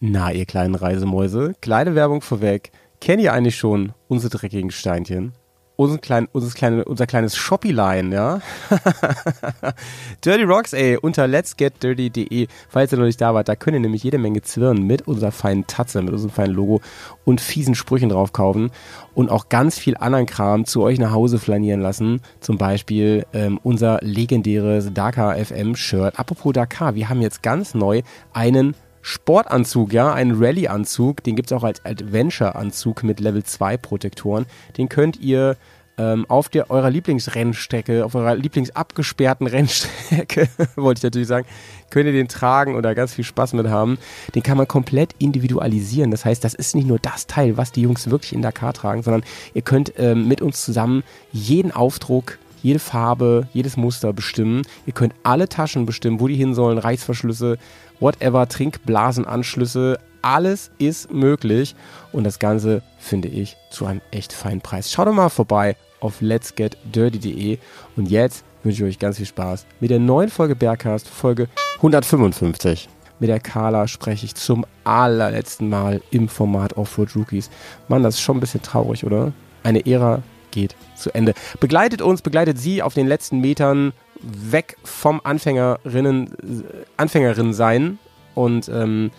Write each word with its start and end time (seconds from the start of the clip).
Na, 0.00 0.30
ihr 0.30 0.46
kleinen 0.46 0.76
Reisemäuse, 0.76 1.54
kleine 1.60 1.96
Werbung 1.96 2.20
vorweg. 2.20 2.70
Kennt 3.00 3.20
ihr 3.20 3.32
eigentlich 3.32 3.56
schon 3.56 3.94
unsere 4.06 4.30
dreckigen 4.30 4.70
Steinchen? 4.70 5.32
Unser, 5.74 5.98
klein, 5.98 6.28
unser, 6.30 6.54
kleine, 6.54 6.84
unser 6.84 7.06
kleines 7.06 7.36
Shoppy-Line, 7.36 8.14
ja? 8.14 8.40
Dirty 10.24 10.44
Rocks, 10.44 10.72
ey, 10.72 10.96
unter 10.96 11.26
letsgetdirty.de, 11.26 12.46
falls 12.68 12.92
ihr 12.92 12.98
noch 12.98 13.06
nicht 13.06 13.20
da 13.20 13.34
wart, 13.34 13.48
da 13.48 13.56
könnt 13.56 13.74
ihr 13.76 13.80
nämlich 13.80 14.04
jede 14.04 14.18
Menge 14.18 14.42
Zwirn 14.42 14.82
mit 14.82 15.08
unserer 15.08 15.32
feinen 15.32 15.66
Tatze, 15.66 16.00
mit 16.02 16.12
unserem 16.12 16.30
feinen 16.30 16.54
Logo 16.54 16.80
und 17.24 17.40
fiesen 17.40 17.74
Sprüchen 17.74 18.08
drauf 18.08 18.32
kaufen 18.32 18.70
und 19.14 19.30
auch 19.30 19.48
ganz 19.48 19.80
viel 19.80 19.96
anderen 19.96 20.26
Kram 20.26 20.64
zu 20.64 20.82
euch 20.82 21.00
nach 21.00 21.12
Hause 21.12 21.40
flanieren 21.40 21.80
lassen. 21.80 22.20
Zum 22.38 22.56
Beispiel 22.56 23.26
ähm, 23.32 23.58
unser 23.64 23.98
legendäres 24.02 24.92
Dakar 24.94 25.36
FM 25.36 25.74
Shirt. 25.74 26.18
Apropos 26.18 26.52
Dakar, 26.52 26.94
wir 26.94 27.08
haben 27.08 27.20
jetzt 27.20 27.42
ganz 27.42 27.74
neu 27.74 28.02
einen 28.32 28.74
Sportanzug, 29.02 29.92
ja, 29.92 30.12
einen 30.12 30.42
Rallye-Anzug, 30.42 31.22
den 31.22 31.36
gibt 31.36 31.50
es 31.50 31.56
auch 31.56 31.64
als 31.64 31.84
Adventure-Anzug 31.84 33.02
mit 33.02 33.20
Level 33.20 33.44
2 33.44 33.76
Protektoren. 33.76 34.46
Den 34.76 34.88
könnt 34.88 35.20
ihr 35.20 35.56
ähm, 35.98 36.26
auf 36.28 36.48
der, 36.48 36.70
eurer 36.70 36.90
Lieblingsrennstrecke, 36.90 38.04
auf 38.04 38.14
eurer 38.14 38.36
Lieblingsabgesperrten 38.36 39.46
Rennstrecke, 39.46 40.48
wollte 40.76 41.00
ich 41.00 41.02
natürlich 41.02 41.28
sagen, 41.28 41.46
könnt 41.90 42.06
ihr 42.06 42.12
den 42.12 42.28
tragen 42.28 42.76
oder 42.76 42.94
ganz 42.94 43.14
viel 43.14 43.24
Spaß 43.24 43.52
mit 43.54 43.68
haben. 43.68 43.98
Den 44.34 44.42
kann 44.42 44.56
man 44.56 44.68
komplett 44.68 45.14
individualisieren. 45.18 46.10
Das 46.10 46.24
heißt, 46.24 46.44
das 46.44 46.54
ist 46.54 46.76
nicht 46.76 46.86
nur 46.86 46.98
das 46.98 47.26
Teil, 47.26 47.56
was 47.56 47.72
die 47.72 47.82
Jungs 47.82 48.10
wirklich 48.10 48.32
in 48.32 48.42
Dakar 48.42 48.72
tragen, 48.72 49.02
sondern 49.02 49.24
ihr 49.54 49.62
könnt 49.62 49.92
ähm, 49.98 50.28
mit 50.28 50.40
uns 50.40 50.64
zusammen 50.64 51.02
jeden 51.32 51.72
Aufdruck 51.72 52.38
jede 52.62 52.78
Farbe, 52.78 53.48
jedes 53.52 53.76
Muster 53.76 54.12
bestimmen. 54.12 54.62
Ihr 54.86 54.92
könnt 54.92 55.14
alle 55.22 55.48
Taschen 55.48 55.86
bestimmen, 55.86 56.20
wo 56.20 56.28
die 56.28 56.34
hin 56.34 56.54
sollen, 56.54 56.78
Reißverschlüsse, 56.78 57.58
whatever, 58.00 58.48
Trinkblasenanschlüsse, 58.48 59.98
alles 60.22 60.70
ist 60.78 61.12
möglich 61.12 61.74
und 62.12 62.24
das 62.24 62.38
Ganze 62.38 62.82
finde 62.98 63.28
ich 63.28 63.56
zu 63.70 63.86
einem 63.86 64.00
echt 64.10 64.32
feinen 64.32 64.60
Preis. 64.60 64.92
Schaut 64.92 65.06
doch 65.06 65.12
mal 65.12 65.28
vorbei 65.28 65.76
auf 66.00 66.20
letsgetdirty.de 66.20 67.58
und 67.96 68.10
jetzt 68.10 68.44
wünsche 68.62 68.84
ich 68.84 68.90
euch 68.90 68.98
ganz 68.98 69.16
viel 69.16 69.26
Spaß 69.26 69.66
mit 69.80 69.90
der 69.90 69.98
neuen 69.98 70.28
Folge 70.28 70.56
Bergcast, 70.56 71.08
Folge 71.08 71.48
155. 71.76 72.88
Mit 73.20 73.30
der 73.30 73.40
Carla 73.40 73.88
spreche 73.88 74.26
ich 74.26 74.34
zum 74.34 74.64
allerletzten 74.84 75.68
Mal 75.68 76.00
im 76.10 76.28
Format 76.28 76.76
Offroad 76.76 77.16
Rookies. 77.16 77.50
Mann, 77.88 78.02
das 78.02 78.14
ist 78.14 78.20
schon 78.20 78.36
ein 78.36 78.40
bisschen 78.40 78.62
traurig, 78.62 79.04
oder? 79.04 79.32
Eine 79.64 79.84
Ära 79.86 80.22
geht 80.50 80.76
zu 80.94 81.12
Ende. 81.14 81.34
Begleitet 81.60 82.00
uns, 82.00 82.22
begleitet 82.22 82.58
sie 82.58 82.82
auf 82.82 82.94
den 82.94 83.08
letzten 83.08 83.40
Metern 83.40 83.92
weg 84.22 84.76
vom 84.84 85.20
Anfängerinnen, 85.24 86.64
Anfängerin 86.96 87.52
sein 87.52 87.98
und 88.34 88.68
ähm, 88.68 89.10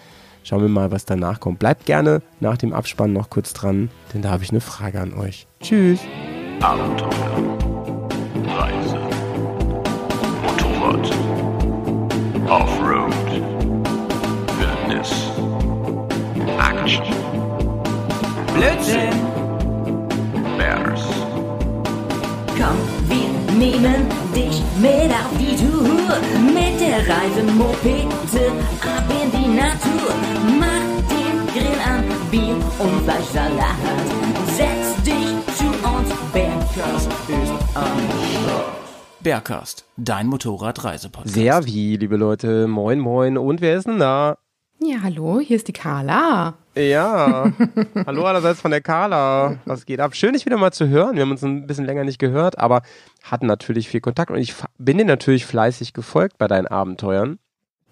schauen 0.44 0.62
wir 0.62 0.70
mal, 0.70 0.92
was 0.92 1.06
danach 1.06 1.40
kommt. 1.40 1.60
Bleibt 1.60 1.86
gerne 1.86 2.22
nach 2.40 2.58
dem 2.58 2.74
Abspann 2.74 3.14
noch 3.14 3.30
kurz 3.30 3.54
dran, 3.54 3.90
denn 4.14 4.22
da 4.22 4.30
habe 4.30 4.44
ich 4.44 4.52
eine 4.52 4.62
Frage 4.62 5.00
an 5.00 5.14
euch. 5.14 5.48
Tschüss. 5.62 6.00
Abenteuer, 6.62 7.58
Reise, 8.46 9.00
Motorrad, 10.44 11.12
Offroad, 12.50 13.14
Wildnis, 14.58 15.14
Action, 16.60 17.06
Blödsinn! 18.54 19.30
Bears, 20.58 21.02
Komm, 22.58 22.78
wir 23.08 23.58
nehmen 23.58 24.19
dich 24.40 24.62
mit 24.80 25.12
auf 25.12 25.34
die 25.38 25.56
Tour. 25.56 26.18
Mit 26.54 26.80
der 26.80 27.00
Reisemopete 27.08 28.52
ab 28.82 29.06
in 29.22 29.32
die 29.32 29.50
Natur. 29.50 30.12
Mach 30.60 30.88
den 31.14 31.38
Grill 31.54 31.80
an, 31.86 32.04
Bier 32.32 32.56
und 32.80 33.02
Fleischsalat. 33.04 33.76
Setz 34.56 35.04
dich 35.04 35.56
zu 35.58 35.68
uns, 35.68 36.10
Bergkast 36.34 37.10
ist 37.28 37.76
am 37.76 38.00
Start. 38.32 38.80
Bergcast, 39.22 39.86
dein 39.98 40.28
Motorradreisepodcast. 40.28 41.34
Sehr 41.34 41.66
wie, 41.66 41.98
liebe 41.98 42.16
Leute. 42.16 42.68
Moin, 42.68 43.00
moin. 43.00 43.38
Und 43.38 43.60
wer 43.60 43.76
ist 43.76 43.88
denn 43.88 44.00
da? 44.00 44.38
Ja, 44.82 45.00
hallo, 45.04 45.42
hier 45.42 45.58
ist 45.58 45.68
die 45.68 45.74
Carla. 45.74 46.54
Ja, 46.84 47.52
hallo 48.06 48.24
allerseits 48.26 48.62
von 48.62 48.72
der 48.72 48.80
Carla. 48.80 49.58
Was 49.66 49.86
geht 49.86 50.00
ab? 50.00 50.16
Schön, 50.16 50.32
dich 50.32 50.46
wieder 50.46 50.58
mal 50.58 50.72
zu 50.72 50.88
hören. 50.88 51.16
Wir 51.16 51.24
haben 51.24 51.32
uns 51.32 51.44
ein 51.44 51.68
bisschen 51.68 51.84
länger 51.84 52.06
nicht 52.06 52.20
gehört, 52.20 52.58
aber 52.58 52.84
hatten 53.22 53.48
natürlich 53.48 53.90
viel 53.90 54.00
Kontakt 54.00 54.32
und 54.32 54.38
ich 54.38 54.56
bin 54.78 54.98
dir 54.98 55.04
natürlich 55.04 55.46
fleißig 55.46 55.92
gefolgt 55.92 56.38
bei 56.38 56.48
deinen 56.48 56.68
Abenteuern 56.68 57.38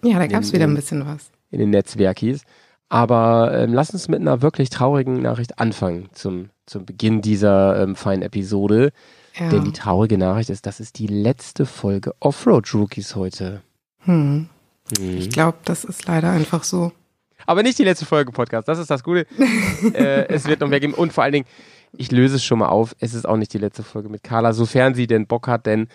Ja, 0.02 0.18
da 0.18 0.26
gab's 0.26 0.48
In- 0.48 0.52
wieder 0.54 0.64
in- 0.64 0.70
ein 0.70 0.76
bisschen 0.76 1.06
was. 1.06 1.30
in 1.50 1.58
den 1.58 1.70
Netzwerkis. 1.70 2.42
Aber 2.88 3.52
ähm, 3.54 3.74
lass 3.74 3.90
uns 3.90 4.08
mit 4.08 4.22
einer 4.22 4.40
wirklich 4.40 4.70
traurigen 4.70 5.20
Nachricht 5.20 5.58
anfangen 5.58 6.08
zum, 6.14 6.48
zum 6.64 6.86
Beginn 6.86 7.20
dieser 7.20 7.82
ähm, 7.82 7.94
feinen 7.94 8.22
Episode. 8.22 8.92
Ja. 9.38 9.50
Denn 9.50 9.64
die 9.64 9.72
traurige 9.72 10.16
Nachricht 10.16 10.48
ist, 10.48 10.64
das 10.64 10.80
ist 10.80 10.98
die 10.98 11.06
letzte 11.08 11.66
Folge 11.66 12.14
Offroad 12.20 12.72
Rookies 12.72 13.14
heute. 13.14 13.60
Hm. 14.04 14.48
Mhm. 14.98 15.16
Ich 15.18 15.28
glaube, 15.28 15.58
das 15.66 15.84
ist 15.84 16.06
leider 16.06 16.30
einfach 16.30 16.64
so. 16.64 16.92
Aber 17.46 17.62
nicht 17.62 17.78
die 17.78 17.84
letzte 17.84 18.04
Folge 18.06 18.32
Podcast. 18.32 18.68
Das 18.68 18.78
ist 18.78 18.90
das 18.90 19.02
Gute. 19.02 19.26
äh, 19.94 20.26
es 20.28 20.46
wird 20.46 20.60
noch 20.60 20.68
mehr 20.68 20.80
geben. 20.80 20.94
Und 20.94 21.12
vor 21.12 21.24
allen 21.24 21.32
Dingen, 21.32 21.46
ich 21.96 22.10
löse 22.12 22.36
es 22.36 22.44
schon 22.44 22.58
mal 22.58 22.68
auf. 22.68 22.94
Es 22.98 23.14
ist 23.14 23.26
auch 23.26 23.36
nicht 23.36 23.52
die 23.54 23.58
letzte 23.58 23.82
Folge 23.82 24.08
mit 24.08 24.22
Carla, 24.22 24.52
sofern 24.52 24.94
sie 24.94 25.06
denn 25.06 25.26
Bock 25.26 25.48
hat, 25.48 25.66
denn 25.66 25.88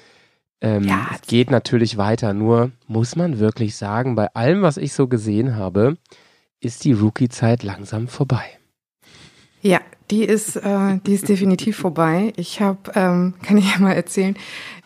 ähm, 0.61 0.83
Ja. 0.83 1.07
es 1.13 1.21
geht 1.27 1.51
natürlich 1.51 1.97
weiter. 1.97 2.33
Nur 2.33 2.71
muss 2.87 3.15
man 3.15 3.39
wirklich 3.39 3.75
sagen, 3.75 4.15
bei 4.15 4.27
allem, 4.33 4.61
was 4.61 4.77
ich 4.77 4.93
so 4.93 5.07
gesehen 5.07 5.55
habe, 5.55 5.97
ist 6.59 6.83
die 6.85 6.93
Rookie-Zeit 6.93 7.61
langsam 7.63 8.07
vorbei. 8.07 8.43
Ja, 9.61 9.79
die 10.13 10.23
ist, 10.25 10.55
äh, 10.57 10.99
die 11.07 11.13
ist 11.15 11.27
definitiv 11.27 11.77
vorbei. 11.77 12.33
Ich 12.35 12.61
habe, 12.61 12.77
ähm, 12.93 13.33
kann 13.41 13.57
ich 13.57 13.73
ja 13.73 13.79
mal 13.79 13.93
erzählen, 13.93 14.35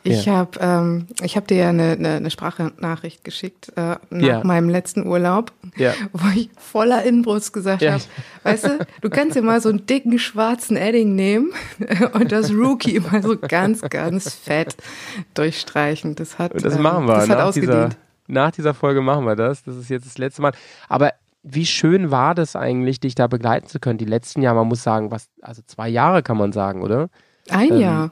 ich 0.03 0.23
Ja. 0.25 0.35
habe, 0.35 0.51
ähm, 0.61 1.07
ich 1.21 1.35
habe 1.35 1.47
dir 1.47 1.57
ja 1.57 1.69
eine, 1.69 1.91
eine, 1.91 2.09
eine 2.15 2.31
Sprachnachricht 2.31 3.25
geschickt 3.25 3.73
äh, 3.75 3.97
nach 4.09 4.25
Ja. 4.25 4.43
meinem 4.45 4.69
letzten 4.69 5.05
Urlaub, 5.05 5.51
Ja. 5.75 5.93
wo 6.13 6.27
ich 6.33 6.49
voller 6.57 7.03
Inbrunst 7.03 7.51
gesagt 7.51 7.81
Ja. 7.81 7.93
habe, 7.93 8.03
weißt 8.43 8.63
du, 8.67 8.87
du 9.01 9.09
kannst 9.09 9.35
dir 9.35 9.41
mal 9.41 9.59
so 9.59 9.67
einen 9.67 9.85
dicken 9.85 10.17
schwarzen 10.17 10.77
Edding 10.77 11.13
nehmen 11.15 11.51
und 12.13 12.31
das 12.31 12.51
Rookie 12.53 13.01
mal 13.01 13.21
so 13.21 13.35
ganz, 13.37 13.81
ganz 13.81 14.33
fett 14.33 14.77
durchstreichen. 15.33 16.15
Das 16.15 16.39
hat, 16.39 16.53
das 16.63 16.75
ähm, 16.75 16.81
machen 16.83 17.05
wir. 17.05 17.15
Das 17.15 17.29
hat 17.29 17.37
nach, 17.39 17.51
dieser, 17.53 17.73
ausgedient. 17.73 17.97
nach 18.27 18.51
dieser 18.51 18.73
Folge 18.73 19.01
machen 19.01 19.25
wir 19.25 19.35
das. 19.35 19.63
Das 19.63 19.75
ist 19.75 19.89
jetzt 19.89 20.05
das 20.05 20.17
letzte 20.17 20.41
Mal. 20.41 20.53
Aber 20.87 21.11
wie 21.49 21.65
schön 21.65 22.11
war 22.11 22.35
das 22.35 22.55
eigentlich, 22.55 22.99
dich 22.99 23.15
da 23.15 23.27
begleiten 23.27 23.67
zu 23.67 23.79
können? 23.79 23.97
Die 23.97 24.05
letzten 24.05 24.41
Jahre, 24.41 24.57
man 24.57 24.67
muss 24.67 24.83
sagen, 24.83 25.11
was, 25.11 25.29
also 25.41 25.61
zwei 25.65 25.87
Jahre 25.89 26.23
kann 26.23 26.37
man 26.37 26.51
sagen, 26.51 26.81
oder? 26.81 27.09
Ein 27.49 27.71
ähm, 27.73 27.79
Jahr. 27.79 28.11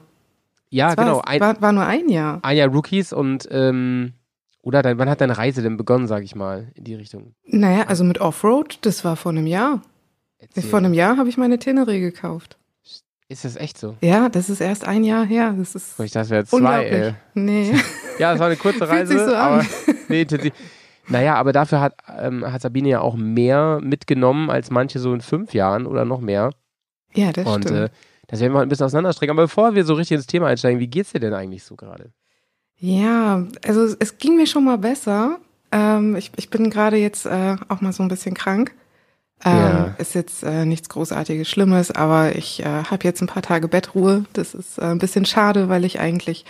Ja, 0.70 0.90
Es 0.92 0.96
war, 0.96 1.04
genau. 1.04 1.18
es 1.20 1.26
Ein, 1.26 1.40
war, 1.40 1.60
war 1.60 1.72
nur 1.72 1.84
ein 1.86 2.08
Jahr. 2.08 2.40
ein 2.42 2.56
Jahr 2.56 2.68
Rookies 2.68 3.12
und 3.12 3.46
ähm, 3.50 4.14
oder 4.62 4.82
dein, 4.82 4.98
wann 4.98 5.08
hat 5.08 5.20
deine 5.20 5.38
Reise 5.38 5.62
denn 5.62 5.76
begonnen, 5.76 6.08
sag 6.08 6.24
ich 6.24 6.34
mal, 6.34 6.72
in 6.74 6.84
die 6.84 6.94
Richtung? 6.94 7.34
Naja, 7.44 7.84
also 7.86 8.02
mit 8.02 8.20
Offroad, 8.20 8.78
das 8.82 9.04
war 9.04 9.14
vor 9.16 9.30
einem 9.32 9.46
Jahr. 9.46 9.80
Erzähl. 10.38 10.64
Vor 10.64 10.80
einem 10.80 10.92
Jahr 10.92 11.16
habe 11.16 11.28
ich 11.28 11.36
meine 11.36 11.56
Teneré 11.56 12.00
gekauft. 12.00 12.58
Ist 13.28 13.44
das 13.44 13.56
echt 13.56 13.78
so? 13.78 13.96
Ja, 14.00 14.28
das 14.28 14.50
ist 14.50 14.60
erst 14.60 14.84
ein 14.86 15.02
Jahr 15.02 15.24
her. 15.24 15.54
Das 15.58 15.74
ist 15.74 15.98
Ich 16.00 16.12
dachte, 16.12 16.18
das 16.18 16.30
wäre 16.30 16.44
zwei, 16.46 16.84
ey. 16.84 17.14
Nee. 17.34 17.74
Ja, 18.18 18.32
es 18.32 18.38
war 18.38 18.46
eine 18.46 18.56
kurze 18.56 18.78
Fühlt 18.86 18.90
Reise, 18.90 19.12
sich 19.12 19.22
so 19.28 19.34
an. 19.34 19.36
aber 19.36 19.64
nee. 20.08 20.24
Naja, 21.08 21.34
aber 21.36 21.52
dafür 21.52 21.80
hat, 21.80 21.94
ähm, 22.18 22.44
hat 22.50 22.62
Sabine 22.62 22.88
ja 22.88 23.00
auch 23.00 23.14
mehr 23.16 23.78
mitgenommen 23.82 24.50
als 24.50 24.70
manche 24.70 24.98
so 24.98 25.12
in 25.14 25.20
fünf 25.20 25.54
Jahren 25.54 25.86
oder 25.86 26.04
noch 26.04 26.20
mehr. 26.20 26.50
Ja, 27.14 27.32
das 27.32 27.46
Und 27.46 27.64
stimmt. 27.64 27.78
äh, 27.78 27.88
das 28.26 28.40
werden 28.40 28.52
wir 28.52 28.60
ein 28.60 28.68
bisschen 28.68 28.86
auseinanderstrecken. 28.86 29.30
Aber 29.36 29.44
bevor 29.44 29.74
wir 29.74 29.84
so 29.84 29.94
richtig 29.94 30.16
ins 30.16 30.26
Thema 30.26 30.48
einsteigen, 30.48 30.80
wie 30.80 30.88
geht's 30.88 31.12
dir 31.12 31.20
denn 31.20 31.34
eigentlich 31.34 31.64
so 31.64 31.76
gerade? 31.76 32.10
ja, 32.78 33.46
also 33.66 33.84
es, 33.98 34.18
ging 34.18 34.36
mir 34.36 34.46
schon 34.46 34.64
mal 34.64 34.78
besser. 34.78 35.38
Ähm, 35.72 36.14
ich, 36.16 36.30
ich 36.36 36.50
bin 36.50 36.68
gerade 36.70 36.96
jetzt 36.96 37.24
äh, 37.26 37.56
auch 37.68 37.80
mal 37.80 37.92
so 37.92 38.02
ein 38.02 38.08
bisschen 38.08 38.34
krank. 38.34 38.74
Ähm, 39.44 39.52
Ja. 39.56 39.94
Ist 39.98 40.14
jetzt 40.14 40.42
äh, 40.42 40.64
nichts 40.66 40.88
Großartiges, 40.88 41.48
Schlimmes, 41.48 41.90
aber 41.90 42.36
ich 42.36 42.60
äh, 42.60 42.84
habe 42.84 43.04
jetzt 43.04 43.20
ein 43.22 43.26
paar 43.28 43.42
Tage 43.42 43.68
Bettruhe. 43.68 44.24
Das 44.34 44.54
ist 44.54 44.78
äh, 44.78 44.82
ein 44.84 44.98
bisschen 44.98 45.24
schade, 45.24 45.68
weil 45.68 45.84
ich 45.84 46.00
eigentlich 46.00 46.44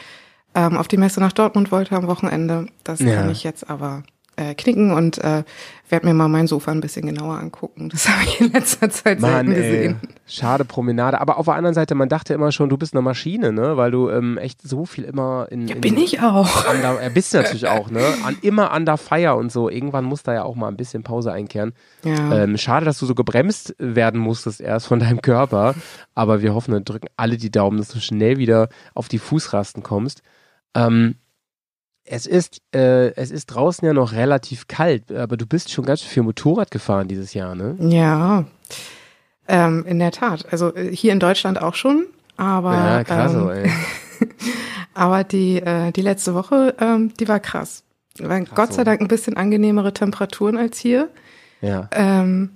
ähm, 0.54 0.76
auf 0.76 0.88
die 0.88 0.96
Messe 0.96 1.20
nach 1.20 1.32
Dortmund 1.32 1.70
wollte 1.70 1.94
am 1.96 2.06
Wochenende. 2.08 2.66
Das 2.84 3.00
Ja. 3.00 3.14
kann 3.16 3.30
ich 3.30 3.44
jetzt 3.44 3.68
aber 3.70 4.02
äh, 4.36 4.54
knicken 4.54 4.92
und 4.92 5.18
äh, 5.18 5.44
werde 5.88 6.06
mir 6.06 6.14
mal 6.14 6.28
mein 6.28 6.46
Sofa 6.46 6.72
ein 6.72 6.80
bisschen 6.80 7.06
genauer 7.06 7.38
angucken. 7.38 7.88
Das 7.88 8.08
habe 8.10 8.24
ich 8.24 8.40
in 8.40 8.52
letzter 8.52 8.90
Zeit 8.90 9.20
Mann, 9.20 9.46
selten 9.46 9.52
ey, 9.52 9.56
gesehen. 9.56 10.00
schade 10.26 10.64
Promenade. 10.64 11.20
Aber 11.20 11.38
auf 11.38 11.46
der 11.46 11.54
anderen 11.54 11.74
Seite, 11.74 11.94
man 11.94 12.08
dachte 12.08 12.34
immer 12.34 12.52
schon, 12.52 12.68
du 12.68 12.76
bist 12.76 12.94
eine 12.94 13.02
Maschine, 13.02 13.52
ne? 13.52 13.76
Weil 13.76 13.90
du 13.90 14.10
ähm, 14.10 14.38
echt 14.38 14.62
so 14.62 14.84
viel 14.84 15.04
immer 15.04 15.46
in. 15.50 15.68
Ja, 15.68 15.76
in 15.76 15.80
bin 15.80 15.96
ich 15.96 16.20
auch. 16.20 16.70
Under, 16.70 17.00
er 17.00 17.10
bist 17.10 17.32
du 17.32 17.38
natürlich 17.38 17.68
auch, 17.68 17.90
ne? 17.90 18.02
An, 18.24 18.36
immer 18.42 18.74
under 18.74 18.96
fire 18.96 19.36
und 19.36 19.52
so. 19.52 19.70
Irgendwann 19.70 20.04
muss 20.04 20.22
da 20.22 20.34
ja 20.34 20.44
auch 20.44 20.54
mal 20.54 20.68
ein 20.68 20.76
bisschen 20.76 21.02
Pause 21.02 21.32
einkehren. 21.32 21.72
Ja. 22.04 22.42
Ähm, 22.42 22.56
schade, 22.56 22.84
dass 22.84 22.98
du 22.98 23.06
so 23.06 23.14
gebremst 23.14 23.74
werden 23.78 24.20
musstest 24.20 24.60
erst 24.60 24.86
von 24.86 24.98
deinem 24.98 25.22
Körper. 25.22 25.74
Aber 26.14 26.42
wir 26.42 26.54
hoffen 26.54 26.74
und 26.74 26.88
drücken 26.88 27.08
alle 27.16 27.36
die 27.36 27.50
Daumen, 27.50 27.78
dass 27.78 27.88
du 27.88 28.00
schnell 28.00 28.38
wieder 28.38 28.68
auf 28.94 29.08
die 29.08 29.18
Fußrasten 29.18 29.82
kommst. 29.82 30.22
Ähm, 30.74 31.16
Es 32.08 32.26
ist, 32.26 32.62
äh, 32.72 33.12
es 33.14 33.30
ist 33.30 33.46
draußen 33.46 33.84
ja 33.86 33.92
noch 33.92 34.12
relativ 34.12 34.68
kalt, 34.68 35.10
aber 35.10 35.36
du 35.36 35.46
bist 35.46 35.70
schon 35.70 35.84
ganz 35.84 36.02
viel 36.02 36.22
Motorrad 36.22 36.70
gefahren 36.70 37.08
dieses 37.08 37.34
Jahr, 37.34 37.54
ne? 37.54 37.76
Ja, 37.80 38.44
ähm, 39.48 39.84
in 39.86 39.98
der 39.98 40.12
Tat. 40.12 40.46
Also 40.50 40.74
äh, 40.74 40.94
hier 40.94 41.12
in 41.12 41.20
Deutschland 41.20 41.60
auch 41.60 41.74
schon, 41.74 42.06
aber 42.36 42.74
ja, 42.74 43.04
krass, 43.04 43.34
ähm, 43.34 43.48
ey. 43.48 43.70
aber 44.94 45.24
die 45.24 45.58
äh, 45.58 45.92
die 45.92 46.02
letzte 46.02 46.34
Woche, 46.34 46.74
ähm, 46.80 47.12
die 47.18 47.28
war 47.28 47.40
krass. 47.40 47.82
Waren 48.18 48.46
Gott 48.54 48.72
sei. 48.72 48.84
Dank 48.84 49.00
ein 49.00 49.08
bisschen 49.08 49.36
angenehmere 49.36 49.92
Temperaturen 49.92 50.56
als 50.56 50.78
hier. 50.78 51.10
Ja. 51.60 51.88
Ähm, 51.92 52.50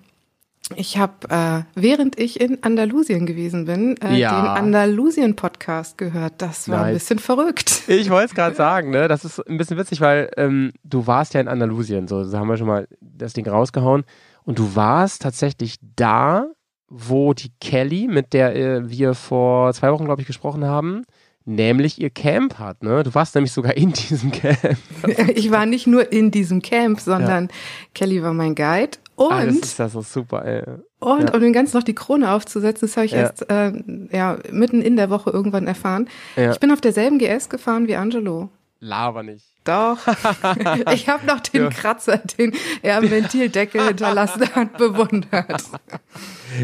ich 0.76 0.98
habe, 0.98 1.28
äh, 1.30 1.62
während 1.74 2.18
ich 2.20 2.40
in 2.40 2.62
Andalusien 2.62 3.26
gewesen 3.26 3.64
bin, 3.64 3.96
äh, 4.02 4.14
Ja. 4.16 4.40
den 4.40 4.46
Andalusien-Podcast 4.64 5.98
gehört. 5.98 6.34
Das 6.38 6.68
war 6.68 6.84
ein 6.84 6.92
Nice. 6.92 7.02
bisschen 7.04 7.18
verrückt. 7.18 7.82
Ich 7.88 8.08
wollte 8.08 8.26
es 8.26 8.34
gerade 8.34 8.54
sagen, 8.54 8.90
ne? 8.90 9.08
Das 9.08 9.24
ist 9.24 9.40
ein 9.48 9.58
bisschen 9.58 9.76
witzig, 9.78 10.00
weil 10.00 10.30
ähm, 10.36 10.72
du 10.84 11.06
warst 11.08 11.34
ja 11.34 11.40
in 11.40 11.48
Andalusien, 11.48 12.06
so, 12.06 12.22
so 12.24 12.38
haben 12.38 12.46
wir 12.48 12.56
schon 12.56 12.68
mal 12.68 12.86
das 13.00 13.32
Ding 13.32 13.48
rausgehauen. 13.48 14.04
Und 14.44 14.58
du 14.58 14.76
warst 14.76 15.22
tatsächlich 15.22 15.76
da, 15.96 16.46
wo 16.88 17.34
die 17.34 17.50
Kelly, 17.60 18.06
mit 18.08 18.32
der 18.32 18.54
äh, 18.56 18.88
wir 18.90 19.14
vor 19.14 19.72
zwei 19.74 19.90
Wochen, 19.92 20.04
glaube 20.04 20.20
ich, 20.22 20.26
gesprochen 20.26 20.64
haben, 20.64 21.02
nämlich 21.44 22.00
ihr 22.00 22.10
Camp 22.10 22.58
hat, 22.58 22.82
ne? 22.82 23.02
Du 23.02 23.12
warst 23.14 23.34
nämlich 23.34 23.52
sogar 23.52 23.76
in 23.76 23.92
diesem 24.08 24.30
Camp. 24.30 24.58
Ich 25.34 25.50
war 25.50 25.66
nicht 25.66 25.86
nur 25.88 26.12
in 26.12 26.30
diesem 26.30 26.62
Camp, 26.62 27.00
sondern 27.00 27.48
Kelly 27.94 28.22
war 28.22 28.32
mein 28.34 28.54
Guide. 28.54 28.98
Und, 29.20 29.32
Ah, 29.32 29.44
das 29.44 29.54
ist 29.56 29.78
ja 29.78 29.86
so 29.90 30.00
super, 30.00 30.46
ey. 30.46 30.62
und 31.00 31.28
ja. 31.28 31.34
um 31.34 31.40
dem 31.42 31.52
Ganzen 31.52 31.76
noch 31.76 31.84
die 31.84 31.94
Krone 31.94 32.30
aufzusetzen, 32.32 32.88
das 32.88 32.96
habe 32.96 33.04
ich 33.04 33.12
Ja. 33.12 33.18
erst 33.18 33.50
äh, 33.50 33.70
ja, 34.12 34.38
mitten 34.50 34.80
in 34.80 34.96
der 34.96 35.10
Woche 35.10 35.28
irgendwann 35.28 35.66
erfahren. 35.66 36.08
Ja. 36.36 36.52
Ich 36.52 36.58
bin 36.58 36.70
auf 36.72 36.80
derselben 36.80 37.18
GS 37.18 37.50
gefahren 37.50 37.86
wie 37.86 37.96
Angelo. 37.96 38.48
Laber 38.78 39.22
nicht. 39.22 39.44
Doch. 39.64 39.98
ich 40.94 41.06
habe 41.10 41.26
noch 41.26 41.40
den 41.40 41.64
Ja. 41.64 41.68
Kratzer, 41.68 42.16
den 42.16 42.54
er 42.80 42.96
am 42.96 43.10
Ventildeckel 43.10 43.88
hinterlassen 43.88 44.48
hat, 44.54 44.78
bewundert. 44.78 45.64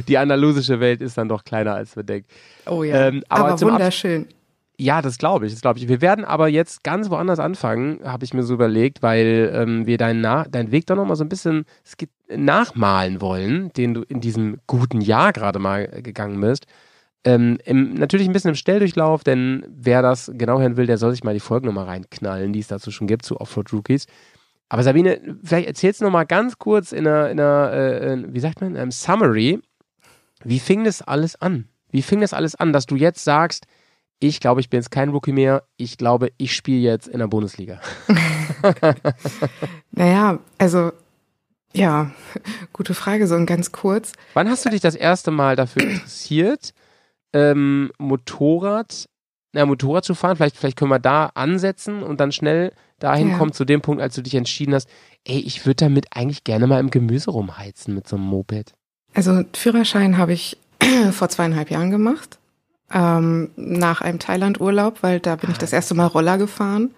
Die 0.08 0.16
andalusische 0.16 0.80
Welt 0.80 1.02
ist 1.02 1.18
dann 1.18 1.28
doch 1.28 1.44
kleiner 1.44 1.74
als 1.74 1.94
wir 1.94 2.04
denken. 2.04 2.26
Oh 2.64 2.82
ja. 2.84 3.08
Ähm, 3.08 3.22
aber 3.28 3.48
aber 3.48 3.56
zum 3.58 3.68
Abs- 3.68 3.74
wunderschön. 3.80 4.28
Ja, 4.78 5.00
das 5.00 5.16
glaube 5.16 5.46
ich, 5.46 5.52
das 5.52 5.62
glaube 5.62 5.78
ich. 5.78 5.88
Wir 5.88 6.02
werden 6.02 6.24
aber 6.24 6.48
jetzt 6.48 6.84
ganz 6.84 7.08
woanders 7.08 7.38
anfangen, 7.38 8.00
habe 8.04 8.24
ich 8.24 8.34
mir 8.34 8.42
so 8.42 8.54
überlegt, 8.54 9.02
weil 9.02 9.50
ähm, 9.54 9.86
wir 9.86 9.96
deinen, 9.96 10.20
Na 10.20 10.44
deinen 10.44 10.70
Weg 10.70 10.86
doch 10.86 10.96
nochmal 10.96 11.16
so 11.16 11.24
ein 11.24 11.30
bisschen 11.30 11.64
nachmalen 12.28 13.20
wollen, 13.22 13.72
den 13.72 13.94
du 13.94 14.02
in 14.02 14.20
diesem 14.20 14.58
guten 14.66 15.00
Jahr 15.00 15.32
gerade 15.32 15.58
mal 15.58 15.86
gegangen 16.02 16.40
bist. 16.40 16.66
Ähm, 17.24 17.58
im, 17.64 17.94
natürlich 17.94 18.28
ein 18.28 18.32
bisschen 18.32 18.50
im 18.50 18.54
Schnelldurchlauf, 18.54 19.24
denn 19.24 19.64
wer 19.68 20.02
das 20.02 20.30
genau 20.34 20.60
hören 20.60 20.76
will, 20.76 20.86
der 20.86 20.98
soll 20.98 21.10
sich 21.10 21.24
mal 21.24 21.34
die 21.34 21.40
Folgen 21.40 21.66
nochmal 21.66 21.86
reinknallen, 21.86 22.52
die 22.52 22.60
es 22.60 22.68
dazu 22.68 22.90
schon 22.90 23.06
gibt, 23.06 23.24
zu 23.24 23.40
Offroad 23.40 23.72
Rookies. 23.72 24.06
Aber 24.68 24.82
Sabine, 24.82 25.20
vielleicht 25.42 25.68
erzählst 25.68 26.00
du 26.00 26.04
nochmal 26.04 26.26
ganz 26.26 26.58
kurz 26.58 26.92
in 26.92 27.06
einer, 27.06 27.30
in 27.30 27.40
einer 27.40 27.72
äh, 27.72 28.24
wie 28.28 28.40
sagt 28.40 28.60
man, 28.60 28.72
in 28.72 28.76
einem 28.76 28.90
Summary, 28.90 29.60
wie 30.44 30.60
fing 30.60 30.84
das 30.84 31.02
alles 31.02 31.40
an? 31.40 31.68
Wie 31.90 32.02
fing 32.02 32.20
das 32.20 32.34
alles 32.34 32.54
an, 32.54 32.72
dass 32.72 32.86
du 32.86 32.96
jetzt 32.96 33.24
sagst, 33.24 33.66
ich 34.18 34.40
glaube, 34.40 34.60
ich 34.60 34.70
bin 34.70 34.78
jetzt 34.78 34.90
kein 34.90 35.10
Rookie 35.10 35.32
mehr. 35.32 35.64
Ich 35.76 35.98
glaube, 35.98 36.30
ich 36.38 36.54
spiele 36.54 36.80
jetzt 36.80 37.06
in 37.08 37.18
der 37.18 37.26
Bundesliga. 37.28 37.80
Naja, 39.92 40.38
also, 40.58 40.92
ja, 41.72 42.10
gute 42.72 42.94
Frage, 42.94 43.26
so 43.26 43.34
ein 43.34 43.46
ganz 43.46 43.72
kurz. 43.72 44.12
Wann 44.34 44.48
hast 44.48 44.64
du 44.64 44.70
dich 44.70 44.80
das 44.80 44.94
erste 44.94 45.30
Mal 45.30 45.56
dafür 45.56 45.82
interessiert, 45.82 46.72
ähm, 47.32 47.90
Motorrad, 47.98 49.06
na, 49.52 49.66
Motorrad 49.66 50.04
zu 50.04 50.14
fahren? 50.14 50.36
Vielleicht, 50.36 50.56
vielleicht 50.56 50.76
können 50.78 50.90
wir 50.90 50.98
da 50.98 51.26
ansetzen 51.34 52.02
und 52.02 52.20
dann 52.20 52.32
schnell 52.32 52.72
dahin 52.98 53.30
Ja. 53.30 53.38
kommen 53.38 53.52
zu 53.52 53.64
dem 53.64 53.80
Punkt, 53.82 54.02
als 54.02 54.14
du 54.14 54.22
dich 54.22 54.34
entschieden 54.34 54.74
hast, 54.74 54.88
ey, 55.24 55.38
ich 55.38 55.66
würde 55.66 55.76
damit 55.76 56.06
eigentlich 56.16 56.44
gerne 56.44 56.66
mal 56.66 56.80
im 56.80 56.90
Gemüse 56.90 57.30
rumheizen 57.30 57.94
mit 57.94 58.08
so 58.08 58.16
einem 58.16 58.26
Moped. 58.26 58.72
Also 59.14 59.42
Führerschein 59.54 60.18
habe 60.18 60.32
ich 60.32 60.56
vor 61.12 61.28
zweieinhalb 61.28 61.70
Jahren 61.70 61.90
gemacht, 61.90 62.38
ähm, 62.92 63.50
nach 63.56 64.00
einem 64.00 64.18
Thailand-Urlaub, 64.18 65.02
weil 65.02 65.20
da 65.20 65.36
bin 65.36 65.50
ich 65.50 65.58
das 65.58 65.72
erste 65.72 65.94
Mal 65.94 66.06
Roller 66.06 66.38
gefahren. 66.38 66.94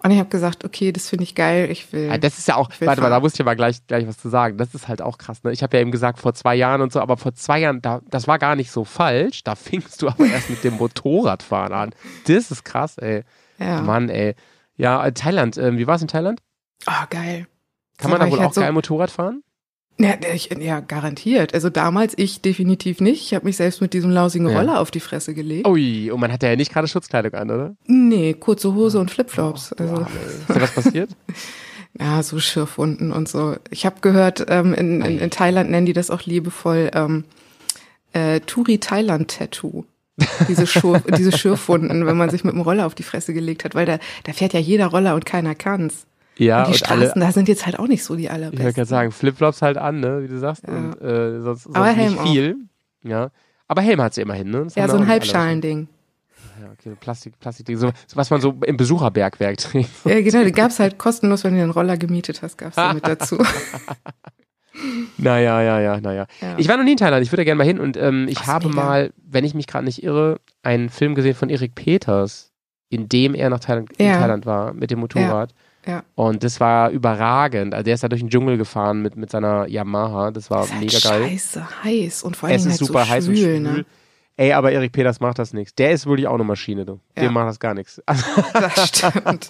Und 0.00 0.12
ich 0.12 0.18
habe 0.20 0.28
gesagt, 0.28 0.64
okay, 0.64 0.92
das 0.92 1.08
finde 1.08 1.24
ich 1.24 1.34
geil, 1.34 1.68
ich 1.72 1.92
will. 1.92 2.08
Ah, 2.12 2.18
das 2.18 2.38
ist 2.38 2.46
ja 2.46 2.54
auch, 2.54 2.70
warte 2.70 2.84
mal, 3.00 3.08
da 3.08 3.14
fahren. 3.16 3.22
muss 3.22 3.32
ich 3.32 3.38
ja 3.40 3.44
mal 3.44 3.56
gleich, 3.56 3.84
gleich 3.88 4.06
was 4.06 4.16
zu 4.16 4.28
sagen. 4.28 4.56
Das 4.56 4.72
ist 4.72 4.86
halt 4.86 5.02
auch 5.02 5.18
krass. 5.18 5.42
Ne? 5.42 5.50
Ich 5.50 5.64
habe 5.64 5.76
ja 5.76 5.80
eben 5.80 5.90
gesagt, 5.90 6.20
vor 6.20 6.34
zwei 6.34 6.54
Jahren 6.54 6.82
und 6.82 6.92
so, 6.92 7.00
aber 7.00 7.16
vor 7.16 7.34
zwei 7.34 7.58
Jahren, 7.58 7.82
da, 7.82 8.00
das 8.08 8.28
war 8.28 8.38
gar 8.38 8.54
nicht 8.54 8.70
so 8.70 8.84
falsch. 8.84 9.42
Da 9.42 9.56
fingst 9.56 10.00
du 10.00 10.06
aber 10.08 10.24
erst 10.32 10.50
mit 10.50 10.62
dem 10.62 10.74
Motorradfahren 10.76 11.72
an. 11.72 11.90
Das 12.28 12.52
ist 12.52 12.64
krass, 12.64 12.96
ey. 12.98 13.24
ja. 13.58 13.82
Mann, 13.82 14.08
ey. 14.08 14.36
Ja, 14.76 15.04
äh, 15.04 15.10
Thailand, 15.12 15.58
ähm, 15.58 15.78
wie 15.78 15.88
war 15.88 15.96
es 15.96 16.02
in 16.02 16.06
Thailand? 16.08 16.40
Oh, 16.86 16.92
geil. 17.10 17.48
Kann 17.96 18.12
man 18.12 18.20
war 18.20 18.26
da 18.26 18.32
wohl 18.32 18.38
halt 18.38 18.50
auch 18.50 18.54
so- 18.54 18.60
geil 18.60 18.70
Motorrad 18.70 19.10
fahren? 19.10 19.42
Ja, 20.00 20.14
ich, 20.32 20.50
ja, 20.60 20.78
garantiert. 20.78 21.54
Also 21.54 21.70
damals 21.70 22.14
ich 22.16 22.40
definitiv 22.40 23.00
nicht. 23.00 23.22
Ich 23.22 23.34
habe 23.34 23.44
mich 23.46 23.56
selbst 23.56 23.80
mit 23.80 23.92
diesem 23.92 24.10
lausigen 24.10 24.48
Ja. 24.48 24.58
Roller 24.58 24.80
auf 24.80 24.92
die 24.92 25.00
Fresse 25.00 25.34
gelegt. 25.34 25.66
Ui, 25.66 26.10
und 26.10 26.20
man 26.20 26.32
hat 26.32 26.42
ja 26.44 26.54
nicht 26.54 26.72
gerade 26.72 26.86
Schutzkleidung 26.86 27.34
an, 27.34 27.50
oder? 27.50 27.76
Nee, 27.86 28.34
kurze 28.34 28.74
Hose 28.74 29.00
und 29.00 29.10
Flipflops. 29.10 29.72
Also, 29.72 29.94
Boah, 29.94 30.00
ey. 30.06 30.34
Ist 30.38 30.50
da 30.50 30.60
was 30.60 30.70
passiert? 30.70 31.10
ja, 31.98 32.22
so 32.22 32.38
Schürfwunden 32.38 33.10
und 33.10 33.28
so. 33.28 33.56
Ich 33.70 33.86
habe 33.86 33.96
gehört, 34.00 34.46
ähm, 34.48 34.72
in, 34.72 35.02
in, 35.02 35.18
in 35.18 35.30
Thailand 35.30 35.70
nennen 35.70 35.86
die 35.86 35.94
das 35.94 36.10
auch 36.10 36.22
liebevoll 36.22 36.90
ähm, 36.94 37.24
äh, 38.12 38.40
Turi 38.40 38.78
Thailand 38.78 39.36
Tattoo. 39.36 39.84
Diese, 40.48 40.66
Schur, 40.66 41.00
diese 41.16 41.36
Schürfwunden, 41.36 42.06
wenn 42.06 42.16
man 42.16 42.30
sich 42.30 42.44
mit 42.44 42.54
dem 42.54 42.60
Roller 42.60 42.86
auf 42.86 42.94
die 42.94 43.04
Fresse 43.04 43.32
gelegt 43.34 43.64
hat, 43.64 43.74
weil 43.74 43.86
da, 43.86 43.98
da 44.24 44.32
fährt 44.32 44.52
ja 44.52 44.60
jeder 44.60 44.86
Roller 44.86 45.14
und 45.14 45.26
keiner 45.26 45.54
kann's. 45.54 46.06
Ja, 46.38 46.64
und 46.64 46.68
die 46.68 46.82
und 46.82 46.90
alle, 46.90 47.00
Straßen, 47.04 47.20
da 47.20 47.32
sind 47.32 47.48
jetzt 47.48 47.66
halt 47.66 47.78
auch 47.78 47.86
nicht 47.88 48.02
so 48.04 48.14
die 48.16 48.24
ich 48.24 48.28
wollte 48.30 48.42
allerbesten. 48.44 48.72
gerade 48.74 48.88
sagen, 48.88 49.10
Flipflops 49.12 49.60
halt 49.62 49.76
an, 49.76 50.00
ne, 50.00 50.22
wie 50.22 50.28
du 50.28 50.38
sagst, 50.38 50.64
Ja. 50.66 50.72
und 50.74 51.00
äh, 51.00 51.40
sonst, 51.40 51.64
sonst 51.64 51.76
Aber 51.76 51.86
nicht 51.88 51.96
Helm 51.98 52.18
auch. 52.18 52.22
viel. 52.32 52.56
Ja. 53.02 53.30
Aber 53.66 53.82
Helm 53.82 54.00
hat 54.00 54.14
sie 54.14 54.22
immerhin, 54.22 54.50
ne? 54.50 54.64
Das 54.64 54.74
ja, 54.76 54.86
so 54.86 54.92
auch 54.92 54.94
ein 54.94 55.00
nicht 55.00 55.08
alle. 55.10 55.20
Halbschalending. 55.20 55.88
Ja, 56.60 56.70
okay, 56.72 56.96
Plastik, 56.98 57.38
Plastik, 57.38 57.68
so, 57.76 57.90
was 58.14 58.30
man 58.30 58.40
so 58.40 58.56
im 58.64 58.76
Besucherbergwerk 58.76 59.58
trägt. 59.58 59.90
Ja, 60.04 60.20
genau, 60.20 60.42
die 60.44 60.52
gab's 60.52 60.78
halt 60.80 60.98
kostenlos, 60.98 61.44
wenn 61.44 61.54
du 61.54 61.60
den 61.60 61.70
Roller 61.70 61.96
gemietet 61.96 62.42
hast, 62.42 62.56
gab's 62.58 62.74
die 62.76 62.94
mit 62.94 63.06
dazu. 63.06 63.38
naja, 65.18 65.60
ja, 65.62 65.80
ja, 65.80 66.00
naja. 66.00 66.26
Ja. 66.40 66.54
Ich 66.56 66.68
war 66.68 66.76
noch 66.76 66.84
nie 66.84 66.92
in 66.92 66.96
Thailand, 66.98 67.22
ich 67.22 67.32
würde 67.32 67.40
da 67.42 67.44
gerne 67.44 67.58
mal 67.58 67.66
hin 67.66 67.80
und 67.80 67.96
ähm, 67.96 68.26
ich 68.28 68.38
Ach, 68.42 68.46
habe 68.46 68.68
mega. 68.68 68.82
mal, 68.84 69.12
wenn 69.16 69.44
ich 69.44 69.54
mich 69.54 69.66
gerade 69.66 69.84
nicht 69.84 70.02
irre, 70.02 70.40
einen 70.62 70.88
Film 70.88 71.14
gesehen 71.14 71.34
von 71.34 71.48
Erik 71.50 71.74
Peters, 71.74 72.52
in 72.88 73.08
dem 73.08 73.34
er 73.34 73.50
nach 73.50 73.60
Thailand, 73.60 73.90
in 73.98 74.06
Ja. 74.06 74.18
Thailand 74.18 74.46
war, 74.46 74.72
mit 74.72 74.90
dem 74.90 75.00
Motorrad. 75.00 75.50
Ja. 75.50 75.56
Und 76.14 76.44
das 76.44 76.60
war 76.60 76.90
überragend. 76.90 77.72
Also 77.74 77.84
der 77.84 77.94
ist 77.94 78.02
da 78.04 78.08
durch 78.08 78.20
den 78.20 78.28
Dschungel 78.28 78.58
gefahren 78.58 79.00
mit, 79.00 79.16
mit 79.16 79.30
seiner 79.30 79.66
Yamaha. 79.66 80.30
Das 80.30 80.50
war 80.50 80.64
ist 80.64 80.72
halt 80.72 80.80
mega 80.80 80.98
geil. 80.98 81.28
scheiße 81.30 81.84
heiß 81.84 82.22
und 82.24 82.36
vor 82.36 82.48
allem 82.48 82.56
Es 82.56 82.66
ist 82.66 82.72
halt 82.72 82.86
super 82.86 83.04
so 83.04 83.10
heiß 83.10 83.24
schwül, 83.24 83.34
und 83.34 83.42
schwül. 83.42 83.60
ne? 83.60 83.86
Ey, 84.36 84.52
aber 84.52 84.70
Erik 84.70 84.92
Peters 84.92 85.18
macht 85.20 85.38
das 85.38 85.52
nichts. 85.52 85.74
Der 85.74 85.90
ist 85.90 86.06
wirklich 86.06 86.28
auch 86.28 86.34
eine 86.34 86.44
Maschine, 86.44 86.84
du. 86.84 87.00
Ja. 87.16 87.24
Dem 87.24 87.32
macht 87.32 87.48
das 87.48 87.58
gar 87.58 87.74
nichts. 87.74 88.00
Das 88.06 88.88
stimmt. 88.88 89.48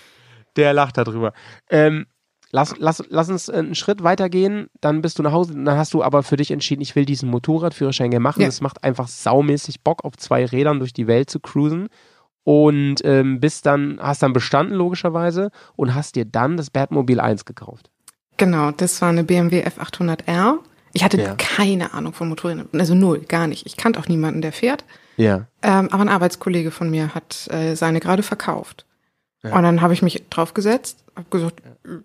der 0.56 0.72
lacht 0.72 0.96
darüber. 0.96 1.32
Ähm, 1.68 2.06
lass, 2.50 2.74
lass, 2.78 3.02
lass 3.08 3.28
uns 3.28 3.50
einen 3.50 3.74
Schritt 3.74 4.02
weitergehen, 4.02 4.68
dann 4.80 5.02
bist 5.02 5.18
du 5.18 5.22
nach 5.22 5.32
Hause, 5.32 5.54
dann 5.54 5.76
hast 5.76 5.92
du 5.92 6.02
aber 6.02 6.22
für 6.22 6.36
dich 6.36 6.50
entschieden, 6.50 6.80
ich 6.80 6.96
will 6.96 7.04
diesen 7.04 7.28
Motorradführerschein 7.28 8.10
gerne 8.10 8.22
machen. 8.22 8.40
Ja. 8.40 8.48
Das 8.48 8.60
macht 8.60 8.82
einfach 8.82 9.08
saumäßig 9.08 9.82
Bock, 9.82 10.04
auf 10.04 10.16
zwei 10.16 10.46
Rädern 10.46 10.78
durch 10.78 10.92
die 10.92 11.06
Welt 11.06 11.28
zu 11.30 11.38
cruisen. 11.40 11.88
Und 12.44 12.96
ähm, 13.04 13.38
bist 13.40 13.66
dann, 13.66 13.98
hast 14.00 14.22
dann 14.22 14.32
bestanden, 14.32 14.74
logischerweise, 14.74 15.50
und 15.76 15.94
hast 15.94 16.16
dir 16.16 16.24
dann 16.24 16.56
das 16.56 16.70
Batmobil 16.70 17.20
1 17.20 17.44
gekauft. 17.44 17.90
Genau, 18.38 18.70
das 18.70 19.02
war 19.02 19.10
eine 19.10 19.24
BMW 19.24 19.62
F800R. 19.64 20.58
Ich 20.92 21.04
hatte 21.04 21.20
Ja. 21.20 21.34
keine 21.36 21.92
Ahnung 21.94 22.12
von 22.14 22.28
Motorrädern, 22.28 22.68
also 22.72 22.94
null, 22.94 23.20
gar 23.20 23.46
nicht. 23.46 23.66
Ich 23.66 23.76
kannte 23.76 24.00
auch 24.00 24.08
niemanden, 24.08 24.40
der 24.42 24.52
fährt. 24.52 24.84
Ja. 25.16 25.46
Ähm, 25.62 25.88
aber 25.92 26.02
ein 26.02 26.08
Arbeitskollege 26.08 26.70
von 26.70 26.90
mir 26.90 27.14
hat 27.14 27.46
äh, 27.52 27.74
seine 27.76 28.00
gerade 28.00 28.22
verkauft. 28.22 28.86
Ja. 29.42 29.54
Und 29.56 29.62
dann 29.62 29.80
habe 29.82 29.92
ich 29.94 30.02
mich 30.02 30.24
drauf 30.30 30.52
gesetzt, 30.54 31.04
habe 31.14 31.28
gesagt, 31.30 31.62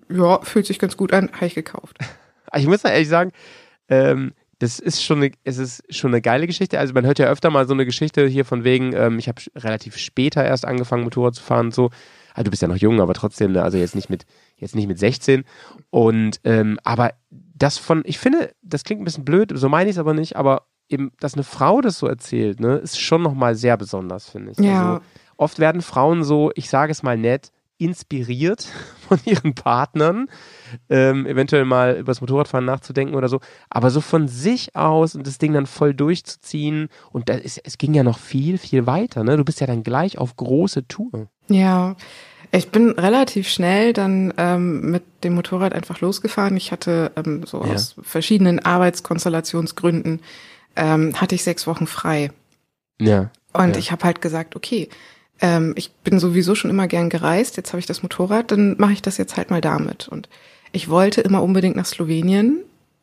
ja, 0.09 0.39
fühlt 0.43 0.65
sich 0.67 0.77
ganz 0.79 0.97
gut 0.97 1.13
an, 1.13 1.31
habe 1.33 1.47
ich 1.47 1.55
gekauft. 1.55 1.97
Ich 2.57 2.67
muss 2.67 2.83
da 2.83 2.89
ehrlich 2.89 3.09
sagen, 3.09 3.31
ähm, 3.89 4.31
das 4.65 4.79
ist 4.79 5.03
schon 5.03 5.21
eine, 5.21 5.31
es 5.43 5.59
ist 5.59 5.83
schon 5.93 6.11
eine 6.11 6.21
geile 6.21 6.47
Geschichte. 6.47 6.79
Also 6.79 6.93
man 6.93 7.05
hört 7.05 7.19
ja 7.19 7.27
öfter 7.27 7.51
mal 7.51 7.67
so 7.67 7.73
eine 7.73 7.85
Geschichte 7.85 8.25
hier 8.25 8.45
von 8.45 8.63
wegen, 8.63 8.93
ähm, 8.93 9.19
ich 9.19 9.27
habe 9.27 9.39
relativ 9.55 9.95
später 9.97 10.43
erst 10.43 10.65
angefangen, 10.65 11.03
Motorrad 11.03 11.35
zu 11.35 11.43
fahren 11.43 11.67
und 11.67 11.75
so. 11.75 11.91
Also 12.33 12.45
du 12.45 12.49
bist 12.49 12.63
ja 12.63 12.67
noch 12.67 12.75
jung, 12.75 12.99
aber 12.99 13.13
trotzdem, 13.13 13.51
ne, 13.51 13.61
also 13.61 13.77
jetzt 13.77 13.93
nicht 13.95 14.09
mit, 14.09 14.25
jetzt 14.57 14.75
nicht 14.75 14.87
mit 14.87 14.97
16. 14.97 15.43
Und 15.91 16.39
ähm, 16.43 16.79
aber 16.83 17.11
das 17.29 17.77
von, 17.77 18.01
ich 18.05 18.17
finde, 18.17 18.53
das 18.63 18.83
klingt 18.83 19.01
ein 19.01 19.05
bisschen 19.05 19.23
blöd, 19.23 19.51
so 19.53 19.69
meine 19.69 19.89
ich 19.89 19.97
es 19.97 19.99
aber 19.99 20.15
nicht, 20.15 20.35
aber 20.35 20.63
eben, 20.89 21.11
dass 21.19 21.35
eine 21.35 21.43
Frau 21.43 21.81
das 21.81 21.99
so 21.99 22.07
erzählt, 22.07 22.59
ne, 22.59 22.77
ist 22.77 22.99
schon 22.99 23.21
nochmal 23.21 23.53
sehr 23.53 23.77
besonders, 23.77 24.29
finde 24.29 24.51
ich. 24.51 24.57
Ja. 24.57 24.93
Also, 24.93 25.05
oft 25.37 25.59
werden 25.59 25.83
Frauen 25.83 26.23
so, 26.23 26.51
ich 26.55 26.69
sage 26.69 26.91
es 26.91 27.03
mal 27.03 27.17
nett, 27.17 27.51
inspiriert 27.77 28.67
von 29.07 29.19
ihren 29.25 29.53
Partnern, 29.55 30.27
ähm, 30.89 31.25
eventuell 31.25 31.65
mal 31.65 31.95
über 31.97 32.11
das 32.11 32.21
Motorradfahren 32.21 32.65
nachzudenken 32.65 33.15
oder 33.15 33.29
so, 33.29 33.39
aber 33.69 33.89
so 33.91 34.01
von 34.01 34.27
sich 34.27 34.75
aus 34.75 35.15
und 35.15 35.27
das 35.27 35.37
Ding 35.37 35.53
dann 35.53 35.65
voll 35.65 35.93
durchzuziehen 35.93 36.89
und 37.11 37.29
ist, 37.29 37.59
es 37.63 37.77
ging 37.77 37.93
ja 37.93 38.03
noch 38.03 38.17
viel, 38.19 38.57
viel 38.57 38.85
weiter, 38.87 39.23
ne? 39.23 39.37
Du 39.37 39.43
bist 39.43 39.59
ja 39.61 39.67
dann 39.67 39.83
gleich 39.83 40.17
auf 40.17 40.35
große 40.35 40.87
Tour. 40.87 41.27
Ja, 41.49 41.95
Ich 42.51 42.69
bin 42.69 42.91
relativ 42.91 43.49
schnell 43.49 43.91
dann 43.91 44.33
ähm, 44.37 44.89
mit 44.91 45.03
dem 45.25 45.33
Motorrad 45.35 45.73
einfach 45.73 45.99
losgefahren. 45.99 46.55
Ich 46.55 46.71
hatte 46.71 47.11
ähm, 47.17 47.43
so 47.45 47.61
Ja. 47.65 47.73
aus 47.73 47.95
verschiedenen 48.01 48.59
Arbeitskonstellationsgründen 48.59 50.21
ähm, 50.77 51.19
hatte 51.19 51.35
ich 51.35 51.43
sechs 51.43 51.67
Wochen 51.67 51.87
frei. 51.87 52.31
Ja. 53.01 53.29
Und 53.53 53.71
Ja. 53.71 53.77
ich 53.77 53.91
habe 53.91 54.03
halt 54.05 54.21
gesagt, 54.21 54.55
okay, 54.55 54.89
ähm, 55.41 55.73
ich 55.77 55.91
bin 56.03 56.19
sowieso 56.19 56.55
schon 56.55 56.69
immer 56.71 56.87
gern 56.87 57.09
gereist, 57.09 57.57
jetzt 57.57 57.71
habe 57.73 57.79
ich 57.79 57.85
das 57.85 58.03
Motorrad, 58.03 58.51
dann 58.51 58.75
mache 58.77 58.93
ich 58.93 59.01
das 59.01 59.17
jetzt 59.17 59.37
halt 59.37 59.49
mal 59.49 59.61
damit. 59.61 60.07
Und 60.07 60.29
ich 60.71 60.89
wollte 60.89 61.21
immer 61.21 61.41
unbedingt 61.43 61.75
nach 61.75 61.85
Slowenien, 61.85 62.59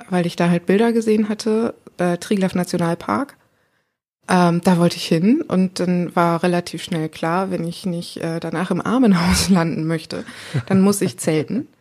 weil 0.09 0.27
ich 0.27 0.37
da 0.37 0.49
halt 0.49 0.67
Bilder 0.67 0.93
gesehen 0.93 1.29
hatte, 1.29 1.75
äh, 1.99 2.17
Triglav 2.19 2.55
Nationalpark. 2.55 3.37
Ähm, 4.29 4.61
da 4.63 4.79
wollte 4.79 4.97
ich 4.97 5.07
hin 5.07 5.43
und 5.43 5.81
dann 5.81 6.15
war 6.15 6.43
relativ 6.43 6.83
schnell 6.83 7.09
klar, 7.09 7.51
wenn 7.51 7.65
ich 7.65 7.87
nicht 7.87 8.19
äh, 8.19 8.39
danach 8.41 8.71
im 8.71 8.81
Armenhaus 8.81 9.49
landen 9.49 9.85
möchte, 9.87 10.25
dann 10.67 10.81
muss 10.81 11.01
ich 11.01 11.19
zelten. 11.19 11.69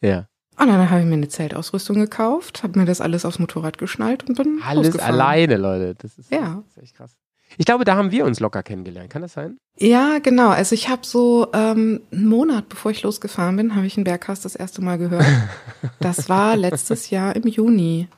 Ja. 0.00 0.28
Und 0.56 0.68
dann 0.68 0.90
habe 0.90 1.00
ich 1.00 1.06
mir 1.06 1.14
eine 1.14 1.28
Zeltausrüstung 1.28 1.96
gekauft, 1.96 2.62
habe 2.62 2.78
mir 2.78 2.84
das 2.84 3.00
alles 3.00 3.24
aufs 3.24 3.40
Motorrad 3.40 3.78
geschnallt 3.78 4.28
und 4.28 4.36
bin 4.36 4.60
Alles 4.64 4.86
losgefahren. 4.88 5.14
alleine, 5.14 5.56
Leute. 5.56 5.96
Das 5.96 6.16
ist, 6.18 6.30
Ja. 6.30 6.62
das 6.66 6.76
ist 6.76 6.82
echt 6.84 6.96
krass. 6.96 7.16
Ich 7.56 7.66
glaube, 7.66 7.84
da 7.84 7.96
haben 7.96 8.10
wir 8.12 8.24
uns 8.24 8.40
locker 8.40 8.62
kennengelernt. 8.62 9.10
Kann 9.10 9.22
das 9.22 9.32
sein? 9.32 9.56
Ja, 9.78 10.18
genau. 10.18 10.48
Also 10.50 10.74
ich 10.74 10.88
habe 10.88 11.06
so 11.06 11.48
ähm, 11.54 12.00
einen 12.12 12.26
Monat, 12.26 12.68
bevor 12.68 12.90
ich 12.90 13.02
losgefahren 13.02 13.56
bin, 13.56 13.74
habe 13.74 13.86
ich 13.86 13.96
einen 13.96 14.04
Bergcast 14.04 14.44
das 14.44 14.54
erste 14.56 14.82
Mal 14.82 14.98
gehört. 14.98 15.24
Das 16.00 16.28
war 16.28 16.56
letztes 16.56 17.10
Jahr 17.10 17.34
im 17.36 17.44
Juni. 17.46 18.08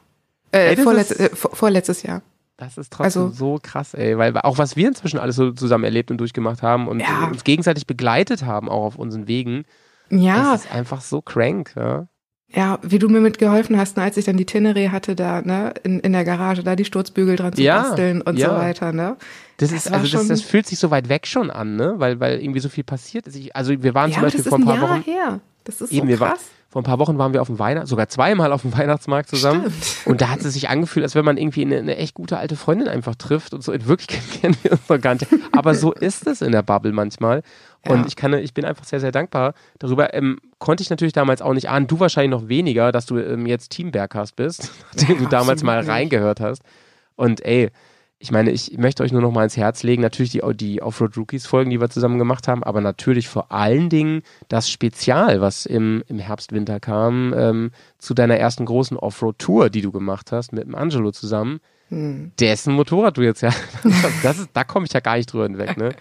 Äh, 0.52 0.74
Ey, 0.74 0.76
vorletz 0.78 1.10
ist- 1.10 1.20
äh, 1.20 1.36
vor, 1.36 1.54
vorletztes 1.54 2.02
Jahr. 2.02 2.22
Das 2.56 2.76
ist 2.76 2.92
trotzdem 2.92 3.22
Also- 3.22 3.28
so 3.34 3.58
krass, 3.62 3.94
ey. 3.94 4.18
Weil 4.18 4.36
auch 4.38 4.58
was 4.58 4.76
wir 4.76 4.88
inzwischen 4.88 5.18
alles 5.18 5.36
so 5.36 5.52
zusammen 5.52 5.84
erlebt 5.84 6.10
und 6.10 6.18
durchgemacht 6.18 6.62
haben 6.62 6.88
und 6.88 7.00
Ja. 7.00 7.26
uns 7.30 7.44
gegenseitig 7.44 7.86
begleitet 7.86 8.44
haben, 8.44 8.68
auch 8.68 8.84
auf 8.84 8.96
unseren 8.96 9.28
Wegen, 9.28 9.64
Ja, 10.10 10.52
das 10.52 10.64
ist 10.66 10.72
einfach 10.74 11.00
so 11.00 11.22
crank, 11.22 11.72
ja. 11.76 12.08
Ja, 12.52 12.78
wie 12.82 12.98
du 12.98 13.08
mir 13.08 13.20
mitgeholfen 13.20 13.76
hast, 13.78 13.96
ne, 13.96 14.02
als 14.02 14.16
ich 14.16 14.24
dann 14.24 14.36
die 14.36 14.44
Tenere 14.46 14.90
hatte, 14.90 15.14
da, 15.14 15.40
ne, 15.42 15.72
in, 15.84 16.00
in 16.00 16.12
der 16.12 16.24
Garage, 16.24 16.62
da 16.64 16.74
die 16.76 16.84
Sturzbügel 16.84 17.36
dran 17.36 17.52
zu 17.52 17.62
Ja, 17.62 17.82
basteln 17.82 18.22
und 18.22 18.38
ja. 18.38 18.50
so 18.50 18.56
weiter, 18.56 18.92
ne? 18.92 19.16
Das, 19.56 19.70
Das 19.70 19.86
ist, 19.86 19.92
also 19.92 20.16
das, 20.18 20.26
das 20.28 20.42
fühlt 20.42 20.66
sich 20.66 20.78
so 20.78 20.90
weit 20.90 21.08
weg 21.08 21.26
schon 21.26 21.50
an, 21.50 21.76
ne? 21.76 21.94
Weil, 21.98 22.18
weil 22.18 22.40
irgendwie 22.40 22.60
so 22.60 22.68
viel 22.68 22.82
passiert 22.84 23.26
ist. 23.26 23.36
Ich, 23.36 23.54
also 23.54 23.82
wir 23.82 23.94
waren 23.94 24.10
Ja, 24.10 24.14
zum 24.14 24.22
Beispiel 24.24 24.44
vor 24.44 24.58
ein 24.58 24.62
ein 24.62 24.64
paar 24.66 24.74
Jahr 24.76 24.90
Wochen. 24.90 25.02
her. 25.02 25.40
Das 25.64 25.80
ist 25.80 25.92
Eben, 25.92 26.10
so 26.10 26.16
krass. 26.16 26.40
vor 26.68 26.80
ein 26.82 26.84
paar 26.84 26.98
Wochen 26.98 27.18
waren 27.18 27.32
wir 27.32 27.42
auf 27.42 27.48
dem 27.48 27.58
Weihnacht, 27.58 27.86
sogar 27.86 28.08
zweimal 28.08 28.52
auf 28.52 28.62
dem 28.62 28.76
Weihnachtsmarkt 28.76 29.28
zusammen. 29.28 29.70
Stimmt. 29.70 30.06
Und 30.06 30.20
da 30.20 30.28
hat 30.30 30.40
es 30.40 30.52
sich 30.54 30.68
angefühlt, 30.68 31.04
als 31.04 31.14
wenn 31.14 31.24
man 31.24 31.36
irgendwie 31.36 31.62
eine, 31.64 31.78
eine 31.78 31.96
echt 31.96 32.14
gute 32.14 32.38
alte 32.38 32.56
Freundin 32.56 32.88
einfach 32.88 33.14
trifft 33.14 33.52
und 33.54 33.62
so. 33.62 33.72
In 33.72 33.86
Wirklichkeit 33.86 34.22
kennen 34.40 34.56
wir 34.62 34.72
uns 34.72 34.88
noch 34.88 35.00
gar 35.00 35.14
nicht. 35.14 35.26
Aber 35.52 35.74
so 35.74 35.92
ist 35.92 36.26
es 36.26 36.40
in 36.42 36.52
der 36.52 36.62
Bubble 36.62 36.92
manchmal. 36.92 37.42
Und 37.86 38.00
Ja. 38.00 38.04
ich 38.06 38.16
kann, 38.16 38.32
ich 38.34 38.54
bin 38.54 38.64
einfach 38.64 38.84
sehr, 38.84 39.00
sehr 39.00 39.12
dankbar 39.12 39.54
darüber. 39.78 40.12
Ähm, 40.14 40.38
konnte 40.58 40.82
ich 40.82 40.90
natürlich 40.90 41.12
damals 41.14 41.40
auch 41.42 41.54
nicht 41.54 41.68
ahnen, 41.68 41.86
du 41.86 41.98
wahrscheinlich 42.00 42.30
noch 42.40 42.48
weniger, 42.48 42.92
dass 42.92 43.06
du 43.06 43.18
ähm, 43.18 43.46
jetzt 43.46 43.70
Team 43.70 43.90
Bergcast 43.90 44.36
bist, 44.36 44.70
nachdem 44.94 45.18
du 45.18 45.24
Ja, 45.24 45.28
damals 45.30 45.62
absolut 45.62 45.64
mal 45.64 45.84
reingehört 45.90 46.40
hast. 46.40 46.62
Und 47.16 47.44
ey, 47.44 47.70
ich 48.22 48.30
meine, 48.30 48.50
ich 48.50 48.76
möchte 48.76 49.02
euch 49.02 49.12
nur 49.12 49.22
noch 49.22 49.32
mal 49.32 49.44
ins 49.44 49.56
Herz 49.56 49.82
legen, 49.82 50.02
natürlich 50.02 50.30
die, 50.32 50.42
die 50.54 50.82
Offroad 50.82 51.16
Rookies 51.16 51.46
Folgen, 51.46 51.70
die 51.70 51.80
wir 51.80 51.88
zusammen 51.88 52.18
gemacht 52.18 52.48
haben, 52.48 52.62
aber 52.62 52.82
natürlich 52.82 53.28
vor 53.28 53.50
allen 53.50 53.88
Dingen 53.88 54.22
das 54.48 54.68
Spezial, 54.70 55.40
was 55.40 55.64
im, 55.64 56.04
im 56.06 56.18
Herbst, 56.18 56.52
Winter 56.52 56.80
kam, 56.80 57.34
ähm, 57.34 57.70
zu 57.98 58.12
deiner 58.12 58.36
ersten 58.36 58.66
großen 58.66 58.98
Offroad 58.98 59.38
Tour, 59.38 59.70
die 59.70 59.80
du 59.80 59.90
gemacht 59.90 60.32
hast, 60.32 60.52
mit 60.52 60.64
dem 60.64 60.74
Angelo 60.74 61.12
zusammen. 61.12 61.60
Hm. 61.88 62.32
Dessen 62.38 62.74
Motorrad 62.74 63.16
du 63.16 63.22
jetzt 63.22 63.40
ja. 63.40 63.50
Das 64.22 64.38
ist, 64.38 64.50
da 64.52 64.64
komme 64.64 64.84
ich 64.84 64.92
ja 64.92 65.00
gar 65.00 65.16
nicht 65.16 65.32
drüber 65.32 65.44
hinweg, 65.44 65.78
ne? 65.78 65.94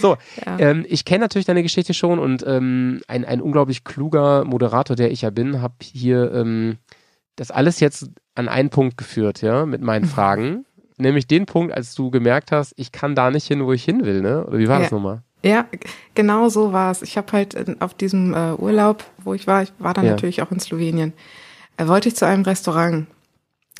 So, 0.00 0.16
Ja. 0.46 0.58
ähm, 0.60 0.86
ich 0.88 1.04
kenne 1.04 1.24
natürlich 1.24 1.44
deine 1.44 1.64
Geschichte 1.64 1.92
schon 1.92 2.20
und 2.20 2.44
ähm, 2.46 3.02
ein, 3.08 3.24
ein 3.24 3.42
unglaublich 3.42 3.82
kluger 3.82 4.44
Moderator, 4.44 4.94
der 4.94 5.10
ich 5.10 5.22
ja 5.22 5.30
bin, 5.30 5.60
habe 5.60 5.74
hier 5.82 6.32
ähm, 6.32 6.76
das 7.34 7.50
alles 7.50 7.80
jetzt 7.80 8.10
an 8.36 8.48
einen 8.48 8.70
Punkt 8.70 8.96
geführt, 8.96 9.42
ja, 9.42 9.66
mit 9.66 9.82
meinen 9.82 10.04
Fragen. 10.06 10.64
Nämlich 11.04 11.26
den 11.26 11.46
Punkt, 11.46 11.72
als 11.72 11.94
du 11.94 12.10
gemerkt 12.10 12.50
hast, 12.50 12.72
ich 12.76 12.90
kann 12.90 13.14
da 13.14 13.30
nicht 13.30 13.46
hin, 13.46 13.64
wo 13.64 13.72
ich 13.72 13.84
hin 13.84 14.04
will, 14.04 14.20
ne? 14.22 14.44
Oder 14.46 14.58
wie 14.58 14.68
war 14.68 14.76
Ja. 14.78 14.82
das 14.82 14.92
nochmal? 14.92 15.22
Ja, 15.42 15.66
genau 16.14 16.48
so 16.48 16.72
war 16.72 16.90
es. 16.90 17.02
Ich 17.02 17.18
habe 17.18 17.30
halt 17.32 17.80
auf 17.82 17.92
diesem 17.94 18.32
äh, 18.32 18.54
Urlaub, 18.54 19.04
wo 19.22 19.34
ich 19.34 19.46
war, 19.46 19.62
ich 19.62 19.72
war 19.78 19.92
dann 19.92 20.06
Ja. 20.06 20.12
natürlich 20.12 20.40
auch 20.42 20.50
in 20.50 20.58
Slowenien, 20.58 21.12
äh, 21.76 21.86
wollte 21.86 22.08
ich 22.08 22.16
zu 22.16 22.26
einem 22.26 22.42
Restaurant. 22.44 23.06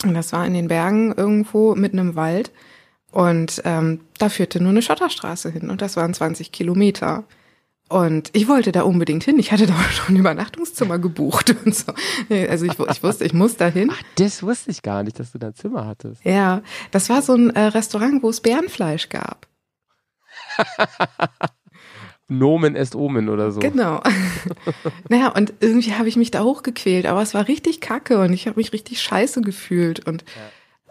Und 0.04 0.12
das 0.14 0.33
war 0.35 0.47
in 0.47 0.52
den 0.52 0.69
Bergen 0.69 1.12
irgendwo 1.16 1.75
mitten 1.75 1.97
im 1.99 2.14
Wald. 2.16 2.52
Und 3.11 3.62
ähm, 3.64 4.00
da 4.19 4.28
führte 4.28 4.61
nur 4.61 4.71
eine 4.71 4.83
Schotterstraße 4.83 5.49
hin 5.50 5.71
und 5.71 5.81
das 5.81 5.97
waren 5.97 6.12
20 6.12 6.52
Kilometer. 6.52 7.25
Und 7.95 8.31
ich 8.33 8.49
wollte 8.49 8.73
da 8.73 8.83
unbedingt 8.83 9.23
hin. 9.23 9.39
Ich 9.39 9.53
hatte 9.53 9.67
da 9.69 9.75
schon 9.93 10.17
ein 10.17 10.19
Übernachtungszimmer 10.19 10.99
gebucht 10.99 11.55
und 11.65 11.73
so. 11.73 11.93
Also 12.29 12.67
ich, 12.67 12.77
ich 12.77 13.03
wusste, 13.05 13.25
ich 13.25 13.33
muss 13.33 13.57
da 13.57 13.69
hin. 13.69 13.93
Das 14.17 14.43
wusste 14.43 14.73
ich 14.73 14.83
gar 14.83 15.05
nicht, 15.05 15.21
dass 15.21 15.31
du 15.31 15.39
da 15.39 15.49
ein 15.49 15.55
Zimmer 15.55 15.87
hattest. 15.87 16.25
Ja, 16.25 16.63
das 16.91 17.09
war 17.09 17.23
so 17.23 17.35
ein 17.35 17.51
äh, 17.51 17.67
Restaurant, 17.67 18.21
wo 18.25 18.31
es 18.31 18.41
Bärenfleisch 18.41 19.11
gab. 19.11 19.47
Nomen 22.29 22.75
est 22.75 22.97
Omen 22.97 23.29
oder 23.29 23.53
so. 23.53 23.61
Genau. 23.61 24.03
naja, 25.09 25.29
und 25.29 25.55
irgendwie 25.61 25.93
habe 25.93 26.09
ich 26.09 26.17
mich 26.17 26.33
da 26.33 26.43
hochgequält, 26.43 27.07
aber 27.07 27.23
es 27.23 27.33
war 27.33 27.47
richtig 27.47 27.81
kacke 27.81 28.19
und 28.19 28.33
ich 28.33 28.49
habe 28.49 28.59
mich 28.59 28.73
richtig 28.73 29.01
scheiße 29.03 29.41
gefühlt 29.43 30.05
und 30.05 30.25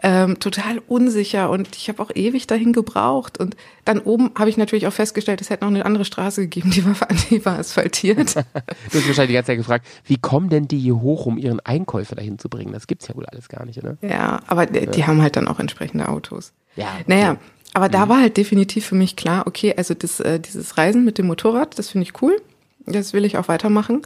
ähm, 0.04 0.38
total 0.38 0.82
unsicher 0.86 1.48
und 1.48 1.74
ich 1.76 1.88
habe 1.88 2.02
auch 2.02 2.10
ewig 2.14 2.46
dahin 2.46 2.74
gebraucht. 2.74 3.40
Und 3.40 3.56
dann 3.86 3.98
oben 4.00 4.32
habe 4.38 4.50
ich 4.50 4.58
natürlich 4.58 4.86
auch 4.86 4.92
festgestellt, 4.92 5.40
es 5.40 5.48
hätte 5.48 5.64
noch 5.64 5.70
eine 5.70 5.86
andere 5.86 6.04
Straße 6.04 6.42
gegeben, 6.42 6.70
die 6.70 6.84
war, 6.84 6.94
die 7.30 7.44
war 7.44 7.58
asphaltiert. 7.58 8.34
Du 8.92 8.98
hast 8.98 9.08
wahrscheinlich 9.08 9.28
die 9.28 9.34
ganze 9.34 9.46
Zeit 9.46 9.58
gefragt, 9.58 9.86
wie 10.04 10.18
kommen 10.18 10.50
denn 10.50 10.68
die 10.68 10.78
hier 10.78 11.00
hoch, 11.00 11.24
um 11.26 11.38
ihren 11.38 11.58
Einkäufer 11.60 12.14
dahin 12.14 12.38
zu 12.38 12.48
bringen? 12.50 12.72
Das 12.72 12.86
gibt's 12.86 13.08
ja 13.08 13.16
wohl 13.16 13.24
alles 13.24 13.48
gar 13.48 13.64
nicht, 13.64 13.78
oder? 13.78 13.96
ja, 14.02 14.40
aber 14.46 14.66
die, 14.66 14.86
die 14.86 15.06
haben 15.06 15.22
halt 15.22 15.36
dann 15.36 15.48
auch 15.48 15.58
entsprechende 15.58 16.08
Autos. 16.08 16.52
Ja. 16.76 16.88
Naja, 17.06 17.38
aber 17.72 17.88
da 17.88 18.08
war 18.08 18.20
halt 18.20 18.36
definitiv 18.36 18.86
für 18.86 18.94
mich 18.94 19.16
klar, 19.16 19.46
okay, 19.46 19.74
also 19.76 19.94
das, 19.94 20.20
äh, 20.20 20.38
dieses 20.38 20.76
Reisen 20.76 21.04
mit 21.04 21.16
dem 21.16 21.26
Motorrad, 21.26 21.78
das 21.78 21.90
finde 21.90 22.06
ich 22.06 22.22
cool. 22.22 22.36
Das 22.84 23.14
will 23.14 23.24
ich 23.24 23.38
auch 23.38 23.48
weitermachen. 23.48 24.02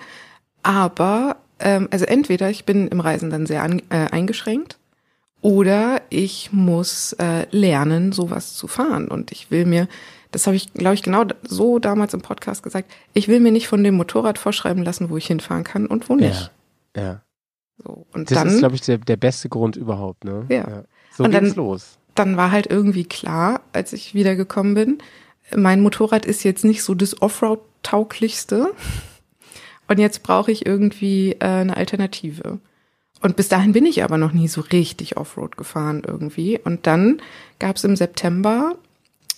Aber, 0.62 1.37
ähm, 1.59 1.88
also 1.90 2.05
entweder 2.05 2.49
ich 2.50 2.64
bin 2.64 2.87
im 2.87 3.00
Reisen 3.00 3.31
dann 3.31 3.47
sehr 3.47 3.64
an, 3.64 3.83
äh, 3.90 4.07
eingeschränkt 4.11 4.78
oder 5.40 6.02
ich 6.11 6.50
muss 6.52 7.12
äh, 7.14 7.47
lernen, 7.50 8.12
sowas 8.12 8.54
zu 8.54 8.66
fahren. 8.68 9.09
Und 9.09 9.30
ich 9.33 9.50
will 9.50 9.64
mir, 9.66 9.87
das 10.33 10.47
habe 10.47 10.57
ich, 10.57 10.73
glaube 10.75 10.95
ich, 10.95 11.02
genau 11.02 11.25
so 11.42 11.78
damals 11.78 12.12
im 12.14 12.21
Podcast 12.23 12.62
gesagt, 12.62 12.90
ich 13.14 13.28
will 13.28 13.40
mir 13.40 13.52
nicht 13.52 13.68
von 13.68 13.85
dem 13.85 13.95
Motorrad 13.97 14.38
vorschreiben 14.38 14.83
lassen, 14.83 15.11
wo 15.11 15.16
ich 15.16 15.26
hinfahren 15.26 15.64
kann 15.64 15.87
und 15.87 16.09
wo 16.09 16.16
nicht. 16.16 16.50
Ja. 16.97 17.02
ja. 17.02 17.23
So. 17.85 18.07
Und 18.12 18.30
Das 18.30 18.38
dann, 18.38 18.49
ist, 18.49 18.59
glaube 18.59 18.75
ich, 18.75 18.80
der, 18.83 18.99
der 18.99 19.16
beste 19.16 19.49
Grund 19.49 19.76
überhaupt, 19.76 20.25
ne? 20.25 20.45
Ja. 20.49 20.83
So 21.16 21.23
Und 21.25 21.33
dann- 21.33 21.54
los. 21.54 21.99
dann 22.16 22.37
war 22.37 22.50
halt 22.50 22.66
irgendwie 22.68 23.04
klar, 23.04 23.61
als 23.73 23.92
ich 23.92 24.14
wiedergekommen 24.14 24.75
bin, 24.75 24.99
mein 25.57 25.80
Motorrad 25.80 26.26
ist 26.26 26.42
jetzt 26.42 26.64
nicht 26.64 26.83
so 26.83 26.95
das 26.95 27.23
Offroad-tauglichste. 27.23 28.73
Und 29.87 29.99
jetzt 29.99 30.23
brauche 30.23 30.50
ich 30.52 30.66
irgendwie 30.66 31.33
äh, 31.40 31.45
eine 31.47 31.76
Alternative. 31.76 32.59
Und 33.20 33.37
bis 33.37 33.48
dahin 33.48 33.72
bin 33.72 33.87
ich 33.87 34.04
aber 34.04 34.18
noch 34.18 34.32
nie 34.32 34.48
so 34.48 34.60
richtig 34.60 35.16
Offroad 35.16 35.56
gefahren 35.56 36.02
irgendwie. 36.06 36.58
Und 36.58 36.87
dann 36.87 37.20
gab 37.58 37.76
es 37.76 37.84
im 37.84 37.96
September 37.96 38.76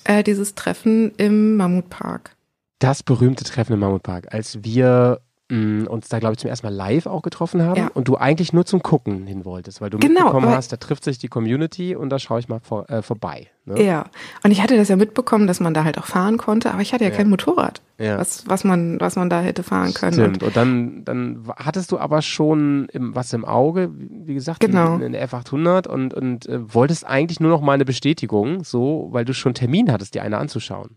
äh, 0.04 0.22
dieses 0.22 0.54
Treffen 0.54 1.12
im 1.16 1.56
Mammutpark. 1.56 2.37
Das 2.78 3.02
berühmte 3.02 3.44
Treffen 3.44 3.75
im 3.75 3.80
Mammutpark, 3.80 4.32
als 4.32 4.64
wir 4.64 5.20
uns 5.50 6.09
da, 6.09 6.19
glaube 6.21 6.35
ich, 6.35 6.38
zum 6.38 6.49
ersten 6.50 6.66
Mal 6.66 6.75
live 6.75 7.07
auch 7.07 7.23
getroffen 7.23 7.62
haben 7.62 7.76
Ja. 7.76 7.88
und 7.95 8.07
du 8.09 8.16
eigentlich 8.16 8.52
nur 8.52 8.64
zum 8.64 8.83
Gucken 8.83 9.26
hin 9.26 9.45
wolltest, 9.45 9.80
weil 9.80 9.90
du 9.90 9.99
Genau, 9.99 10.21
mitbekommen 10.21 10.47
weil- 10.47 10.57
hast, 10.57 10.73
da 10.73 10.76
trifft 10.76 11.04
sich 11.04 11.19
die 11.19 11.28
Community 11.28 11.97
und 11.97 12.11
da 12.11 12.19
schaue 12.19 12.40
ich 12.40 12.49
mal 12.49 12.61
vor, 12.61 12.88
äh, 12.88 13.02
vorbei. 13.02 13.49
Ne? 13.66 13.83
Ja. 13.83 14.07
Und 14.42 14.52
ich 14.52 14.62
hatte 14.62 14.76
das 14.76 14.88
ja 14.88 14.97
mitbekommen, 14.97 15.47
dass 15.47 15.61
man 15.61 15.75
da 15.75 15.85
halt 15.85 15.99
auch 15.99 16.07
fahren 16.07 16.38
konnte, 16.38 16.73
aber 16.73 16.80
ich 16.83 16.92
hatte 16.92 17.04
ja, 17.04 17.11
Ja. 17.11 17.16
kein 17.16 17.28
Motorrad, 17.28 17.83
Ja. 17.99 18.19
was, 18.19 18.45
was, 18.49 18.64
man, 18.64 18.99
was 19.00 19.16
man 19.16 19.28
da 19.28 19.40
hätte 19.40 19.62
fahren 19.62 19.92
können. 19.92 20.12
Stimmt. 20.14 20.42
Und 20.42 20.57
dann, 20.57 21.04
dann 21.04 21.47
wa- 21.47 21.57
hattest 21.57 21.92
du 21.92 21.99
aber 21.99 22.23
schon 22.23 22.87
im, 22.92 23.14
was 23.14 23.33
im 23.33 23.45
Auge, 23.45 23.90
wie 23.97 24.28
wie 24.30 24.35
gesagt, 24.35 24.61
Genau. 24.61 24.95
in, 24.97 25.02
in 25.02 25.12
der 25.12 25.28
F800 25.28 25.88
und, 25.88 26.14
und 26.14 26.47
äh, 26.49 26.73
wolltest 26.75 27.07
eigentlich 27.07 27.40
nur 27.40 27.50
noch 27.50 27.61
mal 27.61 27.73
eine 27.73 27.85
Bestätigung, 27.85 28.62
so, 28.64 29.09
weil 29.11 29.25
du 29.25 29.35
schon 29.35 29.54
Termin 29.54 29.90
hattest, 29.92 30.14
dir 30.14 30.23
eine 30.23 30.38
anzuschauen. 30.38 30.97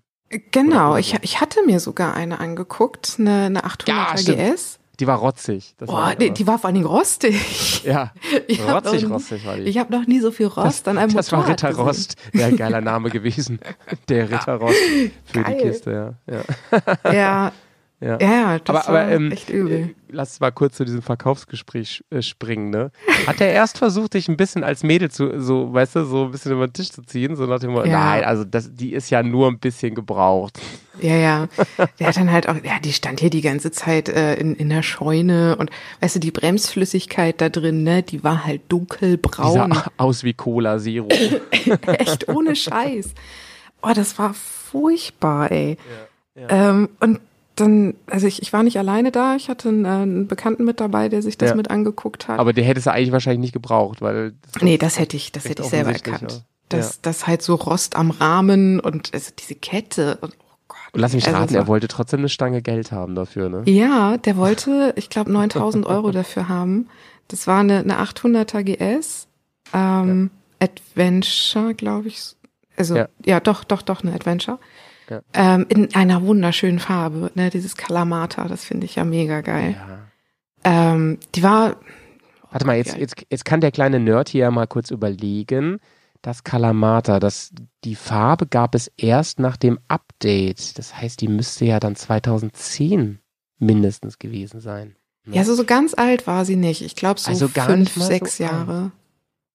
Genau, 0.52 0.96
ich, 0.96 1.16
ich 1.22 1.42
hatte 1.42 1.64
mir 1.66 1.80
sogar 1.80 2.16
eine 2.16 2.40
angeguckt, 2.40 3.16
eine, 3.20 3.46
eine 3.46 3.66
800er 3.66 4.36
Ja. 4.36 4.54
GS. 4.54 4.80
Die 5.00 5.08
war 5.08 5.18
rotzig. 5.18 5.74
Das 5.80 5.88
Boah, 5.90 5.98
war 5.98 6.16
die, 6.16 6.30
die 6.32 6.46
war 6.46 6.60
vor 6.60 6.68
allen 6.68 6.76
Dingen 6.76 6.86
rostig. 6.86 7.84
ja, 7.84 8.12
rotzig, 8.72 9.10
rotzig 9.10 9.46
war 9.46 9.56
die. 9.58 9.64
Ich 9.64 9.80
habe 9.80 9.92
noch 9.92 10.06
nie 10.06 10.20
so 10.20 10.30
viel 10.32 10.46
Rost 10.48 10.88
an 10.88 10.98
einem 11.00 11.14
das 11.14 11.32
war 11.32 11.40
Motorrad 11.40 11.64
Ritter 11.64 11.70
gesehen. 11.70 11.86
Rost. 11.86 12.16
Ja, 12.34 12.50
geiler 12.52 12.80
Name 12.82 13.10
gewesen. 13.10 13.60
Der 14.10 14.30
Ritter 14.30 14.56
Rost 14.56 14.78
für 15.26 15.42
Geil. 15.42 15.58
die 15.58 15.64
Kiste, 15.68 16.16
ja. 16.28 16.44
ja. 17.06 17.12
Ja, 17.12 17.52
Ja. 18.04 18.18
Ja, 18.20 18.32
ja, 18.32 18.60
das 18.60 18.88
aber, 18.88 19.00
aber 19.02 19.12
ähm, 19.12 19.32
echt 19.32 19.50
übel. 19.50 19.72
äh, 19.72 19.96
lass 20.10 20.40
mal 20.42 20.52
kurz 20.52 20.76
zu 20.76 20.84
diesem 20.84 21.02
Verkaufsgespräch 21.02 22.04
äh, 22.10 22.22
springen, 22.22 22.70
ne? 22.70 22.92
Hat 23.28 23.40
er 23.40 23.52
erst 23.52 23.78
versucht, 23.78 24.16
dich 24.16 24.28
ein 24.28 24.36
bisschen 24.36 24.64
als 24.66 24.84
Mädel 24.84 25.10
zu, 25.10 25.40
so, 25.40 25.74
weißt 25.74 25.96
du, 25.96 26.04
so 26.06 26.26
ein 26.26 26.32
bisschen 26.32 26.52
über 26.52 26.68
den 26.68 26.74
Tisch 26.74 26.90
zu 26.92 27.02
ziehen, 27.04 27.38
so 27.38 27.46
nach 27.46 27.60
dem 27.60 27.72
Motto, 27.72 27.88
Ja. 27.88 28.00
nein, 28.04 28.24
also 28.26 28.44
das, 28.44 28.74
die 28.76 28.92
ist 28.94 29.10
ja 29.10 29.24
nur 29.24 29.48
ein 29.48 29.58
bisschen 29.60 29.96
gebraucht. 29.96 30.60
Ja, 31.02 31.16
ja. 31.16 31.48
Der 32.00 32.08
hat 32.08 32.18
dann 32.18 32.32
halt 32.32 32.50
auch, 32.50 32.56
ja, 32.64 32.80
die 32.84 32.92
stand 32.94 33.20
hier 33.22 33.30
die 33.30 33.42
ganze 33.42 33.72
Zeit 33.72 34.10
äh, 34.10 34.36
in, 34.36 34.56
in 34.56 34.70
der 34.70 34.84
Scheune 34.84 35.56
und 35.56 35.72
weißt 36.02 36.16
du, 36.18 36.20
die 36.20 36.32
Bremsflüssigkeit 36.32 37.40
da 37.40 37.48
drin, 37.50 37.84
ne, 37.84 38.04
die 38.04 38.24
war 38.24 38.44
halt 38.46 38.62
dunkelbraun. 38.70 39.72
Dieser 39.72 39.92
aus 39.98 40.24
wie 40.24 40.34
Cola 40.34 40.78
Zero. 40.78 41.08
Echt 41.88 42.28
ohne 42.28 42.56
Scheiß. 42.56 43.14
Oh, 43.82 43.92
das 43.96 44.20
war 44.20 44.34
furchtbar, 44.34 45.52
ey. 45.52 45.78
Ähm, 46.50 46.90
und 47.00 47.20
dann, 47.56 47.94
also 48.08 48.26
ich, 48.28 48.42
ich 48.42 48.52
war 48.54 48.64
nicht 48.64 48.78
alleine 48.80 49.12
da, 49.12 49.36
ich 49.36 49.50
hatte 49.50 49.70
einen, 49.70 49.86
äh, 49.86 49.90
einen 49.90 50.28
Bekannten 50.28 50.64
mit 50.64 50.80
dabei, 50.80 51.10
der 51.10 51.22
sich 51.22 51.38
das 51.38 51.50
Ja. 51.52 51.56
mit 51.56 51.70
angeguckt 51.70 52.28
hat. 52.28 52.40
Aber 52.40 52.54
der 52.54 52.64
hättest 52.64 52.88
du 52.88 52.92
eigentlich 52.92 53.12
wahrscheinlich 53.12 53.42
nicht 53.42 53.54
gebraucht, 53.54 54.02
weil 54.02 54.34
nee, 54.62 54.78
das 54.78 54.98
hätte 55.00 55.16
ich, 55.18 55.32
das 55.32 55.46
hätte 55.46 55.64
ich 55.64 55.70
selber 55.70 55.92
erkannt. 55.92 56.32
ja. 56.32 56.38
Das, 56.70 57.02
das 57.02 57.28
halt 57.28 57.44
so 57.44 57.54
Rost 57.56 57.96
am 57.96 58.10
Rahmen 58.10 58.80
und 58.80 59.14
also 59.14 59.32
diese 59.38 59.54
Kette 59.54 60.18
und 60.22 60.34
oh 60.40 60.56
Gott. 60.68 60.78
Und 60.94 61.02
lass 61.02 61.14
mich 61.14 61.26
Also 61.28 61.38
raten, 61.38 61.54
es 61.54 61.60
er 61.60 61.68
wollte 61.68 61.88
trotzdem 61.88 62.22
eine 62.22 62.30
Stange 62.30 62.64
Geld 62.64 62.92
haben 62.92 63.14
dafür, 63.14 63.50
ne? 63.50 63.62
Ja, 63.66 64.18
der 64.18 64.38
wollte, 64.38 64.94
ich 64.96 65.10
glaube, 65.12 65.32
9000 65.32 65.86
Euro 65.86 66.10
dafür 66.12 66.50
haben. 66.50 66.88
Das 67.28 67.46
war 67.46 67.60
eine, 67.60 67.80
eine 67.80 68.00
800er 68.02 68.64
GS, 68.64 69.28
ähm, 69.74 70.32
Adventure, 70.60 71.74
glaube 71.74 72.08
ich. 72.08 72.36
Also, 72.78 72.96
Ja. 72.96 73.08
ja. 73.24 73.40
doch, 73.40 73.64
doch, 73.64 73.82
doch, 73.82 74.02
eine 74.04 74.14
Adventure. 74.14 74.58
Ja. 75.10 75.22
Ähm, 75.34 75.66
in 75.70 75.94
einer 75.96 76.22
wunderschönen 76.24 76.80
Farbe, 76.80 77.32
ne, 77.36 77.50
dieses 77.50 77.76
Kalamata, 77.76 78.48
das 78.48 78.64
finde 78.64 78.86
ich 78.86 78.96
ja 78.96 79.04
mega 79.04 79.42
geil. 79.42 79.76
Ja. 79.78 80.94
Ähm, 80.94 81.20
die 81.36 81.44
war, 81.44 81.76
Warte 82.52 82.66
mal, 82.66 82.78
jetzt, 82.78 82.96
jetzt, 82.98 83.16
jetzt 83.30 83.46
kann 83.46 83.62
der 83.62 83.72
kleine 83.72 84.00
Nerd 84.00 84.30
hier 84.30 84.50
mal 84.52 84.68
kurz 84.68 84.92
überlegen. 84.92 85.80
Das 86.22 86.44
Kalamata, 86.44 87.20
das, 87.20 87.52
die 87.84 87.96
Farbe 87.96 88.46
gab 88.48 88.76
es 88.76 88.92
erst 88.96 89.40
nach 89.40 89.58
dem 89.58 89.78
Update. 89.88 90.78
Das 90.78 90.96
heißt, 90.96 91.20
die 91.20 91.28
müsste 91.28 91.66
ja 91.66 91.80
dann 91.80 91.96
2010 91.96 93.20
mindestens 93.60 94.20
gewesen 94.20 94.62
sein. 94.62 94.96
ja, 95.26 95.44
so, 95.44 95.56
so 95.56 95.66
ganz 95.66 95.94
alt 95.94 96.28
war 96.28 96.46
sie 96.46 96.56
nicht. 96.56 96.82
Ich 96.82 96.96
glaube 96.96 97.20
so 97.20 97.30
Also 97.30 97.48
fünf, 97.48 97.98
mal 97.98 98.04
so 98.04 98.08
sechs 98.08 98.40
alt. 98.40 98.52
Jahre. 98.52 98.92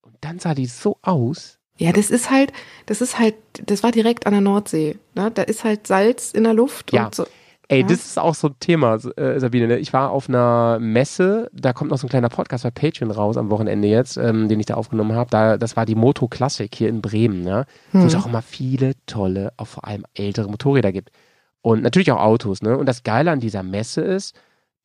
Und 0.03 0.17
dann 0.21 0.39
sah 0.41 0.55
die 0.55 0.67
so 0.67 0.99
aus. 1.03 1.58
Ja, 1.79 1.93
das 1.93 2.11
ist 2.11 2.31
halt, 2.31 2.53
das 2.87 3.01
ist 3.01 3.19
halt, 3.19 3.35
das 3.65 3.83
war 3.83 3.93
direkt 3.93 4.27
an 4.27 4.33
der 4.33 4.41
Nordsee. 4.43 4.99
Ne? 5.15 5.31
Da 5.33 5.43
ist 5.43 5.65
halt 5.65 5.87
Salz 5.87 6.33
in 6.33 6.45
der 6.45 6.55
Luft 6.55 6.93
Ja. 6.93 7.07
und 7.07 7.15
so. 7.15 7.25
Ey, 7.71 7.81
Ja. 7.83 7.87
das 7.87 7.99
ist 8.07 8.19
auch 8.19 8.35
so 8.35 8.49
ein 8.49 8.55
Thema, 8.61 8.95
äh, 9.17 9.39
Sabine. 9.39 9.69
Ne? 9.69 9.79
Ich 9.79 9.93
war 9.93 10.11
auf 10.11 10.29
einer 10.29 10.79
Messe, 10.81 11.51
da 11.53 11.73
kommt 11.75 11.91
noch 11.91 11.99
so 11.99 12.07
ein 12.07 12.11
kleiner 12.11 12.31
Podcast 12.31 12.65
bei 12.65 12.71
Patreon 12.71 13.11
raus 13.11 13.37
am 13.37 13.51
Wochenende 13.51 13.87
jetzt, 13.89 14.17
ähm, 14.17 14.49
den 14.49 14.59
ich 14.59 14.67
da 14.67 14.75
aufgenommen 14.75 15.13
habe. 15.15 15.31
Da, 15.31 15.57
das 15.59 15.77
war 15.77 15.85
die 15.87 15.95
Moto 15.95 16.29
Classic 16.29 16.75
hier 16.75 16.89
in 16.89 17.01
Bremen, 17.03 17.47
ja. 17.47 17.65
Wo 17.93 18.07
es 18.07 18.15
auch 18.15 18.27
immer 18.27 18.43
viele 18.43 18.95
tolle, 19.07 19.53
auch 19.59 19.67
vor 19.67 19.87
allem 19.87 20.05
ältere 20.15 20.49
Motorräder 20.49 20.93
gibt. 20.93 21.11
Und 21.61 21.83
natürlich 21.83 22.11
auch 22.11 22.21
Autos, 22.21 22.63
ne? 22.63 22.77
Und 22.79 22.87
das 22.87 23.03
Geile 23.03 23.31
an 23.31 23.41
dieser 23.41 23.63
Messe 23.63 24.01
ist, 24.01 24.35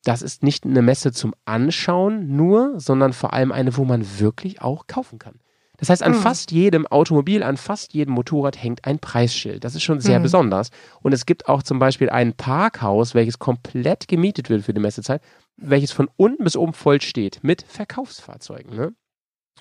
das 0.04 0.20
ist 0.20 0.42
nicht 0.42 0.64
eine 0.66 0.82
Messe 0.82 1.12
zum 1.12 1.32
Anschauen 1.46 2.36
nur, 2.36 2.78
sondern 2.78 3.14
vor 3.14 3.32
allem 3.32 3.50
eine, 3.52 3.76
wo 3.78 3.84
man 3.86 4.04
wirklich 4.20 4.60
auch 4.60 4.86
kaufen 4.86 5.18
kann. 5.18 5.36
Das 5.78 5.90
heißt, 5.90 6.02
an 6.02 6.14
fast 6.14 6.52
jedem 6.52 6.86
Automobil, 6.86 7.42
an 7.42 7.56
fast 7.56 7.94
jedem 7.94 8.14
Motorrad 8.14 8.62
hängt 8.62 8.84
ein 8.84 9.00
Preisschild. 9.00 9.64
Das 9.64 9.74
ist 9.74 9.82
schon 9.82 10.00
sehr 10.00 10.20
besonders. 10.20 10.70
Und 11.02 11.12
es 11.12 11.26
gibt 11.26 11.48
auch 11.48 11.62
zum 11.62 11.78
Beispiel 11.78 12.10
ein 12.10 12.32
Parkhaus, 12.34 13.14
welches 13.14 13.38
komplett 13.38 14.06
gemietet 14.06 14.50
wird 14.50 14.62
für 14.64 14.72
die 14.72 14.80
Messezeit, 14.80 15.20
welches 15.56 15.90
von 15.90 16.08
unten 16.16 16.44
bis 16.44 16.56
oben 16.56 16.72
voll 16.72 17.00
steht 17.00 17.40
mit 17.42 17.64
Verkaufsfahrzeugen. 17.66 18.76
Ne? 18.76 18.94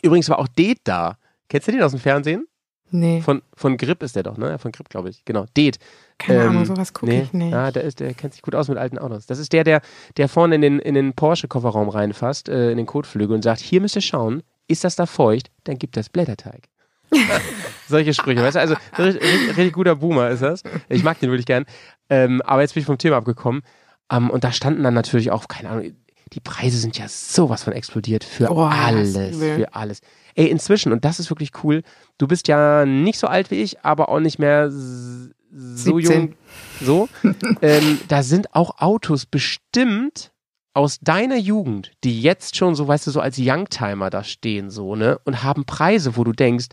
Übrigens 0.01 0.29
war 0.29 0.39
auch 0.39 0.47
Det 0.47 0.77
da. 0.83 1.17
Kennst 1.49 1.67
du 1.67 1.71
den 1.71 1.81
aus 1.81 1.91
dem 1.91 1.99
Fernsehen? 1.99 2.47
Nee, 2.95 3.21
Von, 3.21 3.41
von 3.55 3.75
Grip 3.77 4.03
ist 4.03 4.15
der 4.15 4.21
doch, 4.21 4.37
ne? 4.37 4.59
Von 4.59 4.71
Grip, 4.71 4.87
glaube 4.87 5.09
ich. 5.09 5.25
Genau. 5.25 5.45
Det. 5.57 5.79
keine 6.19 6.43
ähm, 6.43 6.49
Ahnung, 6.49 6.65
sowas 6.65 6.93
gucke 6.93 7.11
nee, 7.11 7.21
ich 7.23 7.33
nicht. 7.33 7.51
Ja, 7.51 7.71
der, 7.71 7.83
ist, 7.83 7.99
der 7.99 8.13
kennt 8.13 8.33
sich 8.33 8.43
gut 8.43 8.53
aus 8.53 8.67
mit 8.67 8.77
alten 8.77 8.99
Autos. 8.99 9.25
Das 9.25 9.39
ist 9.39 9.51
der, 9.51 9.63
der, 9.63 9.81
der 10.17 10.29
vorne 10.29 10.53
in 10.53 10.61
den, 10.61 10.77
in 10.77 10.93
den 10.93 11.13
Porsche-Kofferraum 11.13 11.89
reinfasst, 11.89 12.49
äh, 12.49 12.69
in 12.69 12.77
den 12.77 12.85
Kotflügel 12.85 13.35
und 13.35 13.41
sagt, 13.41 13.61
hier 13.61 13.81
müsst 13.81 13.95
ihr 13.95 14.03
schauen, 14.03 14.43
ist 14.67 14.83
das 14.83 14.95
da 14.95 15.05
feucht, 15.05 15.51
dann 15.63 15.77
gibt 15.77 15.97
das 15.97 16.09
Blätterteig. 16.09 16.69
Solche 17.87 18.13
Sprüche, 18.13 18.41
weißt 18.41 18.55
du, 18.55 18.59
also 18.59 18.75
richtig, 18.97 19.21
richtig, 19.49 19.73
guter 19.73 19.95
Boomer 19.95 20.29
ist 20.29 20.41
das. 20.41 20.63
Ich 20.89 21.03
mag 21.03 21.19
den 21.19 21.29
wirklich 21.29 21.45
gern. 21.45 21.65
Ähm, 22.09 22.41
aber 22.41 22.61
jetzt 22.61 22.73
bin 22.73 22.81
ich 22.81 22.87
vom 22.87 22.97
Thema 22.97 23.17
abgekommen. 23.17 23.61
Ähm, 24.11 24.29
und 24.29 24.43
da 24.43 24.51
standen 24.51 24.83
dann 24.83 24.93
natürlich 24.93 25.31
auch, 25.31 25.47
keine 25.47 25.69
Ahnung, 25.69 25.93
die 26.33 26.39
Preise 26.39 26.77
sind 26.77 26.97
ja 26.97 27.07
sowas 27.07 27.63
von 27.63 27.73
explodiert 27.73 28.23
für 28.23 28.49
Oh, 28.51 28.63
alles, 28.63 29.13
für 29.37 29.73
alles. 29.73 30.01
Ey, 30.35 30.47
inzwischen, 30.47 30.91
und 30.91 31.05
das 31.05 31.19
ist 31.19 31.29
wirklich 31.29 31.51
cool, 31.63 31.83
du 32.17 32.27
bist 32.27 32.47
ja 32.47 32.85
nicht 32.85 33.19
so 33.19 33.27
alt 33.27 33.51
wie 33.51 33.61
ich, 33.61 33.85
aber 33.85 34.09
auch 34.09 34.19
nicht 34.19 34.39
mehr 34.39 34.71
so 34.71 35.29
17. 35.51 35.99
jung. 35.99 36.35
So. 36.81 37.07
ähm, 37.61 37.99
da 38.07 38.23
sind 38.23 38.55
auch 38.55 38.79
Autos 38.79 39.25
bestimmt 39.27 40.31
aus 40.73 40.99
deiner 40.99 41.37
Jugend, 41.37 41.91
die 42.03 42.21
jetzt 42.21 42.55
schon 42.55 42.75
so, 42.75 42.87
weißt 42.87 43.07
du, 43.07 43.11
so 43.11 43.21
als 43.21 43.37
Youngtimer 43.39 44.09
da 44.09 44.23
stehen, 44.23 44.69
so, 44.69 44.95
ne, 44.95 45.19
und 45.23 45.43
haben 45.43 45.65
Preise, 45.65 46.17
wo 46.17 46.23
du 46.23 46.31
denkst, 46.31 46.67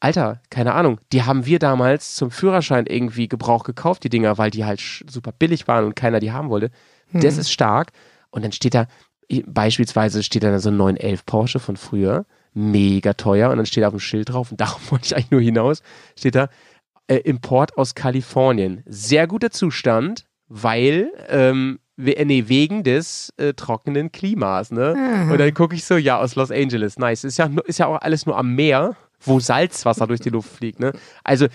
Alter, 0.00 0.40
keine 0.50 0.74
Ahnung, 0.74 1.00
die 1.12 1.24
haben 1.24 1.44
wir 1.44 1.58
damals 1.58 2.14
zum 2.14 2.30
Führerschein 2.30 2.86
irgendwie 2.86 3.26
Gebrauch 3.26 3.64
gekauft, 3.64 4.04
die 4.04 4.10
Dinger, 4.10 4.38
weil 4.38 4.50
die 4.50 4.64
halt 4.64 4.80
super 4.80 5.32
billig 5.32 5.66
waren 5.66 5.84
und 5.84 5.96
keiner 5.96 6.20
die 6.20 6.30
haben 6.30 6.50
wollte. 6.50 6.70
Das 7.12 7.36
ist 7.36 7.50
stark. 7.50 7.90
Und 8.30 8.44
dann 8.44 8.52
steht 8.52 8.74
da, 8.74 8.86
beispielsweise 9.46 10.22
steht 10.22 10.42
da 10.44 10.58
so 10.58 10.70
ein 10.70 10.76
911 10.76 11.26
Porsche 11.26 11.58
von 11.58 11.76
früher, 11.76 12.26
mega 12.54 13.14
teuer, 13.14 13.50
und 13.50 13.56
dann 13.56 13.66
steht 13.66 13.82
da 13.82 13.88
auf 13.88 13.94
dem 13.94 14.00
Schild 14.00 14.28
drauf, 14.30 14.50
und 14.50 14.60
darauf 14.60 14.92
wollte 14.92 15.06
ich 15.06 15.16
eigentlich 15.16 15.30
nur 15.30 15.40
hinaus, 15.40 15.82
steht 16.16 16.34
da, 16.34 16.48
äh, 17.08 17.16
Import 17.16 17.76
aus 17.76 17.94
Kalifornien. 17.94 18.82
Sehr 18.86 19.26
guter 19.26 19.50
Zustand, 19.50 20.26
weil, 20.48 21.10
ähm, 21.28 21.80
we- 21.98 22.16
äh, 22.16 22.24
nee, 22.24 22.44
wegen 22.46 22.82
des 22.84 23.32
äh, 23.36 23.52
trockenen 23.52 24.10
Klimas, 24.12 24.70
ne? 24.70 24.94
Und 25.30 25.38
dann 25.38 25.52
gucke 25.52 25.74
ich 25.74 25.84
so, 25.84 25.96
ja, 25.96 26.18
aus 26.18 26.34
Los 26.36 26.50
Angeles, 26.50 26.98
nice. 26.98 27.24
Ist 27.24 27.36
ja, 27.36 27.50
ist 27.66 27.78
ja 27.78 27.86
auch 27.86 28.00
alles 28.00 28.24
nur 28.24 28.38
am 28.38 28.54
Meer, 28.54 28.96
wo 29.20 29.40
Salzwasser 29.40 30.06
durch 30.06 30.20
die 30.20 30.30
Luft 30.30 30.48
fliegt, 30.48 30.78
ne? 30.80 30.92
Also, 31.24 31.46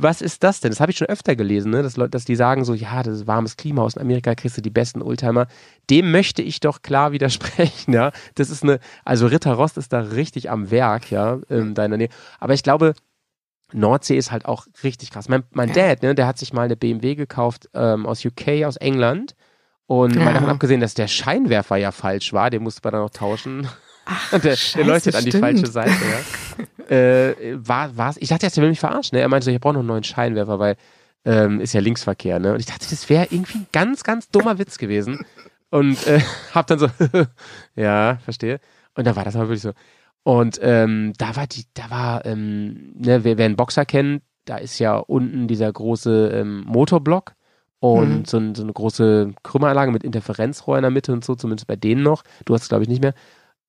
was 0.00 0.20
ist 0.22 0.42
das 0.42 0.58
denn? 0.60 0.70
Das 0.70 0.80
habe 0.80 0.90
ich 0.90 0.98
schon 0.98 1.06
öfter 1.08 1.36
gelesen, 1.36 1.70
ne? 1.70 1.82
Dass, 1.82 1.96
Leute, 1.96 2.10
dass 2.10 2.24
die 2.24 2.34
sagen 2.34 2.64
so, 2.64 2.74
ja, 2.74 3.02
das 3.02 3.14
ist 3.18 3.26
warmes 3.26 3.56
Klima 3.56 3.82
aus 3.82 3.96
Amerika, 3.96 4.34
kriegst 4.34 4.56
du 4.56 4.62
die 4.62 4.70
besten 4.70 5.02
Oldtimer. 5.02 5.46
Dem 5.88 6.10
möchte 6.10 6.42
ich 6.42 6.60
doch 6.60 6.82
klar 6.82 7.12
widersprechen, 7.12 7.92
ja. 7.94 8.10
Das 8.34 8.50
ist 8.50 8.62
eine, 8.64 8.80
also 9.04 9.26
Ritter 9.28 9.52
Rost 9.54 9.78
ist 9.78 9.92
da 9.92 10.00
richtig 10.00 10.50
am 10.50 10.70
Werk, 10.70 11.10
ja, 11.10 11.38
in 11.48 11.74
deiner 11.74 11.96
Nähe. 11.96 12.08
Aber 12.40 12.54
ich 12.54 12.62
glaube, 12.62 12.94
Nordsee 13.72 14.16
ist 14.18 14.32
halt 14.32 14.44
auch 14.46 14.66
richtig 14.82 15.10
krass. 15.10 15.28
Mein, 15.28 15.44
mein. 15.50 15.72
Dad, 15.72 16.02
ne, 16.02 16.14
der 16.14 16.26
hat 16.26 16.38
sich 16.38 16.52
mal 16.52 16.62
eine 16.62 16.76
BMW 16.76 17.14
gekauft 17.14 17.68
ähm, 17.74 18.04
aus 18.06 18.24
UK, 18.24 18.64
aus 18.66 18.76
England. 18.76 19.34
Und 19.92 20.14
mal 20.16 20.24
Ja. 20.24 20.32
davon 20.32 20.48
abgesehen, 20.48 20.80
dass 20.80 20.94
der 20.94 21.06
Scheinwerfer 21.06 21.76
ja 21.76 21.92
falsch 21.92 22.32
war, 22.32 22.48
den 22.48 22.62
musste 22.62 22.80
man 22.82 22.92
dann 22.92 23.02
noch 23.02 23.10
tauschen. 23.10 23.68
Und 24.32 24.42
der, 24.42 24.52
der 24.52 24.56
Scheiße, 24.56 24.88
leuchtet 24.88 25.14
an 25.14 25.24
die 25.24 25.30
stimmt. 25.32 25.44
falsche 25.44 25.66
Seite, 25.66 25.92
ja. 26.88 26.96
äh, 26.96 27.34
war, 27.56 27.94
war's, 27.94 28.16
ich 28.18 28.30
dachte 28.30 28.46
erst, 28.46 28.56
der 28.56 28.62
will 28.62 28.70
mich 28.70 28.80
verarschen. 28.80 29.16
Ne? 29.16 29.20
Er 29.20 29.28
meinte 29.28 29.44
so, 29.44 29.50
ich 29.50 29.60
brauche 29.60 29.74
noch 29.74 29.80
einen 29.80 29.88
neuen 29.88 30.02
Scheinwerfer, 30.02 30.58
weil 30.58 30.76
ähm, 31.26 31.60
ist 31.60 31.74
ja 31.74 31.82
Linksverkehr. 31.82 32.38
Ne? 32.38 32.54
Und 32.54 32.60
ich 32.60 32.64
dachte, 32.64 32.86
das 32.88 33.10
wäre 33.10 33.26
irgendwie 33.30 33.58
ein 33.58 33.66
ganz, 33.70 34.02
ganz 34.02 34.30
dummer 34.30 34.58
Witz 34.58 34.78
gewesen. 34.78 35.26
Und 35.68 36.06
äh, 36.06 36.22
hab 36.54 36.66
dann 36.68 36.78
so, 36.78 36.88
ja, 37.76 38.16
verstehe. 38.24 38.60
Und 38.94 39.06
da 39.06 39.14
war 39.14 39.24
das 39.26 39.36
aber 39.36 39.48
wirklich 39.48 39.60
so. 39.60 39.72
Und 40.22 40.58
ähm, 40.62 41.12
da 41.18 41.36
war 41.36 41.46
die, 41.46 41.66
da 41.74 41.90
war, 41.90 42.24
ähm, 42.24 42.94
ne, 42.94 43.24
wer, 43.24 43.36
wer 43.36 43.44
einen 43.44 43.56
Boxer 43.56 43.84
kennt, 43.84 44.22
da 44.46 44.56
ist 44.56 44.78
ja 44.78 44.96
unten 44.96 45.48
dieser 45.48 45.70
große 45.70 46.30
ähm, 46.34 46.62
Motorblock 46.66 47.34
und 47.82 48.18
Mhm. 48.20 48.24
so, 48.26 48.36
ein, 48.38 48.54
so 48.54 48.62
eine 48.62 48.72
große 48.72 49.34
Krümmeranlage 49.42 49.90
mit 49.90 50.04
Interferenzrohr 50.04 50.78
in 50.78 50.82
der 50.82 50.92
Mitte 50.92 51.12
und 51.12 51.24
so, 51.24 51.34
zumindest 51.34 51.66
bei 51.66 51.74
denen 51.74 52.04
noch. 52.04 52.22
Du 52.44 52.54
hast 52.54 52.62
es, 52.62 52.68
glaube 52.68 52.84
ich, 52.84 52.88
nicht 52.88 53.02
mehr. 53.02 53.12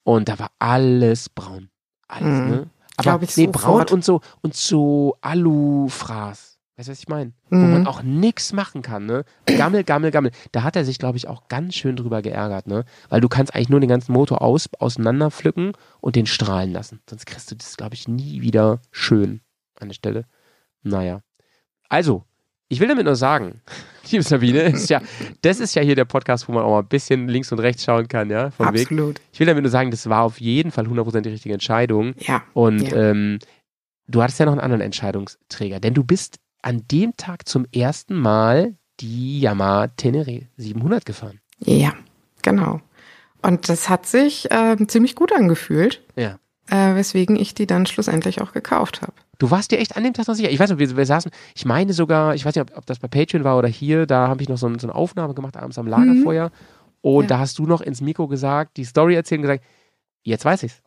Und 0.03 0.29
da 0.29 0.37
war 0.37 0.51
alles 0.59 1.29
braun. 1.29 1.69
Alles, 2.07 2.41
Mhm. 2.43 2.47
ne? 2.47 2.69
Aber 2.97 3.19
nee, 3.35 3.47
braun 3.47 3.85
und 3.89 4.05
so 4.05 4.21
und 4.41 4.53
so 4.55 5.17
Alufraß. 5.21 6.59
Weißt 6.77 6.87
du, 6.87 6.91
was 6.91 6.99
ich 6.99 7.07
meine? 7.07 7.33
Wo 7.49 7.55
man 7.65 7.81
Mhm. 7.81 7.87
auch 7.87 8.03
nix 8.03 8.53
machen 8.53 8.83
kann, 8.83 9.07
ne? 9.07 9.25
Gammel, 9.47 9.83
Gammel, 9.83 10.11
Gammel. 10.11 10.31
Da 10.51 10.61
hat 10.61 10.75
er 10.75 10.85
sich, 10.85 10.99
glaube 10.99 11.17
ich, 11.17 11.27
auch 11.27 11.47
ganz 11.47 11.73
schön 11.73 11.95
drüber 11.95 12.21
geärgert, 12.21 12.67
ne? 12.67 12.85
Weil 13.09 13.21
du 13.21 13.29
kannst 13.29 13.55
eigentlich 13.55 13.69
nur 13.69 13.79
den 13.79 13.89
ganzen 13.89 14.11
Motor 14.13 14.43
aus, 14.43 14.69
auseinander 14.79 15.31
pflücken 15.31 15.71
und 16.01 16.15
den 16.15 16.27
strahlen 16.27 16.71
lassen. 16.71 16.99
Sonst 17.09 17.25
kriegst 17.25 17.49
du 17.49 17.55
das, 17.55 17.77
glaube 17.77 17.95
ich, 17.95 18.07
nie 18.07 18.41
wieder 18.41 18.79
schön 18.91 19.41
an 19.79 19.87
der 19.89 19.95
Stelle. 19.95 20.25
Naja. 20.83 21.21
Also, 21.89 22.25
ich 22.69 22.79
will 22.79 22.87
damit 22.87 23.05
nur 23.05 23.15
sagen, 23.15 23.61
liebe 24.11 24.23
Sabine, 24.23 24.61
ist 24.63 24.89
ja, 24.89 25.01
das 25.41 25.59
ist 25.59 25.75
ja 25.75 25.81
hier 25.81 25.95
der 25.95 26.05
Podcast, 26.05 26.47
wo 26.47 26.53
man 26.53 26.63
auch 26.63 26.71
mal 26.71 26.79
ein 26.79 26.87
bisschen 26.87 27.27
links 27.27 27.51
und 27.51 27.59
rechts 27.59 27.83
schauen 27.83 28.07
kann, 28.07 28.29
ja, 28.29 28.51
vom 28.51 28.73
Weg. 28.73 28.83
Absolut. 28.83 29.21
Ich 29.31 29.39
will 29.39 29.47
damit 29.47 29.63
nur 29.63 29.71
sagen, 29.71 29.91
das 29.91 30.09
war 30.09 30.23
auf 30.23 30.39
jeden 30.41 30.71
Fall 30.71 30.85
100% 30.87 31.21
die 31.21 31.29
richtige 31.29 31.53
Entscheidung. 31.53 32.13
Ja. 32.19 32.43
Und 32.53 32.91
Ja. 32.91 33.09
ähm, 33.11 33.39
du 34.07 34.21
hattest 34.23 34.39
ja 34.39 34.45
noch 34.45 34.53
einen 34.53 34.61
anderen 34.61 34.81
Entscheidungsträger, 34.81 35.79
denn 35.79 35.93
du 35.93 36.03
bist 36.03 36.37
an 36.61 36.83
dem 36.91 37.15
Tag 37.17 37.47
zum 37.47 37.65
ersten 37.73 38.15
Mal 38.15 38.75
die 38.99 39.41
Yamaha 39.41 39.87
Tenere 39.87 40.43
700 40.57 41.05
gefahren. 41.05 41.39
Ja, 41.59 41.93
genau. 42.41 42.81
Und 43.41 43.67
das 43.67 43.89
hat 43.89 44.05
sich 44.05 44.47
ähm, 44.51 44.87
ziemlich 44.87 45.15
gut 45.15 45.33
angefühlt, 45.33 46.01
Ja. 46.15 46.37
Äh, 46.69 46.95
weswegen 46.95 47.35
ich 47.35 47.53
die 47.53 47.67
dann 47.67 47.85
schlussendlich 47.85 48.41
auch 48.41 48.51
gekauft 48.53 49.01
habe. 49.01 49.13
Du 49.39 49.51
warst 49.51 49.71
dir 49.71 49.79
echt 49.79 49.97
an 49.97 50.03
dem 50.03 50.13
Tag 50.13 50.27
noch 50.27 50.35
sicher. 50.35 50.49
Ich 50.51 50.59
weiß 50.59 50.69
noch, 50.69 50.77
wir, 50.77 50.95
wir 50.95 51.05
saßen, 51.05 51.31
ich 51.55 51.65
meine 51.65 51.91
sogar, 51.93 52.35
ich 52.35 52.45
weiß 52.45 52.55
nicht, 52.55 52.61
ob, 52.71 52.77
ob 52.77 52.85
das 52.85 52.99
bei 52.99 53.07
Patreon 53.07 53.43
war 53.43 53.57
oder 53.57 53.67
hier, 53.67 54.05
da 54.05 54.27
habe 54.27 54.41
ich 54.41 54.49
noch 54.49 54.57
so, 54.57 54.67
ein- 54.67 54.79
so 54.79 54.87
eine 54.87 54.95
Aufnahme 54.95 55.33
gemacht, 55.33 55.57
abends 55.57 55.77
am 55.77 55.87
Lagerfeuer. 55.87 56.51
Und 57.01 57.23
Ja. 57.23 57.27
da 57.29 57.39
hast 57.39 57.59
du 57.59 57.65
noch 57.65 57.81
ins 57.81 57.99
Mikro 57.99 58.27
gesagt, 58.27 58.77
die 58.77 58.85
Story 58.85 59.15
erzählt 59.15 59.39
und 59.39 59.43
gesagt, 59.43 59.63
jetzt 60.23 60.45
weiß 60.45 60.63
ich's. 60.63 60.81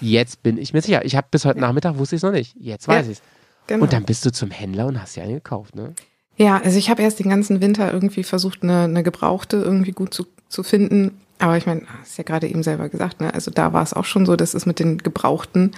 Jetzt 0.00 0.42
bin 0.42 0.56
ich 0.58 0.72
mir 0.72 0.80
sicher. 0.82 1.04
Ich 1.04 1.14
habe 1.14 1.28
bis 1.30 1.44
heute 1.44 1.60
Nachmittag 1.60 1.98
wusste 1.98 2.16
ich 2.16 2.20
es 2.20 2.22
noch 2.24 2.32
nicht. 2.32 2.56
Jetzt 2.58 2.88
weiß 2.88 3.06
Ja. 3.06 3.12
ich's. 3.12 3.22
Genau. 3.66 3.82
Und 3.84 3.92
dann 3.92 4.04
bist 4.04 4.24
du 4.26 4.32
zum 4.32 4.50
Händler 4.50 4.86
und 4.86 5.00
hast 5.00 5.16
dir 5.16 5.22
eine 5.22 5.34
gekauft, 5.34 5.74
ne? 5.76 5.94
Ja, 6.36 6.60
also 6.62 6.76
ich 6.78 6.90
habe 6.90 7.02
erst 7.02 7.20
den 7.20 7.28
ganzen 7.28 7.60
Winter 7.60 7.92
irgendwie 7.92 8.24
versucht, 8.24 8.62
eine, 8.62 8.82
eine 8.82 9.02
gebrauchte 9.04 9.56
irgendwie 9.58 9.92
gut 9.92 10.12
zu, 10.12 10.26
zu 10.48 10.62
finden. 10.64 11.20
Aber 11.44 11.58
ich 11.58 11.66
meine, 11.66 11.82
hast 12.00 12.16
ja 12.16 12.24
gerade 12.24 12.48
eben 12.48 12.62
selber 12.62 12.88
gesagt, 12.88 13.20
ne? 13.20 13.34
Also 13.34 13.50
da 13.50 13.74
war 13.74 13.82
es 13.82 13.92
auch 13.92 14.06
schon 14.06 14.24
so, 14.24 14.34
dass 14.34 14.54
es 14.54 14.64
mit 14.64 14.78
den 14.78 14.96
Gebrauchten, 14.96 15.72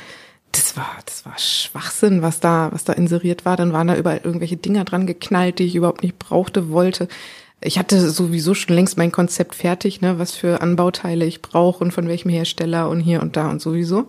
das 0.52 0.76
war, 0.76 0.88
das 1.04 1.26
war 1.26 1.36
Schwachsinn, 1.38 2.22
was 2.22 2.38
da, 2.38 2.70
was 2.72 2.84
da 2.84 2.92
inseriert 2.92 3.44
war. 3.44 3.56
Dann 3.56 3.72
waren 3.72 3.88
da 3.88 3.96
überall 3.96 4.20
irgendwelche 4.22 4.56
Dinger 4.56 4.84
dran 4.84 5.08
geknallt, 5.08 5.58
die 5.58 5.64
ich 5.64 5.74
überhaupt 5.74 6.04
nicht 6.04 6.20
brauchte, 6.20 6.70
wollte. 6.70 7.08
Ich 7.60 7.80
hatte 7.80 8.10
sowieso 8.10 8.54
schon 8.54 8.76
längst 8.76 8.96
mein 8.96 9.10
Konzept 9.10 9.56
fertig, 9.56 10.00
ne, 10.02 10.20
was 10.20 10.36
für 10.36 10.60
Anbauteile 10.60 11.24
ich 11.24 11.42
brauche 11.42 11.82
und 11.82 11.90
von 11.90 12.06
welchem 12.06 12.28
Hersteller 12.30 12.88
und 12.88 13.00
hier 13.00 13.20
und 13.22 13.36
da 13.36 13.50
und 13.50 13.60
sowieso. 13.60 14.08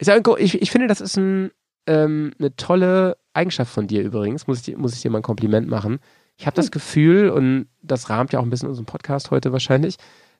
Ja 0.00 0.16
ich, 0.38 0.62
ich 0.62 0.70
finde, 0.70 0.86
das 0.86 1.02
ist 1.02 1.18
ein, 1.18 1.50
ähm, 1.86 2.32
eine 2.38 2.56
tolle 2.56 3.18
Eigenschaft 3.34 3.70
von 3.70 3.86
dir 3.86 4.02
übrigens. 4.02 4.46
Muss 4.46 4.58
ich, 4.60 4.64
dir- 4.64 4.78
muss 4.78 4.94
ich 4.94 5.02
dir 5.02 5.10
mal 5.10 5.18
ein 5.18 5.22
Kompliment 5.22 5.68
machen. 5.68 5.98
Ich 6.38 6.46
habe 6.46 6.56
das 6.56 6.70
Gefühl, 6.70 7.28
und 7.28 7.66
das 7.82 8.08
rahmt 8.08 8.32
ja 8.32 8.38
auch 8.40 8.44
ein 8.44 8.50
bisschen 8.50 8.68
unseren 8.70 8.86
Podcast 8.86 9.30
heute 9.30 9.52
wahrscheinlich, 9.52 9.96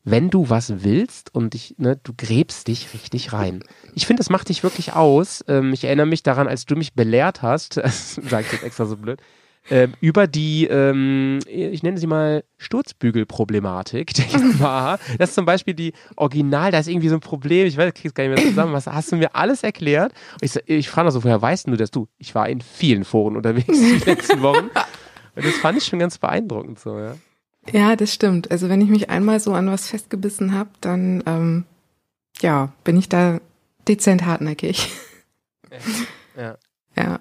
wenn 0.06 0.30
du 0.30 0.48
was 0.48 0.84
willst 0.84 1.34
und 1.34 1.54
dich, 1.54 1.74
ne, 1.78 1.98
du 2.00 2.14
gräbst 2.16 2.68
dich 2.68 2.94
richtig 2.94 3.32
rein. 3.32 3.64
Ich 3.94 4.06
finde, 4.06 4.20
das 4.20 4.30
macht 4.30 4.48
dich 4.48 4.62
wirklich 4.62 4.92
aus. 4.92 5.44
Ähm, 5.48 5.72
ich 5.72 5.82
erinnere 5.82 6.06
mich 6.06 6.22
daran, 6.22 6.46
als 6.46 6.64
du 6.64 6.76
mich 6.76 6.94
belehrt 6.94 7.42
hast, 7.42 7.76
das 7.76 8.14
sage 8.14 8.46
ich 8.46 8.52
jetzt 8.52 8.62
extra 8.62 8.86
so 8.86 8.96
blöd, 8.96 9.20
ähm, 9.68 9.94
über 10.00 10.28
die, 10.28 10.68
ähm, 10.68 11.40
ich 11.48 11.82
nenne 11.82 11.98
sie 11.98 12.06
mal 12.06 12.44
Sturzbügelproblematik 12.56 14.14
der 14.14 14.26
Yamaha. 14.26 15.00
Das 15.18 15.30
ist 15.30 15.34
zum 15.34 15.44
Beispiel 15.44 15.74
die 15.74 15.92
Original, 16.14 16.70
da 16.70 16.78
ist 16.78 16.86
irgendwie 16.86 17.08
so 17.08 17.16
ein 17.16 17.20
Problem, 17.20 17.66
ich 17.66 17.76
weiß, 17.76 17.88
ich 17.88 18.00
krieg's 18.00 18.14
gar 18.14 18.28
nicht 18.28 18.36
mehr 18.36 18.46
zusammen. 18.46 18.72
Was 18.72 18.86
hast 18.86 19.10
du 19.10 19.16
mir 19.16 19.34
alles 19.34 19.64
erklärt? 19.64 20.12
Und 20.34 20.44
ich, 20.44 20.56
ich 20.68 20.88
frage 20.88 21.06
noch 21.06 21.12
so, 21.12 21.24
woher 21.24 21.42
weißt 21.42 21.66
du 21.66 21.76
das? 21.76 21.90
Du, 21.90 22.06
ich 22.18 22.32
war 22.36 22.48
in 22.48 22.60
vielen 22.60 23.02
Foren 23.02 23.36
unterwegs 23.36 23.66
die 23.76 24.08
letzten 24.08 24.40
Wochen. 24.40 24.70
Und 25.34 25.44
das 25.44 25.54
fand 25.56 25.78
ich 25.78 25.84
schon 25.84 25.98
ganz 25.98 26.16
beeindruckend 26.16 26.78
so, 26.78 26.96
ja. 26.96 27.16
Ja, 27.72 27.96
das 27.96 28.12
stimmt. 28.12 28.50
Also 28.50 28.68
wenn 28.68 28.80
ich 28.80 28.88
mich 28.88 29.10
einmal 29.10 29.40
so 29.40 29.52
an 29.54 29.68
was 29.70 29.88
festgebissen 29.88 30.52
habe, 30.54 30.70
dann 30.80 31.22
ähm, 31.26 31.64
ja, 32.40 32.72
bin 32.84 32.96
ich 32.96 33.08
da 33.08 33.40
dezent 33.88 34.24
hartnäckig. 34.24 34.88
Ja. 36.36 36.56
Ja. 36.96 37.20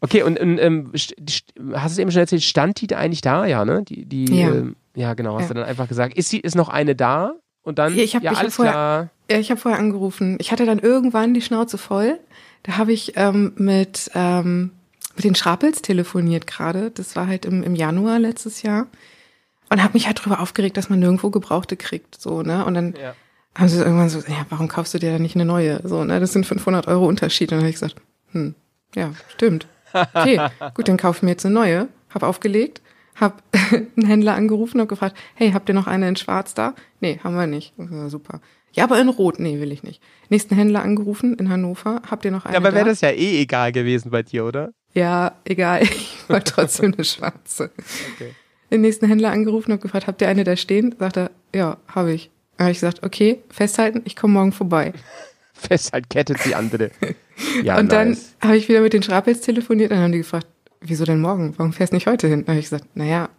Okay, 0.00 0.22
und, 0.22 0.38
und 0.40 0.58
ähm, 0.58 0.92
st- 0.92 1.14
st- 1.28 1.74
hast 1.74 1.92
du 1.92 1.92
es 1.94 1.98
eben 1.98 2.10
schon 2.10 2.20
erzählt, 2.20 2.42
stand 2.42 2.80
die 2.80 2.86
da 2.86 2.96
eigentlich 2.98 3.20
da? 3.20 3.44
Ja, 3.44 3.64
ne? 3.64 3.82
Die, 3.86 4.06
die, 4.06 4.24
Ja. 4.34 4.48
Ähm, 4.48 4.76
ja, 4.94 5.14
genau. 5.14 5.34
Hast 5.34 5.42
Ja. 5.42 5.48
du 5.48 5.54
dann 5.60 5.64
einfach 5.68 5.88
gesagt, 5.88 6.14
ist 6.16 6.30
sie, 6.30 6.40
ist 6.40 6.56
noch 6.56 6.68
eine 6.68 6.94
da? 6.96 7.34
Und 7.62 7.78
dann, 7.78 7.94
Ja, 7.94 8.02
ich 8.02 8.14
hab- 8.16 8.22
ja, 8.22 8.32
ich 8.32 8.36
hab 8.38 8.42
alles 8.44 8.56
vorher- 8.56 8.72
klar. 8.72 9.08
Ja, 9.30 9.38
ich 9.38 9.50
habe 9.50 9.60
vorher 9.60 9.78
angerufen. 9.78 10.36
Ich 10.40 10.50
hatte 10.52 10.64
dann 10.66 10.78
irgendwann 10.78 11.34
die 11.34 11.42
Schnauze 11.42 11.78
voll. 11.78 12.18
Da 12.62 12.76
habe 12.78 12.92
ich 12.92 13.12
ähm, 13.16 13.52
mit, 13.56 14.10
ähm, 14.14 14.70
mit 15.16 15.24
den 15.24 15.34
Schrapels 15.34 15.82
telefoniert 15.82 16.46
gerade. 16.46 16.90
Das 16.90 17.14
war 17.14 17.26
halt 17.26 17.44
im, 17.44 17.62
im 17.62 17.74
Januar 17.74 18.18
letztes 18.18 18.62
Jahr. 18.62 18.86
Und 19.70 19.82
habe 19.82 19.94
mich 19.94 20.06
halt 20.06 20.22
drüber 20.24 20.40
aufgeregt, 20.40 20.76
dass 20.76 20.90
man 20.90 20.98
nirgendwo 20.98 21.30
Gebrauchte 21.30 21.76
kriegt. 21.76 22.20
So, 22.20 22.42
ne? 22.42 22.64
Und 22.64 22.74
dann 22.74 22.94
Ja. 23.00 23.14
haben 23.56 23.68
sie 23.68 23.78
irgendwann 23.78 24.08
so, 24.08 24.18
ja, 24.20 24.44
warum 24.48 24.68
kaufst 24.68 24.92
du 24.94 24.98
dir 24.98 25.12
dann 25.12 25.22
nicht 25.22 25.36
eine 25.36 25.44
neue? 25.44 25.80
So, 25.86 26.04
ne? 26.04 26.18
Das 26.20 26.32
sind 26.32 26.44
500 26.44 26.88
Euro 26.88 27.06
Unterschied. 27.06 27.50
Und 27.52 27.58
dann 27.58 27.60
habe 27.60 27.68
ich 27.70 27.76
gesagt, 27.76 27.96
hm, 28.32 28.54
ja, 28.94 29.12
stimmt. 29.34 29.66
Okay, 30.14 30.40
gut, 30.74 30.88
dann 30.88 30.96
kauf 30.96 31.18
ich 31.18 31.22
mir 31.22 31.30
jetzt 31.30 31.46
eine 31.46 31.54
neue. 31.54 31.88
Hab 32.12 32.24
aufgelegt, 32.24 32.80
hab 33.14 33.42
einen 33.96 34.06
Händler 34.06 34.34
angerufen 34.34 34.80
und 34.80 34.88
gefragt, 34.88 35.16
hey, 35.34 35.52
habt 35.52 35.68
ihr 35.68 35.74
noch 35.74 35.86
eine 35.86 36.08
in 36.08 36.16
schwarz 36.16 36.54
da? 36.54 36.74
Nee, 37.00 37.20
haben 37.22 37.36
wir 37.36 37.46
nicht. 37.46 37.72
Ja, 37.78 38.08
super. 38.08 38.40
Ja, 38.72 38.84
aber 38.84 39.00
in 39.00 39.08
rot, 39.08 39.38
nee, 39.40 39.60
will 39.60 39.70
ich 39.72 39.82
nicht. 39.84 40.00
Nächsten 40.28 40.54
Händler 40.54 40.82
angerufen 40.82 41.34
in 41.34 41.48
Hannover, 41.48 42.02
habt 42.08 42.24
ihr 42.24 42.30
noch 42.30 42.44
eine 42.44 42.54
Ja, 42.54 42.60
aber 42.60 42.72
wäre 42.72 42.84
da? 42.84 42.90
das 42.90 43.00
ja 43.00 43.10
eh 43.10 43.40
egal 43.42 43.72
gewesen 43.72 44.10
bei 44.10 44.22
dir, 44.22 44.44
oder? 44.44 44.72
Ja, 44.94 45.32
egal, 45.44 45.82
ich 45.84 46.28
wollte 46.28 46.52
trotzdem 46.52 46.92
eine 46.94 47.04
schwarze. 47.04 47.70
Okay. 48.14 48.32
Den 48.70 48.82
nächsten 48.82 49.06
Händler 49.06 49.30
angerufen 49.30 49.72
und 49.72 49.80
gefragt, 49.80 50.06
habt 50.06 50.20
ihr 50.22 50.28
eine 50.28 50.44
da 50.44 50.56
stehen? 50.56 50.94
Sagt 50.98 51.16
er, 51.16 51.30
ja, 51.54 51.76
habe 51.88 52.12
ich. 52.12 52.30
Dann 52.56 52.66
habe 52.66 52.72
ich 52.72 52.78
gesagt, 52.78 53.02
okay, 53.02 53.40
festhalten, 53.50 54.02
ich 54.04 54.16
komme 54.16 54.34
morgen 54.34 54.52
vorbei. 54.52 54.92
Festhalt, 55.54 56.08
kettet 56.08 56.38
sie 56.40 56.54
an, 56.54 56.70
bitte. 56.70 56.90
Ja, 57.62 57.78
und 57.78 57.90
dann 57.90 58.10
nice. 58.10 58.34
habe 58.40 58.56
ich 58.56 58.68
wieder 58.68 58.80
mit 58.80 58.92
den 58.92 59.02
Schrapels 59.02 59.40
telefoniert 59.40 59.90
und 59.90 59.96
dann 59.96 60.04
haben 60.04 60.12
die 60.12 60.18
gefragt, 60.18 60.46
wieso 60.80 61.04
denn 61.04 61.20
morgen? 61.20 61.54
Warum 61.56 61.72
fährst 61.72 61.92
du 61.92 61.96
nicht 61.96 62.06
heute 62.06 62.28
hin? 62.28 62.40
Dann 62.40 62.54
habe 62.54 62.58
ich 62.58 62.66
gesagt, 62.66 62.84
naja, 62.94 63.30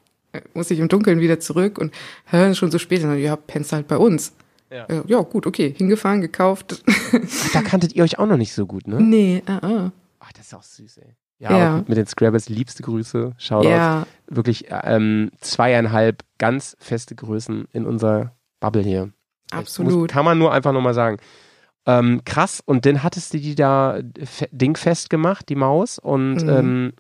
muss 0.54 0.72
ich 0.72 0.80
im 0.80 0.88
Dunkeln 0.88 1.20
wieder 1.20 1.40
zurück 1.40 1.78
und 1.78 1.94
hören 2.26 2.56
schon 2.56 2.72
so 2.72 2.80
spät. 2.80 3.04
Dann, 3.04 3.18
ja, 3.20 3.36
pennst 3.36 3.74
halt 3.74 3.88
bei 3.88 3.98
uns. 3.98 4.34
Ja. 4.70 4.88
Ja. 4.90 5.04
ja, 5.06 5.22
gut, 5.22 5.46
okay, 5.46 5.74
hingefahren, 5.76 6.22
gekauft. 6.22 6.84
Ach, 6.88 7.52
da 7.54 7.62
kanntet 7.62 7.94
ihr 7.94 8.04
euch 8.04 8.20
auch 8.20 8.26
noch 8.26 8.38
nicht 8.38 8.54
so 8.54 8.66
gut, 8.66 8.88
ne? 8.88 9.02
nee, 9.02 9.44
ah, 9.46 9.60
ah. 9.62 9.92
Ach, 10.20 10.32
das 10.32 10.48
ist 10.48 10.54
auch 10.54 10.64
süß, 10.64 10.98
ey. 11.00 11.16
Ja, 11.42 11.58
Ja. 11.58 11.84
mit 11.88 11.98
den 11.98 12.06
Scrabbles 12.06 12.50
liebste 12.50 12.84
Grüße. 12.84 13.34
Shoutouts. 13.38 13.68
Ja, 13.68 14.06
Wirklich 14.28 14.66
ähm, 14.70 15.32
zweieinhalb 15.42 16.24
ganz 16.38 16.78
feste 16.80 17.16
Größen 17.16 17.66
in 17.74 17.86
unserer 17.86 18.34
Bubble 18.60 18.84
hier. 18.84 19.12
Das 19.50 19.60
Muss, 19.60 19.62
absolut. 19.80 20.12
kann 20.12 20.24
man 20.24 20.38
nur 20.38 20.54
einfach 20.54 20.72
nochmal 20.72 20.94
sagen. 20.94 21.18
Ähm, 21.88 22.22
krass, 22.26 22.62
und 22.64 22.86
dann 22.86 23.02
hattest 23.02 23.34
du 23.34 23.40
die 23.40 23.56
da 23.56 24.00
fe 24.24 24.48
dingfest 24.52 25.10
gemacht, 25.10 25.50
die 25.50 25.56
Maus. 25.56 25.98
Und 25.98 26.44
Mhm. 26.44 26.50
ähm, 26.50 26.94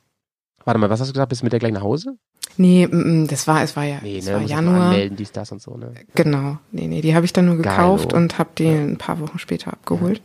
warte 0.66 0.80
mal, 0.80 0.90
was 0.90 1.00
hast 1.00 1.10
du 1.10 1.14
gesagt? 1.14 1.30
Bist 1.30 1.42
du 1.42 1.46
mit 1.46 1.54
der 1.54 1.60
gleich 1.60 1.72
nach 1.72 1.84
Hause? 1.84 2.18
Nee, 2.58 2.88
mm, 2.88 3.22
mm, 3.24 3.28
das 3.28 3.48
war, 3.48 3.62
es 3.62 3.76
war 3.76 3.84
ja, 3.84 4.00
Nee, 4.02 4.22
ne? 4.22 4.34
war 4.34 4.42
Januar. 4.42 4.82
anmelden, 4.90 5.16
dies, 5.16 5.32
das 5.32 5.52
und 5.52 5.62
so, 5.62 5.78
ne? 5.78 5.94
Genau. 6.16 6.58
Nee, 6.72 6.88
nee, 6.88 7.02
die 7.02 7.14
habe 7.16 7.26
ich 7.26 7.32
dann 7.32 7.46
nur 7.46 7.58
Geilo. 7.58 7.70
gekauft 7.70 8.12
und 8.14 8.40
habe 8.40 8.50
die 8.58 8.68
ein 8.68 8.98
paar 8.98 9.20
Wochen 9.20 9.38
später 9.40 9.72
abgeholt. 9.72 10.22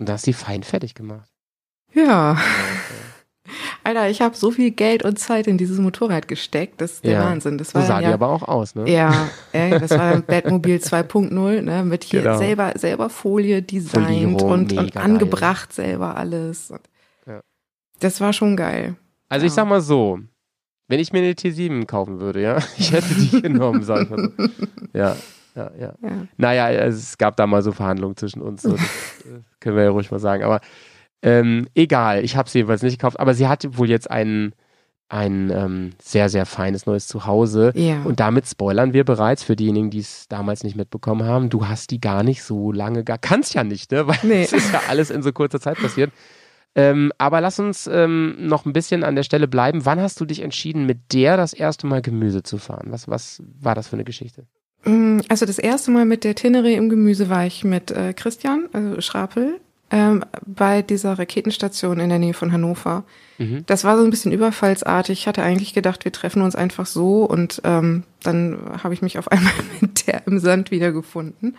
Und 0.00 0.08
da 0.08 0.14
hast 0.14 0.26
du 0.26 0.30
die 0.30 0.32
fein 0.32 0.62
fertig 0.62 0.94
gemacht. 0.94 1.30
Ja. 1.92 2.36
Alter, 3.82 4.08
ich 4.08 4.22
habe 4.22 4.34
so 4.36 4.50
viel 4.50 4.70
Geld 4.70 5.04
und 5.04 5.18
Zeit 5.18 5.46
in 5.46 5.58
dieses 5.58 5.78
Motorrad 5.78 6.28
gesteckt. 6.28 6.80
Das 6.80 6.92
ist 6.94 7.04
der 7.04 7.12
Ja. 7.12 7.24
Wahnsinn. 7.24 7.58
Das 7.58 7.70
So 7.70 7.78
war 7.78 7.82
sah 7.86 7.94
dann 7.94 8.02
die 8.04 8.08
ja, 8.08 8.14
aber 8.14 8.28
auch 8.28 8.42
aus, 8.42 8.74
ne? 8.74 8.90
Ja, 8.90 9.28
ja, 9.52 9.78
das 9.78 9.90
war 9.90 10.12
dann 10.12 10.22
Batmobil 10.24 10.76
2.0, 10.76 11.60
ne, 11.62 11.84
mit 11.84 12.04
hier 12.04 12.22
Genau. 12.22 12.38
selber, 12.38 12.72
selber 12.76 13.10
Folie 13.10 13.62
designt 13.62 14.06
Folierung, 14.40 14.50
und, 14.50 14.72
und 14.78 14.96
angebracht 14.96 15.72
selber 15.72 16.16
alles. 16.16 16.72
Ja. 17.26 17.40
Das 18.00 18.20
war 18.20 18.32
schon 18.32 18.56
geil. 18.56 18.96
Also 19.28 19.44
ich 19.44 19.52
Ja. 19.52 19.56
sag 19.56 19.68
mal 19.68 19.82
so, 19.82 20.20
wenn 20.88 21.00
ich 21.00 21.12
mir 21.12 21.18
eine 21.18 21.32
T7 21.32 21.84
kaufen 21.86 22.20
würde, 22.20 22.40
ja, 22.40 22.58
ich 22.78 22.92
hätte 22.92 23.14
die 23.14 23.42
genommen, 23.42 23.82
sag 23.82 24.04
ich 24.04 24.10
mal 24.10 24.20
so. 24.38 24.44
Ja, 24.94 25.16
ja, 25.54 25.70
ja. 25.78 25.94
Ja. 26.02 26.26
Naja, 26.38 26.70
es 26.70 27.18
gab 27.18 27.36
da 27.36 27.46
mal 27.46 27.62
so 27.62 27.72
Verhandlungen 27.72 28.16
zwischen 28.16 28.40
uns, 28.40 28.62
so, 28.62 28.72
das 28.72 28.80
können 29.60 29.76
wir 29.76 29.84
ja 29.84 29.90
ruhig 29.90 30.10
mal 30.10 30.18
sagen. 30.20 30.42
Aber 30.44 30.60
ähm, 31.24 31.66
egal, 31.74 32.22
ich 32.24 32.36
habe 32.36 32.48
sie 32.48 32.58
jedenfalls 32.58 32.82
nicht 32.82 32.98
gekauft, 32.98 33.18
aber 33.18 33.34
sie 33.34 33.48
hatte 33.48 33.76
wohl 33.78 33.88
jetzt 33.90 34.08
ein, 34.10 34.52
ein 35.08 35.50
ähm, 35.50 35.90
sehr, 36.00 36.28
sehr 36.28 36.46
feines 36.46 36.86
neues 36.86 37.08
Zuhause. 37.08 37.72
Ja. 37.74 38.02
Und 38.04 38.20
damit 38.20 38.46
spoilern 38.46 38.92
wir 38.92 39.04
bereits 39.04 39.42
für 39.42 39.56
diejenigen, 39.56 39.90
die 39.90 39.98
es 40.00 40.28
damals 40.28 40.62
nicht 40.64 40.76
mitbekommen 40.76 41.24
haben. 41.26 41.50
Du 41.50 41.66
hast 41.66 41.90
die 41.90 42.00
gar 42.00 42.22
nicht 42.22 42.42
so 42.42 42.70
lange, 42.72 43.04
gar 43.04 43.18
kannst 43.18 43.54
ja 43.54 43.64
nicht, 43.64 43.90
ne? 43.90 44.06
Weil 44.06 44.18
Nee. 44.22 44.42
es 44.44 44.52
ist 44.52 44.72
ja 44.72 44.82
alles 44.88 45.10
in 45.10 45.22
so 45.22 45.32
kurzer 45.32 45.60
Zeit 45.60 45.78
passiert. 45.78 46.12
Ähm, 46.76 47.12
aber 47.18 47.40
lass 47.40 47.60
uns 47.60 47.86
ähm, 47.86 48.34
noch 48.40 48.66
ein 48.66 48.72
bisschen 48.72 49.04
an 49.04 49.14
der 49.14 49.22
Stelle 49.22 49.46
bleiben. 49.46 49.84
Wann 49.86 50.00
hast 50.00 50.20
du 50.20 50.24
dich 50.24 50.40
entschieden, 50.42 50.86
mit 50.86 51.12
der 51.12 51.36
das 51.36 51.52
erste 51.52 51.86
Mal 51.86 52.02
Gemüse 52.02 52.42
zu 52.42 52.58
fahren? 52.58 52.86
Was, 52.90 53.06
was 53.08 53.40
war 53.60 53.74
das 53.76 53.86
für 53.88 53.94
eine 53.96 54.02
Geschichte? 54.04 54.46
Mm, 54.84 55.20
Also 55.28 55.46
das 55.46 55.60
erste 55.60 55.92
Mal 55.92 56.04
mit 56.04 56.24
der 56.24 56.34
Tenere 56.34 56.72
im 56.72 56.88
Gemüse 56.88 57.30
war 57.30 57.46
ich 57.46 57.62
mit 57.62 57.92
äh, 57.92 58.12
Christian, 58.12 58.68
also 58.72 59.00
Schrapel, 59.00 59.60
ähm, 59.94 60.24
bei 60.44 60.82
dieser 60.82 61.16
Raketenstation 61.20 62.00
in 62.00 62.08
der 62.08 62.18
Nähe 62.18 62.34
von 62.34 62.50
Hannover. 62.50 63.04
Mhm. 63.38 63.62
Das 63.66 63.84
war 63.84 63.96
so 63.96 64.02
ein 64.02 64.10
bisschen 64.10 64.32
überfallsartig. 64.32 65.20
Ich 65.20 65.28
hatte 65.28 65.44
eigentlich 65.44 65.72
gedacht, 65.72 66.04
wir 66.04 66.10
treffen 66.10 66.42
uns 66.42 66.56
einfach 66.56 66.84
so 66.86 67.22
und 67.24 67.62
ähm, 67.62 68.02
dann 68.24 68.58
habe 68.82 68.92
ich 68.92 69.02
mich 69.02 69.18
auf 69.18 69.28
einmal 69.32 69.52
mit 69.80 70.08
der 70.08 70.26
im 70.26 70.40
Sand 70.40 70.72
wiedergefunden. 70.72 71.56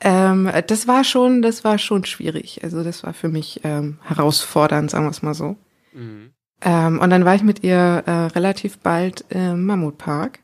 Ähm, 0.00 0.48
das 0.68 0.86
war 0.86 1.02
schon, 1.02 1.42
das 1.42 1.64
war 1.64 1.78
schon 1.78 2.04
schwierig. 2.04 2.62
Also 2.62 2.84
das 2.84 3.02
war 3.02 3.14
für 3.14 3.28
mich 3.28 3.62
ähm, 3.64 3.98
herausfordernd, 4.02 4.92
sagen 4.92 5.06
wir 5.06 5.10
es 5.10 5.22
mal 5.22 5.34
so. 5.34 5.56
Mhm. 5.92 6.30
Ähm, 6.62 7.00
und 7.00 7.10
dann 7.10 7.24
war 7.24 7.34
ich 7.34 7.42
mit 7.42 7.64
ihr 7.64 8.04
äh, 8.06 8.10
relativ 8.26 8.78
bald 8.78 9.24
im 9.30 9.66
Mammutpark. 9.66 10.38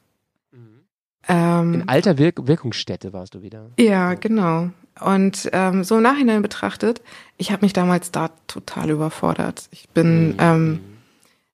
Ähm, 1.28 1.74
In 1.74 1.88
alter 1.88 2.18
Wirk 2.18 2.48
Wirkungsstätte 2.48 3.12
warst 3.12 3.34
du 3.34 3.42
wieder. 3.42 3.70
ja, 3.78 4.14
genau. 4.14 4.70
Und 5.00 5.48
ähm, 5.52 5.84
so 5.84 5.96
im 5.96 6.02
Nachhinein 6.02 6.42
betrachtet, 6.42 7.00
ich 7.36 7.52
habe 7.52 7.64
mich 7.64 7.72
damals 7.72 8.10
da 8.10 8.30
total 8.46 8.90
überfordert. 8.90 9.68
Ich 9.70 9.88
bin, 9.88 10.34
ähm, 10.38 10.80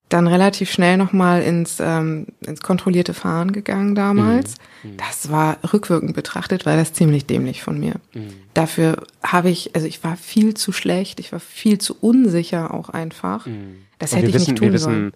dann 0.09 0.29
relativ 0.29 0.71
schnell 0.71 0.97
nochmal 0.99 1.43
ins, 1.43 1.79
ähm, 1.81 2.27
ins 2.47 2.61
kontrollierte 2.61 3.13
Fahren 3.13 3.51
gegangen 3.51 3.97
damals. 3.97 4.55
Mhm. 4.85 4.97
Das 4.99 5.31
war 5.33 5.59
rückwirkend 5.73 6.15
betrachtet, 6.15 6.65
war 6.65 6.77
das 6.77 6.93
ziemlich 6.93 7.27
dämlich 7.27 7.63
von 7.63 7.79
mir. 7.81 7.95
Mhm. 8.15 8.29
Dafür 8.55 9.03
habe 9.23 9.51
ich, 9.51 9.75
also 9.75 9.87
ich 9.89 10.05
war 10.05 10.17
viel 10.17 10.55
zu 10.55 10.71
schlecht, 10.71 11.19
ich 11.19 11.33
war 11.33 11.41
viel 11.41 11.79
zu 11.79 11.97
unsicher 12.01 12.73
auch 12.73 12.89
einfach. 12.89 13.49
Das 13.99 14.13
Und 14.13 14.19
hätte 14.19 14.29
ich 14.29 14.35
wissen, 14.35 14.51
nicht 14.53 14.59
tun 14.59 14.69
wir 14.69 14.73
wissen, 14.75 14.85
sollen. 14.85 15.13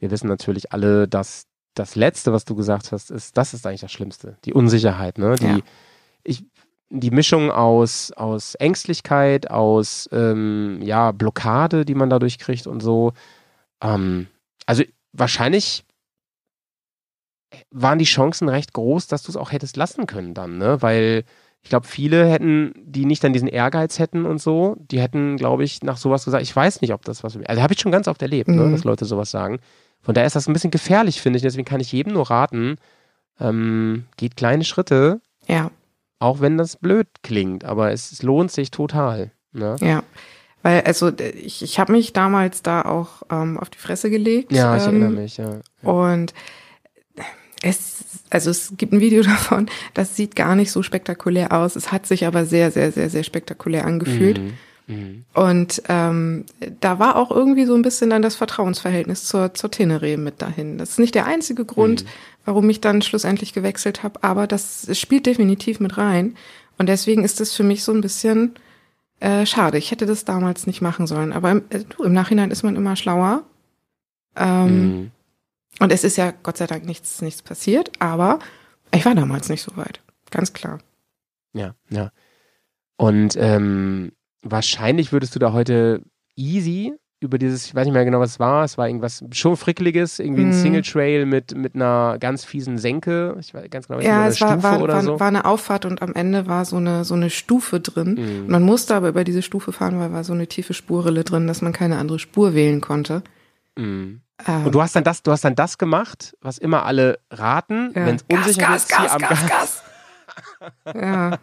wir 0.00 0.10
wissen 0.10 0.26
natürlich 0.26 0.72
alle, 0.72 1.06
dass 1.06 1.46
das 1.74 1.94
Letzte, 1.94 2.32
was 2.32 2.44
du 2.44 2.56
gesagt 2.56 2.90
hast, 2.90 3.12
ist, 3.12 3.36
das 3.36 3.54
ist 3.54 3.64
eigentlich 3.64 3.80
das 3.82 3.92
Schlimmste. 3.92 4.38
Die 4.44 4.52
Unsicherheit, 4.54 5.18
ne? 5.18 5.36
Die, 5.36 5.44
Ja. 5.46 5.58
ich, 6.24 6.44
die 6.94 7.10
Mischung 7.10 7.50
aus, 7.50 8.12
aus 8.12 8.54
Ängstlichkeit, 8.56 9.50
aus 9.50 10.08
ähm, 10.12 10.80
ja, 10.82 11.12
Blockade, 11.12 11.84
die 11.84 11.94
man 11.94 12.10
dadurch 12.10 12.38
kriegt 12.38 12.66
und 12.66 12.80
so. 12.80 13.12
Ähm, 13.82 14.26
also 14.66 14.82
wahrscheinlich 15.12 15.84
waren 17.70 17.98
die 17.98 18.04
Chancen 18.04 18.48
recht 18.48 18.72
groß, 18.72 19.06
dass 19.08 19.22
du 19.22 19.30
es 19.30 19.36
auch 19.36 19.52
hättest 19.52 19.76
lassen 19.76 20.06
können 20.06 20.34
dann, 20.34 20.58
ne? 20.58 20.80
Weil 20.80 21.24
ich 21.62 21.68
glaube, 21.68 21.86
viele 21.86 22.26
hätten, 22.28 22.72
die 22.76 23.04
nicht 23.04 23.22
dann 23.22 23.32
diesen 23.32 23.48
Ehrgeiz 23.48 23.98
hätten 23.98 24.26
und 24.26 24.40
so, 24.40 24.76
die 24.78 25.00
hätten, 25.00 25.36
glaube 25.36 25.62
ich, 25.64 25.82
nach 25.82 25.96
sowas 25.96 26.24
gesagt, 26.24 26.42
ich 26.42 26.54
weiß 26.54 26.80
nicht, 26.80 26.92
ob 26.92 27.04
das 27.04 27.22
was. 27.22 27.36
Also 27.36 27.62
habe 27.62 27.72
ich 27.72 27.80
schon 27.80 27.92
ganz 27.92 28.08
oft 28.08 28.20
erlebt, 28.20 28.48
ne, 28.48 28.62
Mhm. 28.62 28.72
dass 28.72 28.84
Leute 28.84 29.04
sowas 29.04 29.30
sagen. 29.30 29.60
Von 30.00 30.14
daher 30.14 30.26
ist 30.26 30.34
das 30.34 30.48
ein 30.48 30.52
bisschen 30.52 30.72
gefährlich, 30.72 31.20
finde 31.22 31.36
ich. 31.36 31.42
Deswegen 31.42 31.64
kann 31.64 31.80
ich 31.80 31.92
jedem 31.92 32.14
nur 32.14 32.28
raten, 32.30 32.76
ähm, 33.38 34.06
geht 34.16 34.36
kleine 34.36 34.64
Schritte, 34.64 35.20
Ja, 35.46 35.70
auch 36.22 36.40
wenn 36.40 36.56
das 36.56 36.76
blöd 36.76 37.08
klingt, 37.22 37.64
aber 37.64 37.92
es, 37.92 38.12
es 38.12 38.22
lohnt 38.22 38.52
sich 38.52 38.70
total. 38.70 39.32
Ne? 39.52 39.76
ja. 39.80 40.02
Weil, 40.62 40.82
also 40.82 41.10
ich, 41.18 41.62
ich 41.62 41.80
habe 41.80 41.90
mich 41.90 42.12
damals 42.12 42.62
da 42.62 42.82
auch 42.82 43.22
ähm, 43.30 43.58
auf 43.58 43.68
die 43.68 43.78
Fresse 43.78 44.10
gelegt. 44.10 44.52
Ja, 44.52 44.76
ich 44.76 44.84
ähm, 44.84 44.90
erinnere 44.90 45.10
mich, 45.10 45.36
ja. 45.36 45.60
Und 45.82 46.32
es, 47.62 48.04
also 48.30 48.50
es 48.50 48.74
gibt 48.76 48.92
ein 48.92 49.00
Video 49.00 49.22
davon, 49.24 49.68
das 49.94 50.14
sieht 50.14 50.36
gar 50.36 50.54
nicht 50.54 50.70
so 50.70 50.82
spektakulär 50.82 51.52
aus. 51.52 51.74
Es 51.74 51.90
hat 51.90 52.06
sich 52.06 52.26
aber 52.26 52.44
sehr, 52.44 52.70
sehr, 52.70 52.92
sehr, 52.92 53.10
sehr 53.10 53.24
spektakulär 53.24 53.84
angefühlt. 53.84 54.38
Mhm. 54.38 54.52
Mhm. 54.86 55.24
Und 55.34 55.82
ähm, 55.88 56.44
da 56.80 56.98
war 56.98 57.16
auch 57.16 57.30
irgendwie 57.30 57.64
so 57.64 57.74
ein 57.74 57.82
bisschen 57.82 58.10
dann 58.10 58.22
das 58.22 58.34
Vertrauensverhältnis 58.34 59.24
zur, 59.24 59.54
zur 59.54 59.70
Teneré 59.70 60.16
mit 60.16 60.42
dahin. 60.42 60.78
Das 60.78 60.90
ist 60.90 60.98
nicht 60.98 61.14
der 61.14 61.26
einzige 61.26 61.64
Grund, 61.64 62.04
warum 62.44 62.68
ich 62.70 62.80
dann 62.80 63.02
schlussendlich 63.02 63.52
gewechselt 63.52 64.02
habe, 64.02 64.22
aber 64.22 64.46
das 64.46 64.88
spielt 64.98 65.26
definitiv 65.26 65.80
mit 65.80 65.96
rein. 65.98 66.36
Und 66.78 66.88
deswegen 66.88 67.24
ist 67.24 67.40
es 67.40 67.54
für 67.54 67.62
mich 67.62 67.84
so 67.84 67.92
ein 67.92 68.00
bisschen 68.00 68.54
äh, 69.20 69.46
schade. 69.46 69.78
Ich 69.78 69.90
hätte 69.90 70.06
das 70.06 70.24
damals 70.24 70.66
nicht 70.66 70.80
machen 70.80 71.06
sollen. 71.06 71.32
Aber 71.32 71.50
im, 71.50 71.62
äh, 71.70 71.84
du, 71.84 72.02
im 72.02 72.12
Nachhinein 72.12 72.50
ist 72.50 72.62
man 72.62 72.76
immer 72.76 72.96
schlauer. 72.96 73.44
Ähm, 74.36 74.92
Mhm. 74.92 75.10
Und 75.80 75.90
es 75.90 76.04
ist 76.04 76.16
ja 76.16 76.32
Gott 76.42 76.58
sei 76.58 76.66
Dank 76.66 76.84
nichts, 76.84 77.22
nichts 77.22 77.42
passiert, 77.42 77.90
aber 77.98 78.38
ich 78.94 79.04
war 79.04 79.14
damals 79.14 79.48
nicht 79.48 79.62
so 79.62 79.76
weit. 79.76 80.00
Ganz 80.30 80.52
klar. 80.52 80.78
Ja, 81.54 81.74
ja. 81.88 82.10
Und 82.96 83.36
ähm, 83.36 84.12
wahrscheinlich 84.42 85.12
würdest 85.12 85.34
du 85.34 85.38
da 85.38 85.52
heute 85.52 86.02
easy 86.36 86.94
über 87.22 87.38
dieses, 87.38 87.66
ich 87.66 87.74
weiß 87.74 87.84
nicht 87.84 87.94
mehr 87.94 88.04
genau, 88.04 88.20
was 88.20 88.30
es 88.32 88.40
war, 88.40 88.64
es 88.64 88.76
war 88.78 88.86
irgendwas 88.88 89.24
schon 89.32 89.56
frickeliges, 89.56 90.18
irgendwie 90.18 90.42
ein 90.42 90.48
Mhm. 90.48 90.52
Single 90.62 90.82
Trail 90.82 91.26
mit, 91.26 91.56
mit 91.56 91.74
einer 91.74 92.16
ganz 92.18 92.44
fiesen 92.44 92.78
Senke, 92.78 93.36
ich 93.40 93.54
weiß 93.54 93.70
ganz 93.70 93.88
genau, 93.88 93.98
mehr, 94.00 94.08
Ja, 94.08 94.26
es 94.28 94.40
war, 94.40 94.48
Stufe 94.52 94.62
war, 94.62 94.80
oder 94.82 94.94
war, 94.94 95.02
so. 95.02 95.20
war 95.20 95.28
eine 95.28 95.44
Auffahrt 95.44 95.84
und 95.84 96.02
am 96.02 96.14
Ende 96.14 96.46
war 96.46 96.64
so 96.64 96.76
eine, 96.76 97.04
so 97.04 97.14
eine 97.14 97.30
Stufe 97.30 97.80
drin. 97.80 98.42
Mhm. 98.44 98.50
Man 98.50 98.62
musste 98.62 98.94
aber 98.94 99.08
über 99.08 99.24
diese 99.24 99.42
Stufe 99.42 99.72
fahren, 99.72 99.98
weil 100.00 100.12
war 100.12 100.24
so 100.24 100.32
eine 100.32 100.46
tiefe 100.46 100.74
Spurrille 100.74 101.24
drin, 101.24 101.46
dass 101.46 101.62
man 101.62 101.72
keine 101.72 101.98
andere 101.98 102.18
Spur 102.18 102.54
wählen 102.54 102.80
konnte. 102.80 103.22
Mhm. 103.76 104.20
Ähm, 104.46 104.64
Und 104.66 104.74
du 104.74 104.82
hast 104.82 104.96
dann 104.96 105.04
das, 105.04 105.22
du 105.22 105.30
hast 105.30 105.44
dann 105.44 105.54
das 105.54 105.78
gemacht, 105.78 106.36
was 106.40 106.58
immer 106.58 106.84
alle 106.84 107.18
raten, 107.30 107.92
ja. 107.94 108.06
wenn 108.06 108.16
es 108.16 108.24
unsicher 108.30 108.66
Gas, 108.66 108.82
ist, 108.82 108.88
zieh 108.88 108.94
Gas, 109.02 109.12
am 109.12 109.20
Gas, 109.20 109.46
Gas. 109.48 109.82
ja. 110.94 111.38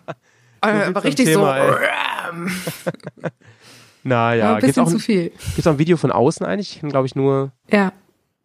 Aber 0.62 0.84
zum 0.94 0.98
richtig 1.04 1.26
Thema, 1.28 1.58
so. 1.62 1.78
ey. 4.12 4.18
Na 4.18 4.34
Ja, 4.34 4.36
ja, 4.36 4.54
ein 4.56 4.60
gibt's 4.62 4.76
bisschen 4.76 4.84
auch, 4.84 4.90
zu 4.90 4.98
ein, 4.98 5.00
viel. 5.00 5.30
gibt's 5.56 5.68
auch 5.68 5.72
ein 5.74 5.80
Video 5.80 5.98
von 5.98 6.12
außen 6.12 6.46
eigentlich? 6.46 6.74
Ich 6.74 6.80
kenne, 6.80 6.92
glaube 6.92 7.06
ich, 7.08 7.16
nur. 7.16 7.52
Ja. 7.70 7.92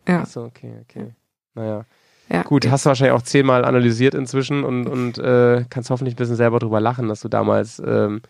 Ja. 0.06 0.20
Achso, 0.20 0.44
okay, 0.44 0.72
okay. 0.82 1.14
Naja. 1.54 1.84
ja. 2.28 2.42
Gut, 2.42 2.68
hast 2.70 2.84
du 2.84 2.88
wahrscheinlich 2.88 3.14
auch 3.16 3.22
zehnmal 3.22 3.64
analysiert 3.64 4.14
inzwischen 4.14 4.64
und, 4.64 4.86
und 4.86 5.18
äh, 5.18 5.64
kannst 5.70 5.90
hoffentlich 5.90 6.14
ein 6.14 6.18
bisschen 6.18 6.36
selber 6.36 6.58
drüber 6.58 6.80
lachen, 6.80 7.08
dass 7.08 7.20
du 7.20 7.28
damals, 7.28 7.80
ähm, 7.84 8.20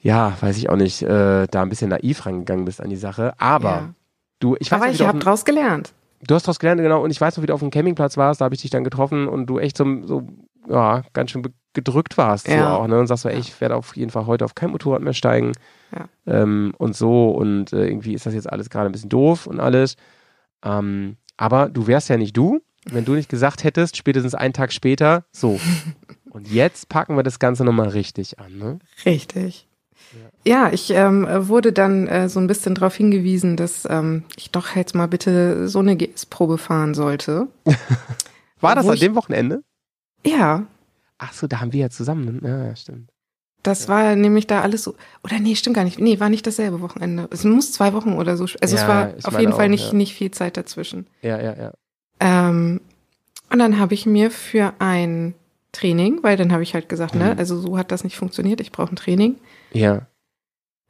ja, 0.00 0.36
weiß 0.40 0.56
ich 0.58 0.68
auch 0.68 0.76
nicht, 0.76 1.02
äh, 1.02 1.46
da 1.46 1.62
ein 1.62 1.68
bisschen 1.68 1.90
naiv 1.90 2.26
rangegangen 2.26 2.64
bist 2.64 2.80
an 2.80 2.90
die 2.90 2.96
Sache. 2.96 3.32
Aber 3.38 3.68
Ja. 3.70 3.94
du, 4.40 4.56
ich 4.58 4.70
weiß 4.70 4.80
Aber 4.80 4.86
noch, 4.88 4.94
ich 4.94 5.06
habe 5.06 5.18
draus 5.18 5.44
gelernt. 5.44 5.94
du 6.26 6.34
hast 6.34 6.44
daraus 6.44 6.58
gelernt, 6.58 6.80
genau, 6.80 7.02
und 7.02 7.10
ich 7.10 7.20
weiß 7.20 7.36
noch, 7.36 7.42
wie 7.42 7.46
du 7.46 7.54
auf 7.54 7.60
dem 7.60 7.70
Campingplatz 7.70 8.16
warst, 8.16 8.40
da 8.40 8.46
habe 8.46 8.54
ich 8.54 8.62
dich 8.62 8.70
dann 8.70 8.84
getroffen 8.84 9.28
und 9.28 9.46
du 9.46 9.58
echt 9.58 9.76
so, 9.76 9.84
so 10.04 10.26
ja, 10.68 11.02
ganz 11.12 11.30
schön 11.30 11.42
gedrückt 11.74 12.16
warst 12.16 12.46
so 12.46 12.52
Ja. 12.52 12.76
auch, 12.76 12.86
ne? 12.86 12.98
Und 12.98 13.06
sagst 13.06 13.22
so, 13.24 13.28
ey, 13.28 13.38
ich 13.38 13.60
werde 13.60 13.76
auf 13.76 13.96
jeden 13.96 14.10
Fall 14.10 14.26
heute 14.26 14.44
auf 14.44 14.54
kein 14.54 14.70
Motorrad 14.70 15.02
mehr 15.02 15.12
steigen. 15.12 15.52
Ja. 15.92 16.08
Ähm, 16.26 16.72
und 16.78 16.96
so, 16.96 17.30
und 17.30 17.72
äh, 17.72 17.86
irgendwie 17.86 18.14
ist 18.14 18.26
das 18.26 18.34
jetzt 18.34 18.50
alles 18.50 18.70
gerade 18.70 18.86
ein 18.88 18.92
bisschen 18.92 19.10
doof 19.10 19.46
und 19.46 19.60
alles. 19.60 19.96
Ähm, 20.64 21.16
aber 21.36 21.68
du 21.68 21.86
wärst 21.86 22.08
ja 22.08 22.16
nicht 22.16 22.36
du, 22.36 22.60
wenn 22.86 23.04
du 23.04 23.14
nicht 23.14 23.28
gesagt 23.28 23.64
hättest, 23.64 23.96
spätestens 23.96 24.34
einen 24.34 24.52
Tag 24.54 24.72
später, 24.72 25.24
so. 25.32 25.58
und 26.30 26.48
jetzt 26.50 26.88
packen 26.88 27.16
wir 27.16 27.22
das 27.22 27.38
Ganze 27.38 27.64
nochmal 27.64 27.88
richtig 27.88 28.38
an, 28.38 28.56
ne? 28.58 28.78
Richtig. 29.04 29.68
Ja, 30.44 30.70
ich 30.70 30.90
ähm, 30.90 31.26
wurde 31.48 31.72
dann 31.72 32.06
äh, 32.06 32.28
so 32.28 32.38
ein 32.38 32.46
bisschen 32.46 32.74
darauf 32.74 32.94
hingewiesen, 32.94 33.56
dass 33.56 33.86
ähm, 33.90 34.24
ich 34.36 34.50
doch 34.50 34.76
jetzt 34.76 34.94
mal 34.94 35.08
bitte 35.08 35.68
so 35.68 35.78
eine 35.78 35.96
GS-Probe 35.96 36.58
fahren 36.58 36.94
sollte. 36.94 37.48
War 38.60 38.74
das 38.74 38.88
an 38.88 38.98
dem 38.98 39.14
Wochenende? 39.14 39.62
Ja, 40.24 40.66
Ach 41.26 41.32
so, 41.32 41.46
da 41.46 41.60
haben 41.60 41.72
wir 41.72 41.80
ja 41.80 41.90
zusammen, 41.90 42.40
ne? 42.42 42.48
Ja, 42.48 42.64
ja, 42.66 42.76
stimmt. 42.76 43.10
das 43.62 43.88
war 43.88 44.14
nämlich 44.14 44.46
da 44.46 44.60
alles 44.60 44.82
so. 44.82 44.94
Oder 45.22 45.38
nee, 45.38 45.54
stimmt 45.56 45.76
gar 45.76 45.84
nicht. 45.84 45.98
Nee, 45.98 46.20
war 46.20 46.28
nicht 46.28 46.46
dasselbe 46.46 46.80
Wochenende. 46.82 47.28
Es 47.30 47.44
muss 47.44 47.72
zwei 47.72 47.92
Wochen 47.94 48.12
oder 48.12 48.36
so. 48.36 48.44
Also 48.60 48.76
Ja, 48.76 48.82
es 48.82 48.88
war 48.88 49.32
auf 49.32 49.40
jeden 49.40 49.52
Fall 49.52 49.66
auch, 49.66 49.70
nicht, 49.70 49.88
ja. 49.92 49.94
nicht 49.96 50.14
viel 50.14 50.30
Zeit 50.30 50.56
dazwischen. 50.56 51.06
Ja, 51.22 51.40
ja, 51.40 51.54
ja. 51.56 51.72
Ähm, 52.20 52.80
und 53.50 53.58
dann 53.58 53.78
habe 53.78 53.94
ich 53.94 54.04
mir 54.06 54.30
für 54.30 54.74
ein 54.80 55.34
Training, 55.72 56.18
weil 56.22 56.36
dann 56.36 56.52
habe 56.52 56.62
ich 56.62 56.74
halt 56.74 56.88
gesagt, 56.88 57.14
ne, 57.14 57.32
Mhm. 57.32 57.38
also 57.38 57.58
so 57.58 57.78
hat 57.78 57.90
das 57.90 58.04
nicht 58.04 58.16
funktioniert, 58.16 58.60
ich 58.60 58.70
brauche 58.70 58.92
ein 58.92 58.96
Training. 58.96 59.36
Ja. 59.72 60.06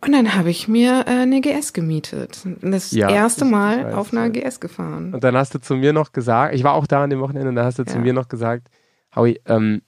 Und 0.04 0.12
dann 0.12 0.34
habe 0.34 0.50
ich 0.50 0.68
mir 0.68 1.04
äh, 1.06 1.10
eine 1.22 1.40
GS 1.40 1.72
gemietet. 1.72 2.40
Das 2.60 2.90
Ja, 2.90 3.08
erste 3.08 3.46
Mal 3.46 3.84
weiß, 3.86 3.94
auf 3.94 4.12
einer 4.12 4.26
ja. 4.26 4.28
GS 4.48 4.60
gefahren. 4.60 5.14
Und 5.14 5.24
dann 5.24 5.34
hast 5.36 5.54
du 5.54 5.60
zu 5.60 5.76
mir 5.76 5.94
noch 5.94 6.12
gesagt, 6.12 6.54
ich 6.54 6.62
war 6.64 6.74
auch 6.74 6.86
da 6.86 7.04
an 7.04 7.10
dem 7.10 7.20
Wochenende, 7.20 7.48
und 7.48 7.54
da 7.54 7.64
hast 7.64 7.78
du 7.78 7.84
zu 7.86 7.94
Ja. 7.96 8.00
mir 8.02 8.12
noch 8.12 8.28
gesagt, 8.28 8.68
Howie, 9.16 9.40
ähm, 9.46 9.80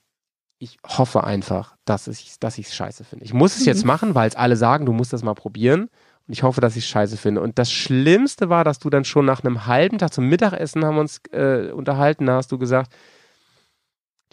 ich 0.58 0.78
hoffe 0.86 1.24
einfach, 1.24 1.76
dass 1.84 2.08
ich 2.08 2.38
dass 2.40 2.56
scheiße 2.56 3.04
finde. 3.04 3.24
Ich 3.24 3.34
muss 3.34 3.56
es 3.56 3.64
jetzt 3.66 3.84
Mhm. 3.84 3.88
machen, 3.88 4.14
weil 4.14 4.28
es 4.28 4.36
alle 4.36 4.56
sagen, 4.56 4.86
du 4.86 4.92
musst 4.92 5.12
das 5.12 5.22
mal 5.22 5.34
probieren. 5.34 5.82
Und 6.28 6.32
ich 6.32 6.42
hoffe, 6.42 6.60
dass 6.60 6.74
ich 6.76 6.84
es 6.84 6.90
scheiße 6.90 7.16
finde. 7.16 7.40
Und 7.40 7.56
das 7.58 7.70
Schlimmste 7.70 8.48
war, 8.48 8.64
dass 8.64 8.78
du 8.80 8.90
dann 8.90 9.04
schon 9.04 9.24
nach 9.26 9.44
einem 9.44 9.66
halben 9.66 9.98
Tag 9.98 10.12
zum 10.12 10.28
Mittagessen 10.28 10.84
haben 10.84 10.96
wir 10.96 11.00
uns 11.02 11.20
äh, 11.30 11.70
unterhalten, 11.70 12.26
da 12.26 12.36
hast 12.36 12.50
du 12.50 12.58
gesagt, 12.58 12.92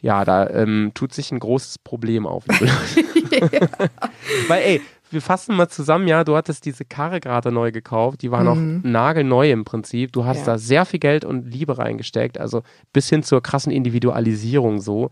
ja, 0.01 0.25
da 0.25 0.49
ähm, 0.49 0.91
tut 0.95 1.13
sich 1.13 1.31
ein 1.31 1.39
großes 1.39 1.77
Problem 1.79 2.25
auf. 2.25 2.45
Weil, 4.47 4.61
ey, 4.63 4.81
wir 5.11 5.21
fassen 5.21 5.55
mal 5.55 5.69
zusammen, 5.69 6.07
ja, 6.07 6.23
du 6.23 6.35
hattest 6.35 6.65
diese 6.65 6.85
Karre 6.85 7.19
gerade 7.19 7.51
neu 7.51 7.71
gekauft, 7.71 8.21
die 8.21 8.31
war 8.31 8.43
noch 8.43 8.57
Mhm. 8.57 8.81
nagelneu 8.83 9.51
im 9.51 9.63
Prinzip. 9.63 10.11
Du 10.11 10.25
hast 10.25 10.39
Ja. 10.39 10.45
da 10.53 10.57
sehr 10.57 10.85
viel 10.85 10.99
Geld 10.99 11.23
und 11.25 11.45
Liebe 11.45 11.77
reingesteckt, 11.77 12.39
also 12.39 12.63
bis 12.91 13.09
hin 13.09 13.23
zur 13.23 13.41
krassen 13.43 13.71
Individualisierung 13.71 14.79
so. 14.81 15.11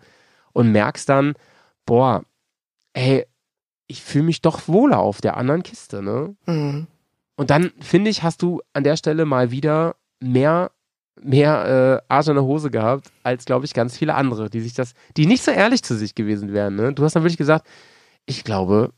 Und 0.53 0.71
merkst 0.71 1.07
dann, 1.09 1.33
boah, 1.85 2.23
ey, 2.93 3.25
ich 3.87 4.01
fühle 4.01 4.25
mich 4.25 4.41
doch 4.41 4.67
wohler 4.67 4.99
auf 4.99 5.21
der 5.21 5.37
anderen 5.37 5.63
Kiste, 5.63 6.01
ne? 6.01 6.35
Mhm. 6.45 6.87
Und 7.35 7.49
dann, 7.49 7.71
finde 7.79 8.09
ich, 8.09 8.23
hast 8.23 8.41
du 8.41 8.61
an 8.73 8.83
der 8.83 8.95
Stelle 8.97 9.25
mal 9.25 9.51
wieder 9.51 9.95
mehr, 10.19 10.71
mehr 11.19 12.01
äh, 12.07 12.13
Arsch 12.13 12.27
in 12.27 12.35
der 12.35 12.43
Hose 12.43 12.69
gehabt, 12.69 13.11
als, 13.23 13.45
glaube 13.45 13.65
ich, 13.65 13.73
ganz 13.73 13.97
viele 13.97 14.15
andere, 14.15 14.49
die 14.49 14.61
sich 14.61 14.73
das, 14.73 14.93
die 15.17 15.25
nicht 15.25 15.43
so 15.43 15.51
ehrlich 15.51 15.83
zu 15.83 15.95
sich 15.95 16.15
gewesen 16.15 16.53
wären. 16.53 16.75
Ne? 16.75 16.93
Du 16.93 17.03
hast 17.03 17.15
dann 17.15 17.23
wirklich 17.23 17.37
gesagt, 17.37 17.67
ich 18.25 18.43
glaube, 18.43 18.93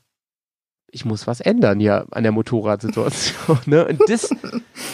ich 0.90 1.04
muss 1.04 1.26
was 1.26 1.40
ändern 1.40 1.80
hier 1.80 2.06
an 2.12 2.22
der 2.22 2.32
Motorradsituation. 2.32 3.58
ne? 3.66 3.86
Und 3.88 4.00
das, 4.08 4.30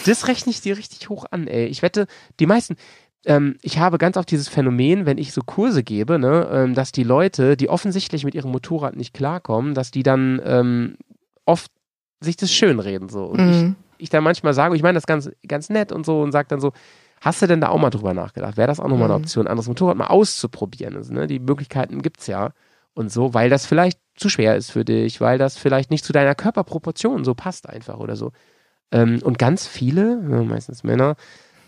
das 0.05 0.27
rechne 0.27 0.51
ich 0.51 0.61
dir 0.61 0.77
richtig 0.77 1.09
hoch 1.09 1.25
an, 1.29 1.47
ey. 1.47 1.65
Ich 1.65 1.81
wette, 1.81 2.07
die 2.39 2.47
meisten, 2.47 2.75
ähm, 3.25 3.57
ich 3.61 3.77
habe 3.79 3.97
ganz 3.97 4.17
oft 4.17 4.29
dieses 4.31 4.49
Phänomen, 4.49 5.05
wenn 5.05 5.17
ich 5.17 5.31
so 5.33 5.41
Kurse 5.45 5.83
gebe, 5.83 6.17
ne, 6.19 6.49
ähm, 6.51 6.73
dass 6.73 6.91
die 6.91 7.03
Leute, 7.03 7.55
die 7.57 7.69
offensichtlich 7.69 8.23
mit 8.25 8.33
ihrem 8.35 8.51
Motorrad 8.51 8.95
nicht 8.95 9.13
klarkommen, 9.13 9.73
dass 9.73 9.91
die 9.91 10.03
dann 10.03 10.41
ähm, 10.43 10.97
oft 11.45 11.71
sich 12.19 12.35
das 12.37 12.51
schönreden 12.51 13.09
so. 13.09 13.25
Und 13.25 13.39
ich, 13.49 13.61
Mhm. 13.63 13.75
ich 13.97 14.09
dann 14.09 14.23
manchmal 14.23 14.53
sage, 14.53 14.75
ich 14.75 14.83
meine 14.83 14.95
das 14.95 15.05
ganz, 15.07 15.29
ganz 15.47 15.69
nett 15.69 15.91
und 15.91 16.05
so 16.05 16.21
und 16.21 16.31
sage 16.31 16.47
dann 16.49 16.59
so, 16.59 16.71
hast 17.19 17.41
du 17.41 17.47
denn 17.47 17.61
da 17.61 17.69
auch 17.69 17.79
mal 17.79 17.89
drüber 17.91 18.13
nachgedacht? 18.13 18.57
Wäre 18.57 18.67
das 18.67 18.79
auch 18.79 18.87
nochmal 18.87 19.09
eine 19.09 19.17
Mhm. 19.17 19.23
Option, 19.23 19.45
ein 19.45 19.51
anderes 19.51 19.67
Motorrad 19.67 19.97
mal 19.97 20.07
auszuprobieren? 20.07 20.95
Also, 20.97 21.13
ne? 21.13 21.27
Die 21.27 21.39
Möglichkeiten 21.39 22.01
gibt's 22.01 22.27
ja. 22.27 22.53
Und 22.93 23.11
so, 23.11 23.33
weil 23.33 23.49
das 23.49 23.65
vielleicht 23.65 23.99
zu 24.15 24.27
schwer 24.29 24.55
ist 24.57 24.71
für 24.71 24.83
dich, 24.83 25.21
weil 25.21 25.37
das 25.37 25.57
vielleicht 25.57 25.91
nicht 25.91 26.03
zu 26.03 26.11
deiner 26.13 26.35
Körperproportion 26.35 27.23
so 27.23 27.33
passt 27.35 27.69
einfach 27.69 27.97
oder 27.99 28.15
so. 28.15 28.31
Ähm, 28.91 29.19
und 29.23 29.37
ganz 29.39 29.67
viele, 29.67 30.17
meistens 30.17 30.83
Männer, 30.83 31.15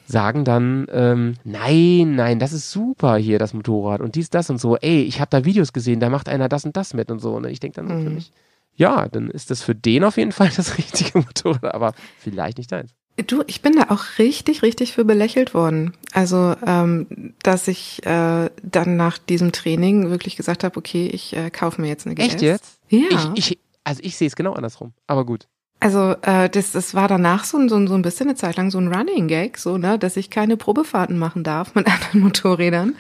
sagen 0.06 0.44
dann, 0.46 0.88
ähm, 0.92 1.36
nein, 1.44 2.16
nein, 2.16 2.40
das 2.40 2.54
ist 2.54 2.72
super 2.72 3.16
hier, 3.18 3.40
das 3.40 3.54
Motorrad 3.54 4.02
und 4.02 4.16
dies, 4.16 4.30
das 4.30 4.50
und 4.50 4.60
so. 4.60 4.78
Ey, 4.78 5.02
ich 5.04 5.20
habe 5.22 5.30
da 5.30 5.46
Videos 5.46 5.74
gesehen, 5.74 6.00
da 6.00 6.10
macht 6.10 6.28
einer 6.30 6.50
das 6.50 6.66
und 6.66 6.76
das 6.78 6.94
mit 6.94 7.10
und 7.12 7.20
so. 7.20 7.36
Und 7.36 7.46
ich 7.46 7.60
denke 7.60 7.76
dann 7.78 7.88
so 7.88 7.94
für 8.04 8.10
Mhm. 8.10 8.16
mich, 8.16 8.32
ja, 8.76 9.08
dann 9.08 9.30
ist 9.30 9.52
das 9.52 9.62
für 9.62 9.76
den 9.76 10.04
auf 10.04 10.18
jeden 10.18 10.32
Fall 10.32 10.50
das 10.56 10.78
richtige 10.78 11.18
Motorrad, 11.20 11.74
aber 11.74 11.94
vielleicht 12.18 12.58
nicht 12.58 12.72
deins. 12.72 12.92
Du, 13.28 13.44
ich 13.46 13.62
bin 13.62 13.76
da 13.76 13.94
auch 13.94 14.04
richtig, 14.18 14.64
richtig 14.64 14.94
für 14.94 15.06
belächelt 15.06 15.54
worden. 15.54 15.94
Also, 16.14 16.56
ähm, 16.66 17.34
dass 17.44 17.68
ich 17.68 18.04
äh, 18.08 18.50
dann 18.64 18.96
nach 18.98 19.20
diesem 19.20 19.52
Training 19.52 20.10
wirklich 20.10 20.36
gesagt 20.36 20.64
habe, 20.64 20.76
okay, 20.78 21.06
ich 21.14 21.36
äh, 21.36 21.52
kaufe 21.52 21.80
mir 21.80 21.88
jetzt 21.90 22.08
eine 22.08 22.16
GS. 22.16 22.26
Echt 22.26 22.42
jetzt? 22.42 22.80
Ja. 22.90 23.34
Ich, 23.36 23.52
ich, 23.52 23.60
also 23.84 24.02
ich 24.04 24.18
sehe 24.18 24.28
es 24.28 24.36
genau 24.36 24.54
andersrum, 24.54 24.94
aber 25.06 25.26
gut. 25.28 25.48
Also 25.84 26.16
äh, 26.22 26.50
das, 26.50 26.72
das 26.72 26.94
war 26.96 27.08
danach 27.08 27.44
so, 27.44 27.58
ein- 27.58 27.70
so, 27.70 27.76
ein- 27.76 27.88
so 27.88 27.94
ein 27.96 28.02
bisschen 28.02 28.28
eine 28.28 28.36
Zeit 28.36 28.56
lang 28.58 28.72
so 28.72 28.78
ein 28.80 28.94
Running 28.94 29.28
Gag, 29.28 29.58
so 29.58 29.78
ne, 29.78 30.00
dass 30.00 30.18
ich 30.18 30.30
keine 30.30 30.58
Probefahrten 30.58 31.18
machen 31.18 31.44
darf 31.44 31.76
mit 31.76 31.88
anderen 31.92 32.22
Motorrädern, 32.22 32.96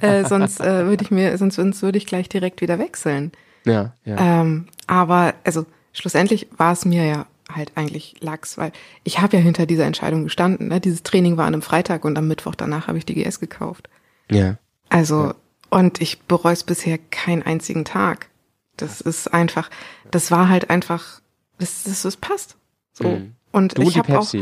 äh, 0.00 0.24
sonst 0.24 0.60
äh, 0.60 0.86
würde 0.86 1.04
ich 1.04 1.10
mir, 1.10 1.36
sonst, 1.38 1.56
sonst 1.56 1.82
würde 1.82 1.98
ich 1.98 2.06
gleich 2.06 2.28
direkt 2.28 2.60
wieder 2.60 2.78
wechseln. 2.78 3.32
Ja, 3.64 3.92
ja. 4.04 4.40
Ähm, 4.42 4.66
aber 4.86 5.34
also 5.44 5.66
schlussendlich 5.92 6.48
war 6.56 6.72
es 6.72 6.84
mir 6.84 7.04
ja 7.04 7.26
halt 7.52 7.72
eigentlich 7.74 8.14
Lachs, 8.20 8.56
weil 8.58 8.72
ich 9.04 9.20
habe 9.20 9.36
ja 9.36 9.42
hinter 9.42 9.66
dieser 9.66 9.84
Entscheidung 9.84 10.24
gestanden. 10.24 10.68
Ne? 10.68 10.80
Dieses 10.80 11.02
Training 11.02 11.36
war 11.36 11.46
an 11.46 11.52
einem 11.54 11.62
Freitag 11.62 12.04
und 12.04 12.16
am 12.16 12.26
Mittwoch 12.28 12.54
danach 12.54 12.88
habe 12.88 12.98
ich 12.98 13.04
die 13.06 13.14
GS 13.14 13.40
gekauft. 13.40 13.88
ja. 14.30 14.56
Also 14.88 15.32
und 15.70 16.02
ich 16.02 16.20
bereue 16.24 16.52
es 16.52 16.64
bisher 16.64 16.98
keinen 16.98 17.42
einzigen 17.42 17.86
Tag. 17.86 18.28
Das 18.76 19.00
ist 19.00 19.32
einfach, 19.32 19.70
das 20.10 20.30
war 20.30 20.50
halt 20.50 20.68
einfach, 20.68 21.21
das, 21.58 21.84
das, 21.84 22.02
das 22.02 22.16
passt. 22.16 22.56
So. 22.92 23.08
Mhm. 23.08 23.34
Und 23.52 23.78
Du 23.78 23.82
ich 23.82 23.92
die 23.94 23.98
habe 23.98 24.18
auch, 24.18 24.32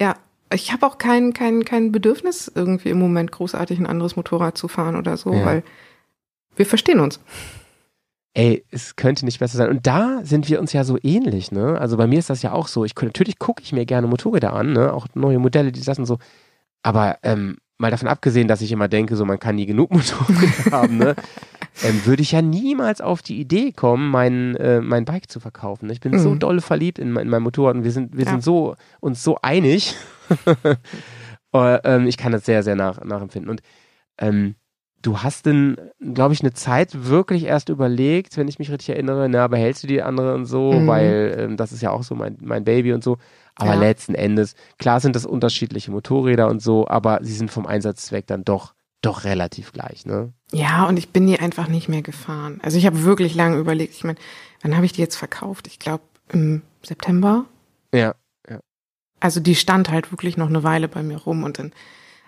ja, 0.00 0.14
ich 0.52 0.72
habe 0.72 0.86
auch 0.86 0.98
kein, 0.98 1.32
kein, 1.32 1.64
kein 1.64 1.92
Bedürfnis, 1.92 2.50
irgendwie 2.54 2.90
im 2.90 2.98
Moment 2.98 3.32
großartig 3.32 3.78
ein 3.78 3.86
anderes 3.86 4.16
Motorrad 4.16 4.56
zu 4.58 4.68
fahren 4.68 4.96
oder 4.96 5.16
so, 5.16 5.32
Ja. 5.32 5.44
weil 5.44 5.62
wir 6.56 6.66
verstehen 6.66 7.00
uns. 7.00 7.20
Ey, 8.34 8.64
es 8.70 8.96
könnte 8.96 9.24
nicht 9.24 9.38
besser 9.40 9.56
sein. 9.58 9.70
Und 9.70 9.86
da 9.86 10.20
sind 10.24 10.48
wir 10.48 10.60
uns 10.60 10.72
ja 10.72 10.84
so 10.84 10.98
ähnlich, 11.02 11.50
ne? 11.50 11.78
Also 11.80 11.96
bei 11.96 12.06
mir 12.06 12.18
ist 12.18 12.30
das 12.30 12.42
ja 12.42 12.52
auch 12.52 12.68
so. 12.68 12.84
Ich 12.84 12.94
natürlich 12.94 13.38
gucke 13.38 13.62
ich 13.62 13.72
mir 13.72 13.84
gerne 13.86 14.06
Motorräder 14.06 14.52
an, 14.52 14.72
ne? 14.72 14.92
Auch 14.92 15.06
neue 15.14 15.38
Modelle, 15.38 15.72
die 15.72 15.82
das 15.82 15.98
und 15.98 16.06
so. 16.06 16.18
Aber 16.82 17.18
ähm, 17.22 17.56
mal 17.78 17.90
davon 17.90 18.08
abgesehen, 18.08 18.48
dass 18.48 18.60
ich 18.60 18.72
immer 18.72 18.88
denke, 18.88 19.16
so 19.16 19.24
man 19.24 19.38
kann 19.38 19.54
nie 19.56 19.66
genug 19.66 19.90
Motorräder 19.94 20.70
haben, 20.70 20.98
ne? 20.98 21.14
Ähm, 21.84 22.04
würde 22.06 22.22
ich 22.22 22.32
ja 22.32 22.42
niemals 22.42 23.00
auf 23.00 23.22
die 23.22 23.38
Idee 23.38 23.70
kommen, 23.70 24.10
mein, 24.10 24.56
äh, 24.56 24.80
mein 24.80 25.04
Bike 25.04 25.30
zu 25.30 25.38
verkaufen. 25.38 25.86
Ne? 25.86 25.92
Ich 25.92 26.00
bin 26.00 26.18
so 26.18 26.30
Mhm. 26.30 26.40
doll 26.40 26.60
verliebt 26.60 26.98
in, 26.98 27.12
mein- 27.12 27.26
in 27.26 27.30
mein 27.30 27.42
Motorrad 27.42 27.76
und 27.76 27.84
wir 27.84 27.92
sind, 27.92 28.16
wir 28.16 28.24
Ja. 28.24 28.32
sind 28.32 28.42
so 28.42 28.74
uns 28.98 29.22
so 29.22 29.38
einig. 29.42 29.94
äh, 31.54 31.74
ähm, 31.84 32.06
ich 32.08 32.16
kann 32.16 32.32
das 32.32 32.44
sehr, 32.44 32.64
sehr 32.64 32.74
nach, 32.74 33.02
nachempfinden. 33.04 33.48
Und 33.48 33.62
ähm, 34.18 34.56
du 35.02 35.18
hast 35.22 35.46
denn, 35.46 35.76
glaube 36.00 36.34
ich, 36.34 36.40
eine 36.40 36.52
Zeit 36.52 37.06
wirklich 37.06 37.44
erst 37.44 37.68
überlegt, 37.68 38.36
wenn 38.36 38.48
ich 38.48 38.58
mich 38.58 38.70
richtig 38.70 38.90
erinnere, 38.90 39.28
na, 39.28 39.46
behältst 39.48 39.82
du 39.82 39.86
die 39.86 40.02
andere 40.02 40.34
und 40.34 40.46
so, 40.46 40.72
Mhm. 40.80 40.86
weil 40.86 41.36
ähm, 41.38 41.56
das 41.56 41.72
ist 41.72 41.82
ja 41.82 41.90
auch 41.90 42.02
so 42.02 42.14
mein, 42.14 42.36
mein 42.40 42.64
Baby 42.64 42.92
und 42.92 43.04
so. 43.04 43.16
Aber 43.54 43.74
Ja. 43.74 43.80
letzten 43.80 44.14
Endes, 44.14 44.54
klar 44.78 45.00
sind 45.00 45.16
das 45.16 45.26
unterschiedliche 45.26 45.90
Motorräder 45.90 46.48
und 46.48 46.60
so, 46.62 46.86
aber 46.88 47.18
sie 47.22 47.32
sind 47.34 47.50
vom 47.50 47.66
Einsatzzweck 47.66 48.26
dann 48.26 48.44
doch, 48.44 48.74
doch 49.02 49.24
relativ 49.24 49.72
gleich, 49.72 50.04
ne? 50.06 50.32
Ja, 50.52 50.86
und 50.86 50.96
ich 50.98 51.10
bin 51.10 51.26
die 51.26 51.38
einfach 51.38 51.68
nicht 51.68 51.88
mehr 51.88 52.02
gefahren. 52.02 52.58
Also 52.62 52.78
ich 52.78 52.86
habe 52.86 53.04
wirklich 53.04 53.34
lange 53.34 53.58
überlegt. 53.58 53.94
Ich 53.94 54.04
meine, 54.04 54.18
wann 54.62 54.74
habe 54.74 54.86
ich 54.86 54.92
die 54.92 55.00
jetzt 55.00 55.16
verkauft? 55.16 55.66
Ich 55.66 55.78
glaube 55.78 56.02
im 56.30 56.62
September. 56.82 57.44
Ja. 57.94 58.14
Also 59.20 59.40
die 59.40 59.56
stand 59.56 59.90
halt 59.90 60.12
wirklich 60.12 60.36
noch 60.36 60.48
eine 60.48 60.62
Weile 60.62 60.86
bei 60.86 61.02
mir 61.02 61.16
rum 61.16 61.42
und 61.42 61.58
dann 61.58 61.72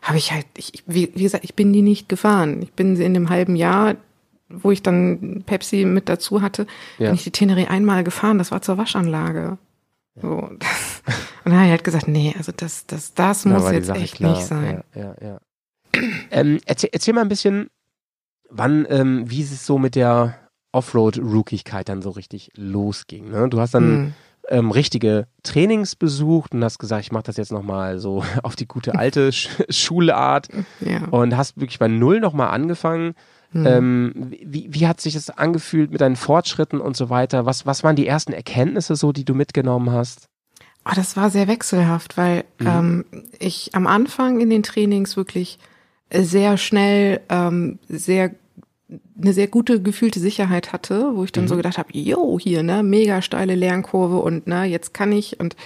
habe 0.03 0.19
ich 0.19 0.33
halt, 0.33 0.47
ich, 0.57 0.83
wie, 0.87 1.11
wie 1.15 1.23
gesagt, 1.23 1.45
ich 1.45 1.55
bin 1.55 1.73
die 1.73 1.83
nicht 1.83 2.09
gefahren. 2.09 2.63
Ich 2.63 2.73
bin 2.73 2.97
sie 2.97 3.05
in 3.05 3.15
dem 3.15 3.29
halben 3.29 3.57
Jahr, 3.57 3.97
wo 4.49 4.71
ich 4.71 4.83
dann 4.83 5.43
Pepsi 5.47 5.85
mit 5.85 6.09
dazu 6.09 6.43
hatte, 6.43 6.67
Ja. 6.99 7.07
bin 7.07 7.15
ich 7.15 7.25
die 7.25 7.31
Teneré 7.31 7.69
einmal 7.69 8.03
gefahren. 8.05 8.39
Das 8.39 8.51
war 8.51 8.63
zur 8.63 8.79
Waschanlage. 8.79 9.59
So, 10.21 10.51
das, 10.59 11.03
und 11.45 11.53
dann 11.53 11.55
habe 11.55 11.65
ich 11.67 11.71
halt 11.71 11.85
gesagt, 11.85 12.09
nee, 12.09 12.35
also 12.37 12.53
das, 12.57 12.87
das, 12.87 13.15
das 13.15 13.43
Da 13.45 13.49
muss 13.51 13.69
die 13.69 13.75
jetzt 13.77 13.91
echt 13.91 14.15
klar. 14.17 14.31
nicht 14.33 14.47
sein. 14.47 14.83
Ja, 14.95 15.01
ja, 15.03 15.15
ja. 15.23 15.41
ähm, 16.31 16.59
erzähl, 16.67 16.91
erzähl 16.93 17.15
mal 17.15 17.21
ein 17.23 17.29
bisschen, 17.29 17.69
wann, 18.49 18.87
ähm, 18.91 19.31
wie 19.31 19.43
es 19.43 19.65
so 19.67 19.79
mit 19.79 19.95
der 19.95 20.37
Offroad-Rookigkeit 20.73 21.89
dann 21.89 22.03
so 22.03 22.11
richtig 22.11 22.51
losging. 22.57 23.31
Ne? 23.31 23.49
Du 23.49 23.61
hast 23.61 23.75
dann 23.75 23.85
Hm. 23.85 24.15
Ähm, 24.51 24.71
richtige 24.71 25.27
Trainings 25.43 25.97
besucht 25.97 26.53
und 26.53 26.63
hast 26.65 26.79
gesagt, 26.79 27.03
ich 27.03 27.13
mache 27.13 27.23
das 27.25 27.37
jetzt 27.37 27.53
nochmal 27.53 27.99
so 27.99 28.25
auf 28.43 28.57
die 28.57 28.67
gute 28.67 28.95
alte 28.97 29.33
Sch 29.33 29.49
Schulart 29.71 30.49
Ja. 30.81 31.05
und 31.11 31.37
hast 31.37 31.59
wirklich 31.61 31.79
bei 31.79 31.89
Null 31.89 32.21
nochmal 32.21 32.51
angefangen. 32.51 33.15
Hm. 33.53 33.67
Ähm, 33.67 34.13
wie, 34.45 34.69
wie 34.71 34.87
hat 34.87 35.01
sich 35.01 35.15
das 35.15 35.31
angefühlt 35.31 35.91
mit 35.91 36.01
deinen 36.01 36.17
Fortschritten 36.17 36.81
und 36.81 36.97
so 36.97 37.11
weiter? 37.11 37.47
Was, 37.47 37.67
was 37.67 37.83
waren 37.83 37.97
die 37.97 38.07
ersten 38.07 38.33
Erkenntnisse 38.33 38.95
so, 38.95 39.11
die 39.13 39.25
du 39.25 39.35
mitgenommen 39.35 39.91
hast? 39.91 40.29
Oh, 40.87 40.93
das 40.95 41.17
war 41.17 41.31
sehr 41.31 41.49
wechselhaft, 41.49 42.17
weil 42.17 42.45
Mhm. 42.61 42.67
ähm, 42.67 43.05
ich 43.39 43.75
am 43.75 43.87
Anfang 43.87 44.41
in 44.41 44.51
den 44.51 44.63
Trainings 44.63 45.17
wirklich 45.17 45.59
sehr 46.13 46.57
schnell 46.57 47.21
ähm, 47.29 47.79
sehr 47.89 48.31
eine 49.21 49.33
sehr 49.33 49.47
gute 49.49 49.81
gefühlte 49.83 50.21
Sicherheit 50.21 50.73
hatte, 50.73 51.13
wo 51.15 51.25
ich 51.25 51.33
dann 51.33 51.49
so 51.49 51.57
gedacht 51.57 51.79
habe, 51.79 51.89
yo, 51.93 52.39
hier, 52.41 52.63
ne, 52.63 52.83
mega 52.83 53.23
steile 53.23 53.55
Lernkurve 53.55 54.19
und 54.19 54.47
ne, 54.47 54.65
jetzt 54.65 54.95
kann 54.95 55.13
ich 55.13 55.39
und 55.41 55.57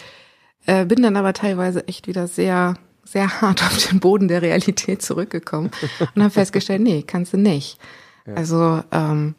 äh, 0.67 0.85
bin 0.85 1.03
dann 1.03 1.17
aber 1.17 1.33
teilweise 1.33 1.87
echt 1.89 2.07
wieder 2.07 2.27
sehr 2.29 2.77
sehr 3.05 3.41
hart 3.41 3.63
auf 3.67 3.77
den 3.89 4.01
Boden 4.01 4.29
der 4.29 4.43
Realität 4.43 5.03
zurückgekommen 5.03 5.71
und 6.15 6.23
habe 6.23 6.33
festgestellt, 6.33 6.81
nee, 6.83 7.03
kannst 7.07 7.33
du 7.33 7.37
nicht. 7.39 7.79
Also 8.35 8.83
ähm, 8.93 9.35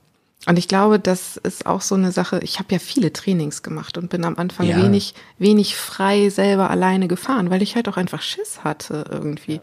und 0.48 0.60
ich 0.60 0.68
glaube, 0.68 1.00
das 1.00 1.38
ist 1.38 1.66
auch 1.66 1.82
so 1.82 1.96
eine 1.96 2.12
Sache. 2.12 2.40
Ich 2.44 2.60
habe 2.60 2.72
ja 2.72 2.78
viele 2.78 3.12
Trainings 3.12 3.64
gemacht 3.64 3.98
und 3.98 4.10
bin 4.10 4.24
am 4.24 4.36
Anfang 4.38 4.68
Ja. 4.68 4.78
wenig, 4.78 5.16
wenig 5.40 5.76
frei 5.76 6.30
selber 6.30 6.70
alleine 6.70 7.08
gefahren, 7.08 7.50
weil 7.50 7.64
ich 7.64 7.76
halt 7.76 7.90
auch 7.90 7.98
einfach 7.98 8.22
Schiss 8.22 8.64
hatte 8.64 9.06
irgendwie. 9.10 9.60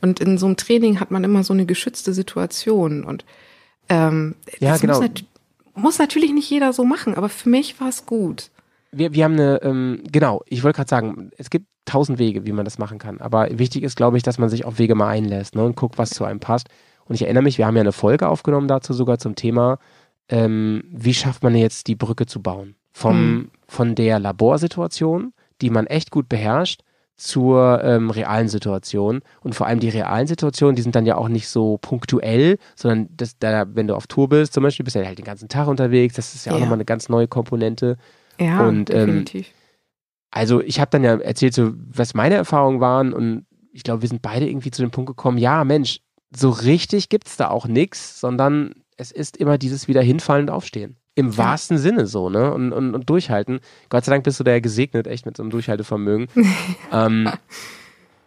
Und 0.00 0.18
in 0.18 0.36
so 0.36 0.46
einem 0.46 0.56
Training 0.56 0.98
hat 0.98 1.12
man 1.12 1.22
immer 1.22 1.44
so 1.44 1.52
eine 1.52 1.66
geschützte 1.66 2.12
Situation 2.12 3.04
und 3.04 3.24
ähm, 3.88 4.34
Ja, 4.60 4.72
das 4.72 4.80
genau. 4.80 4.94
muss, 4.94 5.02
nat 5.02 5.24
muss 5.76 5.98
natürlich 5.98 6.32
nicht 6.32 6.48
jeder 6.50 6.72
so 6.72 6.84
machen, 6.84 7.14
aber 7.14 7.28
für 7.28 7.48
mich 7.48 7.80
war 7.80 7.88
es 7.88 8.06
gut. 8.06 8.50
wir, 8.92 9.12
wir 9.12 9.24
haben 9.24 9.34
eine, 9.34 9.60
ähm, 9.62 10.02
genau, 10.10 10.42
ich 10.46 10.62
wollte 10.62 10.76
gerade 10.76 10.88
sagen, 10.90 11.30
es 11.36 11.50
gibt 11.50 11.66
tausend 11.84 12.18
Wege, 12.18 12.46
wie 12.46 12.52
man 12.52 12.64
das 12.64 12.78
machen 12.78 12.98
kann. 12.98 13.20
Aber 13.20 13.48
wichtig 13.58 13.82
ist, 13.82 13.96
glaube 13.96 14.16
ich, 14.16 14.22
dass 14.22 14.38
man 14.38 14.48
sich 14.48 14.64
auf 14.64 14.78
Wege 14.78 14.94
mal 14.94 15.08
einlässt 15.08 15.54
ne, 15.56 15.64
und 15.64 15.76
guckt, 15.76 15.98
was 15.98 16.10
zu 16.10 16.24
einem 16.24 16.40
passt. 16.40 16.68
Und 17.06 17.16
ich 17.16 17.22
erinnere 17.22 17.42
mich, 17.42 17.58
wir 17.58 17.66
haben 17.66 17.74
ja 17.76 17.82
eine 17.82 17.92
Folge 17.92 18.28
aufgenommen 18.28 18.68
dazu 18.68 18.92
sogar 18.94 19.18
zum 19.18 19.34
Thema, 19.34 19.78
ähm, 20.28 20.84
wie 20.90 21.12
schafft 21.12 21.42
man 21.42 21.54
jetzt 21.54 21.88
die 21.88 21.96
Brücke 21.96 22.24
zu 22.26 22.40
bauen? 22.40 22.76
Vom, 22.92 23.34
Mhm. 23.34 23.50
Von 23.66 23.94
der 23.96 24.18
Laborsituation, 24.20 25.32
die 25.60 25.70
man 25.70 25.86
echt 25.86 26.10
gut 26.10 26.28
beherrscht, 26.28 26.82
zur 27.16 27.82
ähm, 27.84 28.10
realen 28.10 28.48
Situation. 28.48 29.20
Und 29.40 29.54
vor 29.54 29.66
allem 29.66 29.80
die 29.80 29.88
realen 29.88 30.26
Situationen, 30.26 30.74
die 30.76 30.82
sind 30.82 30.94
dann 30.96 31.06
ja 31.06 31.16
auch 31.16 31.28
nicht 31.28 31.48
so 31.48 31.78
punktuell, 31.80 32.58
sondern 32.74 33.08
das, 33.16 33.38
da, 33.38 33.66
wenn 33.74 33.86
du 33.86 33.94
auf 33.94 34.06
Tour 34.06 34.28
bist, 34.28 34.52
zum 34.52 34.62
Beispiel, 34.62 34.84
bist 34.84 34.96
du 34.96 35.06
halt 35.06 35.18
den 35.18 35.24
ganzen 35.24 35.48
Tag 35.48 35.68
unterwegs, 35.68 36.14
das 36.14 36.34
ist 36.34 36.44
ja 36.46 36.52
auch 36.52 36.56
Ja. 36.56 36.60
nochmal 36.62 36.76
eine 36.76 36.84
ganz 36.84 37.08
neue 37.08 37.28
Komponente. 37.28 37.96
Ja, 38.40 38.66
Und, 38.68 38.90
ähm, 38.90 39.06
definitiv. 39.06 39.46
Also 40.30 40.60
ich 40.60 40.80
habe 40.80 40.90
dann 40.90 41.04
ja 41.04 41.16
erzählt, 41.16 41.54
so, 41.54 41.72
was 41.76 42.14
meine 42.14 42.34
Erfahrungen 42.34 42.80
waren 42.80 43.12
und 43.12 43.46
ich 43.72 43.84
glaube, 43.84 44.02
wir 44.02 44.08
sind 44.08 44.22
beide 44.22 44.48
irgendwie 44.48 44.70
zu 44.72 44.82
dem 44.82 44.90
Punkt 44.90 45.08
gekommen, 45.08 45.38
ja 45.38 45.62
Mensch, 45.64 46.00
so 46.34 46.50
richtig 46.50 47.08
gibt's 47.08 47.36
da 47.36 47.48
auch 47.48 47.66
nix, 47.66 48.18
sondern 48.18 48.74
es 48.96 49.12
ist 49.12 49.36
immer 49.36 49.58
dieses 49.58 49.86
wieder 49.86 50.02
hinfallen 50.02 50.48
und 50.48 50.54
aufstehen. 50.54 50.96
Im 51.16 51.36
wahrsten 51.36 51.78
Sinne 51.78 52.06
so, 52.06 52.28
ne? 52.28 52.52
Und, 52.52 52.72
und, 52.72 52.94
und 52.94 53.08
durchhalten. 53.08 53.60
Gott 53.88 54.04
sei 54.04 54.10
Dank 54.12 54.24
bist 54.24 54.40
du 54.40 54.44
da 54.44 54.50
ja 54.52 54.60
gesegnet, 54.60 55.06
echt 55.06 55.26
mit 55.26 55.36
so 55.36 55.42
einem 55.42 55.50
Durchhaltevermögen. 55.50 56.28
ähm, 56.92 57.30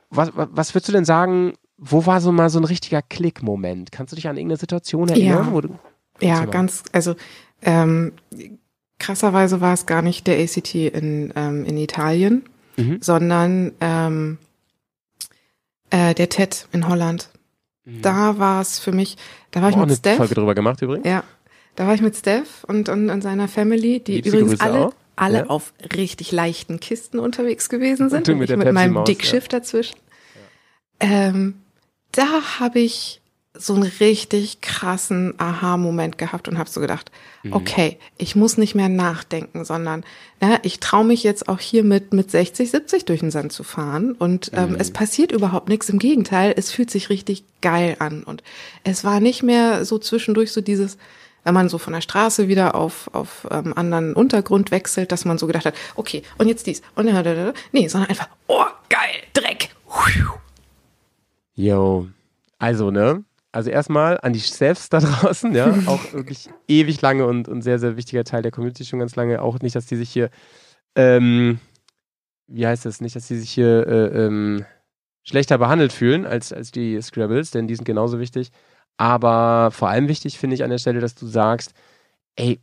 was, 0.10 0.32
was, 0.34 0.73
würdest 0.73 0.88
du 0.88 0.93
denn 0.93 1.04
sagen, 1.06 1.54
wo 1.78 2.06
war 2.06 2.21
so 2.21 2.32
mal 2.32 2.50
so 2.50 2.60
ein 2.60 2.63
richtiger 2.63 3.02
Klick-Moment? 3.02 3.91
Kannst 3.91 4.13
du 4.13 4.15
dich 4.15 4.28
an 4.28 4.38
irgendeine 4.38 4.58
Situation 4.60 5.10
erinnern? 5.10 5.47
Ja. 5.47 5.52
Wo 5.52 5.62
du, 5.62 5.78
Ja, 6.21 6.45
ganz, 6.45 6.84
also 6.93 7.15
ähm, 7.62 8.13
krasserweise 9.00 9.60
war 9.62 9.73
es 9.73 9.86
gar 9.86 10.02
nicht 10.02 10.26
der 10.28 10.39
ACT 10.39 10.73
in, 10.76 11.34
ähm, 11.36 11.65
in 11.65 11.78
Italien, 11.78 12.43
Mhm. 12.78 13.00
sondern 13.02 13.71
ähm, 13.82 14.38
äh, 15.89 16.13
der 16.13 16.30
TED 16.30 16.67
in 16.71 16.88
Holland. 16.88 17.30
Da 17.86 18.38
war 18.38 18.60
es 18.62 18.79
für 18.79 18.92
mich, 18.92 19.15
da 19.52 19.62
war 19.62 19.69
ich 19.69 19.75
Haben 19.75 19.83
wir 19.83 19.85
mit 19.85 19.92
eine 19.92 19.98
Steph. 19.98 20.17
Folge 20.17 20.35
drüber 20.35 20.54
gemacht 20.54 20.81
übrigens. 20.81 21.08
Ja, 21.08 21.23
da 21.78 21.86
war 21.86 21.94
ich 21.94 22.02
mit 22.02 22.15
Steph 22.15 22.63
und, 22.65 22.90
und, 22.90 23.10
und 23.10 23.21
seiner 23.21 23.48
Family, 23.48 24.00
die 24.00 24.15
Liebste 24.15 24.30
übrigens 24.30 24.60
Grüße 24.60 24.63
alle, 24.63 24.88
auch. 24.88 24.94
alle 25.15 25.38
Ja. 25.38 25.46
auf 25.46 25.73
richtig 25.96 26.32
leichten 26.32 26.80
Kisten 26.80 27.19
unterwegs 27.19 27.69
gewesen 27.69 28.10
sind. 28.10 28.28
du 28.28 28.34
und 28.34 28.40
mit 28.40 28.50
ich 28.50 28.58
mit 28.58 28.73
meinem 28.73 29.06
Dickschiff 29.06 29.48
dazwischen. 29.48 29.96
Ähm, 31.00 31.54
da 32.12 32.25
habe 32.60 32.80
ich 32.80 33.21
so 33.54 33.75
einen 33.75 33.92
richtig 34.00 34.62
krassen 34.62 35.36
Aha-Moment 35.38 36.17
gehabt 36.17 36.48
und 36.48 36.58
habe 36.58 36.69
so 36.69 36.82
gedacht, 36.82 37.12
okay, 37.52 37.98
ich 38.17 38.36
muss 38.36 38.58
nicht 38.58 38.75
mehr 38.75 38.90
nachdenken, 38.90 39.65
sondern 39.65 40.04
na, 40.42 40.60
ich 40.63 40.80
traue 40.80 41.06
mich 41.06 41.23
jetzt 41.23 41.48
auch 41.48 41.60
hier 41.60 41.84
mit, 41.84 42.13
mit 42.13 42.30
60, 42.30 42.69
70 42.69 43.06
durch 43.06 43.21
den 43.21 43.32
Sand 43.32 43.52
zu 43.52 43.63
fahren 43.63 44.13
und 44.13 44.52
ähm, 44.54 44.75
es 44.78 44.92
passiert 44.92 45.32
überhaupt 45.32 45.69
nichts. 45.69 45.90
Im 45.90 46.00
Gegenteil, 46.00 46.54
es 46.56 46.71
fühlt 46.71 46.92
sich 46.92 47.10
richtig 47.10 47.44
geil 47.62 47.96
an 48.00 48.23
und 48.23 48.44
es 48.84 49.04
war 49.04 49.19
nicht 49.19 49.44
mehr 49.44 49.86
so 49.86 49.98
zwischendurch 49.98 50.52
so 50.52 50.62
dieses, 50.62 50.98
wenn 51.48 51.54
man 51.54 51.69
so 51.69 51.77
von 51.77 51.93
der 51.93 52.02
Straße 52.02 52.50
wieder 52.50 52.75
auf, 52.75 53.10
auf 53.13 53.48
ähm, 53.50 53.71
anderen 53.77 54.13
Untergrund 54.13 54.69
wechselt, 54.69 55.13
dass 55.13 55.23
man 55.23 55.37
so 55.37 55.48
gedacht 55.48 55.65
hat, 55.65 55.75
okay, 55.95 56.21
und 56.37 56.50
jetzt 56.50 56.67
dies 56.67 56.81
und 56.95 57.06
nee, 57.71 57.87
sondern 57.87 58.10
einfach, 58.10 58.27
oh, 58.48 58.65
geil, 58.89 59.23
Dreck. 59.31 59.69
Yo. 61.56 62.08
Also, 62.60 62.91
ne? 62.91 63.23
Also 63.54 63.69
erstmal 63.69 64.19
an 64.21 64.33
die 64.33 64.41
Chefs 64.41 64.89
da 64.89 65.00
draußen, 65.00 65.56
ja, 65.56 65.73
auch 65.85 66.12
wirklich 66.12 66.50
ewig 66.67 67.02
lange 67.02 67.25
und, 67.25 67.48
und 67.48 67.62
sehr, 67.62 67.79
sehr 67.79 67.95
wichtiger 67.95 68.25
Teil 68.25 68.41
der 68.41 68.52
Community 68.52 68.83
schon 68.83 69.00
ganz 69.00 69.15
lange. 69.15 69.41
Auch 69.41 69.60
nicht, 69.60 69.75
dass 69.75 69.85
die 69.85 69.95
sich 69.95 70.10
hier, 70.10 70.29
ähm, 70.95 71.60
wie 72.48 72.67
heißt 72.67 72.85
das, 72.85 73.00
nicht, 73.00 73.15
dass 73.15 73.27
die 73.27 73.37
sich 73.37 73.52
hier 73.52 73.87
äh, 73.87 74.25
ähm, 74.25 74.65
schlechter 75.23 75.58
behandelt 75.58 75.93
fühlen 75.93 76.25
als, 76.25 76.52
als 76.52 76.71
die 76.71 77.02
Scrabbles, 77.02 77.52
denn 77.52 77.67
die 77.67 77.75
sind 77.75 77.85
genauso 77.85 78.19
wichtig. 78.19 78.52
Aber 78.98 79.69
vor 79.71 79.89
allem 79.89 80.08
wichtig 80.08 80.39
finde 80.39 80.56
ich 80.56 80.63
an 80.63 80.71
der 80.71 80.79
Stelle, 80.79 81.00
dass 81.00 81.15
du 81.15 81.27
sagst, 81.27 81.73
ey, 82.35 82.60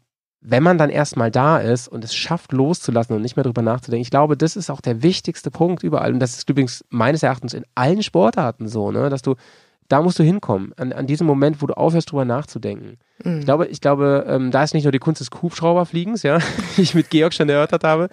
wenn 0.46 0.62
man 0.62 0.76
dann 0.76 0.90
erstmal 0.90 1.30
da 1.30 1.58
ist 1.58 1.88
und 1.88 2.04
es 2.04 2.14
schafft 2.14 2.52
loszulassen 2.52 3.16
und 3.16 3.22
nicht 3.22 3.36
mehr 3.36 3.44
drüber 3.44 3.62
nachzudenken, 3.62 4.02
ich 4.02 4.10
glaube, 4.10 4.36
das 4.36 4.56
ist 4.56 4.68
auch 4.68 4.82
der 4.82 5.02
wichtigste 5.02 5.50
Punkt 5.50 5.82
überall. 5.82 6.12
Und 6.12 6.20
das 6.20 6.36
ist 6.36 6.50
übrigens 6.50 6.84
meines 6.90 7.22
Erachtens 7.22 7.54
in 7.54 7.64
allen 7.74 8.02
Sportarten 8.02 8.68
so, 8.68 8.90
ne, 8.90 9.08
dass 9.08 9.22
du, 9.22 9.36
da 9.88 10.02
musst 10.02 10.18
du 10.18 10.22
hinkommen, 10.22 10.74
an, 10.76 10.92
an 10.92 11.06
diesem 11.06 11.26
Moment, 11.26 11.62
wo 11.62 11.66
du 11.66 11.74
aufhörst, 11.74 12.10
drüber 12.10 12.26
nachzudenken. 12.26 12.98
Ich 13.38 13.44
glaube, 13.46 13.66
ich 13.68 13.80
glaube, 13.80 14.26
ähm, 14.28 14.50
da 14.50 14.62
ist 14.62 14.74
nicht 14.74 14.84
nur 14.84 14.92
die 14.92 14.98
Kunst 14.98 15.22
des 15.22 15.30
Hubschrauberfliegens, 15.30 16.22
ja, 16.24 16.38
die 16.76 16.82
ich 16.82 16.94
mit 16.94 17.08
Georg 17.08 17.32
schon 17.32 17.48
erörtert 17.48 17.84
habe, 17.84 18.10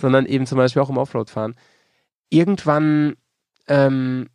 sondern 0.00 0.24
eben 0.24 0.46
zum 0.46 0.56
Beispiel 0.56 0.80
auch 0.80 0.90
im 0.90 0.96
Offroad-Fahren. 0.96 1.56
Irgendwann 2.30 3.16
ähm, 3.68 4.30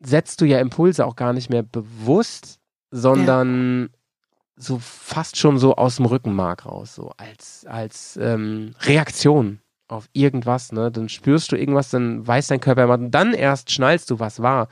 setzt 0.00 0.40
du 0.40 0.44
ja 0.44 0.60
Impulse 0.60 1.04
auch 1.04 1.16
gar 1.16 1.32
nicht 1.32 1.50
mehr 1.50 1.64
bewusst, 1.64 2.60
sondern 2.90 3.90
so 4.56 4.78
fast 4.80 5.36
schon 5.36 5.58
so 5.58 5.76
aus 5.76 5.96
dem 5.96 6.06
Rückenmark 6.06 6.64
raus, 6.66 6.94
so 6.94 7.12
als, 7.18 7.66
als 7.68 8.18
ähm, 8.20 8.74
Reaktion 8.80 9.60
auf 9.88 10.08
irgendwas, 10.14 10.72
ne? 10.72 10.90
Dann 10.90 11.08
spürst 11.08 11.52
du 11.52 11.56
irgendwas, 11.56 11.90
dann 11.90 12.26
weiß 12.26 12.48
dein 12.48 12.60
Körper 12.60 12.84
immer, 12.84 12.94
und 12.94 13.10
dann 13.10 13.34
erst 13.34 13.70
schnallst 13.70 14.10
du, 14.10 14.18
was 14.18 14.40
war. 14.42 14.68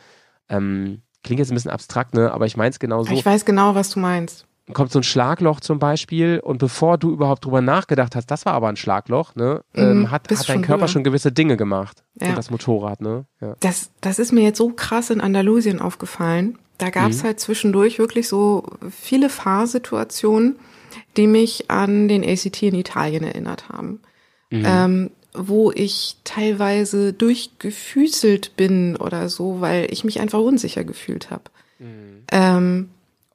Ähm, 0.49 1.03
klingt 1.23 1.39
jetzt 1.39 1.51
ein 1.51 1.55
bisschen 1.55 1.71
abstrakt, 1.71 2.15
ne? 2.15 2.33
Aber 2.33 2.47
ich 2.47 2.57
meine 2.57 2.71
es 2.71 2.79
genau 2.79 3.03
so 3.05 3.13
Ich 3.13 3.25
weiß 3.25 3.45
genau, 3.45 3.75
was 3.75 3.91
du 3.91 4.01
meinst. 4.01 4.47
kommt 4.73 4.91
so 4.91 4.99
ein 5.01 5.03
Schlagloch 5.05 5.61
zum 5.61 5.79
Beispiel 5.79 6.41
und 6.43 6.59
bevor 6.59 6.97
du 6.99 7.13
überhaupt 7.13 7.45
drüber 7.45 7.61
nachgedacht 7.61 8.17
hast, 8.17 8.27
das 8.31 8.47
war 8.47 8.55
aber 8.55 8.69
ein 8.69 8.77
Schlagloch, 8.77 9.35
ne, 9.37 9.63
ähm, 9.75 10.01
Mhm, 10.01 10.11
hat, 10.11 10.27
bist 10.29 10.41
hat 10.43 10.49
dein 10.49 10.63
Körper 10.63 10.79
drüber. 10.79 10.89
schon 10.89 11.05
gewisse 11.05 11.31
Dinge 11.31 11.57
gemacht. 11.59 12.03
Ja. 12.21 12.31
Und 12.31 12.39
das 12.39 12.51
Motorrad, 12.51 13.03
ne? 13.03 13.27
Ja. 13.43 13.55
Das, 13.61 13.91
das 14.01 14.19
ist 14.19 14.33
mir 14.33 14.43
jetzt 14.45 14.57
so 14.59 14.71
krass 14.71 15.11
in 15.11 15.21
Andalusien 15.21 15.81
aufgefallen. 15.81 16.59
Da 16.79 16.91
gab 16.91 17.11
es 17.11 17.23
halt 17.23 17.39
zwischendurch 17.41 17.99
wirklich 17.99 18.29
so 18.29 18.65
viele 18.91 19.31
Fahrsituationen, 19.31 20.57
die 21.17 21.27
mich 21.27 21.71
an 21.71 22.09
den 22.09 22.25
ACT 22.25 22.63
in 22.63 22.75
Italien 22.75 23.25
erinnert 23.25 23.69
haben. 23.69 24.01
Ähm, 24.51 25.11
wo 25.37 25.73
ich 25.73 26.17
teilweise 26.23 27.13
durchgefüßelt 27.13 28.57
bin 28.57 28.97
oder 28.97 29.29
so, 29.29 29.61
weil 29.61 29.93
ich 29.93 30.05
mich 30.05 30.21
einfach 30.21 30.39
unsicher 30.39 30.85
gefühlt 30.85 31.31
habe. 31.31 31.45
Ähm, 32.31 32.91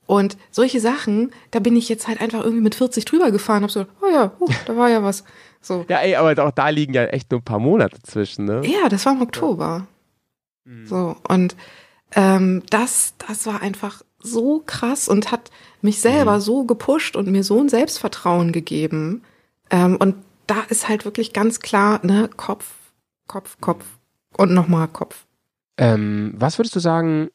und 0.06 0.38
solche 0.50 0.80
Sachen, 0.80 1.32
da 1.52 1.60
bin 1.60 1.76
ich 1.76 1.90
jetzt 1.90 2.08
halt 2.08 2.22
einfach 2.22 2.44
irgendwie 2.44 2.64
mit 2.64 2.76
40 2.76 3.04
drüber 3.06 3.32
gefahren, 3.32 3.64
hab 3.64 3.72
so, 3.72 3.86
oh 4.02 4.08
ja, 4.12 4.32
huh, 4.40 4.48
da 4.66 4.76
war 4.78 4.90
ja 4.90 5.04
was. 5.04 5.24
So. 5.62 5.86
ja, 5.90 5.98
ey, 6.00 6.16
aber 6.16 6.42
auch 6.46 6.52
da 6.52 6.70
liegen 6.70 6.94
ja 6.94 7.04
echt 7.06 7.30
nur 7.32 7.42
ein 7.42 7.46
paar 7.46 7.60
Monate 7.60 8.02
zwischen, 8.02 8.46
ne? 8.46 8.62
Ja, 8.66 8.88
das 8.88 9.06
war 9.06 9.14
im 9.14 9.22
Oktober. 9.22 9.86
So, 10.86 11.18
und 11.28 11.56
ähm, 12.16 12.64
das, 12.70 13.14
das 13.28 13.45
war 13.45 13.62
einfach 13.62 14.01
so 14.20 14.62
krass 14.66 15.07
und 15.07 15.32
hat 15.32 15.49
mich 15.82 16.01
selber 16.01 16.41
so 16.41 16.66
gepusht 16.66 17.16
und 17.16 17.28
mir 17.28 17.43
so 17.43 17.60
ein 17.60 17.70
Selbstvertrauen 17.70 18.51
gegeben. 18.51 19.24
Ähm, 19.70 19.95
und 19.97 20.16
da 20.47 20.62
ist 20.70 20.89
halt 20.89 21.05
wirklich 21.05 21.32
ganz 21.34 21.60
klar, 21.60 22.05
ne, 22.05 22.30
Kopf, 22.36 22.74
Kopf, 23.28 23.57
Kopf 23.62 23.86
und 24.36 24.51
nochmal 24.51 24.88
Kopf. 24.88 25.26
Ähm, 25.78 26.34
was 26.36 26.57
würdest 26.57 26.76
du 26.76 26.80
sagen, 26.80 27.30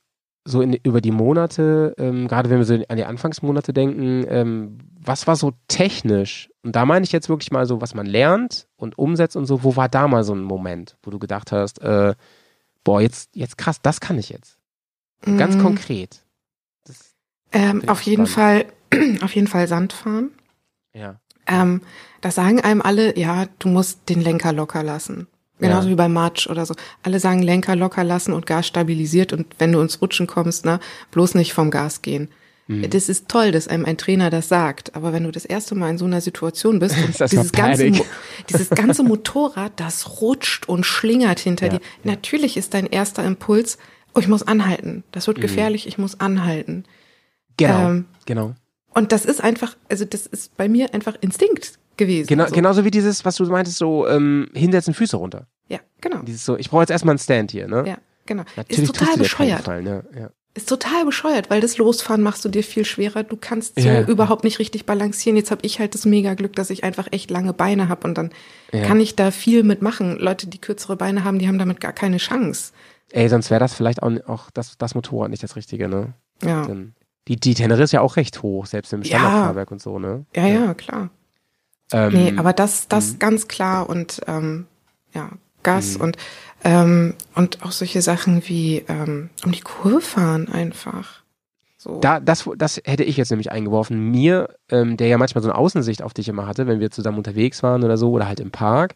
so 0.47 0.61
in, 0.61 0.75
über 0.75 1.01
die 1.01 1.11
Monate, 1.11 1.95
ähm, 1.97 2.29
gerade 2.29 2.51
wenn 2.51 2.59
wir 2.59 2.67
so 2.67 2.75
an 2.75 2.97
die 2.97 3.05
Anfangsmonate 3.05 3.73
denken, 3.73 4.27
ähm, 4.29 4.79
was 5.01 5.27
war 5.27 5.37
so 5.37 5.53
technisch? 5.69 6.51
Und 6.63 6.77
da 6.77 6.85
meine 6.85 7.05
ich 7.05 7.13
jetzt 7.13 7.31
wirklich 7.31 7.51
mal 7.51 7.67
so, 7.67 7.81
was 7.81 7.95
man 7.95 8.05
lernt 8.05 8.67
und 8.77 8.99
umsetzt 8.99 9.37
und 9.37 9.47
so, 9.47 9.63
wo 9.63 9.77
war 9.77 9.89
da 9.89 10.07
mal 10.07 10.25
so 10.25 10.35
ein 10.35 10.43
Moment, 10.43 10.97
wo 11.03 11.11
du 11.11 11.19
gedacht 11.19 11.51
hast, 11.53 11.81
äh, 11.81 12.15
boah, 12.85 13.01
jetzt, 13.01 13.35
jetzt 13.35 13.57
krass, 13.57 13.81
das 13.81 14.01
kann 14.01 14.19
ich 14.19 14.29
jetzt. 14.29 14.59
Ganz 15.25 15.57
Mm, 15.57 15.61
konkret. 15.61 16.21
Ähm, 17.53 17.83
auf 17.89 18.01
jeden 18.03 18.27
spannend. 18.27 18.67
Fall, 18.91 19.19
auf 19.23 19.35
jeden 19.35 19.47
Fall 19.47 19.69
Sand 19.69 19.93
fahren. 19.93 20.31
ja. 20.93 21.21
Ähm, 21.47 21.83
da 22.23 22.31
sagen 22.31 22.63
einem 22.63 22.81
alle, 22.81 23.19
ja, 23.19 23.45
du 23.59 23.69
musst 23.69 24.09
den 24.09 24.23
Lenker 24.23 24.55
locker 24.55 24.83
lassen. 24.83 25.27
Genauso 25.59 25.89
Ja. 25.89 25.93
wie 25.93 25.97
beim 25.97 26.15
Matsch 26.15 26.47
oder 26.49 26.65
so. 26.65 26.75
Alle 27.03 27.21
sagen 27.21 27.43
Lenker 27.43 27.77
locker 27.77 28.03
lassen 28.03 28.33
und 28.33 28.47
Gas 28.47 28.67
stabilisiert 28.67 29.35
und 29.35 29.47
wenn 29.59 29.71
du 29.71 29.81
ins 29.81 30.01
Rutschen 30.01 30.27
kommst, 30.27 30.65
ne, 30.65 30.81
bloß 31.11 31.35
nicht 31.35 31.53
vom 31.53 31.71
Gas 31.71 32.01
gehen. 32.01 32.29
Mhm. 32.67 32.89
Das 32.89 33.11
ist 33.11 33.29
toll, 33.29 33.53
dass 33.53 33.69
einem 33.69 33.85
ein 33.85 33.99
Trainer 33.99 34.31
das 34.31 34.49
sagt, 34.49 34.97
aber 34.97 35.13
wenn 35.13 35.25
du 35.25 35.31
das 35.33 35.45
erste 35.45 35.75
Mal 35.75 35.91
in 35.91 35.99
so 35.99 36.07
einer 36.07 36.23
Situation 36.23 36.79
bist 36.79 36.97
und 37.05 37.21
dieses 37.31 37.53
ganze, 37.53 37.93
dieses 38.49 38.71
ganze 38.71 39.03
Motorrad, 39.03 39.73
das 39.77 40.23
rutscht 40.23 40.67
und 40.67 40.87
schlingert 40.87 41.41
hinter 41.41 41.67
Ja, 41.67 41.73
dir. 41.75 41.81
Natürlich 42.05 42.57
ist 42.57 42.73
dein 42.73 42.87
erster 42.87 43.23
Impuls, 43.23 43.77
oh, 44.15 44.21
ich 44.21 44.29
muss 44.29 44.43
anhalten. 44.43 45.05
Das 45.13 45.25
Mhm. 45.27 45.29
wird 45.29 45.41
gefährlich, 45.43 45.87
ich 45.87 45.99
muss 45.99 46.21
anhalten. 46.21 46.85
Genau. 47.57 47.91
Ähm, 47.91 48.05
genau. 48.27 48.55
Und 48.95 49.13
das 49.13 49.25
ist 49.25 49.43
einfach, 49.43 49.77
also 49.89 50.05
das 50.05 50.27
ist 50.27 50.57
bei 50.57 50.69
mir 50.69 50.95
einfach 50.95 51.17
Instinkt 51.21 51.79
gewesen. 51.97 52.29
Genau, 52.29 52.47
so. 52.47 52.55
Genauso 52.55 52.85
wie 52.85 52.91
dieses, 52.91 53.25
was 53.25 53.37
du 53.37 53.45
meintest, 53.47 53.79
so 53.79 54.07
ähm, 54.09 54.49
hinsetzen, 54.55 54.95
Füße 54.95 55.17
runter. 55.17 55.47
Ja, 55.69 55.81
genau. 56.01 56.19
Dieses 56.23 56.45
so, 56.45 56.57
ich 56.57 56.71
brauche 56.71 56.83
jetzt 56.83 56.91
erstmal 56.91 57.13
einen 57.13 57.19
Stand 57.19 57.51
hier, 57.51 57.67
ne? 57.69 57.85
Ja, 57.87 57.99
genau. 58.27 58.45
Natürlich 58.57 58.85
ist 58.85 58.95
total 58.97 59.17
bescheuert. 59.17 59.59
Gefallen, 59.59 59.87
ja, 59.87 60.03
ja. 60.19 60.31
Ist 60.57 60.69
total 60.69 61.05
bescheuert, 61.05 61.51
weil 61.51 61.61
das 61.61 61.79
Losfahren 61.79 62.23
machst 62.23 62.45
du 62.45 62.49
dir 62.49 62.63
viel 62.63 62.85
schwerer. 62.85 63.25
Du 63.25 63.37
kannst 63.37 63.75
so 63.75 63.81
Ja, 63.89 63.95
ja. 64.03 64.07
überhaupt 64.07 64.45
nicht 64.45 64.61
richtig 64.61 64.87
balancieren. 64.87 65.37
Jetzt 65.37 65.51
habe 65.51 65.63
ich 65.67 65.81
halt 65.81 65.95
das 65.95 66.05
mega 66.05 66.35
Glück, 66.35 66.55
dass 66.55 66.71
ich 66.71 66.85
einfach 66.85 67.09
echt 67.11 67.29
lange 67.33 67.53
Beine 67.53 67.89
habe 67.89 68.07
und 68.07 68.17
dann 68.17 68.31
Ja. 68.73 68.83
kann 68.87 69.01
ich 69.01 69.17
da 69.17 69.33
viel 69.33 69.65
mitmachen. 69.65 70.17
Leute, 70.21 70.47
die 70.47 70.61
kürzere 70.61 70.95
Beine 70.95 71.25
haben, 71.25 71.41
die 71.41 71.49
haben 71.49 71.59
damit 71.59 71.81
gar 71.81 71.93
keine 71.93 72.19
Chance. 72.19 72.73
Ey, 73.13 73.29
sonst 73.29 73.51
wäre 73.51 73.61
das 73.61 73.75
vielleicht 73.75 74.03
auch, 74.03 74.11
auch 74.27 74.51
das, 74.51 74.77
das 74.79 74.95
Motorrad 74.95 75.31
nicht 75.31 75.43
das 75.43 75.57
Richtige, 75.57 75.89
ne? 75.89 76.15
Ja, 76.43 76.63
Denn 76.67 76.95
die, 77.29 77.37
die 77.37 77.55
Tenere 77.55 77.83
ist 77.83 77.93
ja 77.93 78.01
auch 78.01 78.17
recht 78.17 78.43
hoch, 78.43 78.67
selbst 78.67 78.93
im 78.93 79.03
Ja. 79.03 79.19
Standardfahrwerk 79.19 79.71
und 79.71 79.81
so, 79.81 79.99
ne? 79.99 80.27
ja, 80.35 80.47
ja, 80.47 80.75
klar. 80.75 81.11
Ähm, 81.93 82.13
Nee, 82.13 82.33
aber 82.37 82.53
das, 82.53 82.89
das 82.89 83.19
ganz 83.19 83.47
klar 83.47 83.89
und 83.89 84.21
ähm, 84.27 84.67
ja, 85.13 85.31
Gas 85.63 85.97
und 85.97 86.17
ähm, 86.65 87.15
und 87.35 87.63
auch 87.63 87.73
solche 87.73 88.03
Sachen 88.03 88.47
wie 88.49 88.85
ähm, 88.89 89.31
um 89.45 89.53
die 89.53 89.61
Kurve 89.61 90.01
fahren 90.01 90.49
einfach. 90.49 91.23
So. 91.77 92.01
da, 92.01 92.19
das, 92.21 92.49
das 92.57 92.81
hätte 92.85 93.05
ich 93.05 93.19
jetzt 93.19 93.31
nämlich 93.31 93.53
eingeworfen. 93.53 94.11
Mir, 94.11 94.49
ähm, 94.71 94.97
der 94.97 95.09
ja 95.09 95.19
manchmal 95.19 95.43
so 95.43 95.51
eine 95.51 95.59
Außensicht 95.59 96.03
auf 96.03 96.15
dich 96.15 96.29
immer 96.29 96.47
hatte, 96.47 96.67
wenn 96.67 96.81
wir 96.81 96.91
zusammen 96.91 97.19
unterwegs 97.19 97.63
waren 97.63 97.85
oder 97.85 97.99
so, 97.99 98.11
oder 98.11 98.27
halt 98.27 98.41
im 98.41 98.51
Park, 98.51 98.95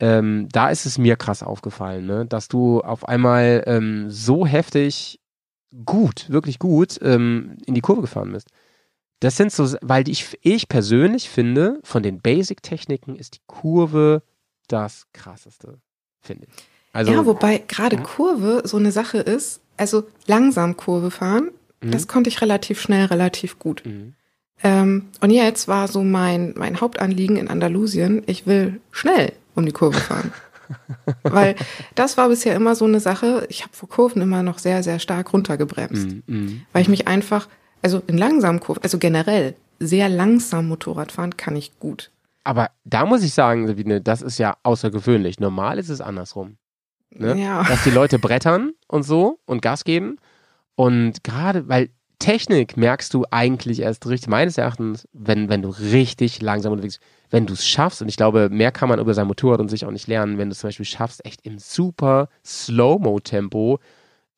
ähm, 0.00 0.48
da 0.50 0.70
ist 0.70 0.86
es 0.86 0.98
mir 0.98 1.16
krass 1.16 1.42
aufgefallen, 1.42 2.06
ne? 2.06 2.26
dass 2.26 2.48
du 2.48 2.80
auf 2.80 3.06
einmal 3.08 3.62
ähm, 3.66 4.10
so 4.10 4.46
heftig 4.46 5.20
gut, 5.84 6.28
wirklich 6.30 6.58
gut 6.58 6.98
ähm, 7.02 7.56
in 7.66 7.74
die 7.74 7.80
Kurve 7.80 8.00
gefahren 8.02 8.32
bist. 8.32 8.48
Das 9.20 9.36
sind 9.36 9.52
so, 9.52 9.76
weil 9.82 10.08
ich, 10.08 10.38
ich 10.42 10.68
persönlich 10.68 11.28
finde, 11.28 11.78
von 11.84 12.02
den 12.02 12.20
Basic-Techniken 12.20 13.16
ist 13.16 13.36
die 13.36 13.40
Kurve 13.46 14.22
das 14.68 15.06
krasseste, 15.12 15.78
finde 16.20 16.46
ich. 16.46 16.54
Also, 16.92 17.12
ja, 17.12 17.26
wobei 17.26 17.58
gerade 17.58 17.98
Mhm. 17.98 18.02
Kurve 18.02 18.62
so 18.64 18.78
eine 18.78 18.92
Sache 18.92 19.18
ist, 19.18 19.60
also 19.76 20.04
langsam 20.26 20.76
Kurve 20.76 21.10
fahren, 21.10 21.50
Mhm. 21.82 21.90
das 21.92 22.08
konnte 22.08 22.28
ich 22.28 22.40
relativ 22.40 22.80
schnell, 22.80 23.06
relativ 23.06 23.58
gut. 23.58 23.82
Mhm. 23.84 24.14
Ähm, 24.62 25.08
und 25.20 25.30
jetzt 25.30 25.68
war 25.68 25.88
so 25.88 26.02
mein, 26.02 26.54
mein 26.56 26.80
Hauptanliegen 26.80 27.36
in 27.36 27.48
Andalusien, 27.48 28.22
ich 28.26 28.46
will 28.46 28.80
schnell 28.90 29.32
um 29.54 29.66
die 29.66 29.72
Kurve 29.72 29.98
fahren. 29.98 30.32
Weil 31.22 31.56
das 31.94 32.16
war 32.16 32.28
bisher 32.28 32.54
immer 32.54 32.74
so 32.74 32.84
eine 32.84 33.00
Sache, 33.00 33.46
ich 33.48 33.62
habe 33.62 33.74
vor 33.74 33.88
Kurven 33.88 34.22
immer 34.22 34.42
noch 34.42 34.58
sehr, 34.58 34.82
sehr 34.82 34.98
stark 34.98 35.32
runtergebremst. 35.32 36.08
Mhm. 36.08 36.22
Mhm. 36.26 36.62
Weil 36.72 36.82
ich 36.82 36.88
mich 36.88 37.08
einfach, 37.08 37.48
also 37.82 38.02
in 38.06 38.18
langsamen 38.18 38.60
Kurven, 38.60 38.82
also 38.82 38.98
generell 38.98 39.54
sehr 39.78 40.08
langsam 40.08 40.68
Motorrad 40.68 41.12
fahren 41.12 41.36
kann 41.36 41.56
ich 41.56 41.78
gut. 41.78 42.10
Aber 42.44 42.70
da 42.84 43.04
muss 43.04 43.22
ich 43.22 43.34
sagen, 43.34 43.66
Sabine, 43.66 44.00
das 44.00 44.22
ist 44.22 44.38
ja 44.38 44.56
außergewöhnlich. 44.62 45.40
Normal 45.40 45.78
ist 45.78 45.88
es 45.88 46.00
andersrum. 46.00 46.56
Ne? 47.10 47.38
Ja. 47.40 47.64
Dass 47.64 47.84
die 47.84 47.90
Leute 47.90 48.18
brettern 48.18 48.72
und 48.86 49.02
so 49.02 49.40
und 49.44 49.62
Gas 49.62 49.84
geben. 49.84 50.16
Und 50.74 51.24
gerade, 51.24 51.68
weil 51.68 51.90
Technik 52.20 52.76
merkst 52.76 53.12
du 53.12 53.24
eigentlich 53.30 53.80
erst 53.80 54.06
richtig, 54.06 54.28
meines 54.28 54.56
Erachtens, 54.58 55.08
wenn, 55.12 55.48
wenn 55.48 55.62
du 55.62 55.70
richtig 55.70 56.40
langsam 56.40 56.72
unterwegs 56.72 56.98
bist. 56.98 57.10
Wenn 57.32 57.46
du 57.46 57.54
es 57.54 57.66
schaffst, 57.66 58.02
und 58.02 58.08
ich 58.08 58.16
glaube, 58.16 58.48
mehr 58.50 58.72
kann 58.72 58.88
man 58.88 58.98
über 58.98 59.14
sein 59.14 59.26
Motorrad 59.26 59.60
und 59.60 59.68
sich 59.68 59.84
auch 59.84 59.90
nicht 59.90 60.06
lernen, 60.06 60.38
wenn 60.38 60.48
du 60.48 60.52
es 60.52 60.60
zum 60.60 60.68
Beispiel 60.68 60.86
schaffst, 60.86 61.24
echt 61.24 61.44
im 61.46 61.58
super 61.58 62.28
Slow-Mo-Tempo 62.44 63.78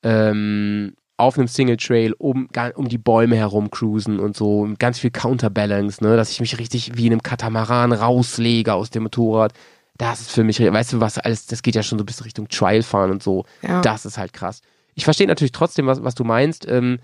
ähm, 0.02 0.94
auf 1.16 1.38
einem 1.38 1.48
Single 1.48 1.76
Trail 1.76 2.14
um, 2.18 2.48
um 2.74 2.88
die 2.88 2.98
Bäume 2.98 3.36
herum 3.36 3.70
cruisen 3.70 4.18
und 4.20 4.36
so, 4.36 4.66
mit 4.66 4.78
ganz 4.78 4.98
viel 4.98 5.10
Counterbalance, 5.10 6.02
ne, 6.02 6.16
dass 6.16 6.30
ich 6.30 6.40
mich 6.40 6.58
richtig 6.58 6.96
wie 6.96 7.06
in 7.06 7.12
einem 7.12 7.22
Katamaran 7.22 7.92
rauslege 7.92 8.74
aus 8.74 8.90
dem 8.90 9.04
Motorrad. 9.04 9.52
Das 9.98 10.20
ist 10.20 10.30
für 10.30 10.44
mich, 10.44 10.60
weißt 10.60 10.94
du, 10.94 11.00
was 11.00 11.18
alles, 11.18 11.46
das 11.46 11.62
geht 11.62 11.74
ja 11.74 11.82
schon 11.82 11.98
so 11.98 12.04
bis 12.04 12.24
Richtung 12.24 12.48
Trialfahren 12.48 13.10
und 13.10 13.22
so. 13.22 13.44
Ja. 13.62 13.80
Das 13.82 14.04
ist 14.04 14.18
halt 14.18 14.32
krass. 14.32 14.60
Ich 14.94 15.04
verstehe 15.04 15.26
natürlich 15.26 15.52
trotzdem, 15.52 15.86
was, 15.86 16.02
was 16.02 16.14
du 16.14 16.24
meinst. 16.24 16.66
Ähm, 16.68 16.98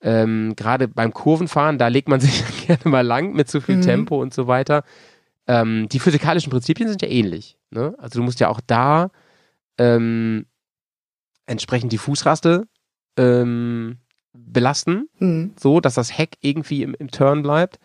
ähm, 0.00 0.54
Gerade 0.56 0.86
beim 0.88 1.12
Kurvenfahren, 1.12 1.78
da 1.78 1.88
legt 1.88 2.08
man 2.08 2.20
sich 2.20 2.44
gerne 2.66 2.88
mal 2.88 3.06
lang 3.06 3.32
mit 3.32 3.48
zu 3.48 3.60
viel 3.60 3.76
Mhm. 3.76 3.82
Tempo 3.82 4.20
und 4.20 4.32
so 4.34 4.46
weiter. 4.46 4.84
Ähm, 5.46 5.88
die 5.88 5.98
physikalischen 5.98 6.50
Prinzipien 6.50 6.88
sind 6.88 7.02
ja 7.02 7.08
ähnlich. 7.08 7.56
Ne? 7.70 7.94
Also 7.98 8.18
du 8.18 8.24
musst 8.24 8.38
ja 8.40 8.48
auch 8.48 8.60
da 8.66 9.10
ähm, 9.78 10.46
entsprechend 11.46 11.92
die 11.92 11.98
Fußraste 11.98 12.66
ähm, 13.16 13.96
belasten, 14.32 15.08
Hm. 15.18 15.52
so 15.58 15.80
dass 15.80 15.94
das 15.94 16.16
Heck 16.16 16.36
irgendwie 16.40 16.82
im, 16.82 16.94
im 16.94 17.10
Turn 17.10 17.42
bleibt. 17.42 17.78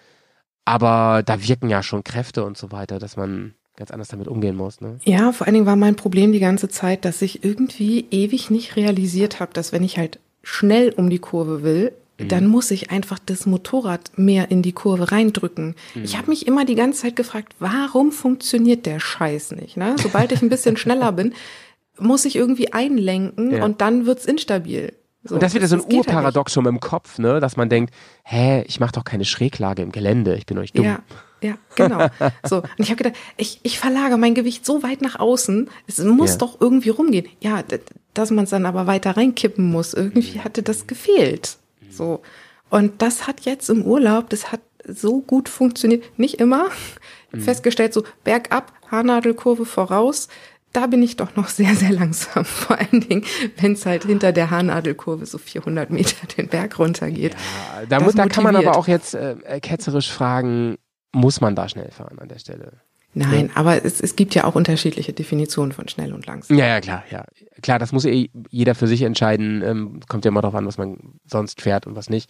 Aber 0.65 1.23
da 1.25 1.45
wirken 1.45 1.69
ja 1.69 1.83
schon 1.83 2.03
Kräfte 2.03 2.43
und 2.45 2.57
so 2.57 2.71
weiter, 2.71 2.99
dass 2.99 3.17
man 3.17 3.53
ganz 3.75 3.91
anders 3.91 4.07
damit 4.09 4.27
umgehen 4.27 4.55
muss. 4.55 4.81
Ne? 4.81 4.99
Ja, 5.03 5.31
vor 5.31 5.47
allen 5.47 5.55
Dingen 5.55 5.65
war 5.65 5.75
mein 5.75 5.95
Problem 5.95 6.31
die 6.31 6.39
ganze 6.39 6.69
Zeit, 6.69 7.05
dass 7.05 7.21
ich 7.21 7.43
irgendwie 7.43 8.05
ewig 8.11 8.49
nicht 8.51 8.75
realisiert 8.75 9.39
habe, 9.39 9.53
dass 9.53 9.71
wenn 9.71 9.83
ich 9.83 9.97
halt 9.97 10.19
schnell 10.43 10.91
um 10.95 11.09
die 11.09 11.19
Kurve 11.19 11.63
will, 11.63 11.91
dann 12.17 12.47
muss 12.47 12.69
ich 12.71 12.91
einfach 12.91 13.19
das 13.25 13.45
Motorrad 13.45 14.11
mehr 14.17 14.51
in 14.51 14.61
die 14.61 14.71
Kurve 14.71 15.11
reindrücken. 15.11 15.75
Ich 16.03 16.17
habe 16.17 16.29
mich 16.29 16.45
immer 16.47 16.63
die 16.65 16.75
ganze 16.75 17.01
Zeit 17.01 17.15
gefragt, 17.15 17.53
warum 17.59 18.11
funktioniert 18.11 18.85
der 18.85 18.99
Scheiß 18.99 19.51
nicht? 19.53 19.77
Ne? 19.77 19.95
Sobald 20.01 20.31
ich 20.31 20.41
ein 20.41 20.49
bisschen 20.49 20.77
schneller 20.77 21.11
bin, 21.11 21.33
muss 21.99 22.25
ich 22.25 22.35
irgendwie 22.35 22.71
einlenken 22.73 23.51
Ja. 23.51 23.65
und 23.65 23.81
dann 23.81 24.05
wird's 24.05 24.25
instabil. 24.25 24.93
So, 25.25 25.35
Und 25.35 25.43
das 25.43 25.53
wird 25.53 25.61
ja 25.61 25.67
so 25.69 25.75
ein 25.77 25.81
halt. 25.83 25.93
Urparadoxum 25.93 26.67
im 26.67 26.79
Kopf, 26.79 27.17
ne? 27.17 27.39
dass 27.39 27.55
man 27.55 27.69
denkt, 27.69 27.93
hä, 28.25 28.63
ich 28.67 28.79
mache 28.79 28.91
doch 28.91 29.05
keine 29.05 29.25
Schräglage 29.25 29.81
im 29.81 29.91
Gelände, 29.91 30.35
ich 30.35 30.45
bin 30.45 30.57
euch 30.57 30.73
dumm. 30.73 30.83
Ja, 30.85 30.99
ja, 31.41 31.55
genau. 31.75 32.07
So. 32.45 32.57
Und 32.57 32.69
ich 32.77 32.87
habe 32.89 32.97
gedacht, 32.97 33.15
ich, 33.37 33.59
ich 33.63 33.79
verlagere 33.79 34.17
mein 34.17 34.33
Gewicht 34.35 34.65
so 34.65 34.83
weit 34.83 35.01
nach 35.01 35.19
außen, 35.19 35.69
es 35.87 35.99
muss 35.99 36.31
Ja. 36.31 36.37
doch 36.37 36.59
irgendwie 36.59 36.89
rumgehen. 36.89 37.27
Ja, 37.39 37.63
dass 38.13 38.31
man 38.31 38.43
es 38.43 38.49
dann 38.49 38.65
aber 38.65 38.85
weiter 38.85 39.15
reinkippen 39.17 39.65
muss, 39.71 39.93
irgendwie 39.93 40.41
hatte 40.41 40.61
das 40.61 40.87
gefehlt. 40.87 41.57
So. 41.97 42.21
Und 42.69 43.01
das 43.01 43.27
hat 43.27 43.41
jetzt 43.41 43.69
im 43.69 43.83
Urlaub, 43.83 44.29
das 44.29 44.51
hat 44.51 44.61
so 44.85 45.21
gut 45.21 45.49
funktioniert. 45.49 46.03
Nicht 46.17 46.35
immer. 46.35 46.69
Hab 47.31 47.41
Festgestellt, 47.41 47.93
so 47.93 48.03
bergab, 48.23 48.73
Haarnadelkurve 48.91 49.65
voraus. 49.65 50.27
Da 50.71 50.87
bin 50.87 51.03
ich 51.03 51.15
doch 51.17 51.35
noch 51.35 51.49
sehr, 51.49 51.75
sehr 51.75 51.91
langsam. 51.91 52.45
Vor 52.45 52.77
allen 52.77 53.01
Dingen, 53.01 53.23
wenn 53.57 53.73
es 53.73 53.85
halt 53.85 54.05
hinter 54.05 54.31
der 54.31 54.49
Haarnadelkurve 54.49 55.25
so 55.25 55.37
400 55.37 55.89
Meter 55.91 56.27
den 56.37 56.47
Berg 56.47 56.79
runtergeht. 56.79 57.35
Da, 57.89 57.97
Das 57.97 58.03
muss, 58.03 58.15
da 58.15 58.27
kann 58.27 58.43
man 58.43 58.55
aber 58.55 58.75
auch 58.75 58.87
jetzt 58.87 59.13
äh, 59.13 59.59
ketzerisch 59.61 60.11
fragen, 60.11 60.77
muss 61.11 61.41
man 61.41 61.55
da 61.55 61.69
schnell 61.69 61.91
fahren 61.91 62.17
an 62.19 62.27
der 62.27 62.39
Stelle? 62.39 62.81
Nein, 63.15 63.51
aber 63.53 63.85
es, 63.85 64.01
es 64.01 64.15
gibt 64.15 64.33
ja 64.35 64.43
auch 64.45 64.55
unterschiedliche 64.55 65.13
Definitionen 65.13 65.71
von 65.71 65.87
schnell 65.87 66.13
und 66.13 66.25
langsam. 66.25 66.57
Ja, 66.57 66.65
ja, 66.67 66.81
klar, 66.81 67.03
ja. 67.11 67.25
Klar, 67.61 67.79
das 67.79 67.91
muss 67.91 68.05
eh 68.05 68.29
jeder 68.49 68.75
für 68.75 68.87
sich 68.87 69.03
entscheiden. 69.03 69.61
Ähm, 69.63 69.99
kommt 70.07 70.25
ja 70.25 70.29
immer 70.29 70.41
darauf 70.41 70.55
an, 70.55 70.65
was 70.65 70.77
man 70.77 70.97
sonst 71.25 71.61
fährt 71.61 71.85
und 71.85 71.95
was 71.95 72.09
nicht. 72.09 72.29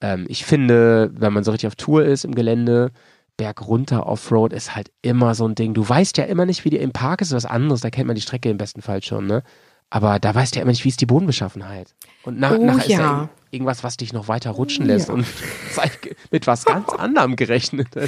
Ähm, 0.00 0.26
ich 0.28 0.44
finde, 0.44 1.10
wenn 1.14 1.32
man 1.32 1.44
so 1.44 1.52
richtig 1.52 1.68
auf 1.68 1.76
Tour 1.76 2.04
ist 2.04 2.24
im 2.24 2.34
Gelände, 2.34 2.90
Berg 3.36 3.66
runter, 3.66 4.06
Offroad 4.06 4.52
ist 4.52 4.74
halt 4.74 4.90
immer 5.02 5.34
so 5.34 5.46
ein 5.46 5.54
Ding. 5.54 5.74
Du 5.74 5.88
weißt 5.88 6.16
ja 6.18 6.24
immer 6.24 6.46
nicht, 6.46 6.64
wie 6.64 6.70
die 6.70 6.78
im 6.78 6.92
Park 6.92 7.20
ist, 7.20 7.32
was 7.32 7.44
anderes, 7.44 7.80
da 7.80 7.90
kennt 7.90 8.06
man 8.06 8.16
die 8.16 8.22
Strecke 8.22 8.48
im 8.50 8.56
besten 8.56 8.82
Fall 8.82 9.02
schon, 9.02 9.26
ne? 9.26 9.42
Aber 9.90 10.18
da 10.18 10.34
weißt 10.34 10.54
du 10.54 10.58
ja 10.58 10.62
immer 10.62 10.72
nicht, 10.72 10.84
wie 10.84 10.88
ist 10.88 11.00
die 11.00 11.06
Bodenbeschaffenheit. 11.06 11.94
Und 12.24 12.40
nach, 12.40 12.52
Oh, 12.58 12.70
ist 12.76 12.88
ja 12.88 13.00
ja. 13.00 13.28
Irgendwas, 13.50 13.84
was 13.84 13.96
dich 13.96 14.12
noch 14.12 14.28
weiter 14.28 14.50
rutschen 14.50 14.86
lässt 14.86 15.08
Ja. 15.08 15.14
und 15.14 15.26
mit 16.30 16.46
was 16.46 16.64
ganz 16.64 16.88
anderem 16.98 17.36
gerechnet. 17.36 17.88
Du? 17.94 18.00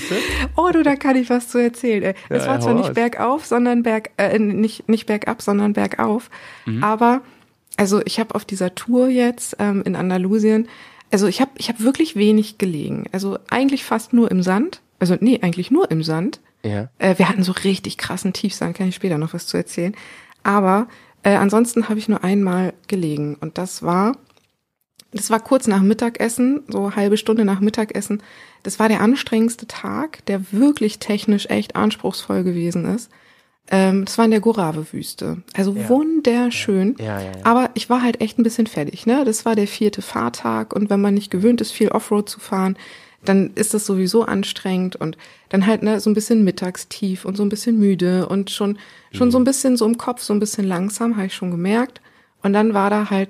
Oh, 0.56 0.70
du, 0.72 0.82
da 0.82 0.96
kann 0.96 1.16
ich 1.16 1.30
was 1.30 1.48
zu 1.48 1.58
erzählen. 1.58 2.02
Ey. 2.02 2.14
Es 2.28 2.44
Ja, 2.44 2.50
war 2.50 2.60
zwar 2.60 2.74
nicht 2.74 2.94
bergauf, 2.94 3.46
sondern 3.46 3.82
berg, 3.82 4.10
äh, 4.16 4.38
nicht, 4.38 4.88
nicht 4.88 5.06
bergab, 5.06 5.42
sondern 5.42 5.72
bergauf. 5.72 6.30
Mhm. 6.66 6.82
Aber, 6.82 7.22
also 7.76 8.00
ich 8.04 8.18
habe 8.20 8.34
auf 8.34 8.44
dieser 8.44 8.74
Tour 8.74 9.08
jetzt 9.08 9.56
ähm, 9.58 9.82
in 9.84 9.96
Andalusien, 9.96 10.68
also 11.10 11.26
ich 11.26 11.40
habe 11.40 11.52
ich 11.56 11.68
hab 11.68 11.80
wirklich 11.80 12.16
wenig 12.16 12.58
gelegen. 12.58 13.04
Also 13.12 13.38
eigentlich 13.50 13.84
fast 13.84 14.12
nur 14.12 14.30
im 14.30 14.42
Sand. 14.42 14.82
Also 14.98 15.16
nee, 15.20 15.38
eigentlich 15.42 15.70
nur 15.70 15.90
im 15.90 16.02
Sand. 16.02 16.40
Ja. 16.64 16.88
Äh, 16.98 17.16
wir 17.18 17.28
hatten 17.28 17.44
so 17.44 17.52
richtig 17.52 17.96
krassen 17.98 18.32
Tiefsand, 18.32 18.76
kann 18.76 18.88
ich 18.88 18.96
später 18.96 19.16
noch 19.16 19.32
was 19.32 19.46
zu 19.46 19.56
erzählen. 19.56 19.94
Aber 20.42 20.88
äh, 21.22 21.34
ansonsten 21.36 21.88
habe 21.88 21.98
ich 21.98 22.08
nur 22.08 22.22
einmal 22.24 22.74
gelegen 22.88 23.36
und 23.40 23.58
das 23.58 23.82
war, 23.82 24.16
das 25.12 25.30
war 25.30 25.40
kurz 25.40 25.66
nach 25.66 25.80
Mittagessen, 25.80 26.62
so 26.68 26.94
halbe 26.94 27.16
Stunde 27.16 27.44
nach 27.44 27.60
Mittagessen. 27.60 28.22
Das 28.62 28.78
war 28.78 28.88
der 28.88 29.00
anstrengendste 29.00 29.66
Tag, 29.66 30.24
der 30.26 30.52
wirklich 30.52 30.98
technisch 30.98 31.46
echt 31.46 31.76
anspruchsvoll 31.76 32.44
gewesen 32.44 32.84
ist. 32.84 33.10
Ähm, 33.70 34.04
das 34.04 34.18
war 34.18 34.24
in 34.24 34.30
der 34.30 34.40
Gorave-Wüste. 34.40 35.42
Also 35.54 35.76
wunderschön. 35.88 36.96
Ja, 36.98 37.20
ja, 37.20 37.32
ja. 37.32 37.32
Aber 37.44 37.70
ich 37.74 37.90
war 37.90 38.02
halt 38.02 38.20
echt 38.20 38.38
ein 38.38 38.42
bisschen 38.42 38.66
fertig. 38.66 39.06
Ne? 39.06 39.24
Das 39.24 39.44
war 39.44 39.54
der 39.54 39.66
vierte 39.66 40.02
Fahrtag 40.02 40.74
und 40.74 40.90
wenn 40.90 41.00
man 41.00 41.14
nicht 41.14 41.30
gewöhnt 41.30 41.60
ist, 41.60 41.72
viel 41.72 41.88
Offroad 41.88 42.28
zu 42.28 42.40
fahren, 42.40 42.76
dann 43.24 43.50
ist 43.54 43.74
das 43.74 43.84
sowieso 43.84 44.22
anstrengend 44.22 44.96
und 44.96 45.18
dann 45.48 45.66
halt 45.66 45.82
ne, 45.82 46.00
so 46.00 46.08
ein 46.08 46.14
bisschen 46.14 46.44
mittagstief 46.44 47.24
und 47.24 47.36
so 47.36 47.42
ein 47.42 47.48
bisschen 47.48 47.78
müde 47.78 48.28
und 48.28 48.50
schon, 48.50 48.78
schon 49.12 49.30
so 49.30 49.38
ein 49.38 49.44
bisschen 49.44 49.76
so 49.76 49.86
im 49.86 49.98
Kopf, 49.98 50.22
so 50.22 50.32
ein 50.32 50.40
bisschen 50.40 50.64
langsam, 50.64 51.16
habe 51.16 51.26
ich 51.26 51.34
schon 51.34 51.50
gemerkt. 51.50 52.00
Und 52.42 52.52
dann 52.52 52.74
war 52.74 52.90
da 52.90 53.10
halt 53.10 53.28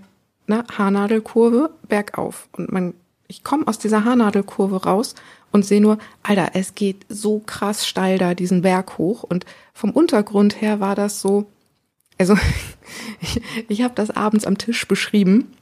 ne, 0.48 0.64
Haarnadelkurve 0.76 1.70
bergauf. 1.88 2.48
Und 2.52 2.72
man, 2.72 2.94
ich 3.26 3.44
komme 3.44 3.66
aus 3.66 3.78
dieser 3.78 4.04
Haarnadelkurve 4.04 4.84
raus 4.84 5.14
und 5.52 5.64
sehe 5.64 5.80
nur, 5.80 5.98
Alter, 6.22 6.50
es 6.54 6.74
geht 6.74 7.06
so 7.08 7.40
krass 7.40 7.86
steil 7.86 8.18
da 8.18 8.34
diesen 8.34 8.62
Berg 8.62 8.98
hoch. 8.98 9.22
Und 9.22 9.44
vom 9.72 9.90
Untergrund 9.90 10.60
her 10.60 10.80
war 10.80 10.94
das 10.94 11.20
so, 11.20 11.46
also 12.18 12.36
ich, 13.20 13.40
ich 13.68 13.82
habe 13.82 13.94
das 13.94 14.10
abends 14.10 14.46
am 14.46 14.58
Tisch 14.58 14.86
beschrieben. 14.86 15.52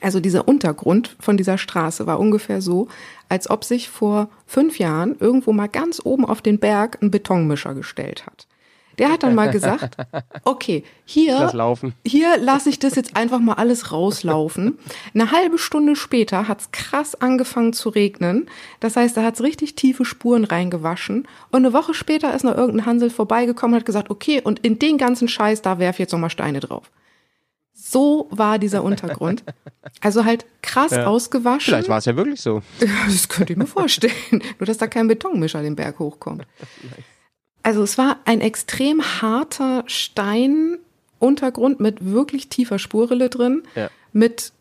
Also 0.00 0.20
dieser 0.20 0.48
Untergrund 0.48 1.16
von 1.20 1.36
dieser 1.36 1.58
Straße 1.58 2.06
war 2.06 2.18
ungefähr 2.18 2.62
so, 2.62 2.88
als 3.28 3.50
ob 3.50 3.62
sich 3.62 3.90
vor 3.90 4.30
fünf 4.46 4.78
Jahren 4.78 5.16
irgendwo 5.18 5.52
mal 5.52 5.68
ganz 5.68 6.00
oben 6.02 6.24
auf 6.24 6.40
den 6.40 6.58
Berg 6.58 6.98
ein 7.02 7.10
Betonmischer 7.10 7.74
gestellt 7.74 8.26
hat. 8.26 8.46
Der 9.02 9.12
hat 9.12 9.22
dann 9.24 9.34
mal 9.34 9.50
gesagt, 9.50 9.96
okay, 10.44 10.84
hier, 11.04 11.34
Lass 11.34 11.52
laufen. 11.54 11.94
hier 12.06 12.38
lasse 12.38 12.68
ich 12.68 12.78
das 12.78 12.94
jetzt 12.94 13.16
einfach 13.16 13.40
mal 13.40 13.54
alles 13.54 13.90
rauslaufen. 13.90 14.78
Eine 15.12 15.32
halbe 15.32 15.58
Stunde 15.58 15.96
später 15.96 16.46
hat's 16.46 16.70
krass 16.70 17.20
angefangen 17.20 17.72
zu 17.72 17.88
regnen. 17.88 18.46
Das 18.78 18.94
heißt, 18.94 19.16
da 19.16 19.24
hat's 19.24 19.40
richtig 19.40 19.74
tiefe 19.74 20.04
Spuren 20.04 20.44
reingewaschen. 20.44 21.26
Und 21.50 21.64
eine 21.64 21.72
Woche 21.72 21.94
später 21.94 22.32
ist 22.32 22.44
noch 22.44 22.56
irgendein 22.56 22.86
Hansel 22.86 23.10
vorbeigekommen 23.10 23.74
und 23.74 23.80
hat 23.80 23.86
gesagt, 23.86 24.08
okay, 24.08 24.40
und 24.40 24.60
in 24.60 24.78
den 24.78 24.98
ganzen 24.98 25.26
Scheiß, 25.26 25.62
da 25.62 25.80
werf 25.80 25.96
ich 25.96 26.00
jetzt 26.00 26.12
noch 26.12 26.20
mal 26.20 26.30
Steine 26.30 26.60
drauf. 26.60 26.90
So 27.74 28.28
war 28.30 28.58
dieser 28.60 28.84
Untergrund. 28.84 29.42
Also 30.00 30.24
halt 30.24 30.46
krass 30.62 30.92
ausgewaschen. 30.92 31.72
Vielleicht 31.74 31.88
war 31.88 31.98
es 31.98 32.04
ja 32.04 32.16
wirklich 32.16 32.40
so. 32.40 32.62
Ja, 32.80 32.86
das 33.06 33.28
könnte 33.28 33.52
ich 33.52 33.58
mir 33.58 33.66
vorstellen. 33.66 34.12
Nur, 34.30 34.66
dass 34.66 34.78
da 34.78 34.86
kein 34.86 35.08
Betonmischer 35.08 35.62
den 35.62 35.74
Berg 35.74 35.98
hochkommt. 35.98 36.46
Also 37.62 37.82
es 37.82 37.96
war 37.98 38.16
ein 38.24 38.40
extrem 38.40 39.02
harter 39.22 39.84
Steinuntergrund 39.86 41.80
mit 41.80 42.04
wirklich 42.04 42.48
tiefer 42.48 42.78
Spurrille 42.78 43.28
drin, 43.30 43.62
Ja. 43.74 43.90
mit 44.12 44.52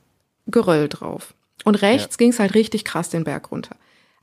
Geröll 0.48 0.88
drauf. 0.90 1.34
Und 1.64 1.76
rechts 1.82 2.18
ging's 2.18 2.40
halt 2.40 2.56
richtig 2.56 2.84
krass 2.86 3.10
den 3.10 3.24
Berg 3.24 3.52
runter. 3.52 3.76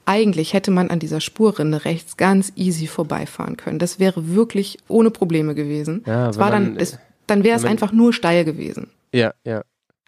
Eigentlich 0.05 0.53
hätte 0.53 0.71
man 0.71 0.91
an 0.91 0.99
dieser 0.99 1.21
Spurrinne 1.21 1.85
rechts 1.85 2.17
ganz 2.17 2.53
easy 2.57 2.87
vorbeifahren 2.87 3.57
können. 3.57 3.79
Das 3.79 3.99
wäre 4.01 4.35
wirklich 4.35 4.79
ohne 4.89 5.11
Probleme 5.11 5.55
gewesen. 5.55 6.03
Ja, 6.07 6.31
es 6.31 6.39
war 6.39 6.51
dann, 6.51 6.73
man- 6.75 6.77
es, 6.79 6.99
dann 7.27 7.45
wäre 7.45 7.57
es 7.57 7.65
einfach 7.65 7.93
nur 7.93 8.13
steil 8.13 8.45
gewesen. 8.45 8.91
Ja, 9.13 9.35
ja. 9.45 9.63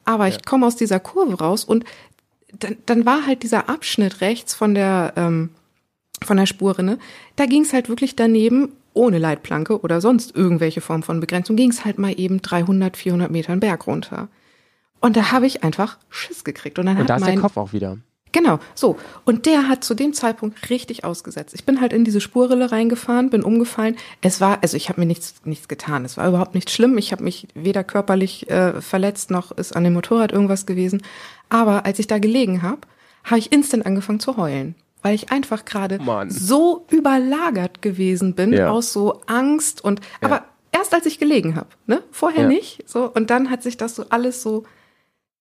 Aber 0.04 0.26
ich 0.26 0.44
komme 0.44 0.66
aus 0.66 0.76
dieser 0.76 0.98
Kurve 1.00 1.38
raus 1.38 1.64
und 1.64 1.84
dann, 2.58 2.76
dann 2.86 3.04
war 3.06 3.26
halt 3.26 3.42
dieser 3.44 3.68
Abschnitt 3.68 4.20
rechts 4.22 4.54
von 4.54 4.74
der, 4.74 5.12
ähm, 5.16 5.50
von 6.24 6.36
der 6.36 6.46
Spurrinne, 6.46 6.98
da 7.36 7.46
ging 7.46 7.62
es 7.62 7.72
halt 7.72 7.88
wirklich 7.88 8.16
daneben, 8.16 8.72
ohne 8.92 9.18
Leitplanke 9.18 9.80
oder 9.80 10.00
sonst 10.00 10.34
irgendwelche 10.34 10.80
Form 10.80 11.02
von 11.02 11.20
Begrenzung, 11.20 11.56
ging 11.56 11.70
es 11.70 11.84
halt 11.84 11.98
mal 11.98 12.18
eben 12.18 12.42
300, 12.42 12.96
400 12.96 13.30
Meter 13.30 13.52
einen 13.52 13.60
Berg 13.60 13.86
runter. 13.86 14.28
Und 15.00 15.16
da 15.16 15.32
habe 15.32 15.46
ich 15.46 15.64
einfach 15.64 15.98
Schiss 16.08 16.44
gekriegt. 16.44 16.78
Und 16.78 16.86
dann 16.86 16.96
Und 16.96 17.02
hat 17.02 17.10
da 17.10 17.16
ist 17.16 17.20
mein, 17.22 17.32
der 17.32 17.40
Kopf 17.40 17.56
auch 17.56 17.72
wieder. 17.72 17.98
Genau, 18.32 18.60
so. 18.74 18.96
Und 19.24 19.46
der 19.46 19.68
hat 19.68 19.82
zu 19.82 19.94
dem 19.94 20.12
Zeitpunkt 20.12 20.70
richtig 20.70 21.04
ausgesetzt. 21.04 21.54
Ich 21.54 21.64
bin 21.64 21.80
halt 21.80 21.92
in 21.92 22.04
diese 22.04 22.20
Spurrille 22.20 22.70
reingefahren, 22.70 23.30
bin 23.30 23.42
umgefallen. 23.42 23.96
Es 24.20 24.40
war, 24.40 24.58
also 24.62 24.76
ich 24.76 24.88
habe 24.88 25.00
mir 25.00 25.06
nichts, 25.06 25.34
nichts 25.44 25.66
getan. 25.66 26.04
Es 26.04 26.16
war 26.16 26.28
überhaupt 26.28 26.54
nicht 26.54 26.70
schlimm. 26.70 26.96
Ich 26.98 27.10
habe 27.12 27.24
mich 27.24 27.48
weder 27.54 27.82
körperlich 27.82 28.48
äh, 28.48 28.80
verletzt, 28.80 29.30
noch 29.30 29.50
ist 29.52 29.74
an 29.74 29.84
dem 29.84 29.94
Motorrad 29.94 30.30
irgendwas 30.30 30.66
gewesen. 30.66 31.02
Aber 31.48 31.86
als 31.86 31.98
ich 31.98 32.06
da 32.06 32.18
gelegen 32.18 32.62
habe, 32.62 32.82
habe 33.24 33.38
ich 33.38 33.52
instant 33.52 33.84
angefangen 33.84 34.20
zu 34.20 34.36
heulen. 34.36 34.76
Weil 35.02 35.14
ich 35.14 35.30
einfach 35.32 35.64
gerade 35.64 35.98
Mann. 35.98 36.30
so 36.30 36.86
überlagert 36.90 37.80
gewesen 37.82 38.34
bin 38.34 38.52
Ja. 38.52 38.70
aus 38.70 38.92
so 38.92 39.20
Angst 39.26 39.82
und 39.82 40.00
aber 40.20 40.44
erst 40.72 40.92
als 40.94 41.06
ich 41.06 41.18
gelegen 41.18 41.56
habe, 41.56 41.68
ne? 41.86 42.02
Vorher 42.10 42.42
Ja. 42.42 42.48
nicht. 42.48 42.88
So, 42.88 43.10
und 43.10 43.30
dann 43.30 43.50
hat 43.50 43.62
sich 43.62 43.76
das 43.76 43.96
so 43.96 44.04
alles 44.10 44.42
so, 44.42 44.64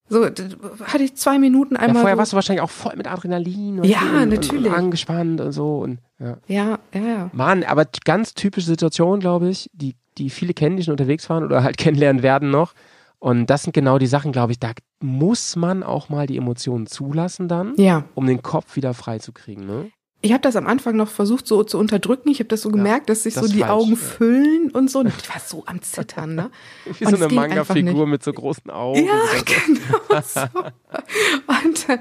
so 0.07 0.25
hatte 0.25 1.03
ich 1.03 1.15
zwei 1.15 1.37
Minuten 1.39 1.75
Ja, 1.75 1.81
einmal. 1.81 2.01
vorher 2.01 2.15
so, 2.15 2.19
warst 2.19 2.31
du 2.31 2.35
wahrscheinlich 2.35 2.61
auch 2.63 2.69
voll 2.69 2.95
mit 2.95 3.07
Adrenalin. 3.07 3.83
Ja, 3.83 3.99
und, 4.01 4.21
und, 4.23 4.29
natürlich. 4.29 4.67
Und 4.71 4.73
angespannt 4.77 5.41
und 5.41 5.51
so. 5.51 5.79
Und, 5.79 5.99
ja. 6.19 6.37
ja, 6.47 6.79
ja, 6.93 7.01
ja. 7.01 7.29
Mann, 7.33 7.63
aber 7.63 7.85
ganz 8.05 8.33
typische 8.33 8.67
Situation, 8.67 9.19
glaube 9.19 9.49
ich, 9.49 9.69
die, 9.73 9.95
die 10.17 10.29
viele 10.29 10.53
kennen, 10.53 10.77
die 10.77 10.83
schon 10.83 10.93
unterwegs 10.93 11.29
waren 11.29 11.43
oder 11.43 11.63
halt 11.63 11.77
kennenlernen 11.77 12.23
werden 12.23 12.49
noch. 12.49 12.73
Und 13.19 13.47
das 13.47 13.63
sind 13.63 13.73
genau 13.73 13.97
die 13.99 14.07
Sachen, 14.07 14.31
glaube 14.31 14.53
ich, 14.53 14.59
da 14.59 14.71
muss 15.01 15.55
man 15.55 15.83
auch 15.83 16.09
mal 16.09 16.25
die 16.25 16.37
Emotionen 16.37 16.87
zulassen 16.87 17.47
dann, 17.47 17.73
Ja. 17.77 18.05
um 18.15 18.25
den 18.25 18.41
Kopf 18.41 18.75
wieder 18.75 18.93
frei 18.93 19.19
zu 19.19 19.33
kriegen. 19.33 19.65
Ne? 19.65 19.91
Ich 20.21 20.33
habe 20.33 20.41
das 20.41 20.55
am 20.57 20.67
Anfang 20.67 20.97
noch 20.97 21.07
versucht 21.09 21.47
so 21.47 21.63
zu 21.63 21.77
unterdrücken. 21.77 22.29
Ich 22.29 22.39
habe 22.39 22.49
das 22.49 22.61
so 22.61 22.69
gemerkt, 22.69 23.09
dass 23.09 23.23
sich 23.23 23.35
das 23.35 23.45
so 23.45 23.51
die 23.51 23.59
falsch, 23.59 23.71
Augen 23.71 23.91
ja. 23.91 23.95
feine 23.95 24.69
und 24.73 24.91
so. 24.91 24.99
Und 24.99 25.07
ich 25.21 25.29
war 25.29 25.39
so 25.39 25.63
am 25.65 25.81
Zittern, 25.81 26.35
ne? 26.35 26.51
Wie 26.97 27.05
Und 27.05 27.17
so 27.17 27.23
eine 27.25 27.33
Manga-Figur 27.33 28.05
mit 28.05 28.23
so 28.23 28.33
großen 28.33 28.69
Augen. 28.69 29.05
Ja, 29.05 29.13
genau 29.45 30.21
so. 30.21 30.41
Und 31.67 31.89
dann 31.89 31.99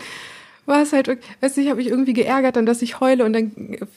war 0.68 0.82
es 0.82 0.92
halt, 0.92 1.08
weißt 1.40 1.56
du, 1.56 1.60
ich 1.60 1.68
habe 1.68 1.78
mich 1.78 1.88
irgendwie 1.88 2.12
geärgert, 2.12 2.56
dann, 2.56 2.66
dass 2.66 2.82
ich 2.82 3.00
heule 3.00 3.24
und 3.24 3.32
dann 3.32 3.50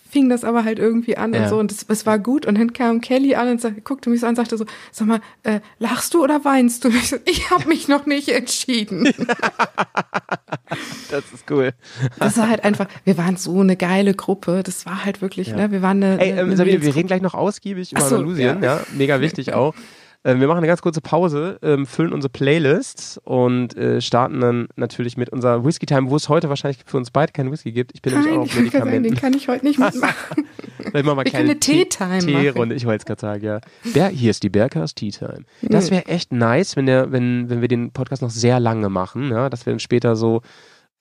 fing 0.09 0.30
das 0.30 0.43
aber 0.43 0.63
halt 0.63 0.80
irgendwie 0.80 1.17
an 1.17 1.34
Ja. 1.34 1.43
und 1.43 1.49
so 1.49 1.59
und 1.59 1.72
es, 1.72 1.86
es 1.88 2.05
war 2.05 2.17
gut 2.17 2.45
und 2.45 2.57
dann 2.57 2.74
kam 2.74 3.01
Kelly 3.01 3.36
an 3.36 3.49
und 3.49 3.61
sag, 3.61 3.84
guckte 3.84 4.09
mich 4.09 4.22
so 4.22 4.26
an 4.26 4.32
und 4.32 4.36
sagte 4.38 4.57
so, 4.57 4.65
sag 4.91 5.07
mal, 5.07 5.19
äh, 5.43 5.59
lachst 5.80 6.13
du 6.13 6.24
oder 6.24 6.43
weinst 6.45 6.84
du? 6.84 6.88
Und 6.89 6.95
ich, 7.01 7.09
so, 7.09 7.17
ich 7.26 7.51
habe 7.51 7.67
mich 7.67 7.88
noch 7.88 8.05
nicht 8.05 8.30
entschieden. 8.30 9.13
Das 11.11 11.24
ist 11.34 11.49
cool. 11.51 11.74
Das 12.19 12.38
war 12.38 12.47
halt 12.49 12.63
einfach, 12.63 12.88
wir 13.03 13.17
waren 13.17 13.36
so 13.36 13.59
eine 13.59 13.76
geile 13.76 14.13
Gruppe, 14.13 14.61
das 14.63 14.86
war 14.86 15.03
halt 15.03 15.22
wirklich, 15.22 15.47
Ja. 15.49 15.57
ne, 15.57 15.72
wir 15.72 15.82
waren 15.82 16.01
eine, 16.01 16.22
Ey, 16.22 16.32
ähm, 16.32 16.39
eine 16.47 16.55
Sabine, 16.57 16.82
wir 16.82 16.95
reden 16.95 17.07
gleich 17.07 17.22
noch 17.22 17.34
ausgiebig 17.34 17.91
über 17.91 18.01
Ach 18.01 18.07
so, 18.07 18.15
Andalusien, 18.15 18.63
ja. 18.63 18.78
ja. 18.78 18.82
mega 18.93 19.19
wichtig 19.19 19.53
auch. 19.53 19.76
Ähm, 20.24 20.39
wir 20.39 20.47
machen 20.47 20.59
eine 20.59 20.67
ganz 20.67 20.82
kurze 20.82 21.01
Pause, 21.01 21.57
ähm, 21.63 21.88
füllen 21.88 22.13
unsere 22.13 22.30
Playlists 22.30 23.17
und 23.24 23.76
äh, 23.76 24.01
starten 24.01 24.39
dann 24.39 24.67
natürlich 24.76 25.17
mit 25.17 25.30
unserer 25.30 25.65
Whisky 25.65 25.88
Time, 25.88 26.11
wo 26.11 26.15
es 26.15 26.30
heute 26.30 26.47
wahrscheinlich 26.49 26.84
für 26.86 26.97
uns 26.97 27.09
beide 27.09 27.32
keinen 27.32 27.51
Whisky 27.51 27.72
gibt. 27.72 27.91
Ich 27.95 28.03
bin 28.03 28.13
nämlich 28.13 28.30
auch 28.30 28.36
Nein, 28.36 28.41
auf 28.41 28.47
ich 28.49 28.72
sagen, 28.72 28.91
den 28.91 29.01
Medikamenten. 29.01 29.15
kann 29.15 29.34
ich 29.34 29.47
heute 29.47 29.65
nicht 29.65 29.80
mitmachen. 29.80 30.45
Vielleicht 30.78 31.05
machen 31.05 31.17
wir 31.17 31.24
können 31.24 31.59
kleine 31.59 32.15
machen. 32.15 32.28
Teerunde. 32.28 32.76
Ich 32.76 32.86
wollte 32.86 33.01
es 33.01 33.05
gerade 33.05 33.22
sagen, 33.22 33.43
ja. 33.43 33.61
Bär, 33.93 34.09
hier 34.09 34.30
ist 34.30 34.43
die 34.43 34.49
Berghaus 34.49 34.93
Tea 34.93 35.09
Time. 35.09 35.45
Das 35.63 35.89
wäre 35.89 36.05
echt 36.05 36.32
nice, 36.32 36.76
wenn, 36.76 36.86
der, 36.86 37.11
wenn, 37.11 37.49
wenn 37.49 37.61
wir 37.61 37.67
den 37.67 37.91
Podcast 37.91 38.22
noch 38.22 38.30
sehr 38.30 38.59
lange 38.59 38.89
machen, 38.89 39.32
ja, 39.32 39.49
dass 39.49 39.65
wir 39.65 39.74
dann 39.74 39.80
später 39.80 40.15
so 40.15 40.41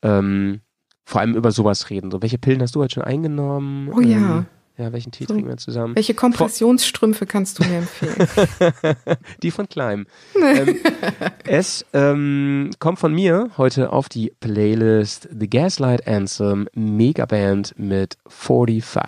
ähm, 0.02 0.60
vor 1.04 1.20
allem 1.20 1.34
über 1.34 1.50
sowas 1.52 1.90
reden. 1.90 2.10
So, 2.10 2.22
welche 2.22 2.38
Pillen 2.38 2.62
hast 2.62 2.74
du 2.74 2.80
heute 2.80 2.94
schon 2.94 3.04
eingenommen? 3.04 3.90
Oh 3.92 4.00
ja. 4.00 4.38
Ähm, 4.38 4.46
ja, 4.80 4.92
welchen 4.92 5.12
Tee 5.12 5.24
So. 5.26 5.34
trinken 5.34 5.48
wir 5.48 5.56
zusammen? 5.56 5.94
Welche 5.96 6.14
Kompressionsstrümpfe 6.14 7.26
kannst 7.26 7.58
du 7.58 7.64
mir 7.64 7.78
empfehlen? 7.78 8.16
Die 9.42 9.50
von 9.50 9.68
Kleim. 9.68 10.06
ähm, 10.40 10.76
es 11.46 11.84
ähm, 11.92 12.70
kommt 12.78 12.98
von 12.98 13.12
mir 13.14 13.50
heute 13.58 13.92
auf 13.92 14.08
die 14.08 14.32
Playlist 14.40 15.28
The 15.38 15.48
Gaslight 15.50 16.06
Anthem 16.06 16.68
Megaband 16.74 17.74
mit 17.78 18.16
45. 18.28 19.02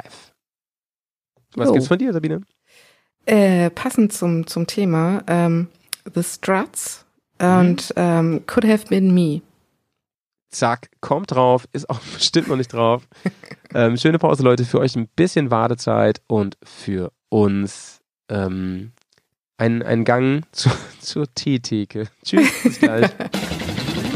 Was 1.56 1.68
Oh. 1.68 1.72
gibt's 1.72 1.88
von 1.88 1.98
dir, 1.98 2.12
Sabine? 2.12 2.42
Äh, 3.26 3.70
passend 3.70 4.12
zum, 4.12 4.46
zum 4.46 4.66
Thema, 4.66 5.22
ähm, 5.26 5.68
The 6.14 6.22
Struts 6.22 7.04
Mhm. 7.40 7.58
und 7.58 7.92
ähm, 7.96 8.42
Could 8.46 8.64
Have 8.66 8.86
Been 8.88 9.12
Me. 9.14 9.42
Zack, 10.52 10.90
kommt 11.00 11.32
drauf, 11.32 11.66
ist 11.72 11.90
auch 11.90 11.98
bestimmt 12.14 12.48
noch 12.48 12.56
nicht 12.56 12.72
drauf. 12.72 13.08
ähm, 13.74 13.96
schöne 13.96 14.18
Pause, 14.18 14.42
Leute, 14.42 14.64
für 14.64 14.78
euch 14.78 14.94
ein 14.96 15.08
bisschen 15.08 15.50
Wartezeit 15.50 16.22
und 16.28 16.56
für 16.62 17.12
uns 17.28 18.00
ähm, 18.28 18.92
ein, 19.56 19.82
ein 19.82 20.04
Gang 20.04 20.44
zu, 20.52 20.70
zur 21.00 21.32
Teetheke. 21.34 22.08
Tschüss, 22.24 22.62
bis 22.62 22.78
gleich. 22.78 23.10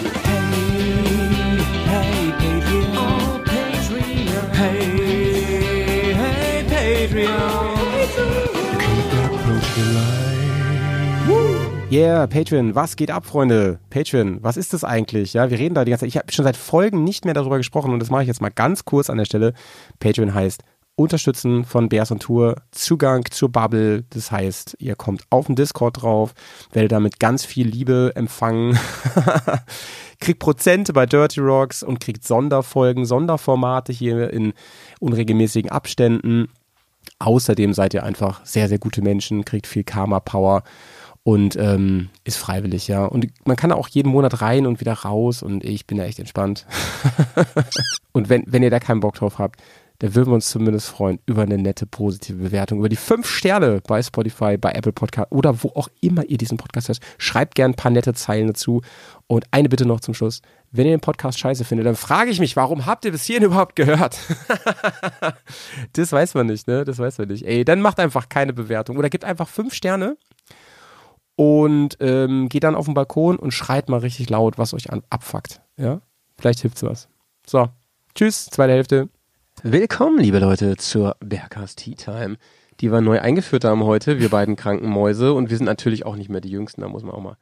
Yeah, 11.97 12.27
Patreon, 12.27 12.75
was 12.75 12.97
geht 12.97 13.11
ab, 13.11 13.25
Freunde? 13.25 13.79
Patreon, 13.89 14.43
was 14.43 14.59
ist 14.59 14.75
das 14.75 14.85
eigentlich? 14.85 15.33
Ja, 15.33 15.49
wir 15.49 15.59
reden 15.59 15.75
da 15.75 15.83
die 15.83 15.93
ganze 15.93 16.03
Zeit. 16.03 16.11
Ich 16.11 16.19
habe 16.19 16.31
schon 16.31 16.45
seit 16.45 16.59
Folgen 16.59 17.05
nicht 17.05 17.25
mehr 17.25 17.33
darüber 17.33 17.57
gesprochen 17.57 17.91
und 17.95 18.01
das 18.01 18.11
mache 18.11 18.21
ich 18.21 18.29
jetzt 18.29 18.43
mal 18.43 18.51
ganz 18.51 18.85
kurz 18.85 19.09
an 19.09 19.17
der 19.17 19.25
Stelle. 19.25 19.55
Patreon 19.99 20.35
heißt 20.35 20.63
Unterstützen 20.95 21.65
von 21.65 21.89
Bears 21.89 22.13
on 22.13 22.19
Tour, 22.19 22.57
Zugang 22.71 23.25
zur 23.31 23.51
Bubble. 23.51 24.05
Das 24.11 24.31
heißt, 24.31 24.77
ihr 24.79 24.95
kommt 24.95 25.23
auf 25.31 25.47
den 25.47 25.57
Discord 25.57 26.03
drauf, 26.03 26.35
werdet 26.71 26.93
damit 26.93 27.19
ganz 27.19 27.47
viel 27.47 27.67
Liebe 27.67 28.13
empfangen, 28.15 28.79
kriegt 30.21 30.41
Prozente 30.41 30.93
bei 30.93 31.07
Dirty 31.07 31.41
Rocks 31.41 31.83
und 31.83 32.01
kriegt 32.01 32.27
Sonderfolgen, 32.27 33.07
Sonderformate 33.07 33.95
hier 33.95 34.31
in 34.35 34.53
unregelmäßigen 35.01 35.71
Abständen. 35.71 36.49
Außerdem 37.21 37.73
seid 37.73 37.95
ihr 37.95 38.03
einfach 38.03 38.45
sehr, 38.45 38.69
sehr 38.69 38.79
gute 38.79 39.01
Menschen, 39.01 39.47
kriegt 39.47 39.67
viel 39.67 39.85
Karma-Power 39.85 40.63
und 41.27 41.57
ähm, 41.57 42.11
ist 42.23 42.37
freiwillig, 42.37 42.87
ja. 42.87 43.05
Und 43.05 43.27
man 43.45 43.57
kann 43.57 43.73
auch 43.73 43.89
jeden 43.89 44.13
Monat 44.13 44.43
rein 44.43 44.65
und 44.65 44.79
wieder 44.79 44.93
raus 44.93 45.43
und 45.43 45.65
ich 45.65 45.85
bin 45.85 45.99
da 45.99 46.05
echt 46.05 46.21
entspannt. 46.21 46.67
und 48.13 48.29
wenn, 48.29 48.45
wenn 48.47 48.63
ihr 48.63 48.71
da 48.71 48.79
keinen 48.79 49.01
Bock 49.01 49.17
drauf 49.17 49.41
habt, 49.41 49.61
dann 49.99 50.15
würden 50.15 50.31
wir 50.31 50.35
uns 50.37 50.49
zumindest 50.49 50.87
freuen 50.87 51.19
über 51.27 51.43
eine 51.43 51.59
nette 51.59 51.85
positive 51.85 52.37
Bewertung, 52.37 52.79
über 52.79 52.89
die 52.89 52.95
fünf 52.95 53.29
Sterne 53.29 53.83
bei 53.85 54.01
Spotify, 54.05 54.57
bei 54.57 54.71
Apple 54.71 54.93
Podcast 54.93 55.33
oder 55.33 55.65
wo 55.65 55.71
auch 55.71 55.89
immer 56.01 56.25
ihr 56.27 56.39
diesen 56.39 56.59
Podcast 56.59 56.87
hört. 56.87 57.01
Schreibt 57.19 57.57
gern 57.57 57.73
ein 57.73 57.75
paar 57.77 57.91
nette 57.91 58.15
Zeilen 58.15 58.47
dazu. 58.47 58.83
Und 59.27 59.47
eine 59.51 59.69
Bitte 59.69 59.85
noch 59.85 59.99
zum 59.99 60.15
Schluss. 60.15 60.43
Wenn 60.71 60.87
ihr 60.87 60.97
den 60.97 61.01
Podcast 61.01 61.41
scheiße 61.41 61.65
findet, 61.65 61.89
dann 61.89 61.97
frage 61.97 62.31
ich 62.31 62.39
mich, 62.39 62.55
warum 62.55 62.87
habt 62.87 63.05
ihr 63.05 63.11
bis 63.11 63.25
hierhin 63.25 63.43
überhaupt 63.43 63.75
gehört? 63.75 64.17
das 65.95 66.13
weiß 66.13 66.35
man 66.35 66.47
nicht, 66.47 66.69
ne? 66.69 66.85
Das 66.85 67.01
weiß 67.01 67.19
man 67.19 67.27
nicht. 67.27 67.45
Ey, 67.45 67.65
dann 67.65 67.81
macht 67.81 67.99
einfach 67.99 68.29
keine 68.29 68.53
Bewertung 68.53 68.97
oder 68.97 69.11
gebt 69.11 69.25
einfach 69.25 69.49
fünf 69.49 69.75
Sterne 69.75 70.17
und 71.37 71.99
ähm, 72.01 72.49
geht 72.49 72.65
dann 72.65 72.75
auf 72.75 72.87
den 72.87 72.95
Balkon 72.95 73.37
und 73.37 73.53
schreit 73.53 73.89
mal 73.89 74.01
richtig 74.01 74.29
laut, 74.31 74.59
was 74.59 74.75
euch 74.75 74.91
an, 74.91 75.03
abfuckt. 75.11 75.61
Ja? 75.77 76.01
Vielleicht 76.39 76.61
hilft's 76.61 76.83
was. 76.83 77.09
So, 77.47 77.69
tschüss, 78.15 78.47
zweite 78.47 78.73
Hälfte. 78.73 79.09
Willkommen, 79.63 80.19
liebe 80.19 80.39
Leute, 80.39 80.77
zur 80.77 81.17
Berghaus 81.21 81.77
Tea 81.77 81.95
Time, 81.95 82.37
die 82.81 82.91
wir 82.91 83.01
neu 83.01 83.21
eingeführt 83.21 83.65
haben 83.65 83.85
heute, 83.85 84.19
wir 84.19 84.29
beiden 84.29 84.57
kranken 84.57 84.89
Mäuse. 84.89 85.33
Und 85.33 85.51
wir 85.51 85.57
sind 85.57 85.67
natürlich 85.67 86.05
auch 86.05 86.17
nicht 86.17 86.29
mehr 86.29 86.41
die 86.41 86.51
Jüngsten, 86.51 86.81
da 86.81 86.89
muss 86.89 87.03
man 87.03 87.15
auch 87.15 87.23
mal. 87.23 87.37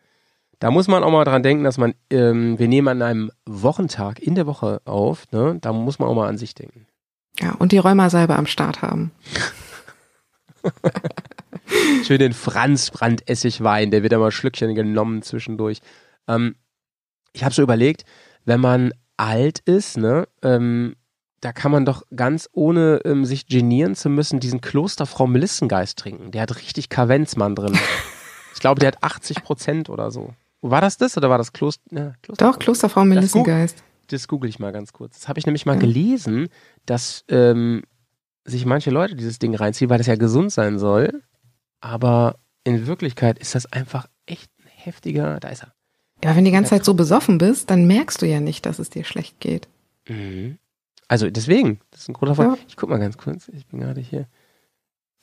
Da 0.61 0.70
muss 0.70 0.86
man 0.86 1.03
auch 1.03 1.11
mal 1.11 1.24
dran 1.24 1.42
denken, 1.42 1.64
dass 1.64 1.78
man, 1.78 1.95
ähm, 2.11 2.59
wir 2.59 2.68
nehmen 2.68 2.88
an 2.88 3.03
einem 3.03 3.30
Wochentag 3.45 4.20
in 4.20 4.34
der 4.34 4.47
Woche 4.47 4.80
auf, 4.84 5.30
ne? 5.32 5.59
Da 5.61 5.72
muss 5.72 5.99
man 5.99 6.09
auch 6.09 6.14
mal 6.14 6.28
an 6.28 6.38
sich 6.38 6.55
denken. 6.55 6.86
Ja, 7.40 7.53
und 7.59 7.72
die 7.72 7.78
Rheumasalbe 7.78 8.36
am 8.36 8.47
Start 8.47 8.80
haben. 8.80 9.11
Schön 12.04 12.18
den 12.18 12.32
Franz 12.32 12.90
Brandessigwein, 12.90 13.90
der 13.90 14.02
wird 14.02 14.12
immer 14.12 14.30
Schlückchen 14.30 14.74
genommen 14.74 15.22
zwischendurch. 15.22 15.80
Ähm, 16.28 16.56
ich 17.32 17.44
habe 17.44 17.54
so 17.54 17.62
überlegt, 17.62 18.04
wenn 18.44 18.60
man 18.60 18.92
alt 19.16 19.60
ist, 19.60 19.96
ne, 19.96 20.28
ähm, 20.42 20.96
da 21.40 21.52
kann 21.52 21.70
man 21.70 21.84
doch 21.84 22.02
ganz 22.14 22.48
ohne 22.52 23.00
ähm, 23.04 23.24
sich 23.24 23.46
genieren 23.46 23.94
zu 23.94 24.08
müssen 24.08 24.40
diesen 24.40 24.60
Klosterfrau 24.60 25.26
Melissengeist 25.26 25.98
trinken. 25.98 26.30
Der 26.30 26.42
hat 26.42 26.56
richtig 26.56 26.88
Kavenzmann 26.88 27.54
drin. 27.54 27.78
ich 28.54 28.60
glaube, 28.60 28.80
der 28.80 28.88
hat 28.88 29.02
80 29.02 29.42
Prozent 29.42 29.90
oder 29.90 30.10
so. 30.10 30.34
War 30.62 30.80
das 30.80 30.96
das 30.96 31.16
oder 31.18 31.28
war 31.28 31.36
das 31.36 31.52
Kloster? 31.52 31.82
Ja, 31.90 32.12
Kloster 32.22 32.46
Doch, 32.46 32.58
Klosterfrau 32.58 33.04
Melissengeist. 33.04 33.84
das 34.06 34.26
google 34.26 34.48
ich 34.48 34.58
mal 34.58 34.72
ganz 34.72 34.94
kurz. 34.94 35.18
Das 35.18 35.28
habe 35.28 35.38
ich 35.38 35.44
nämlich 35.44 35.66
mal 35.66 35.78
gelesen, 35.78 36.48
dass 36.86 37.24
ähm, 37.28 37.82
sich 38.46 38.64
manche 38.64 38.90
Leute 38.90 39.14
dieses 39.14 39.38
Ding 39.38 39.54
reinziehen, 39.54 39.90
weil 39.90 39.98
das 39.98 40.06
ja 40.06 40.16
gesund 40.16 40.50
sein 40.50 40.78
soll. 40.78 41.22
Aber 41.85 42.37
in 42.64 42.87
Wirklichkeit 42.87 43.39
ist 43.39 43.55
das 43.55 43.70
einfach 43.70 44.07
echt 44.24 44.51
ein 44.59 44.68
heftiger. 44.74 45.39
Da 45.39 45.49
ist 45.49 45.64
er. 45.64 45.74
Ja, 46.24 46.30
wenn 46.30 46.45
du 46.45 46.51
die 46.51 46.55
ganze 46.55 46.70
Zeit 46.70 46.85
so 46.85 46.95
besoffen 46.95 47.37
bist, 47.37 47.68
dann 47.68 47.87
merkst 47.87 48.22
du 48.22 48.26
ja 48.26 48.41
nicht, 48.41 48.64
dass 48.64 48.78
es 48.78 48.89
dir 48.89 49.05
schlecht 49.05 49.39
geht. 49.39 49.68
Mhm. 50.09 50.57
Also 51.09 51.28
deswegen, 51.28 51.80
das 51.91 52.01
ist 52.01 52.09
ein 52.09 52.14
großer 52.14 52.37
Fall. 52.37 52.47
Ja. 52.47 52.57
Ich 52.66 52.76
guck 52.76 52.89
mal 52.89 52.99
ganz 52.99 53.18
kurz. 53.18 53.49
Ich 53.49 53.66
bin 53.66 53.80
gerade 53.80 54.01
hier. 54.01 54.26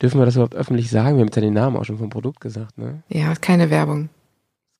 Dürfen 0.03 0.19
wir 0.19 0.25
das 0.25 0.35
überhaupt 0.35 0.53
öffentlich 0.53 0.91
sagen? 0.91 1.15
Wir 1.15 1.21
haben 1.21 1.27
jetzt 1.29 1.35
ja 1.35 1.41
den 1.41 1.55
Namen 1.55 1.77
auch 1.77 1.83
schon 1.85 1.97
vom 1.97 2.11
Produkt 2.11 2.41
gesagt, 2.41 2.77
ne? 2.77 3.01
Ja, 3.09 3.33
keine 3.33 3.71
Werbung. 3.71 4.09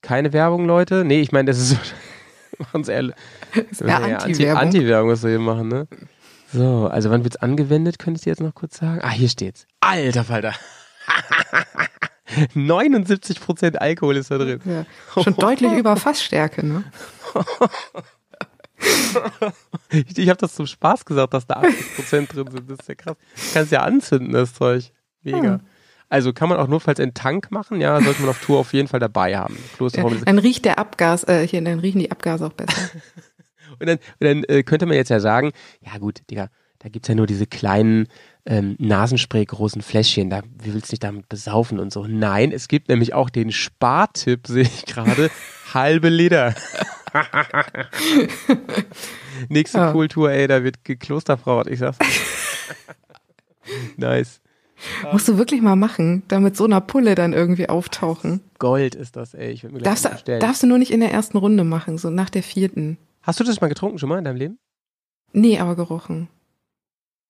Keine 0.04 0.34
Werbung, 0.34 0.66
Leute. 0.66 1.04
Nee, 1.04 1.22
ich 1.22 1.32
meine, 1.32 1.46
das 1.50 1.58
ist 1.58 1.70
so. 1.70 1.78
Machen 2.60 2.84
Sie 2.84 2.92
ehrlich. 2.92 3.16
Das 3.72 3.82
wäre 3.82 4.08
Ja, 4.08 4.18
Anti-Werbung. 4.18 4.62
Anti-Werbung, 4.62 5.10
was 5.10 5.24
wir 5.24 5.32
hier 5.32 5.40
machen, 5.40 5.68
ne? 5.68 5.88
So, 6.54 6.88
also 6.88 7.10
wann 7.10 7.24
wird's 7.24 7.38
angewendet, 7.38 7.98
könntest 7.98 8.28
du 8.28 8.30
jetzt 8.30 8.42
noch 8.42 8.54
kurz 8.54 8.78
sagen? 8.78 9.00
Ah, 9.02 9.10
hier 9.10 9.30
steht's. 9.30 9.66
Alter 9.80 10.24
Falter. 10.24 10.54
79% 12.56 13.76
Alkohol 13.78 14.18
ist 14.18 14.32
da 14.32 14.38
drin. 14.38 14.62
ja, 14.66 14.86
schon 15.22 15.36
deutlich 15.36 15.74
über 15.74 15.95
Fassstärke, 15.97 16.66
ne? 16.66 16.84
ich 19.91 20.18
ich 20.18 20.30
habe 20.30 20.39
das 20.39 20.56
zum 20.56 20.66
Spaß 20.66 21.06
gesagt, 21.06 21.34
dass 21.34 21.45
da 21.45 21.62
80% 21.62 22.28
drin 22.28 22.47
sind. 22.52 22.70
Das 22.70 22.80
ist 22.80 22.89
ja 22.89 22.95
krass. 22.95 23.16
Kannst 23.54 23.72
ja 23.72 23.82
anzünden, 23.84 24.32
das 24.34 24.54
Zeug. 24.54 24.91
Mega. 25.24 25.43
Ja. 25.43 25.60
Also 26.10 26.34
kann 26.34 26.49
man 26.49 26.58
auch 26.58 26.68
notfalls 26.68 26.99
einen 26.99 27.14
Tank 27.14 27.52
machen, 27.52 27.80
ja, 27.80 28.02
sollte 28.02 28.22
man 28.22 28.32
auf 28.32 28.41
Tour 28.43 28.60
auf 28.60 28.74
jeden 28.74 28.88
Fall 28.89 28.99
dabei 28.99 29.38
haben. 29.38 29.56
Ist- 29.80 29.97
Dann 30.26 30.39
riecht 30.39 30.66
der 30.66 30.78
Abgas, 30.78 31.24
äh, 31.26 31.47
hier, 31.47 31.62
dann 31.62 31.80
riechen 31.80 31.99
die 31.99 32.12
Abgase 32.12 32.45
auch 32.47 32.54
besser. 32.54 32.74
Und 33.80 33.88
dann, 33.88 33.97
und 34.20 34.28
dann 34.28 34.43
äh, 34.49 34.64
könnte 34.64 34.86
man 34.86 34.95
jetzt 34.97 35.10
ja 35.10 35.22
sagen, 35.22 35.54
ja 35.80 35.97
gut, 35.97 36.20
Digga, 36.30 36.49
da 36.80 36.89
gibt's 36.89 37.08
ja 37.08 37.16
nur 37.16 37.26
diese 37.26 37.47
kleinen 37.47 38.08
ähm, 38.46 38.76
Nasenspray 38.80 39.46
großen 39.46 39.82
Fläschchen, 39.82 40.30
da 40.30 40.42
wie 40.60 40.74
willst 40.74 40.89
du 40.89 40.92
dich 40.92 41.00
damit 41.00 41.30
besaufen 41.30 41.80
und 41.80 41.92
so. 41.94 42.06
Nein, 42.08 42.52
es 42.52 42.68
gibt 42.68 42.89
nämlich 42.89 43.14
auch 43.14 43.30
den 43.30 43.52
Spartipp, 43.52 44.48
sehe 44.48 44.64
ich 44.64 44.86
gerade, 44.86 45.30
halbe 45.74 46.10
Liter. 46.10 46.56
Nächste 49.50 49.78
Ja. 49.78 49.92
Kultur, 49.92 50.32
ey, 50.32 50.48
da 50.48 50.64
wird 50.64 50.84
geklosterfrauert, 50.84 51.68
ich 51.68 51.80
sag's. 51.80 51.98
nice. 53.98 54.42
Musst 55.12 55.28
du 55.28 55.38
wirklich 55.38 55.62
mal 55.62 55.76
machen, 55.76 56.24
da 56.28 56.39
mit 56.39 56.58
so 56.58 56.66
einer 56.66 56.82
Pulle 56.82 57.14
dann 57.14 57.34
irgendwie 57.34 57.70
auftauchen. 57.70 58.42
Gold 58.58 58.96
ist 58.96 59.16
das, 59.16 59.36
ey. 59.36 59.52
Ich 59.52 59.64
mir 59.64 59.80
Darfst 59.80 60.06
du, 60.06 60.39
darfst 60.39 60.64
du 60.64 60.68
nur 60.68 60.80
nicht 60.80 60.92
in 60.92 61.02
der 61.02 61.12
ersten 61.12 61.38
Runde 61.38 61.64
machen, 61.64 62.00
so 62.00 62.10
nach 62.10 62.30
der 62.32 62.42
vierten. 62.42 62.98
Hast 63.22 63.39
du 63.39 63.44
das 63.44 63.62
mal 63.62 63.68
getrunken 63.68 64.00
schon 64.00 64.10
mal 64.10 64.18
in 64.18 64.26
deinem 64.26 64.38
Leben? 64.38 64.58
Nee, 65.34 65.60
aber 65.60 65.76
gerochen. 65.76 66.30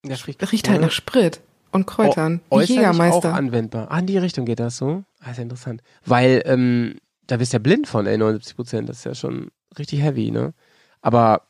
Ja, 0.04 0.16
Riecht 0.16 0.68
halt 0.68 0.80
nach 0.80 0.90
Sprit 0.90 1.40
und 1.70 1.86
Kräutern. 1.86 2.40
wie 2.50 2.54
äußerlich 2.56 2.70
auch 2.78 2.82
Jägermeister. 2.92 3.34
anwendbar. 3.34 3.90
Ah, 3.90 3.98
in 4.00 4.06
die 4.06 4.18
Richtung 4.18 4.44
geht 4.44 4.58
das 4.60 4.76
so? 4.76 5.04
Ah, 5.20 5.30
ist 5.30 5.36
ja 5.36 5.42
interessant. 5.44 5.82
Weil, 6.04 6.42
ähm, 6.44 6.96
da 7.26 7.36
bist 7.36 7.52
du 7.52 7.56
ja 7.56 7.60
blind 7.60 7.86
von, 7.86 8.06
ey, 8.06 8.18
79 8.18 8.56
Prozent. 8.56 8.88
Das 8.88 8.98
ist 8.98 9.04
ja 9.04 9.14
schon 9.14 9.50
richtig 9.78 10.02
heavy, 10.02 10.30
ne? 10.30 10.54
Aber 11.00 11.42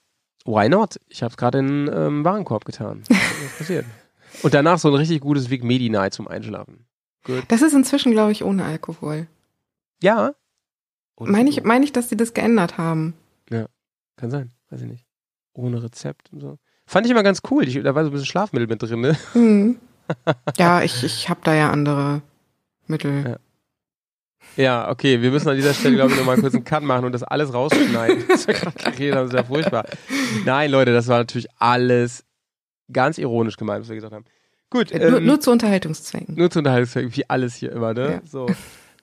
why 0.44 0.68
not? 0.68 1.00
Ich 1.08 1.22
hab's 1.22 1.36
gerade 1.36 1.58
in 1.60 1.86
den 1.86 1.94
ähm, 1.94 2.24
Warenkorb 2.24 2.64
getan. 2.64 3.02
Was 3.08 3.58
passiert? 3.58 3.86
Und 4.42 4.54
danach 4.54 4.78
so 4.78 4.88
ein 4.88 4.94
richtig 4.94 5.20
gutes 5.20 5.50
Vic 5.50 5.64
Medi 5.64 5.88
Night 5.90 6.14
zum 6.14 6.28
Einschlafen. 6.28 6.86
Gut. 7.24 7.44
Das 7.48 7.62
ist 7.62 7.72
inzwischen, 7.72 8.12
glaube 8.12 8.32
ich, 8.32 8.44
ohne 8.44 8.64
Alkohol. 8.64 9.26
Ja. 10.02 10.34
Oh, 11.16 11.24
das 11.24 11.32
Meine 11.32 11.50
ich, 11.50 11.56
gut. 11.56 11.66
meine 11.66 11.84
ich, 11.84 11.92
dass 11.92 12.08
die 12.08 12.16
das 12.16 12.34
geändert 12.34 12.78
haben. 12.78 13.14
Kann 14.16 14.30
sein. 14.30 14.52
Weiß 14.70 14.82
ich 14.82 14.88
nicht. 14.88 15.06
Ohne 15.54 15.82
Rezept 15.82 16.32
und 16.32 16.40
so. 16.40 16.58
Fand 16.86 17.06
ich 17.06 17.12
immer 17.12 17.22
ganz 17.22 17.40
cool. 17.50 17.66
Ich, 17.66 17.80
da 17.82 17.94
war 17.94 18.04
so 18.04 18.10
ein 18.10 18.12
bisschen 18.12 18.26
Schlafmittel 18.26 18.66
mit 18.68 18.82
drin, 18.82 19.00
ne? 19.00 19.16
Hm. 19.32 19.76
ja, 20.56 20.82
ich, 20.82 21.04
ich 21.04 21.28
habe 21.28 21.40
da 21.44 21.54
ja 21.54 21.70
andere 21.70 22.22
Mittel. 22.86 23.24
Ja. 23.24 23.36
Ja, 24.56 24.90
okay, 24.90 25.22
wir 25.22 25.30
müssen 25.30 25.48
an 25.48 25.56
dieser 25.56 25.72
Stelle, 25.72 25.94
glaube 25.94 26.10
ich, 26.12 26.18
nochmal 26.18 26.36
kurz 26.38 26.54
einen 26.54 26.64
Cut 26.64 26.82
machen 26.82 27.06
und 27.06 27.12
das 27.12 27.22
alles 27.22 27.54
rausschneiden. 27.54 28.24
Das 28.28 28.46
ist 28.46 29.32
ja 29.32 29.44
furchtbar. 29.44 29.86
Nein, 30.44 30.70
Leute, 30.70 30.92
das 30.92 31.08
war 31.08 31.18
natürlich 31.18 31.48
alles 31.58 32.24
ganz 32.92 33.16
ironisch 33.16 33.56
gemeint, 33.56 33.80
was 33.82 33.88
wir 33.88 33.94
gesagt 33.94 34.12
haben. 34.12 34.26
Gut, 34.68 34.90
Äh, 34.92 35.08
nur, 35.10 35.18
ähm, 35.20 35.26
nur 35.26 35.40
zu 35.40 35.50
Unterhaltungszwecken. 35.52 36.34
nur 36.34 36.50
zu 36.50 36.58
Unterhaltungszwecken, 36.58 37.16
wie 37.16 37.30
alles 37.30 37.54
hier 37.54 37.72
immer, 37.72 37.94
ne? 37.94 38.12
Ja. 38.14 38.20
So. 38.26 38.46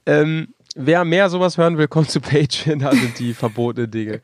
Ähm, 0.05 0.53
wer 0.79 1.03
mehr 1.03 1.29
sowas 1.29 1.57
hören 1.57 1.77
will, 1.77 1.87
kommt 1.87 2.09
zu 2.09 2.21
Patreon, 2.21 2.79
da 2.79 2.91
sind 2.91 3.19
die 3.19 3.33
verbotenen 3.35 3.91
Dinge. 3.91 4.21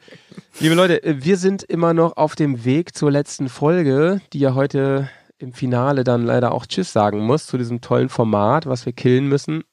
Liebe 0.60 0.76
Leute, 0.76 1.04
äh, 1.04 1.24
wir 1.24 1.38
sind 1.38 1.62
immer 1.64 1.94
noch 1.94 2.18
auf 2.18 2.36
dem 2.36 2.66
Weg 2.66 2.96
zur 2.96 3.12
letzten 3.12 3.50
Folge, 3.50 4.22
die 4.34 4.40
ja 4.40 4.56
heute 4.56 5.10
im 5.38 5.54
Finale 5.54 6.04
dann 6.06 6.26
leider 6.26 6.54
auch 6.54 6.66
Tschüss 6.66 6.94
sagen 6.94 7.20
muss, 7.20 7.46
zu 7.46 7.58
diesem 7.58 7.82
tollen 7.82 8.08
Format, 8.10 8.68
was 8.68 8.86
wir 8.86 8.94
killen 8.94 9.28
müssen. 9.28 9.66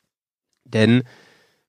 Denn, 0.64 1.04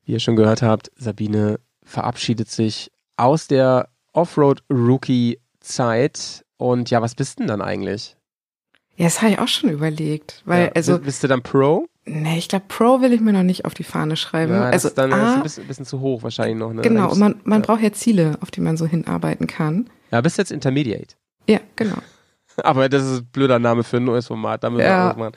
wie 0.03 0.13
ihr 0.13 0.19
schon 0.19 0.35
gehört 0.35 0.63
habt, 0.63 0.89
Sabine 0.95 1.59
verabschiedet 1.83 2.49
sich 2.49 2.91
aus 3.15 3.45
der 3.47 3.89
Offroad-Rookie-Zeit. 4.13 6.43
Und 6.57 6.89
ja, 6.89 7.03
was 7.03 7.13
bist 7.13 7.37
denn 7.39 7.45
dann 7.47 7.61
eigentlich? 7.61 8.17
Ja, 8.95 9.05
das 9.05 9.21
habe 9.21 9.31
ich 9.33 9.39
auch 9.39 9.47
schon 9.47 9.69
überlegt. 9.69 10.41
Weil, 10.45 10.65
ja, 10.65 10.71
also, 10.73 10.99
bist, 10.99 11.23
du 11.23 11.27
dann 11.27 11.41
Pro? 11.41 11.87
nee, 12.05 12.37
ich 12.37 12.47
glaube, 12.47 12.65
Pro 12.67 13.01
will 13.01 13.11
ich 13.13 13.21
mir 13.21 13.33
noch 13.33 13.43
nicht 13.43 13.65
auf 13.65 13.73
die 13.73 13.83
Fahne 13.83 14.15
schreiben. 14.15 14.53
Ja, 14.53 14.65
also, 14.65 14.87
ist 14.89 14.97
dann 14.97 15.09
das 15.09 15.19
ist 15.19 15.25
A, 15.25 15.35
ein 15.35 15.43
bisschen, 15.43 15.67
bisschen 15.67 15.85
zu 15.85 15.99
hoch 15.99 16.21
wahrscheinlich 16.23 16.57
noch. 16.57 16.71
Ne? 16.73 16.81
Genau, 16.83 17.11
und 17.11 17.19
man, 17.19 17.35
man 17.43 17.61
ja. 17.61 17.65
braucht 17.65 17.81
ja 17.81 17.91
Ziele, 17.91 18.37
auf 18.41 18.51
die 18.51 18.61
man 18.61 18.77
so 18.77 18.85
hinarbeiten 18.85 19.47
kann. 19.47 19.89
Ja, 20.11 20.21
bist 20.21 20.37
jetzt 20.37 20.51
Intermediate. 20.51 21.15
Ja, 21.49 21.59
genau. 21.75 21.97
Aber 22.57 22.87
das 22.87 23.03
ist 23.03 23.19
ein 23.21 23.25
blöder 23.31 23.57
Name 23.57 23.83
für 23.83 23.97
ein 23.97 24.03
neues 24.03 24.27
Format. 24.27 24.63
Da 24.63 24.69
müssen 24.69 24.79
wir 24.81 24.85
Ja. 24.85 25.11
auch 25.11 25.17
machen. 25.17 25.33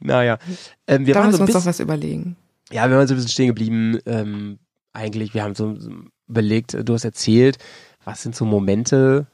Naja. 0.00 0.38
Ähm, 0.86 1.06
wir 1.06 1.12
da 1.14 1.20
waren 1.20 1.26
müssen 1.28 1.36
so 1.38 1.40
wir 1.40 1.44
ein 1.44 1.46
uns 1.48 1.52
doch 1.52 1.58
bisschen, 1.60 1.66
was 1.68 1.80
überlegen. 1.80 2.36
ja, 2.72 2.88
wir 2.88 2.96
waren 2.96 3.06
so 3.06 3.12
ein 3.14 3.16
bisschen 3.18 3.30
stehen 3.30 3.48
geblieben. 3.48 3.98
Ähm, 4.06 4.58
eigentlich, 4.94 5.34
wir 5.34 5.42
haben 5.42 5.54
so, 5.54 5.76
überlegt, 6.26 6.74
du 6.88 6.94
hast 6.94 7.04
erzählt, 7.04 7.58
was 8.04 8.22
sind 8.22 8.34
so 8.34 8.44
Momente, 8.46 9.26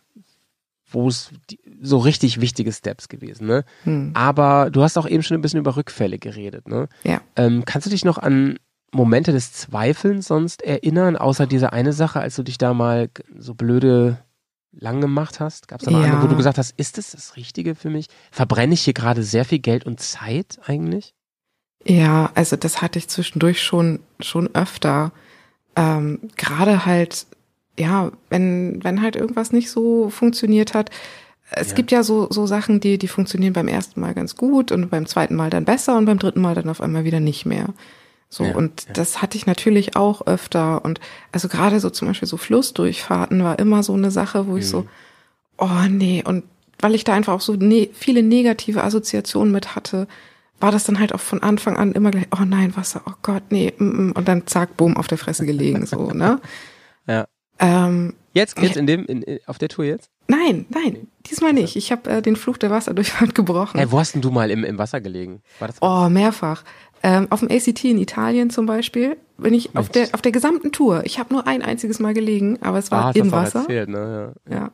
wo 0.91 1.07
es 1.09 1.31
die- 1.51 1.61
so 1.81 1.99
richtig 1.99 2.41
wichtige 2.41 2.72
Steps 2.72 3.09
gewesen, 3.09 3.47
ne? 3.47 3.64
Hm. 3.85 4.11
Aber 4.14 4.70
du 4.70 4.83
hast 4.83 4.99
auch 4.99 5.09
eben 5.09 5.22
schon 5.22 5.37
ein 5.37 5.41
bisschen 5.43 5.61
über 5.61 5.76
Rückfälle 5.76 6.18
geredet, 6.18 6.68
ne? 6.68 6.89
Ja. 7.05 7.20
Ähm, 7.37 7.64
kannst 7.64 7.87
du 7.87 7.91
dich 7.91 8.05
noch 8.05 8.18
an 8.18 8.59
Momente 8.93 9.33
des 9.33 9.53
Zweifelns 9.53 10.26
sonst 10.26 10.62
erinnern, 10.62 11.16
außer 11.16 11.47
diese 11.47 11.72
eine 11.72 11.93
Sache, 11.93 12.20
als 12.20 12.37
du 12.37 12.43
dich 12.43 12.59
da 12.59 12.74
mal 12.74 13.09
so 13.39 13.55
blöde 13.55 14.18
lang 14.72 15.01
gemacht 15.01 15.41
hast? 15.41 15.68
Gab 15.68 15.81
es 15.81 15.85
da 15.87 15.91
noch 15.91 16.01
Ja. 16.05 16.12
eine, 16.12 16.22
wo 16.22 16.26
du 16.26 16.37
gesagt 16.37 16.59
hast, 16.59 16.74
ist 16.78 16.99
das 16.99 17.12
das 17.12 17.37
Richtige 17.37 17.74
für 17.74 17.91
mich? 17.91 18.07
Verbrenne 18.31 18.74
ich 18.74 18.83
hier 18.83 18.95
gerade 18.95 19.22
sehr 19.22 19.45
viel 19.45 19.59
Geld 19.61 19.87
und 19.87 20.01
Zeit 20.01 20.59
eigentlich? 20.66 21.14
Ja, 21.87 22.31
also 22.35 22.57
das 22.57 22.83
hatte 22.83 22.99
ich 22.99 23.09
zwischendurch 23.09 23.62
schon, 23.62 24.01
schon 24.20 24.55
öfter. 24.55 25.12
Ähm, 25.76 26.18
Gerade 26.37 26.85
halt, 26.85 27.26
ja, 27.78 28.11
wenn, 28.28 28.83
wenn 28.85 29.01
halt 29.03 29.16
irgendwas 29.16 29.53
nicht 29.53 29.70
so 29.70 30.11
funktioniert 30.11 30.74
hat. 30.74 30.91
Es 31.53 31.71
Ja. 31.71 31.75
gibt 31.75 31.91
ja 31.91 32.03
so, 32.03 32.29
so 32.31 32.47
Sachen, 32.47 32.81
die, 32.81 32.97
die 32.99 33.09
funktionieren 33.09 33.53
beim 33.53 33.69
ersten 33.69 34.01
Mal 34.01 34.15
ganz 34.15 34.37
gut 34.37 34.71
und 34.73 34.91
beim 34.91 35.07
zweiten 35.07 35.35
Mal 35.35 35.51
dann 35.51 35.65
besser 35.65 35.97
und 35.97 36.05
beim 36.05 36.19
dritten 36.19 36.41
Mal 36.41 36.55
dann 36.55 36.69
auf 36.69 36.81
einmal 36.81 37.05
wieder 37.05 37.21
nicht 37.21 37.45
mehr. 37.47 37.67
So, 38.29 38.45
Ja, 38.45 38.55
und 38.55 38.87
ja. 38.87 38.93
das 38.93 39.21
hatte 39.23 39.37
ich 39.37 39.47
natürlich 39.47 39.97
auch 39.97 40.27
öfter. 40.27 40.85
Und 40.85 41.01
also 41.33 41.49
gerade 41.49 41.81
so 41.81 41.91
zum 41.91 42.09
Beispiel 42.09 42.29
so 42.29 42.37
Flussdurchfahrten 42.37 43.43
war 43.43 43.59
immer 43.59 43.83
so 43.83 43.95
eine 43.95 44.11
Sache, 44.13 44.47
wo 44.47 44.57
ich 44.57 44.69
so, 44.69 44.83
Mhm. 44.83 44.89
oh 45.59 45.89
nee, 45.89 46.23
und 46.25 46.45
weil 46.79 46.95
ich 46.95 47.05
da 47.05 47.13
einfach 47.15 47.33
auch 47.35 47.41
so 47.41 47.55
ne 47.55 47.91
viele 47.93 48.23
negative 48.23 48.85
Assoziationen 48.85 49.53
mit 49.53 49.75
hatte, 49.75 50.07
war 50.61 50.71
das 50.71 50.85
dann 50.85 50.99
halt 51.01 51.13
auch 51.15 51.21
von 51.21 51.43
Anfang 51.43 51.77
an 51.77 51.93
immer 51.93 52.11
gleich, 52.11 52.27
oh 52.39 52.45
nein, 52.45 52.77
Wasser, 52.77 53.03
oh 53.07 53.13
Gott, 53.23 53.43
nee, 53.51 53.73
mm, 53.77 53.85
mm, 53.85 54.13
und 54.13 54.29
dann 54.29 54.47
zack, 54.47 54.77
boom, 54.77 54.97
auf 54.97 55.07
der 55.09 55.19
Fresse 55.19 55.45
gelegen, 55.47 55.85
so, 55.87 56.13
ne? 56.13 56.41
Ja. 57.07 57.27
Ähm, 57.59 58.15
Jetzt, 58.33 58.59
jetzt 58.61 58.77
Ja. 58.77 58.81
in 58.81 58.87
dem, 58.87 59.05
in, 59.07 59.41
auf 59.47 59.59
der 59.59 59.69
Tour 59.69 59.85
jetzt? 59.85 60.09
nein, 60.29 60.67
nein, 60.69 61.09
diesmal 61.29 61.53
nicht. 61.53 61.77
Ich 61.77 61.91
habe 61.93 62.09
äh, 62.11 62.23
den 62.23 62.37
Fluch 62.37 62.57
der 62.59 62.71
Wasserdurchfahrt 62.71 63.35
gebrochen. 63.35 63.79
Hey, 63.79 63.91
wo 63.91 63.99
hast 63.99 64.14
denn 64.14 64.23
du 64.23 64.31
mal 64.31 64.51
im, 64.51 64.64
im 64.64 64.79
Wasser 64.79 65.01
gelegen? 65.01 65.43
War 65.59 65.68
das 65.68 65.77
Oh, 65.81 66.09
mehrfach. 66.09 66.62
Ähm, 67.03 67.29
auf 67.31 67.41
dem 67.41 67.51
ACT 67.51 67.85
in 67.85 67.99
Italien 67.99 68.51
zum 68.51 68.66
Beispiel 68.66 69.16
bin 69.39 69.55
ich 69.55 69.75
auf 69.75 69.89
der, 69.89 70.09
auf 70.12 70.21
der 70.21 70.33
gesamten 70.33 70.71
Tour. 70.71 71.03
Ich 71.07 71.18
habe 71.18 71.33
nur 71.33 71.47
ein 71.47 71.62
einziges 71.62 71.99
Mal 71.99 72.12
gelegen, 72.12 72.59
aber 72.61 72.79
es 72.79 72.91
war 72.91 73.07
ah, 73.07 73.11
im 73.14 73.33
Wasser. 73.33 73.61
erzählt, 73.61 73.89
ne? 73.89 74.35
Ja. 74.49 74.55
Ja. 74.57 74.71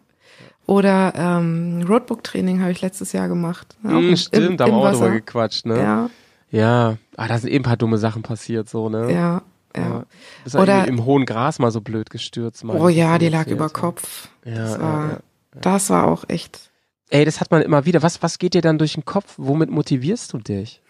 Oder 0.67 1.13
ähm, 1.17 1.85
Roadbook-Training 1.89 2.61
habe 2.61 2.73
ich 2.73 2.81
letztes 2.83 3.13
Jahr 3.13 3.29
gemacht. 3.29 3.77
Hm, 3.83 4.09
im- 4.11 4.17
stimmt, 4.17 4.59
da 4.59 4.65
haben 4.65 4.73
wir 4.73 4.79
auch 4.79 4.93
drüber 4.93 5.11
gequatscht, 5.11 5.67
ne? 5.67 5.79
Ja, 5.81 6.11
Ja. 6.51 6.97
Ah, 7.17 7.29
da 7.29 7.39
sind 7.39 7.51
eben 7.51 7.63
ein 7.65 7.69
paar 7.69 7.77
dumme 7.77 7.99
Sachen 7.99 8.23
passiert, 8.23 8.69
so, 8.69 8.89
ne? 8.89 9.13
ja, 9.13 9.43
ja. 9.77 10.05
Bist 10.43 10.57
Oder- 10.57 10.63
Oder 10.83 10.89
im 10.89 11.05
hohen 11.05 11.27
Gras 11.27 11.61
mal 11.61 11.71
so 11.71 11.81
blöd 11.81 12.11
gestürzt. 12.11 12.65
Mal. 12.65 12.77
Oh 12.81 12.89
ja, 12.89 13.19
die 13.19 13.29
lag 13.29 13.47
über. 13.47 13.69
Kopf. 13.69 14.29
Ja, 14.45 14.55
Das 14.57 14.73
ja, 14.73 14.81
war, 14.81 15.09
ja. 15.11 15.19
Das 15.61 15.91
war 15.91 16.07
auch 16.07 16.25
echt. 16.29 16.71
Ey, 17.11 17.25
das 17.25 17.41
hat 17.41 17.51
man 17.51 17.63
immer 17.63 17.85
wieder. 17.85 18.03
Was, 18.03 18.23
was 18.23 18.39
geht 18.39 18.55
dir 18.55 18.63
dann 18.63 18.79
durch 18.79 18.95
den 18.95 19.05
Kopf? 19.05 19.35
Womit 19.37 19.71
motivierst 19.71 20.33
du 20.33 20.39
dich? 20.39 20.83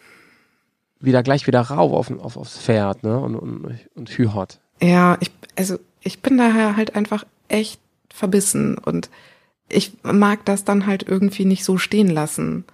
Wieder 0.99 1.23
gleich 1.23 1.47
wieder 1.47 1.61
rauf 1.61 1.93
auf, 1.93 2.19
auf, 2.21 2.37
aufs 2.37 2.59
Pferd, 2.59 3.03
ne? 3.03 3.19
Und, 3.19 3.37
und, 3.37 3.79
und 3.95 4.11
hühot. 4.11 4.59
Ja, 4.81 5.19
ich, 5.21 5.31
also 5.57 5.79
ich 6.01 6.23
bin 6.23 6.39
daher 6.39 6.77
halt 6.77 6.95
einfach 6.95 7.25
echt 7.49 7.81
verbissen 8.13 8.79
und 8.79 9.11
ich 9.69 9.93
mag 10.03 10.45
das 10.45 10.65
dann 10.65 10.87
halt 10.87 11.03
irgendwie 11.03 11.45
nicht 11.45 11.65
so 11.65 11.77
stehen 11.77 12.09
lassen. 12.09 12.65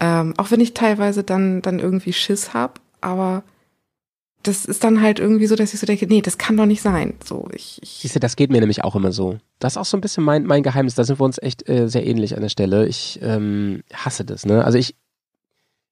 Ähm, 0.00 0.34
auch 0.36 0.50
wenn 0.50 0.60
ich 0.60 0.74
teilweise 0.74 1.24
dann, 1.24 1.62
dann 1.62 1.78
irgendwie 1.78 2.12
Schiss 2.12 2.54
hab, 2.54 2.80
aber 3.00 3.42
das 4.42 4.64
ist 4.64 4.84
dann 4.84 5.00
halt 5.00 5.18
irgendwie 5.18 5.46
so, 5.46 5.56
dass 5.56 5.72
ich 5.72 5.80
so 5.80 5.86
denke, 5.86 6.06
nee, 6.06 6.20
das 6.20 6.38
kann 6.38 6.56
doch 6.56 6.66
nicht 6.66 6.82
sein. 6.82 7.14
So, 7.24 7.48
ich, 7.54 7.78
ich 7.82 7.98
Siehst 8.00 8.16
du, 8.16 8.20
das 8.20 8.36
geht 8.36 8.50
mir 8.50 8.60
nämlich 8.60 8.84
auch 8.84 8.96
immer 8.96 9.12
so. 9.12 9.38
Das 9.58 9.74
ist 9.74 9.76
auch 9.76 9.84
so 9.84 9.96
ein 9.96 10.00
bisschen 10.00 10.24
mein, 10.24 10.44
mein 10.44 10.62
Geheimnis. 10.62 10.94
Da 10.94 11.04
sind 11.04 11.20
wir 11.20 11.24
uns 11.24 11.38
echt 11.40 11.68
äh, 11.68 11.88
sehr 11.88 12.06
ähnlich 12.06 12.34
an 12.34 12.42
der 12.42 12.48
Stelle. 12.48 12.86
Ich 12.86 13.20
ähm, 13.22 13.82
hasse 13.92 14.24
das, 14.24 14.44
ne? 14.44 14.64
Also 14.64 14.78
ich, 14.78 14.96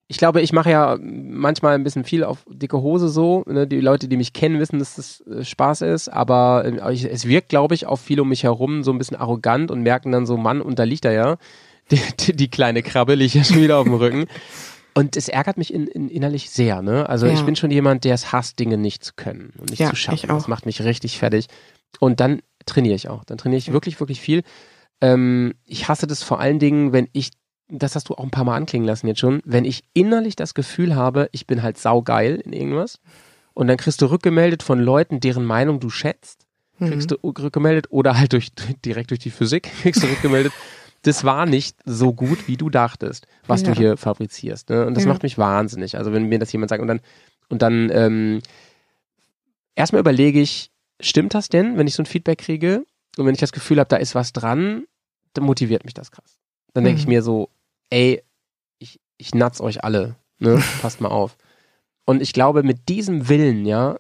ich 0.09 0.19
glaube, 0.19 0.41
ich 0.41 0.53
mache 0.53 0.71
ja 0.71 0.99
manchmal 1.01 1.77
ein 1.77 1.85
bisschen 1.85 2.03
viel 2.03 2.25
auf 2.25 2.45
dicke 2.49 2.83
Hose 2.83 3.09
so. 3.09 3.45
Ne? 3.47 3.69
Die 3.69 3.81
Leute, 3.81 4.09
die 4.09 4.17
mich 4.17 4.33
kennen, 4.33 4.59
wissen, 4.59 4.81
dass 4.81 4.97
das 4.97 5.21
äh, 5.21 5.45
Spaß 5.45 5.83
ist. 5.83 6.09
Aber 6.09 6.65
äh, 6.65 6.93
ich, 6.93 7.05
es 7.05 7.27
wirkt, 7.27 7.49
glaube 7.49 7.75
ich, 7.75 7.87
auf 7.87 8.01
viele 8.01 8.23
um 8.23 8.29
mich 8.29 8.43
herum 8.43 8.83
so 8.83 8.91
ein 8.91 8.99
bisschen 8.99 9.17
arrogant 9.17 9.71
und 9.71 9.83
merken 9.83 10.11
dann 10.11 10.27
so, 10.27 10.37
Mann, 10.37 10.61
und 10.61 10.79
da 10.79 10.85
liegt 10.85 11.05
er 11.05 11.13
ja. 11.13 11.37
Die, 11.91 12.01
die, 12.21 12.37
die 12.37 12.49
kleine 12.49 12.85
Krabbe 12.85 13.17
liegt 13.17 13.35
ja 13.35 13.43
schon 13.43 13.61
wieder 13.61 13.79
auf 13.79 13.85
dem 13.85 13.95
Rücken. 13.95 14.27
Und 14.95 15.17
es 15.17 15.29
ärgert 15.29 15.57
mich 15.57 15.73
in, 15.73 15.87
in 15.87 16.09
innerlich 16.09 16.51
sehr, 16.51 16.83
ne? 16.83 17.09
Also 17.09 17.27
Ja. 17.27 17.33
ich 17.33 17.45
bin 17.45 17.57
schon 17.57 17.71
jemand, 17.71 18.05
der 18.05 18.15
es 18.15 18.33
hasst, 18.33 18.59
Dinge 18.59 18.77
nicht 18.77 19.05
zu 19.05 19.13
können 19.15 19.53
und 19.59 19.71
nicht 19.71 19.79
Ja, 19.81 19.91
zu 19.91 19.97
schaffen. 19.97 20.29
Das 20.29 20.49
macht 20.49 20.67
mich 20.67 20.83
richtig 20.83 21.19
fertig. 21.19 21.47
Und 22.01 22.21
dann 22.21 22.41
trainiere 22.67 22.95
ich 22.95 23.09
auch. 23.09 23.25
Dann 23.25 23.39
trainiere 23.39 23.59
ich 23.59 23.73
wirklich, 23.73 24.01
wirklich 24.01 24.21
viel. 24.21 24.43
Ähm, 25.01 25.55
ich 25.65 25.89
hasse 25.89 26.07
das 26.07 26.23
vor 26.23 26.41
allen 26.41 26.59
Dingen, 26.59 26.93
wenn 26.93 27.09
ich, 27.13 27.31
das 27.69 27.95
hast 27.95 28.09
du 28.09 28.15
auch 28.15 28.25
ein 28.25 28.31
paar 28.31 28.45
Mal 28.45 28.57
anklingen 28.57 28.87
lassen 28.87 29.07
jetzt 29.07 29.21
schon, 29.21 29.41
wenn 29.45 29.65
ich 29.65 29.85
innerlich 29.95 30.37
das 30.37 30.55
Gefühl 30.55 30.95
habe, 30.95 31.29
ich 31.33 31.47
bin 31.47 31.63
halt 31.63 31.79
saugeil 31.79 32.37
in 32.37 32.53
irgendwas 32.53 32.99
und 33.55 33.69
dann 33.69 33.77
kriegst 33.77 34.03
du 34.03 34.07
rückgemeldet 34.07 34.63
von 34.63 34.81
Leuten, 34.81 35.21
deren 35.21 35.45
Meinung 35.45 35.81
du 35.81 35.89
schätzt, 35.89 36.47
kriegst 36.79 37.11
du 37.11 37.17
rückgemeldet 37.23 37.87
oder 37.91 38.19
halt 38.19 38.33
durch, 38.33 38.49
direkt 38.85 39.11
durch 39.11 39.21
die 39.21 39.31
Physik 39.31 39.71
kriegst 39.83 40.03
du 40.03 40.07
rückgemeldet, 40.07 40.53
das 41.03 41.25
war 41.25 41.47
nicht 41.47 41.79
so 41.85 42.13
gut, 42.13 42.47
wie 42.49 42.57
du 42.57 42.69
dachtest, 42.71 43.27
was 43.47 43.63
Ja. 43.63 43.69
du 43.73 43.79
hier 43.79 43.97
fabrizierst. 43.97 44.69
Ne? 44.71 44.87
Und 44.87 44.95
das 44.95 45.05
Ja. 45.05 45.09
macht 45.13 45.23
mich 45.23 45.39
wahnsinnig. 45.39 45.97
Also 45.97 46.13
wenn 46.13 46.25
mir 46.29 46.39
das 46.39 46.53
jemand 46.53 46.69
sagt 46.71 46.83
und 46.83 46.89
dann, 46.89 47.01
und 47.49 47.63
dann 47.63 47.91
ähm, 47.93 48.41
erstmal 49.75 50.01
überlege 50.01 50.41
ich, 50.41 50.71
stimmt 51.01 51.35
das 51.35 51.49
denn, 51.49 51.77
wenn 51.79 51.87
ich 51.87 51.95
so 51.95 52.03
ein 52.03 52.07
Feedback 52.07 52.39
kriege 52.39 52.85
und 53.17 53.27
wenn 53.27 53.35
ich 53.35 53.41
das 53.41 53.53
Gefühl 53.53 53.79
habe, 53.79 53.89
da 53.89 53.97
ist 53.97 54.15
was 54.15 54.33
dran, 54.33 54.85
dann 55.35 55.45
motiviert 55.45 55.85
mich 55.85 55.95
das 55.95 56.11
krass. 56.11 56.37
Dann 56.75 56.85
denke 56.85 57.01
ich 57.01 57.07
Mhm. 57.07 57.13
mir 57.15 57.23
so, 57.23 57.51
ey, 57.91 58.23
ich, 58.79 59.01
ich 59.17 59.35
natz 59.35 59.61
euch 59.61 59.83
alle, 59.85 60.17
ne? 60.39 60.63
Passt 60.83 61.01
mal 61.01 61.09
auf. 61.09 61.37
Und 62.05 62.23
ich 62.23 62.33
glaube, 62.33 62.63
mit 62.63 62.89
diesem 62.89 63.29
Willen, 63.29 63.65
ja, 63.67 63.99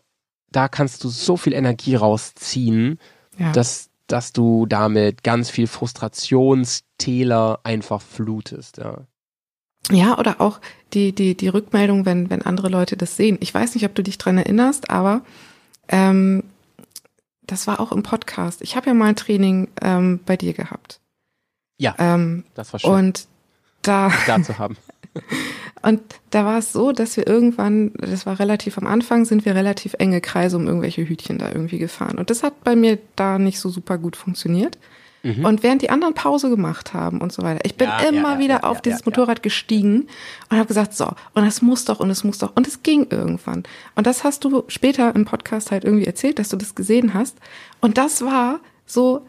da 0.51 0.69
kannst 0.69 1.05
du 1.05 1.09
so 1.09 1.37
viel 1.37 1.53
Energie 1.53 1.95
rausziehen, 1.95 2.99
Ja. 3.39 3.53
dass, 3.53 3.89
dass 4.13 4.33
du 4.33 4.67
damit 4.67 5.23
ganz 5.23 5.51
viel 5.51 5.67
Frustrationstäler 5.67 7.61
einfach 7.65 8.03
flutest, 8.03 8.79
ja. 8.79 9.07
Ja, 9.91 10.19
oder 10.19 10.41
auch 10.41 10.61
die, 10.93 11.15
die, 11.15 11.37
die 11.37 11.49
Rückmeldung, 11.49 12.05
wenn, 12.05 12.29
wenn 12.29 12.43
andere 12.43 12.69
Leute 12.69 12.97
das 12.97 13.17
sehen. 13.17 13.39
Ich 13.41 13.53
weiß 13.53 13.75
nicht, 13.75 13.87
ob 13.87 13.95
du 13.95 14.03
dich 14.03 14.19
dran 14.19 14.37
erinnerst, 14.37 14.91
aber 14.91 15.23
ähm, 15.89 16.45
das 17.43 17.67
war 17.67 17.81
auch 17.81 17.91
im 17.91 18.03
Podcast. 18.03 18.63
Ich 18.63 18.77
habe 18.77 18.89
ja 18.89 18.95
mal 18.95 19.07
ein 19.07 19.17
Training 19.17 19.69
ähm, 19.81 20.21
bei 20.25 20.37
dir 20.37 20.53
gehabt. 20.53 21.01
Ja. 21.79 21.95
Ähm, 21.99 22.45
Das 22.55 22.73
war 22.73 22.81
schön, 22.81 22.91
und 22.91 23.27
da, 23.83 24.13
da 24.27 24.43
zu 24.43 24.59
haben. 24.59 24.77
und 25.83 26.01
da 26.31 26.45
war 26.45 26.59
es 26.59 26.72
so, 26.72 26.93
dass 26.93 27.16
wir 27.16 27.26
irgendwann, 27.26 27.93
das 27.95 28.26
war 28.26 28.39
relativ 28.39 28.76
am 28.76 28.87
Anfang, 28.87 29.24
sind 29.24 29.45
wir 29.45 29.55
relativ 29.55 29.95
enge 29.99 30.20
Kreise 30.20 30.57
um 30.57 30.66
irgendwelche 30.66 31.09
Hütchen 31.09 31.39
da 31.39 31.49
irgendwie 31.49 31.78
gefahren. 31.78 32.18
Und 32.18 32.31
das 32.31 32.43
hat 32.43 32.64
bei 32.64 32.76
mir 32.76 32.99
da 33.16 33.39
nicht 33.39 33.59
so 33.61 33.70
super 33.70 33.97
gut 33.97 34.16
funktioniert. 34.16 34.76
Mhm. 35.22 35.45
Und 35.45 35.62
während 35.62 35.83
die 35.83 35.91
anderen 35.91 36.14
Pause 36.14 36.51
gemacht 36.51 36.95
haben 36.95 37.20
und 37.20 37.33
so 37.33 37.43
weiter, 37.43 37.61
ich 37.64 37.76
bin 37.76 37.89
Ja, 37.89 38.01
immer 38.01 38.35
ja, 38.35 38.39
wieder 38.39 38.55
ja, 38.55 38.62
auf 38.64 38.81
dieses 38.81 39.05
Motorrad 39.05 39.43
gestiegen 39.43 40.07
und 40.49 40.57
habe 40.57 40.66
gesagt, 40.66 40.95
so, 40.95 41.12
und 41.35 41.45
es 41.45 41.62
muss 41.62 41.85
doch 41.85 42.01
und 42.01 42.11
es 42.11 42.24
muss 42.24 42.39
doch. 42.39 42.57
Und 42.57 42.66
es 42.66 42.83
ging 42.83 43.07
irgendwann. 43.11 43.64
Und 43.97 44.07
das 44.07 44.24
hast 44.24 44.45
du 44.45 44.64
später 44.68 45.14
im 45.14 45.24
Podcast 45.24 45.70
halt 45.70 45.85
irgendwie 45.85 46.07
erzählt, 46.07 46.39
dass 46.39 46.49
du 46.49 46.57
das 46.57 46.74
gesehen 46.74 47.14
hast. 47.14 47.37
Und 47.81 47.99
das 47.99 48.22
war 48.22 48.61
so 48.87 49.26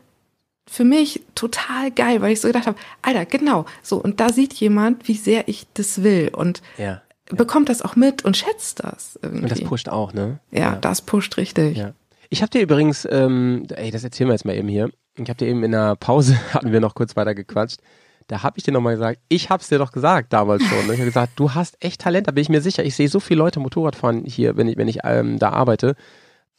für 0.68 0.84
mich 0.84 1.22
total 1.36 1.92
geil, 1.92 2.22
weil 2.22 2.32
ich 2.34 2.42
so 2.42 2.48
gedacht 2.48 2.68
habe, 2.68 2.78
Alter, 3.02 3.26
genau, 3.26 3.66
so, 3.82 3.98
und 3.98 4.20
da 4.20 4.30
sieht 4.32 4.54
jemand, 4.54 5.08
wie 5.08 5.16
sehr 5.16 5.48
ich 5.48 5.68
das 5.74 6.04
will 6.04 6.30
und 6.34 6.62
Ja. 6.78 7.02
bekommt 7.30 7.70
das 7.70 7.82
auch 7.82 7.96
mit 7.96 8.24
und 8.26 8.38
schätzt 8.38 8.84
das 8.84 9.20
irgendwie. 9.22 9.44
Und 9.44 9.52
das 9.52 9.62
pusht 9.64 9.90
auch, 9.90 10.14
ne? 10.14 10.40
ja, 10.52 10.76
das 10.76 11.02
pusht 11.02 11.38
richtig. 11.38 11.78
Ja. 11.78 11.94
Ich 12.30 12.42
habe 12.42 12.50
dir 12.50 12.62
übrigens, 12.62 13.08
ähm, 13.12 13.66
ey, 13.70 13.92
das 13.92 14.04
erzählen 14.04 14.30
wir 14.30 14.34
jetzt 14.34 14.46
mal 14.46 14.56
eben 14.56 14.68
hier. 14.70 14.90
Ich 15.18 15.28
habe 15.30 15.36
dir 15.36 15.48
eben 15.48 15.64
in 15.64 15.72
der 15.72 15.96
Pause, 15.98 16.38
hatten 16.54 16.72
wir 16.72 16.80
noch 16.80 16.96
kurz 16.96 17.16
weiter 17.16 17.36
gequatscht, 17.36 17.80
da 18.28 18.44
habe 18.44 18.58
ich 18.58 18.64
dir 18.64 18.72
nochmal 18.72 18.94
gesagt, 18.94 19.20
ich 19.28 19.50
hab's 19.50 19.68
dir 19.68 19.78
doch 19.80 19.92
gesagt 19.92 20.32
damals 20.32 20.64
schon. 20.64 20.88
Ne? 20.88 20.94
Ich 20.94 21.00
habe 21.00 21.10
gesagt, 21.10 21.34
du 21.36 21.54
hast 21.54 21.76
echt 21.84 22.00
Talent, 22.00 22.28
da 22.28 22.32
bin 22.32 22.42
ich 22.44 22.50
mir 22.50 22.62
sicher. 22.62 22.86
Ich 22.86 22.96
sehe 22.96 23.10
so 23.10 23.20
viele 23.20 23.40
Leute 23.40 23.60
Motorrad 23.60 23.96
fahren 23.98 24.24
hier, 24.26 24.56
wenn 24.56 24.70
ich, 24.70 24.78
wenn 24.78 24.88
ich 24.88 25.00
ähm, 25.04 25.38
da 25.38 25.50
arbeite. 25.50 25.96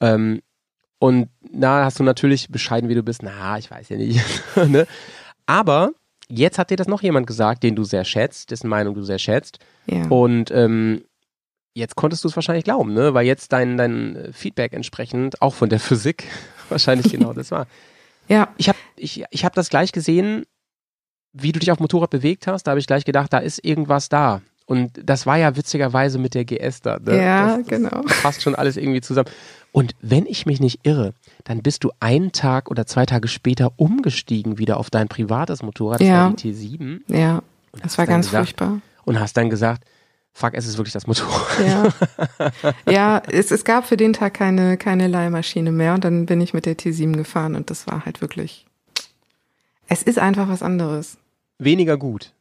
Ähm, 0.00 0.42
und 1.02 1.30
na, 1.50 1.84
hast 1.84 1.98
du 1.98 2.04
natürlich 2.04 2.48
bescheiden, 2.48 2.88
wie 2.88 2.94
du 2.94 3.02
bist. 3.02 3.24
Na, 3.24 3.58
ich 3.58 3.68
weiß 3.68 3.88
ja 3.88 3.96
nicht. 3.96 4.20
ne? 4.68 4.86
Aber 5.46 5.90
jetzt 6.28 6.60
hat 6.60 6.70
dir 6.70 6.76
das 6.76 6.86
noch 6.86 7.02
jemand 7.02 7.26
gesagt, 7.26 7.64
den 7.64 7.74
du 7.74 7.82
sehr 7.82 8.04
schätzt, 8.04 8.52
dessen 8.52 8.68
Meinung 8.68 8.94
du 8.94 9.02
sehr 9.02 9.18
schätzt. 9.18 9.58
Ja. 9.86 10.06
Und 10.06 10.52
ähm, 10.52 11.02
jetzt 11.74 11.96
konntest 11.96 12.22
du 12.22 12.28
es 12.28 12.36
wahrscheinlich 12.36 12.62
glauben, 12.62 12.94
ne? 12.94 13.14
Weil 13.14 13.26
jetzt 13.26 13.52
dein, 13.52 13.76
dein 13.76 14.28
Feedback 14.32 14.74
entsprechend, 14.74 15.42
auch 15.42 15.54
von 15.54 15.70
der 15.70 15.80
Physik, 15.80 16.28
wahrscheinlich 16.68 17.10
genau 17.10 17.32
das 17.32 17.50
war. 17.50 17.66
ja. 18.28 18.54
Ich 18.56 18.68
habe 18.68 18.78
ich, 18.94 19.24
ich 19.28 19.44
hab 19.44 19.56
das 19.56 19.70
gleich 19.70 19.90
gesehen, 19.90 20.44
wie 21.32 21.50
du 21.50 21.58
dich 21.58 21.72
auf 21.72 21.78
dem 21.78 21.82
Motorrad 21.82 22.10
bewegt 22.10 22.46
hast. 22.46 22.68
Da 22.68 22.70
habe 22.70 22.78
ich 22.78 22.86
gleich 22.86 23.04
gedacht, 23.04 23.32
da 23.32 23.38
ist 23.38 23.64
irgendwas 23.64 24.08
da. 24.08 24.40
Und 24.72 24.90
das 25.04 25.26
war 25.26 25.36
ja 25.36 25.54
witzigerweise 25.54 26.18
mit 26.18 26.32
der 26.32 26.46
GS 26.46 26.80
da. 26.80 26.98
Ne? 26.98 27.22
Ja, 27.22 27.46
das, 27.48 27.58
das 27.58 27.66
genau. 27.68 28.02
Passt 28.22 28.40
schon 28.40 28.54
alles 28.54 28.78
irgendwie 28.78 29.02
zusammen. 29.02 29.28
Und 29.70 29.94
wenn 30.00 30.24
ich 30.24 30.46
mich 30.46 30.60
nicht 30.60 30.80
irre, 30.86 31.12
dann 31.44 31.60
bist 31.62 31.84
du 31.84 31.90
einen 32.00 32.32
Tag 32.32 32.70
oder 32.70 32.86
zwei 32.86 33.04
Tage 33.04 33.28
später 33.28 33.72
umgestiegen 33.76 34.56
wieder 34.56 34.78
auf 34.78 34.88
dein 34.88 35.08
privates 35.08 35.62
Motorrad, 35.62 36.00
das 36.00 36.08
Ja. 36.08 36.24
war 36.24 36.32
die 36.32 36.54
T7, 36.54 37.00
Ja, 37.08 37.42
das 37.82 37.98
war 37.98 38.06
ganz 38.06 38.26
gesagt- 38.28 38.46
furchtbar. 38.48 38.80
und 39.04 39.20
hast 39.20 39.36
dann 39.36 39.50
gesagt, 39.50 39.84
fuck, 40.32 40.54
es 40.54 40.66
ist 40.66 40.78
wirklich 40.78 40.94
das 40.94 41.06
Motorrad. 41.06 41.58
Ja, 41.66 42.72
ja 42.90 43.22
es, 43.30 43.50
es 43.50 43.64
gab 43.64 43.86
für 43.86 43.98
den 43.98 44.14
Tag 44.14 44.32
keine, 44.34 44.78
keine 44.78 45.06
Leihmaschine 45.06 45.70
mehr 45.70 45.92
und 45.94 46.04
dann 46.04 46.24
bin 46.24 46.40
ich 46.40 46.54
mit 46.54 46.64
der 46.64 46.78
T7 46.78 47.12
gefahren 47.16 47.54
und 47.56 47.68
das 47.68 47.86
war 47.86 48.06
halt 48.06 48.22
wirklich, 48.22 48.64
es 49.88 50.02
ist 50.02 50.18
einfach 50.18 50.48
was 50.48 50.62
anderes. 50.62 51.18
Weniger 51.58 51.96
gut. 51.98 52.32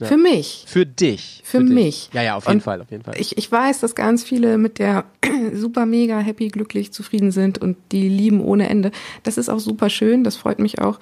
Ja. 0.00 0.06
Für 0.06 0.16
mich. 0.16 0.64
Für 0.66 0.86
dich. 0.86 1.40
Für 1.44 1.58
dich. 1.58 1.68
mich. 1.74 2.10
Ja, 2.12 2.22
ja, 2.22 2.36
auf 2.36 2.44
jeden 2.46 2.58
Und 2.58 2.60
Fall, 2.62 2.80
auf 2.80 2.90
jeden 2.90 3.02
Fall. 3.02 3.14
Ich, 3.18 3.36
ich 3.36 3.50
weiß, 3.50 3.80
dass 3.80 3.94
ganz 3.96 4.22
viele 4.22 4.56
mit 4.58 4.78
der 4.78 5.04
super 5.54 5.86
mega 5.86 6.18
happy, 6.20 6.48
glücklich, 6.48 6.92
zufrieden 6.92 7.32
sind 7.32 7.58
und 7.58 7.76
die 7.90 8.08
lieben 8.08 8.40
ohne 8.40 8.68
Ende. 8.68 8.92
Das 9.24 9.38
ist 9.38 9.48
auch 9.48 9.58
super 9.58 9.90
schön, 9.90 10.22
das 10.22 10.36
freut 10.36 10.60
mich 10.60 10.80
auch. 10.80 11.00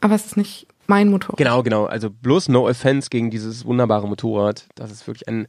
Aber 0.00 0.14
es 0.14 0.26
ist 0.26 0.36
nicht 0.36 0.66
mein 0.86 1.08
Motorrad. 1.08 1.38
Genau, 1.38 1.62
genau. 1.62 1.86
Also 1.86 2.10
bloß 2.10 2.50
no 2.50 2.68
offense 2.68 3.08
gegen 3.08 3.30
dieses 3.30 3.64
wunderbare 3.64 4.06
Motorrad. 4.06 4.66
Das 4.74 4.90
ist 4.92 5.06
wirklich 5.06 5.26
ein, 5.26 5.46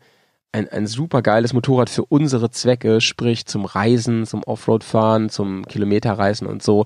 ein, 0.54 0.70
ein 0.70 0.88
super 0.88 1.22
geiles 1.22 1.52
Motorrad 1.52 1.90
für 1.90 2.06
unsere 2.06 2.50
Zwecke, 2.52 3.02
sprich 3.02 3.46
zum 3.46 3.66
Reisen, 3.66 4.26
zum 4.26 4.42
Offroad-Fahren, 4.44 5.30
zum 5.30 5.66
Kilometerreisen 5.68 6.48
und 6.48 6.64
so. 6.64 6.86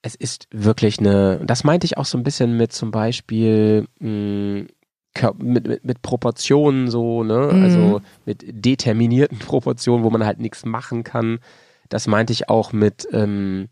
Es 0.00 0.14
ist 0.14 0.46
wirklich 0.50 0.98
eine, 0.98 1.42
das 1.44 1.62
meinte 1.64 1.84
ich 1.84 1.98
auch 1.98 2.06
so 2.06 2.16
ein 2.16 2.24
bisschen 2.24 2.56
mit 2.56 2.72
zum 2.72 2.90
Beispiel 2.90 3.86
mh, 4.00 4.08
Kör- 4.08 4.66
mit, 5.38 5.66
mit, 5.66 5.84
mit 5.84 6.02
Proportionen 6.02 6.90
so, 6.90 7.22
ne? 7.22 7.50
Mhm. 7.52 7.62
Also 7.62 8.00
mit 8.24 8.42
determinierten 8.46 9.38
Proportionen, 9.40 10.04
wo 10.04 10.10
man 10.10 10.24
halt 10.24 10.40
nichts 10.40 10.64
machen 10.64 11.04
kann. 11.04 11.38
Das 11.88 12.06
meinte 12.06 12.32
ich 12.32 12.48
auch 12.48 12.72
mit, 12.72 13.06
ähm, 13.12 13.68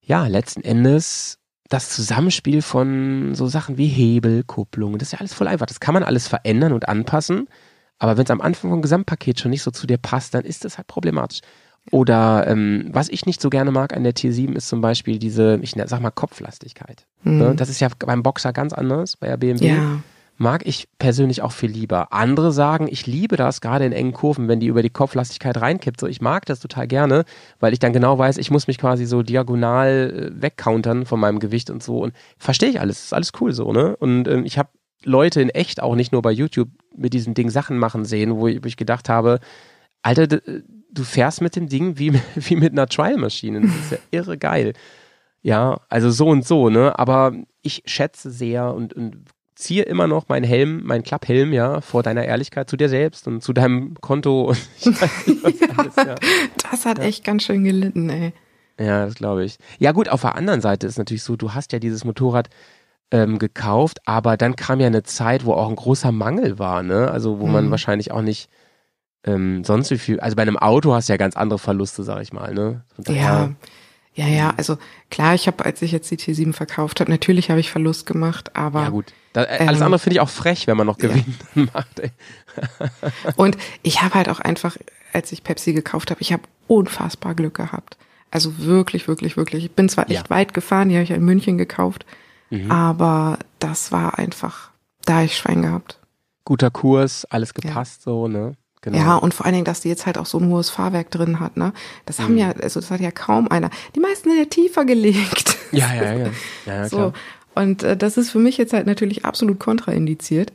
ja, 0.00 0.26
letzten 0.26 0.62
Endes 0.62 1.38
das 1.68 1.90
Zusammenspiel 1.90 2.62
von 2.62 3.34
so 3.34 3.46
Sachen 3.46 3.78
wie 3.78 3.86
Hebel, 3.86 4.44
Kupplung, 4.44 4.98
das 4.98 5.08
ist 5.08 5.12
ja 5.12 5.20
alles 5.20 5.32
voll 5.32 5.48
einfach. 5.48 5.66
Das 5.66 5.80
kann 5.80 5.94
man 5.94 6.02
alles 6.02 6.28
verändern 6.28 6.72
und 6.72 6.88
anpassen. 6.88 7.48
Aber 7.98 8.16
wenn 8.16 8.24
es 8.24 8.30
am 8.30 8.40
Anfang 8.40 8.70
vom 8.70 8.82
Gesamtpaket 8.82 9.40
schon 9.40 9.50
nicht 9.50 9.62
so 9.62 9.70
zu 9.70 9.86
dir 9.86 9.96
passt, 9.96 10.34
dann 10.34 10.44
ist 10.44 10.64
das 10.64 10.76
halt 10.76 10.88
problematisch. 10.88 11.40
Oder 11.90 12.46
ähm, 12.46 12.88
was 12.92 13.08
ich 13.08 13.26
nicht 13.26 13.40
so 13.40 13.50
gerne 13.50 13.70
mag 13.70 13.94
an 13.94 14.04
der 14.04 14.14
T7 14.14 14.54
ist 14.54 14.68
zum 14.68 14.80
Beispiel 14.80 15.18
diese, 15.18 15.58
ich 15.62 15.72
sag 15.72 16.00
mal, 16.00 16.10
Kopflastigkeit. 16.10 17.06
Ne? 17.22 17.54
Das 17.54 17.68
ist 17.68 17.80
ja 17.80 17.88
beim 17.98 18.22
Boxer 18.22 18.52
ganz 18.52 18.72
anders, 18.72 19.16
bei 19.16 19.28
der 19.28 19.36
BMW. 19.36 19.68
ja. 19.68 20.00
Mag 20.36 20.66
ich 20.66 20.88
persönlich 20.98 21.42
auch 21.42 21.52
viel 21.52 21.70
lieber. 21.70 22.12
Andere 22.12 22.50
sagen, 22.50 22.88
ich 22.90 23.06
liebe 23.06 23.36
das, 23.36 23.60
gerade 23.60 23.84
in 23.86 23.92
engen 23.92 24.12
Kurven, 24.12 24.48
wenn 24.48 24.58
die 24.58 24.66
über 24.66 24.82
die 24.82 24.90
Kopflastigkeit 24.90 25.60
reinkippt. 25.60 26.00
So, 26.00 26.08
ich 26.08 26.20
mag 26.20 26.44
das 26.46 26.58
total 26.58 26.88
gerne, 26.88 27.24
weil 27.60 27.72
ich 27.72 27.78
dann 27.78 27.92
genau 27.92 28.18
weiß, 28.18 28.38
ich 28.38 28.50
muss 28.50 28.66
mich 28.66 28.78
quasi 28.78 29.06
so 29.06 29.22
diagonal 29.22 30.32
äh, 30.34 30.42
wegcountern 30.42 31.06
von 31.06 31.20
meinem 31.20 31.38
Gewicht 31.38 31.70
und 31.70 31.82
so. 31.84 31.98
Und 31.98 32.14
verstehe 32.36 32.70
ich 32.70 32.80
alles, 32.80 33.04
ist 33.04 33.14
alles 33.14 33.30
cool 33.40 33.52
so, 33.52 33.72
ne? 33.72 33.96
Und 33.96 34.26
ähm, 34.26 34.44
ich 34.44 34.58
habe 34.58 34.70
Leute 35.04 35.40
in 35.40 35.50
echt 35.50 35.80
auch 35.80 35.94
nicht 35.94 36.10
nur 36.12 36.22
bei 36.22 36.32
YouTube 36.32 36.68
mit 36.96 37.12
diesem 37.14 37.34
Ding 37.34 37.50
Sachen 37.50 37.78
machen 37.78 38.04
sehen, 38.04 38.36
wo 38.36 38.48
ich, 38.48 38.62
wo 38.64 38.66
ich 38.66 38.76
gedacht 38.76 39.08
habe, 39.08 39.38
Alter, 40.02 40.26
d- 40.26 40.40
du 40.90 41.04
fährst 41.04 41.42
mit 41.42 41.54
dem 41.54 41.68
Ding 41.68 41.98
wie, 41.98 42.12
wie 42.34 42.56
mit 42.56 42.72
einer 42.72 42.88
Trial-Maschine. 42.88 43.60
Das 43.60 43.70
ist 43.70 43.92
ja 43.92 43.98
irre 44.10 44.36
geil. 44.36 44.72
Ja, 45.42 45.80
also 45.90 46.10
so 46.10 46.26
und 46.26 46.44
so, 46.44 46.70
ne? 46.70 46.98
Aber 46.98 47.34
ich 47.62 47.82
schätze 47.86 48.30
sehr 48.30 48.74
und, 48.74 48.94
und 48.94 49.16
ziehe 49.54 49.82
immer 49.84 50.06
noch 50.06 50.28
meinen 50.28 50.44
Helm, 50.44 50.82
meinen 50.84 51.02
Klapphelm, 51.04 51.52
ja, 51.52 51.80
vor 51.80 52.02
deiner 52.02 52.24
Ehrlichkeit 52.24 52.68
zu 52.68 52.76
dir 52.76 52.88
selbst 52.88 53.26
und 53.28 53.42
zu 53.42 53.52
deinem 53.52 53.94
Konto 54.00 54.48
und 54.50 54.58
ich 54.78 54.86
weiß 55.00 55.26
nicht, 55.26 55.42
was 55.44 55.78
alles, 55.78 55.96
ja. 55.96 56.14
Das 56.70 56.84
hat 56.86 56.98
echt 56.98 57.24
ganz 57.24 57.44
schön 57.44 57.64
gelitten, 57.64 58.10
ey. 58.10 58.32
Ja, 58.80 59.04
das 59.06 59.14
glaube 59.14 59.44
ich. 59.44 59.56
Ja 59.78 59.92
gut, 59.92 60.08
auf 60.08 60.22
der 60.22 60.34
anderen 60.34 60.60
Seite 60.60 60.86
ist 60.86 60.98
natürlich 60.98 61.22
so, 61.22 61.36
du 61.36 61.54
hast 61.54 61.72
ja 61.72 61.78
dieses 61.78 62.04
Motorrad 62.04 62.48
ähm, 63.12 63.38
gekauft, 63.38 63.98
aber 64.06 64.36
dann 64.36 64.56
kam 64.56 64.80
ja 64.80 64.88
eine 64.88 65.04
Zeit, 65.04 65.44
wo 65.44 65.52
auch 65.52 65.68
ein 65.68 65.76
großer 65.76 66.10
Mangel 66.10 66.58
war, 66.58 66.82
ne? 66.82 67.08
Also 67.10 67.38
wo 67.38 67.46
man 67.46 67.66
Mhm. 67.66 67.70
wahrscheinlich 67.70 68.10
auch 68.10 68.22
nicht 68.22 68.48
ähm, 69.26 69.62
sonst 69.64 69.90
wie 69.90 69.98
viel, 69.98 70.20
also 70.20 70.36
bei 70.36 70.42
einem 70.42 70.58
Auto 70.58 70.92
hast 70.92 71.08
du 71.08 71.12
ja 71.12 71.16
ganz 71.16 71.36
andere 71.36 71.58
Verluste, 71.58 72.02
sag 72.02 72.20
ich 72.22 72.32
mal, 72.32 72.52
ne? 72.52 72.82
Daher- 72.98 73.22
Ja. 73.22 73.50
Ja, 74.16 74.28
ja, 74.28 74.54
also 74.56 74.78
klar, 75.10 75.34
ich 75.34 75.48
habe, 75.48 75.64
als 75.64 75.82
ich 75.82 75.90
jetzt 75.90 76.08
die 76.10 76.16
T7 76.16 76.52
verkauft 76.52 77.00
habe, 77.00 77.10
natürlich 77.10 77.50
habe 77.50 77.58
ich 77.58 77.70
Verlust 77.72 78.06
gemacht, 78.06 78.54
aber 78.54 78.82
Ja 78.82 78.90
gut. 78.90 79.12
Da, 79.34 79.42
äh, 79.44 79.66
alles 79.66 79.80
Ähm, 79.80 79.86
andere 79.86 79.98
finde 79.98 80.14
ich 80.14 80.20
auch 80.20 80.28
frech, 80.30 80.66
wenn 80.66 80.76
man 80.78 80.86
noch 80.86 80.98
ja. 80.98 81.08
Gewinn 81.08 81.34
macht. 81.74 82.00
Ey. 82.00 82.10
Und 83.36 83.56
ich 83.82 84.00
habe 84.02 84.14
halt 84.14 84.28
auch 84.28 84.40
einfach, 84.40 84.76
als 85.12 85.30
ich 85.32 85.44
Pepsi 85.44 85.72
gekauft 85.74 86.10
habe, 86.10 86.20
ich 86.22 86.32
habe 86.32 86.42
unfassbar 86.66 87.34
Glück 87.34 87.54
gehabt. 87.54 87.96
Also 88.30 88.58
wirklich, 88.58 89.06
wirklich, 89.06 89.36
wirklich. 89.36 89.64
Ich 89.66 89.70
bin 89.72 89.88
zwar 89.88 90.10
echt 90.10 90.24
Ja. 90.24 90.30
weit 90.30 90.54
gefahren, 90.54 90.88
die 90.88 90.94
habe 90.96 91.04
ich 91.04 91.10
in 91.10 91.24
München 91.24 91.58
gekauft, 91.58 92.06
Mhm. 92.50 92.70
Aber 92.70 93.38
das 93.58 93.90
war 93.90 94.18
einfach, 94.18 94.70
da 95.06 95.16
hab 95.18 95.24
ich 95.24 95.36
Schwein 95.36 95.62
gehabt. 95.62 95.98
Guter 96.44 96.70
Kurs, 96.70 97.24
alles 97.24 97.54
gepasst 97.54 98.02
so, 98.02 98.28
ne? 98.28 98.52
Genau. 98.82 98.98
Ja, 98.98 99.16
und 99.16 99.32
vor 99.32 99.46
allen 99.46 99.54
Dingen, 99.54 99.64
dass 99.64 99.80
die 99.80 99.88
jetzt 99.88 100.04
halt 100.04 100.18
auch 100.18 100.26
so 100.26 100.38
ein 100.38 100.48
hohes 100.50 100.68
Fahrwerk 100.68 101.10
drin 101.10 101.40
hat, 101.40 101.56
ne? 101.56 101.72
Das 102.04 102.18
haben 102.20 102.32
Mhm. 102.34 102.38
ja, 102.38 102.50
also 102.52 102.80
das 102.80 102.90
hat 102.90 103.00
ja 103.00 103.10
kaum 103.10 103.48
einer. 103.48 103.70
Die 103.96 104.00
meisten 104.00 104.28
sind 104.28 104.38
ja 104.38 104.44
tiefer 104.44 104.84
gelegt. 104.84 105.56
ja, 105.72 105.92
ja, 105.94 106.12
ja. 106.12 106.26
Ja, 106.66 106.74
ja, 106.74 106.88
so. 106.88 106.96
klar. 106.96 107.12
Und 107.54 107.82
äh, 107.82 107.96
das 107.96 108.16
ist 108.16 108.30
für 108.30 108.38
mich 108.38 108.56
jetzt 108.56 108.72
halt 108.72 108.86
natürlich 108.86 109.24
absolut 109.24 109.58
kontraindiziert. 109.60 110.52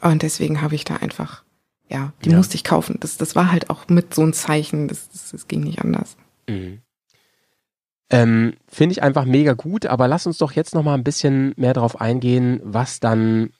Und 0.00 0.22
deswegen 0.22 0.60
habe 0.62 0.74
ich 0.74 0.84
da 0.84 0.96
einfach, 0.96 1.44
ja, 1.88 2.12
die 2.24 2.30
Ja. 2.30 2.36
musste 2.36 2.56
ich 2.56 2.64
kaufen. 2.64 2.96
Das, 3.00 3.16
das 3.16 3.36
war 3.36 3.52
halt 3.52 3.70
auch 3.70 3.88
mit 3.88 4.14
so 4.14 4.22
ein 4.22 4.32
Zeichen. 4.32 4.88
Das, 4.88 5.08
das, 5.10 5.30
das 5.30 5.48
ging 5.48 5.60
nicht 5.62 5.80
anders. 5.80 6.16
Mhm. 6.48 6.80
Ähm, 8.10 8.54
Finde 8.68 8.92
ich 8.92 9.02
einfach 9.02 9.24
mega 9.24 9.54
gut, 9.54 9.86
aber 9.86 10.06
lass 10.06 10.26
uns 10.26 10.38
doch 10.38 10.52
jetzt 10.52 10.74
noch 10.74 10.82
mal 10.82 10.94
ein 10.94 11.04
bisschen 11.04 11.54
mehr 11.56 11.72
darauf 11.72 12.00
eingehen, 12.00 12.60
was 12.62 13.00
dann 13.00 13.50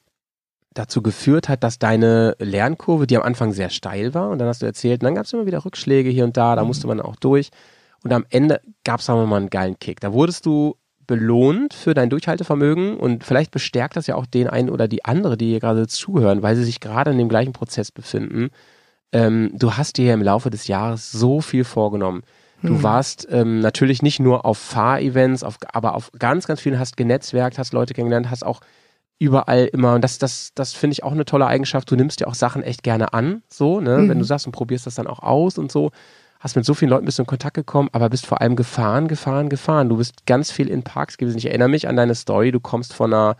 dazu 0.74 1.03
geführt 1.03 1.49
hat, 1.49 1.62
dass 1.62 1.78
deine 1.78 2.35
Lernkurve, 2.39 3.07
die 3.07 3.16
am 3.16 3.22
Anfang 3.22 3.53
sehr 3.53 3.70
steil 3.70 4.14
war, 4.14 4.30
und 4.30 4.39
dann 4.39 4.49
hast 4.49 4.62
du 4.62 4.66
erzählt, 4.66 5.03
und 5.03 5.05
dann 5.05 5.14
gab 5.14 5.24
es 5.26 5.33
immer 5.33 5.47
wieder 5.47 5.64
Rückschläge 5.64 6.11
hier 6.11 6.24
und 6.24 6.37
da, 6.37 6.57
da 6.57 6.64
musste 6.64 6.87
man 6.87 7.01
auch 7.01 7.16
durch. 7.16 7.51
Und 8.05 8.12
am 8.12 8.26
Ende 8.30 8.61
gab 8.85 9.01
es 9.01 9.09
aber 9.09 9.26
mal 9.26 9.37
einen 9.37 9.51
geilen 9.51 9.78
Kick. 9.78 10.01
Da 10.01 10.12
wurdest 10.12 10.45
du 10.45 10.76
belohnt 11.07 11.74
für 11.74 11.94
dein 11.94 12.11
Durchhaltevermögen 12.11 12.96
und 12.96 13.24
vielleicht 13.24 13.50
bestärkt 13.50 13.96
das 13.96 14.07
ja 14.07 14.14
auch 14.14 14.26
den 14.26 14.48
einen 14.48 14.70
oder 14.70 14.88
die 14.88 15.05
andere, 15.05 15.36
die 15.36 15.48
hier 15.50 15.61
gerade 15.61 15.86
zuhören, 15.86 16.42
weil 16.42 16.57
sie 16.57 16.64
sich 16.64 16.80
gerade 16.80 17.11
in 17.11 17.18
dem 17.18 17.28
gleichen 17.28 17.53
Prozess 17.53 17.90
befinden. 17.90 18.50
Ähm, 19.12 19.50
du 19.55 19.74
hast 19.76 19.98
dir 19.98 20.14
im 20.14 20.22
Laufe 20.22 20.50
des 20.50 20.66
Jahres 20.68 21.12
so 21.12 21.40
viel 21.40 21.64
vorgenommen. 21.64 22.22
Du 22.64 22.74
Hm. 22.76 22.82
warst 22.82 23.26
ähm, 23.30 23.61
natürlich 23.61 24.03
nicht 24.03 24.20
nur 24.20 24.44
auf 24.46 24.59
Fahrevents, 24.59 25.42
auf, 25.42 25.59
aber 25.72 25.94
auf 25.94 26.11
ganz, 26.18 26.46
ganz 26.46 26.61
vielen 26.61 26.78
hast 26.78 26.96
genetzwerkt, 26.96 27.59
hast 27.59 27.72
Leute 27.72 27.92
kennengelernt, 27.94 28.30
hast 28.30 28.44
auch 28.46 28.61
überall 29.18 29.66
immer, 29.66 29.94
und 29.94 30.03
das, 30.03 30.18
das, 30.18 30.50
das 30.55 30.72
finde 30.72 30.92
ich 30.92 31.05
auch 31.05 31.12
eine 31.12 31.24
tolle 31.24 31.46
Eigenschaft, 31.46 31.90
du 31.90 31.96
nimmst 31.96 32.20
dir 32.20 32.28
auch 32.28 32.34
Sachen 32.34 32.62
echt 32.62 32.82
gerne 32.82 33.12
an, 33.12 33.42
so, 33.48 33.80
ne, 33.80 33.98
Mhm. 33.98 34.09
wenn 34.09 34.18
du 34.18 34.24
sagst 34.24 34.46
und 34.46 34.53
probierst 34.53 34.86
das 34.86 34.94
dann 34.96 35.07
auch 35.07 35.20
aus 35.20 35.59
und 35.59 35.70
so, 35.70 35.90
hast 36.43 36.57
mit 36.57 36.64
so 36.64 36.74
vielen 36.74 36.90
Leuten 36.90 37.05
bist 37.05 37.18
du 37.18 37.22
in 37.22 37.26
Kontakt 37.26 37.55
gekommen, 37.55 37.88
aber 37.93 38.09
bist 38.11 38.26
vor 38.26 38.40
allem 38.40 38.57
gefahren, 38.57 39.07
gefahren, 39.07 39.49
gefahren. 39.49 39.88
Du 39.88 39.97
bist 39.97 40.26
ganz 40.26 40.51
viel 40.51 40.68
in 40.68 40.82
Parks 40.82 41.16
gewesen. 41.16 41.38
Ich 41.38 41.47
erinnere 41.47 41.68
mich 41.68 41.86
an 41.86 41.97
deine 41.97 42.14
Story, 42.16 42.51
du 42.51 42.59
kommst 42.61 42.93
von 42.95 43.12
einer 43.14 43.36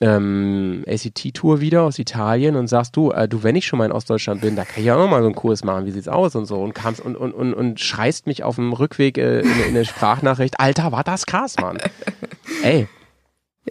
ähm, 0.00 0.84
ACT-Tour 0.86 1.60
wieder 1.60 1.82
aus 1.82 1.98
Italien 1.98 2.54
und 2.54 2.68
sagst 2.68 2.94
du, 2.96 3.10
äh, 3.10 3.26
du, 3.28 3.42
wenn 3.42 3.56
ich 3.56 3.66
schon 3.66 3.78
mal 3.78 3.86
in 3.86 3.92
Ostdeutschland 3.92 4.42
bin, 4.42 4.54
da 4.56 4.64
kann 4.64 4.80
ich 4.80 4.84
ja 4.84 4.94
auch 4.94 4.98
noch 5.00 5.10
mal 5.10 5.20
so 5.22 5.26
einen 5.26 5.34
Kurs 5.34 5.64
machen, 5.64 5.86
wie 5.86 5.90
sieht's 5.90 6.06
aus 6.06 6.36
und 6.36 6.44
so 6.46 6.60
und 6.62 6.74
kamst 6.74 7.00
und, 7.00 7.16
und, 7.16 7.32
und, 7.32 7.54
und 7.54 7.80
schreist 7.80 8.26
mich 8.26 8.44
auf 8.44 8.56
dem 8.56 8.72
Rückweg 8.72 9.18
äh, 9.18 9.40
in, 9.40 9.60
in 9.68 9.74
der 9.74 9.84
Sprachnachricht, 9.84 10.60
Alter, 10.60 10.92
war 10.92 11.02
das 11.02 11.26
krass, 11.26 11.56
Mann. 11.60 11.78
Ey, 12.62 12.86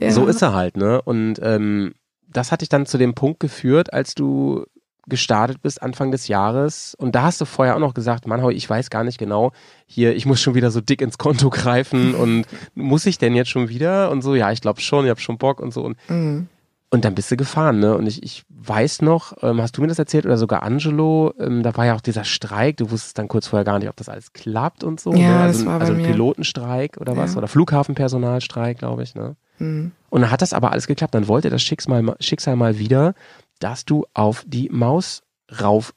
Ja. 0.02 0.12
so 0.12 0.26
ist 0.26 0.42
er 0.42 0.54
halt, 0.54 0.76
ne? 0.76 1.02
Und 1.02 1.40
ähm, 1.42 1.94
das 2.28 2.52
hat 2.52 2.62
dich 2.62 2.70
dann 2.70 2.86
zu 2.86 2.98
dem 2.98 3.14
Punkt 3.14 3.40
geführt, 3.40 3.94
als 3.94 4.14
du 4.14 4.66
gestartet 5.08 5.62
bist 5.62 5.82
Anfang 5.82 6.12
des 6.12 6.28
Jahres. 6.28 6.96
Und 6.98 7.16
da 7.16 7.24
hast 7.24 7.40
du 7.42 7.46
vorher 7.46 7.76
auch 7.76 7.80
noch 7.80 7.94
gesagt, 7.94 8.28
Mann, 8.28 8.48
ich 8.52 8.70
weiß 8.70 8.90
gar 8.90 9.04
nicht 9.04 9.18
genau, 9.18 9.52
hier, 9.86 10.16
ich 10.16 10.26
muss 10.26 10.42
schon 10.42 10.56
wieder 10.56 10.70
so 10.72 10.82
dick 10.82 11.02
ins 11.02 11.18
Konto 11.18 11.50
greifen 11.50 12.14
und 12.16 12.46
muss 12.76 13.06
ich 13.06 13.18
denn 13.18 13.36
jetzt 13.36 13.50
schon 13.50 13.70
wieder? 13.70 14.12
Und 14.12 14.22
so, 14.22 14.36
ja, 14.36 14.52
ich 14.52 14.62
glaube 14.62 14.82
schon, 14.82 15.06
ich 15.06 15.10
habe 15.10 15.20
schon 15.22 15.38
Bock 15.38 15.60
und 15.60 15.74
so. 15.74 15.84
Und, 15.84 15.98
Mhm. 16.10 16.48
und 16.90 17.06
dann 17.06 17.16
bist 17.16 17.32
du 17.32 17.38
gefahren, 17.38 17.80
ne? 17.80 17.96
Und 17.98 18.06
ich, 18.08 18.22
ich 18.24 18.44
weiß 18.50 19.02
noch, 19.02 19.34
ähm, 19.44 19.62
hast 19.62 19.78
du 19.78 19.82
mir 19.82 19.88
das 19.88 19.98
erzählt 20.00 20.26
oder 20.26 20.38
sogar 20.38 20.64
Angelo, 20.64 21.34
ähm, 21.40 21.64
da 21.64 21.76
war 21.78 21.86
ja 21.86 21.96
auch 21.96 22.02
dieser 22.02 22.26
Streik, 22.26 22.76
du 22.78 22.92
wusstest 22.92 23.18
dann 23.18 23.28
kurz 23.30 23.48
vorher 23.48 23.64
gar 23.64 23.80
nicht, 23.80 23.88
ob 23.88 23.96
das 23.96 24.10
alles 24.10 24.34
klappt 24.34 24.84
und 24.84 25.00
so. 25.00 25.14
Ja, 25.14 25.18
ne? 25.20 25.40
Also, 25.40 25.60
das 25.60 25.66
war 25.68 25.80
bei 25.80 25.86
also 25.86 25.94
ein 25.94 26.02
mir. 26.02 26.08
Pilotenstreik 26.08 26.98
oder 27.00 27.16
was? 27.16 27.32
Ja. 27.34 27.38
Oder 27.38 27.48
Flughafenpersonalstreik, 27.48 28.78
glaube 28.80 29.04
ich, 29.04 29.16
ne? 29.16 29.36
Mhm. 29.60 29.92
Und 30.10 30.22
dann 30.22 30.32
hat 30.32 30.42
das 30.42 30.54
aber 30.54 30.72
alles 30.72 30.88
geklappt. 30.88 31.16
Dann 31.16 31.28
wollte 31.28 31.50
das 31.50 31.62
Schicksal, 31.62 32.16
Schicksal 32.20 32.56
mal 32.56 32.78
wieder, 32.78 33.14
dass 33.60 33.86
du 33.86 34.06
auf 34.14 34.44
die 34.48 34.70
Maus 34.70 35.24
rauf 35.62 35.94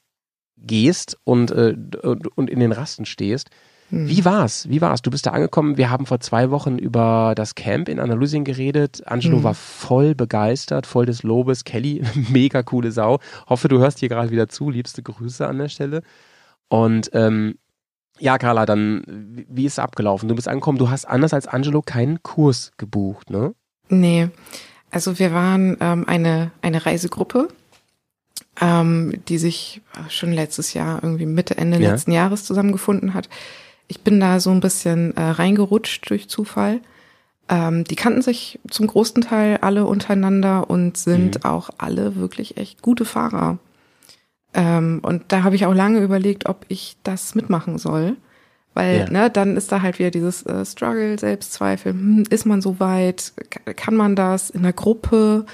gehst 0.57 1.17
und, 1.25 1.51
äh, 1.51 1.77
und, 2.03 2.51
in 2.51 2.61
den 2.61 2.73
Rasten 2.73 3.07
stehst. 3.07 3.51
Mhm. 3.91 4.09
Wie 4.09 4.25
war's? 4.25 4.69
Wie 4.69 4.81
war's? 4.81 5.03
Du 5.03 5.11
bist 5.11 5.27
da 5.27 5.31
angekommen. 5.31 5.77
Wir 5.77 5.91
haben 5.91 6.07
vor 6.07 6.21
zwei 6.21 6.51
Wochen 6.51 6.79
über 6.79 7.33
das 7.35 7.55
Camp 7.55 7.89
in 7.89 7.99
Andalusien 7.99 8.45
geredet. 8.45 9.03
Angelo 9.07 9.39
Mhm. 9.39 9.43
war 9.45 9.55
voll 9.55 10.15
begeistert, 10.15 10.87
voll 10.87 11.07
des 11.07 11.23
Lobes. 11.23 11.65
Kelly, 11.65 12.03
mega 12.31 12.63
coole 12.63 12.93
Sau. 12.93 13.19
Hoffe, 13.49 13.69
du 13.69 13.79
hörst 13.79 13.99
hier 13.99 14.09
gerade 14.09 14.31
wieder 14.31 14.49
zu. 14.49 14.71
Liebste 14.71 15.03
Grüße 15.03 15.47
an 15.47 15.59
der 15.59 15.69
Stelle. 15.69 16.03
Und 16.69 17.11
ähm, 17.15 17.57
ja, 18.19 18.37
Carla, 18.39 18.67
dann, 18.67 19.03
wie- 19.09 19.47
wie 19.49 19.65
ist 19.65 19.73
es 19.75 19.79
abgelaufen? 19.79 20.29
Du 20.29 20.35
bist 20.35 20.47
angekommen, 20.47 20.79
du 20.79 20.91
hast 20.91 21.07
anders 21.07 21.33
als 21.33 21.49
Angelo 21.49 21.81
keinen 21.83 22.23
Kurs 22.23 22.71
gebucht, 22.77 23.31
ne? 23.31 23.55
Nee, 23.89 24.29
also 24.91 25.19
wir 25.19 25.33
waren 25.33 25.77
ähm, 25.81 26.05
eine, 26.07 26.51
eine 26.63 26.85
Reisegruppe, 26.85 27.49
ähm, 28.61 29.15
die 29.29 29.39
sich 29.39 29.81
schon 30.09 30.33
letztes 30.33 30.75
Jahr, 30.75 31.03
irgendwie 31.03 31.27
Mitte, 31.27 31.57
Ende 31.57 31.79
Ja. 31.79 31.91
letzten 31.91 32.13
Jahres 32.13 32.45
zusammengefunden 32.45 33.15
hat. 33.15 33.29
Ich 33.89 34.01
bin 34.03 34.21
da 34.21 34.39
so 34.41 34.51
ein 34.51 34.61
bisschen 34.61 35.17
äh, 35.17 35.23
reingerutscht 35.23 36.09
durch 36.11 36.29
Zufall. 36.29 36.81
Ähm, 37.49 37.85
die 37.85 37.97
kannten 37.97 38.23
sich 38.23 38.61
zum 38.71 38.87
großen 38.87 39.23
Teil 39.23 39.59
alle 39.61 39.85
untereinander 39.87 40.71
und 40.71 40.97
sind 40.97 41.45
auch 41.45 41.71
alle 41.79 42.17
wirklich 42.17 42.57
echt 42.57 42.83
gute 42.83 43.05
Fahrer. 43.05 43.59
Ähm, 44.55 45.01
und 45.03 45.25
da 45.29 45.43
habe 45.43 45.57
ich 45.57 45.67
auch 45.67 45.75
lange 45.75 46.01
überlegt, 46.01 46.49
ob 46.49 46.65
ich 46.69 46.97
das 47.03 47.35
mitmachen 47.35 47.79
soll. 47.79 48.17
Weil, 48.75 49.01
Ja. 49.01 49.11
ne, 49.11 49.31
dann 49.31 49.57
ist 49.57 49.73
da 49.73 49.83
halt 49.83 49.99
wieder 49.99 50.11
dieses 50.11 50.45
äh, 50.47 50.65
Struggle, 50.65 51.19
Selbstzweifel. 51.19 51.93
Hm, 51.93 52.25
ist 52.31 52.47
man 52.47 52.61
so 52.63 52.79
weit? 52.81 53.33
Kann 53.77 53.97
man 53.97 54.15
das 54.17 54.51
in 54.51 54.63
der 54.63 54.73
Gruppe? 54.73 55.45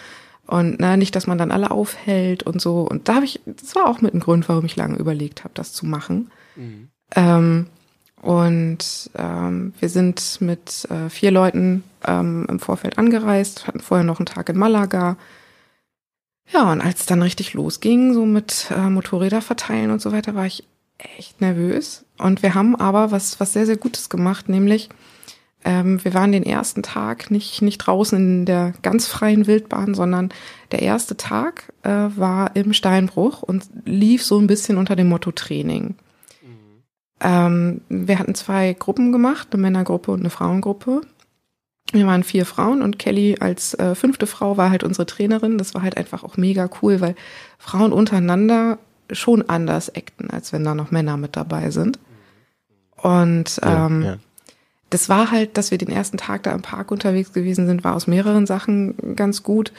Und 0.46 0.78
ne, 0.78 0.96
nicht, 0.96 1.16
dass 1.16 1.26
man 1.26 1.38
dann 1.38 1.50
alle 1.50 1.70
aufhält 1.70 2.42
und 2.44 2.60
so. 2.60 2.82
Und 2.82 3.08
da 3.08 3.16
habe 3.16 3.24
ich, 3.24 3.40
das 3.46 3.74
war 3.74 3.88
auch 3.88 4.00
mit 4.00 4.14
ein 4.14 4.20
Grund, 4.20 4.48
warum 4.48 4.64
ich 4.64 4.76
lange 4.76 4.96
überlegt 4.96 5.42
habe, 5.44 5.54
das 5.54 5.72
zu 5.72 5.86
machen. 5.86 6.30
Ähm, 7.16 7.66
und 8.22 9.10
ähm, 9.16 9.74
wir 9.78 9.88
sind 9.88 10.40
mit 10.40 10.86
äh, 10.90 11.08
vier 11.10 11.30
Leuten 11.30 11.84
ähm, 12.06 12.46
im 12.48 12.58
Vorfeld 12.60 12.96
angereist, 12.98 13.66
hatten 13.66 13.80
vorher 13.80 14.04
noch 14.04 14.18
einen 14.20 14.26
Tag 14.26 14.48
in 14.48 14.56
Malaga. 14.56 15.16
Ja, 16.48 16.70
und 16.70 16.80
als 16.80 17.00
es 17.00 17.06
dann 17.06 17.22
richtig 17.22 17.54
losging, 17.54 18.14
so 18.14 18.24
mit 18.24 18.70
äh, 18.70 18.88
Motorräder 18.88 19.42
verteilen 19.42 19.90
und 19.90 20.00
so 20.00 20.12
weiter, 20.12 20.34
war 20.34 20.46
ich 20.46 20.64
echt 21.18 21.40
nervös. 21.40 22.04
Und 22.18 22.42
wir 22.42 22.54
haben 22.54 22.76
aber 22.76 23.10
was, 23.10 23.40
was 23.40 23.52
sehr, 23.52 23.66
sehr 23.66 23.76
Gutes 23.76 24.08
gemacht, 24.08 24.48
nämlich 24.48 24.88
ähm, 25.64 26.02
wir 26.04 26.14
waren 26.14 26.32
den 26.32 26.44
ersten 26.44 26.82
Tag 26.82 27.30
nicht, 27.30 27.60
nicht 27.60 27.78
draußen 27.78 28.18
in 28.18 28.44
der 28.44 28.72
ganz 28.82 29.08
freien 29.08 29.46
Wildbahn, 29.46 29.94
sondern 29.94 30.30
der 30.70 30.82
erste 30.82 31.16
Tag 31.16 31.72
äh, 31.82 31.90
war 31.90 32.54
im 32.54 32.72
Steinbruch 32.72 33.42
und 33.42 33.64
lief 33.84 34.22
so 34.22 34.38
ein 34.38 34.46
bisschen 34.46 34.78
unter 34.78 34.94
dem 34.94 35.08
Motto 35.08 35.32
Training. 35.32 35.96
Ähm, 37.20 37.80
wir 37.88 38.18
hatten 38.18 38.34
zwei 38.34 38.74
Gruppen 38.74 39.10
gemacht, 39.10 39.48
eine 39.52 39.62
Männergruppe 39.62 40.12
und 40.12 40.20
eine 40.20 40.30
Frauengruppe. 40.30 41.00
Wir 41.92 42.06
waren 42.06 42.24
vier 42.24 42.46
Frauen 42.46 42.82
und 42.82 42.98
Kelly 42.98 43.36
als 43.40 43.74
äh, 43.74 43.94
fünfte 43.94 44.26
Frau 44.26 44.56
war 44.56 44.70
halt 44.70 44.84
unsere 44.84 45.06
Trainerin. 45.06 45.58
Das 45.58 45.74
war 45.74 45.82
halt 45.82 45.96
einfach 45.96 46.24
auch 46.24 46.36
mega 46.36 46.68
cool, 46.82 47.00
weil 47.00 47.14
Frauen 47.58 47.92
untereinander 47.92 48.78
schon 49.10 49.48
anders 49.48 49.94
acten, 49.94 50.30
als 50.30 50.52
wenn 50.52 50.64
da 50.64 50.74
noch 50.74 50.90
Männer 50.90 51.16
mit 51.16 51.36
dabei 51.36 51.70
sind. 51.70 51.98
Und 53.03 53.61
ähm, 53.62 54.03
ja. 54.03 54.16
das 54.90 55.09
war 55.09 55.30
halt, 55.30 55.57
dass 55.57 55.70
wir 55.70 55.78
den 55.78 55.90
ersten 55.90 56.16
Tag 56.16 56.42
da 56.44 56.53
im 56.53 56.62
Park 56.62 56.90
unterwegs 56.90 57.32
gewesen 57.32 57.66
sind, 57.66 57.84
war 57.84 57.94
aus 57.94 58.07
mehreren 58.07 58.47
Sachen 58.47 59.16
ganz 59.16 59.42
gut. 59.42 59.72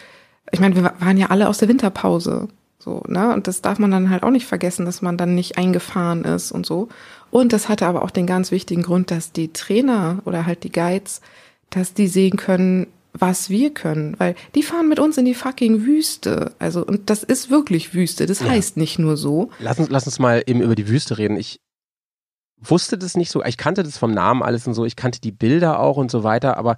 Ich 0.52 0.60
meine, 0.60 0.76
wir 0.76 0.84
wa- 0.84 0.94
waren 1.00 1.18
ja 1.18 1.28
alle 1.28 1.50
aus 1.50 1.58
der 1.58 1.68
Winterpause. 1.68 2.48
So, 2.80 3.04
ne? 3.08 3.34
Und 3.34 3.48
das 3.48 3.62
darf 3.62 3.80
man 3.80 3.92
dann 3.92 4.10
halt 4.10 4.24
auch 4.24 4.30
nicht 4.30 4.46
vergessen, 4.46 4.86
dass 4.86 5.02
man 5.02 5.18
dann 5.18 5.36
nicht 5.36 5.58
eingefahren 5.58 6.24
ist 6.24 6.52
und 6.52 6.66
so. 6.66 6.88
Und 7.32 7.52
das 7.52 7.68
hatte 7.68 7.86
aber 7.88 8.04
auch 8.04 8.12
den 8.12 8.28
ganz 8.28 8.52
wichtigen 8.52 8.84
Grund, 8.84 9.12
dass 9.12 9.34
die 9.34 9.52
Trainer 9.52 10.20
oder 10.24 10.46
halt 10.46 10.64
die 10.64 10.72
Guides, 10.72 11.22
dass 11.70 11.94
die 11.94 12.08
sehen 12.08 12.38
können, 12.38 12.88
was 13.14 13.50
wir 13.50 13.74
können. 13.74 14.16
Weil 14.20 14.36
die 14.56 14.64
fahren 14.64 14.88
mit 14.88 15.00
uns 15.00 15.18
in 15.18 15.26
die 15.26 15.34
fucking 15.34 15.86
Wüste. 15.86 16.54
Also, 16.60 16.86
und 16.86 17.10
das 17.10 17.24
ist 17.24 17.50
wirklich 17.50 17.94
Wüste. 17.94 18.26
Das 18.26 18.42
heißt 18.42 18.78
nicht 18.78 19.00
nur 19.00 19.18
so. 19.18 19.50
Lass 19.60 19.80
uns, 19.80 19.90
lass 19.90 20.06
uns 20.06 20.20
mal 20.20 20.44
eben 20.46 20.62
über 20.62 20.76
die 20.76 20.88
Wüste 20.88 21.18
reden. 21.18 21.36
Ich 21.36 21.60
wusste 22.60 22.98
das 22.98 23.16
nicht 23.16 23.32
so, 23.32 23.44
ich 23.44 23.58
kannte 23.58 23.84
das 23.84 23.98
vom 23.98 24.12
Namen 24.12 24.42
alles 24.44 24.68
und 24.68 24.74
so, 24.74 24.86
ich 24.86 24.96
kannte 24.96 25.22
die 25.22 25.32
Bilder 25.32 25.80
auch 25.80 25.98
und 25.98 26.10
so 26.12 26.24
weiter, 26.24 26.58
aber 26.58 26.78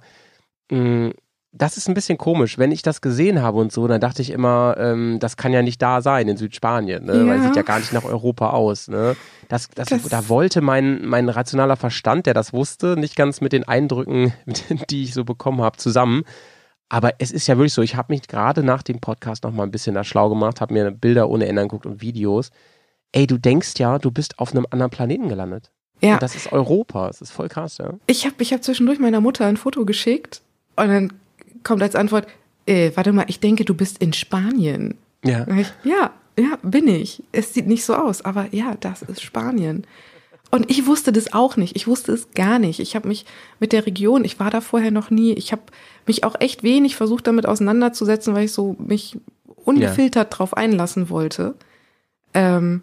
mh, 0.70 1.12
das 1.52 1.76
ist 1.76 1.88
ein 1.88 1.94
bisschen 1.94 2.16
komisch. 2.16 2.58
Wenn 2.58 2.70
ich 2.70 2.82
das 2.82 3.00
gesehen 3.00 3.42
habe 3.42 3.58
und 3.58 3.72
so, 3.72 3.88
dann 3.88 4.00
dachte 4.00 4.22
ich 4.22 4.30
immer, 4.30 4.76
ähm, 4.78 5.18
das 5.18 5.36
kann 5.36 5.52
ja 5.52 5.62
nicht 5.62 5.82
da 5.82 6.00
sein 6.00 6.28
in 6.28 6.36
Südspanien, 6.36 7.04
ne? 7.06 7.26
weil 7.26 7.38
Ja. 7.38 7.42
sieht 7.42 7.56
ja 7.56 7.62
gar 7.62 7.80
nicht 7.80 7.92
nach 7.92 8.04
Europa 8.04 8.50
aus. 8.50 8.86
Ne? 8.86 9.16
Das, 9.48 9.68
das, 9.74 9.88
Das- 9.88 10.02
da 10.08 10.28
wollte 10.28 10.60
mein, 10.60 11.04
mein 11.04 11.28
rationaler 11.28 11.74
Verstand, 11.74 12.26
der 12.26 12.34
das 12.34 12.52
wusste, 12.52 12.94
nicht 12.96 13.16
ganz 13.16 13.40
mit 13.40 13.52
den 13.52 13.66
Eindrücken, 13.66 14.32
die 14.90 15.02
ich 15.02 15.12
so 15.12 15.24
bekommen 15.24 15.60
habe, 15.60 15.76
zusammen. 15.76 16.22
Aber 16.88 17.14
es 17.18 17.32
ist 17.32 17.48
ja 17.48 17.56
wirklich 17.56 17.74
so, 17.74 17.82
ich 17.82 17.96
habe 17.96 18.12
mich 18.12 18.28
gerade 18.28 18.62
nach 18.62 18.82
dem 18.84 19.00
Podcast 19.00 19.42
noch 19.42 19.52
mal 19.52 19.64
ein 19.64 19.70
bisschen 19.72 19.96
da 19.96 20.04
schlau 20.04 20.28
gemacht, 20.28 20.60
habe 20.60 20.72
mir 20.74 20.90
Bilder 20.92 21.28
ohne 21.28 21.46
Ende 21.46 21.62
angeguckt 21.62 21.86
und 21.86 22.00
Videos. 22.00 22.50
Ey, 23.12 23.26
du 23.26 23.38
denkst 23.38 23.74
ja, 23.78 23.98
du 23.98 24.10
bist 24.10 24.38
auf 24.38 24.52
einem 24.52 24.66
anderen 24.70 24.90
Planeten 24.90 25.28
gelandet. 25.28 25.70
Ja. 26.00 26.14
Und 26.14 26.22
das 26.22 26.36
ist 26.36 26.52
Europa. 26.52 27.08
Das 27.08 27.20
ist 27.20 27.30
voll 27.30 27.48
krass, 27.48 27.78
ja. 27.78 27.94
Ich 28.06 28.24
habe 28.24 28.36
ich 28.38 28.52
hab 28.52 28.62
zwischendurch 28.62 28.98
meiner 28.98 29.20
Mutter 29.20 29.46
ein 29.46 29.56
Foto 29.56 29.84
geschickt 29.84 30.42
und 30.76 30.88
dann 30.88 31.12
kommt 31.62 31.82
als 31.82 31.94
Antwort, 31.94 32.26
äh, 32.66 32.92
warte 32.94 33.12
mal, 33.12 33.26
ich 33.28 33.40
denke, 33.40 33.64
du 33.64 33.74
bist 33.74 33.98
in 33.98 34.12
Spanien. 34.12 34.96
Ja. 35.24 35.46
Ich, 35.48 35.72
ja, 35.84 36.12
ja, 36.38 36.58
bin 36.62 36.88
ich. 36.88 37.22
Es 37.32 37.52
sieht 37.52 37.66
nicht 37.66 37.84
so 37.84 37.94
aus, 37.94 38.22
aber 38.22 38.46
ja, 38.52 38.76
das 38.80 39.02
ist 39.02 39.22
Spanien. 39.22 39.86
Und 40.50 40.70
ich 40.70 40.86
wusste 40.86 41.12
das 41.12 41.32
auch 41.32 41.56
nicht. 41.56 41.76
Ich 41.76 41.86
wusste 41.86 42.12
es 42.12 42.32
gar 42.32 42.58
nicht. 42.58 42.80
Ich 42.80 42.96
habe 42.96 43.06
mich 43.06 43.24
mit 43.60 43.72
der 43.72 43.86
Region, 43.86 44.24
ich 44.24 44.40
war 44.40 44.50
da 44.50 44.60
vorher 44.60 44.90
noch 44.90 45.10
nie. 45.10 45.32
Ich 45.34 45.52
habe 45.52 45.62
mich 46.06 46.24
auch 46.24 46.34
echt 46.40 46.62
wenig 46.62 46.96
versucht, 46.96 47.26
damit 47.26 47.46
auseinanderzusetzen, 47.46 48.34
weil 48.34 48.46
ich 48.46 48.52
so 48.52 48.74
mich 48.78 49.18
ungefiltert 49.64 50.36
drauf 50.36 50.56
einlassen 50.56 51.08
wollte. 51.08 51.54
Ähm, 52.34 52.82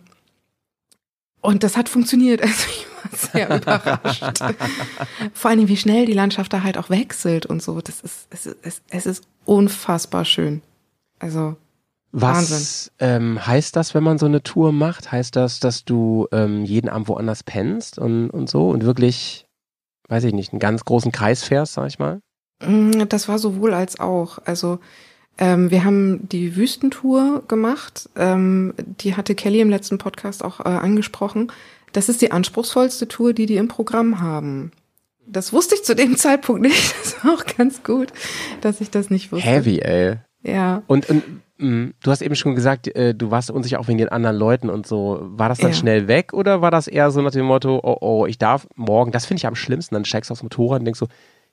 und 1.41 1.63
das 1.63 1.77
hat 1.77 1.89
funktioniert. 1.89 2.41
Also 2.47 2.67
ich 2.69 2.85
war 2.87 3.31
sehr 3.31 3.55
überrascht. 3.61 4.43
Vor 5.33 5.51
allem, 5.51 5.67
wie 5.67 5.77
schnell 5.77 6.05
die 6.05 6.13
Landschaft 6.13 6.51
da 6.51 6.63
halt 6.63 6.77
auch 6.77 6.89
wechselt 6.89 7.45
und 7.45 7.61
so. 7.61 7.79
Das 7.79 8.01
ist, 8.01 8.27
es 8.31 8.45
ist, 8.47 8.83
es 8.89 9.05
ist 9.05 9.23
unfassbar 9.45 10.25
schön. 10.25 10.61
Also 11.19 11.55
Was 12.11 12.91
ähm, 12.99 13.45
heißt 13.45 13.75
das, 13.75 13.93
wenn 13.93 14.03
man 14.03 14.17
so 14.17 14.25
eine 14.25 14.43
Tour 14.43 14.71
macht? 14.71 15.11
Heißt 15.11 15.35
das, 15.35 15.59
dass 15.59 15.85
du 15.85 16.27
ähm, 16.31 16.65
jeden 16.65 16.89
Abend 16.89 17.07
woanders 17.07 17.43
pennst 17.43 17.97
und, 17.99 18.29
und 18.29 18.49
so 18.49 18.69
und 18.69 18.83
wirklich, 18.83 19.45
weiß 20.09 20.23
ich 20.25 20.33
nicht, 20.33 20.51
einen 20.51 20.59
ganz 20.59 20.83
großen 20.83 21.11
Kreis 21.11 21.43
fährst, 21.43 21.73
sag 21.73 21.87
ich 21.87 21.99
mal? 21.99 22.19
Mm, 22.65 23.07
Das 23.07 23.27
war 23.29 23.39
sowohl 23.39 23.73
als 23.73 23.99
auch. 23.99 24.39
Also 24.45 24.79
ähm, 25.37 25.71
wir 25.71 25.83
haben 25.83 26.27
die 26.29 26.55
Wüstentour 26.55 27.43
gemacht. 27.47 28.09
Ähm, 28.15 28.73
die 28.77 29.15
hatte 29.15 29.35
Kelly 29.35 29.61
im 29.61 29.69
letzten 29.69 29.97
Podcast 29.97 30.43
auch 30.43 30.59
äh, 30.61 30.63
angesprochen. 30.69 31.51
Das 31.93 32.09
ist 32.09 32.21
die 32.21 32.31
anspruchsvollste 32.31 33.07
Tour, 33.07 33.33
die 33.33 33.45
die 33.45 33.57
im 33.57 33.67
Programm 33.67 34.19
haben. 34.21 34.71
Das 35.25 35.53
wusste 35.53 35.75
ich 35.75 35.83
zu 35.83 35.95
dem 35.95 36.15
Zeitpunkt 36.17 36.61
nicht. 36.61 36.95
Das 37.03 37.23
war 37.23 37.33
auch 37.35 37.45
ganz 37.57 37.83
gut, 37.83 38.09
dass 38.61 38.81
ich 38.81 38.89
das 38.91 39.09
nicht 39.09 39.31
wusste. 39.31 39.47
Heavy, 39.47 39.79
ey. 39.79 40.15
Ja. 40.43 40.83
Und, 40.87 41.09
und 41.09 41.23
mh, 41.57 41.91
du 42.01 42.11
hast 42.11 42.21
eben 42.21 42.35
schon 42.35 42.55
gesagt, 42.55 42.87
äh, 42.95 43.13
du 43.13 43.31
warst 43.31 43.51
unsicher 43.51 43.79
auch 43.79 43.87
wegen 43.87 43.97
den 43.97 44.09
anderen 44.09 44.37
Leuten 44.37 44.69
und 44.69 44.87
so. 44.87 45.19
War 45.21 45.49
das 45.49 45.57
dann 45.57 45.71
Ja. 45.71 45.75
schnell 45.75 46.07
weg 46.07 46.33
oder 46.33 46.61
war 46.61 46.71
das 46.71 46.87
eher 46.87 47.11
so 47.11 47.21
nach 47.21 47.31
dem 47.31 47.45
Motto, 47.45 47.79
oh 47.83 47.97
oh, 48.01 48.25
ich 48.25 48.37
darf 48.37 48.67
morgen, 48.75 49.11
das 49.11 49.25
finde 49.25 49.39
ich 49.39 49.47
am 49.47 49.55
schlimmsten, 49.55 49.95
dann 49.95 50.05
steigst 50.05 50.29
du 50.29 50.33
aufs 50.33 50.43
Motorrad 50.43 50.79
und 50.79 50.85
denkst 50.85 50.99
so, 50.99 51.07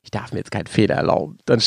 ich 0.04 0.10
darf 0.10 0.32
mir 0.32 0.38
jetzt 0.38 0.50
keinen 0.50 0.66
Fehler 0.66 0.94
erlauben. 0.94 1.38
Dann, 1.46 1.60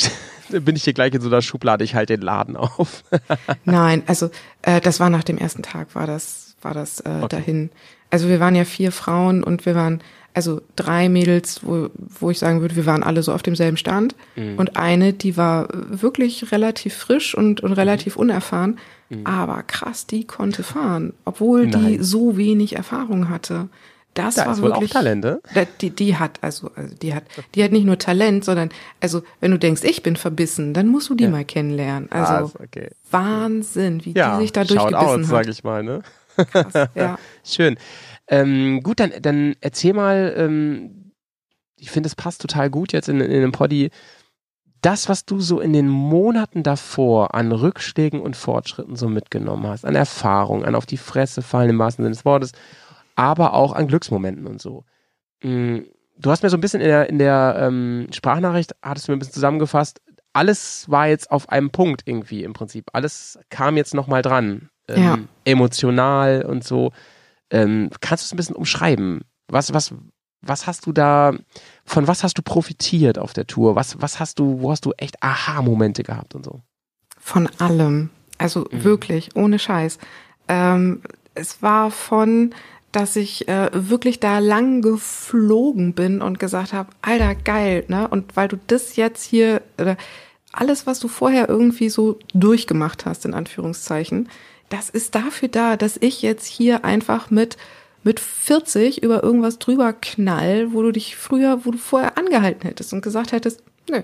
bin 0.49 0.75
ich 0.75 0.83
hier 0.83 0.93
gleich 0.93 1.13
in 1.13 1.21
so 1.21 1.27
einer 1.27 1.41
Schublade, 1.41 1.83
ich 1.83 1.95
halte 1.95 2.15
den 2.15 2.23
Laden 2.23 2.55
auf. 2.55 3.03
Nein, 3.65 4.03
also 4.07 4.29
äh, 4.61 4.79
das 4.79 4.99
war 4.99 5.09
nach 5.09 5.23
dem 5.23 5.37
ersten 5.37 5.63
Tag, 5.63 5.93
war 5.95 6.07
das, 6.07 6.55
war 6.61 6.73
das 6.73 7.01
äh, 7.01 7.27
dahin. 7.27 7.69
Also 8.09 8.29
wir 8.29 8.39
waren 8.39 8.55
ja 8.55 8.63
vier 8.63 8.93
Frauen 8.93 9.43
und 9.43 9.65
wir 9.65 9.75
waren, 9.75 10.01
also 10.33 10.61
drei 10.77 11.09
Mädels, 11.09 11.61
wo, 11.63 11.89
wo 11.95 12.29
ich 12.29 12.39
sagen 12.39 12.61
würde, 12.61 12.77
wir 12.77 12.85
waren 12.85 13.03
alle 13.03 13.23
so 13.23 13.33
auf 13.33 13.43
demselben 13.43 13.75
Stand. 13.75 14.15
Und 14.35 14.77
eine, 14.77 15.11
die 15.11 15.35
war 15.35 15.67
wirklich 15.71 16.51
relativ 16.51 16.93
frisch 16.93 17.35
und, 17.35 17.59
und 17.59 17.73
relativ 17.73 18.15
unerfahren, 18.15 18.77
aber 19.23 19.63
krass, 19.63 20.05
die 20.05 20.25
konnte 20.25 20.63
fahren, 20.63 21.13
obwohl 21.25 21.67
die 21.67 21.77
Nein. 21.77 22.03
so 22.03 22.37
wenig 22.37 22.75
Erfahrung 22.75 23.29
hatte. 23.29 23.67
Das 24.17 24.35
Da 24.35 24.45
war 24.47 24.53
ist 24.53 24.61
wohl 24.61 24.71
auch 24.71 24.77
wirklich, 24.81 24.91
Talent, 24.91 25.23
ne? 25.23 25.41
Da- 25.53 25.65
Die, 25.81 25.91
die 25.91 26.15
hat, 26.17 26.39
also, 26.41 26.71
also 26.75 26.95
die 26.95 27.13
hat, 27.13 27.23
die 27.55 27.63
hat 27.63 27.71
nicht 27.71 27.85
nur 27.85 27.97
Talent, 27.99 28.43
sondern, 28.45 28.69
also, 28.99 29.21
wenn 29.39 29.51
du 29.51 29.59
denkst, 29.59 29.83
ich 29.83 30.01
bin 30.03 30.15
verbissen, 30.15 30.73
dann 30.73 30.87
musst 30.87 31.09
du 31.09 31.15
die 31.15 31.27
mal 31.27 31.45
kennenlernen. 31.45 32.11
Also, 32.11 32.51
Ah, 32.57 32.63
okay. 32.63 32.89
Wahnsinn, 33.11 34.03
wie 34.05 34.13
Ja, 34.13 34.35
die 34.37 34.43
sich 34.43 34.51
da 34.53 34.65
shout 34.65 34.77
out, 34.79 34.91
durchgebissen 34.93 35.23
sag 35.25 35.39
hat. 35.45 35.47
ich 35.47 35.63
mal, 35.63 35.83
ne? 35.83 36.01
Krass, 36.35 36.89
ja. 36.95 37.17
Schön. 37.43 37.77
Ähm, 38.27 38.81
gut, 38.83 38.99
dann, 38.99 39.11
dann 39.21 39.55
erzähl 39.61 39.93
mal, 39.93 40.33
ähm, 40.37 41.11
ich 41.77 41.91
finde, 41.91 42.07
es 42.07 42.15
passt 42.15 42.41
total 42.41 42.69
gut 42.69 42.93
jetzt 42.93 43.09
in, 43.09 43.19
in 43.21 43.41
dem 43.41 43.51
Poddy. 43.51 43.89
Das, 44.81 45.09
was 45.09 45.25
du 45.25 45.39
so 45.39 45.59
in 45.59 45.73
den 45.73 45.87
Monaten 45.89 46.61
davor 46.63 47.33
an 47.33 47.51
Rückschlägen 47.51 48.19
und 48.21 48.35
Fortschritten 48.35 48.95
so 48.95 49.07
mitgenommen 49.09 49.65
hast, 49.67 49.85
an 49.85 49.95
Erfahrung, 49.95 50.63
an 50.65 50.75
auf 50.75 50.85
die 50.85 50.97
Fresse 50.97 51.41
fallen 51.41 51.69
im 51.71 51.79
wahrsten 51.79 52.03
Sinne 52.03 52.15
des 52.15 52.25
Wortes, 52.25 52.51
aber 53.17 53.53
auch 53.53 53.73
an 53.73 53.87
Glücksmomenten 53.87 54.47
und 54.47 54.61
so. 54.61 54.85
Mm, 55.43 55.79
Du 56.19 56.31
hast 56.31 56.41
mir 56.41 56.49
so 56.49 56.57
ein 56.57 56.61
bisschen 56.61 56.81
in 56.81 56.87
der, 56.87 57.09
in 57.09 57.19
der 57.19 57.57
ähm, 57.59 58.07
Sprachnachricht, 58.11 58.73
hattest 58.81 59.07
du 59.07 59.11
mir 59.11 59.17
ein 59.17 59.19
bisschen 59.19 59.35
zusammengefasst, 59.35 60.01
alles 60.33 60.89
war 60.89 61.07
jetzt 61.07 61.29
auf 61.29 61.49
einem 61.49 61.69
Punkt 61.69 62.01
irgendwie 62.05 62.43
im 62.43 62.53
Prinzip. 62.53 62.85
Alles 62.93 63.37
kam 63.51 63.77
jetzt 63.77 63.93
nochmal 63.93 64.23
dran. 64.23 64.69
Ähm, 64.87 65.03
Ja. 65.03 65.17
Emotional 65.45 66.43
und 66.43 66.63
so. 66.63 66.91
Ähm, 67.51 67.91
kannst 68.01 68.23
du 68.23 68.25
es 68.25 68.33
ein 68.33 68.37
bisschen 68.37 68.55
umschreiben? 68.55 69.25
Was, 69.47 69.75
was, 69.75 69.93
was 70.41 70.65
hast 70.65 70.87
du 70.87 70.91
da, 70.91 71.33
von 71.85 72.07
was 72.07 72.23
hast 72.23 72.35
du 72.39 72.41
profitiert 72.41 73.19
auf 73.19 73.33
der 73.33 73.45
Tour? 73.45 73.75
Was, 73.75 74.01
was 74.01 74.19
hast 74.19 74.39
du, 74.39 74.59
wo 74.61 74.71
hast 74.71 74.85
du 74.85 74.93
echt 74.97 75.21
Aha-Momente 75.21 76.01
gehabt 76.01 76.33
und 76.33 76.45
so? 76.45 76.61
Von 77.19 77.47
allem. 77.59 78.09
Also 78.39 78.65
wirklich, 78.71 79.35
ohne 79.35 79.59
Scheiß. 79.59 79.99
Ähm, 80.47 81.03
es 81.35 81.61
war 81.61 81.91
von, 81.91 82.55
dass 82.91 83.15
ich 83.15 83.47
äh, 83.47 83.69
wirklich 83.73 84.19
da 84.19 84.39
lang 84.39 84.81
geflogen 84.81 85.93
bin 85.93 86.21
und 86.21 86.39
gesagt 86.39 86.73
habe, 86.73 86.89
Alter, 87.01 87.35
geil, 87.35 87.83
ne? 87.87 88.07
Und 88.07 88.35
weil 88.35 88.47
du 88.47 88.57
das 88.67 88.95
jetzt 88.95 89.23
hier, 89.23 89.61
oder 89.79 89.97
alles, 90.51 90.87
was 90.87 90.99
du 90.99 91.07
vorher 91.07 91.49
irgendwie 91.49 91.89
so 91.89 92.17
durchgemacht 92.33 93.05
hast, 93.05 93.25
in 93.25 93.33
Anführungszeichen, 93.33 94.29
das 94.69 94.89
ist 94.89 95.15
dafür 95.15 95.49
da, 95.49 95.77
dass 95.77 95.97
ich 95.99 96.21
jetzt 96.21 96.45
hier 96.45 96.83
einfach 96.83 97.29
mit 97.29 97.57
mit 98.07 98.21
40 98.21 99.03
über 99.03 99.21
irgendwas 99.21 99.59
drüber 99.59 99.91
knall, 99.91 100.71
wo 100.71 100.81
du 100.81 100.91
dich 100.91 101.17
früher, 101.17 101.65
wo 101.65 101.71
du 101.71 101.77
vorher 101.77 102.17
angehalten 102.17 102.61
hättest 102.61 102.93
und 102.93 103.01
gesagt 103.01 103.33
hättest, 103.33 103.61
nö, 103.89 104.01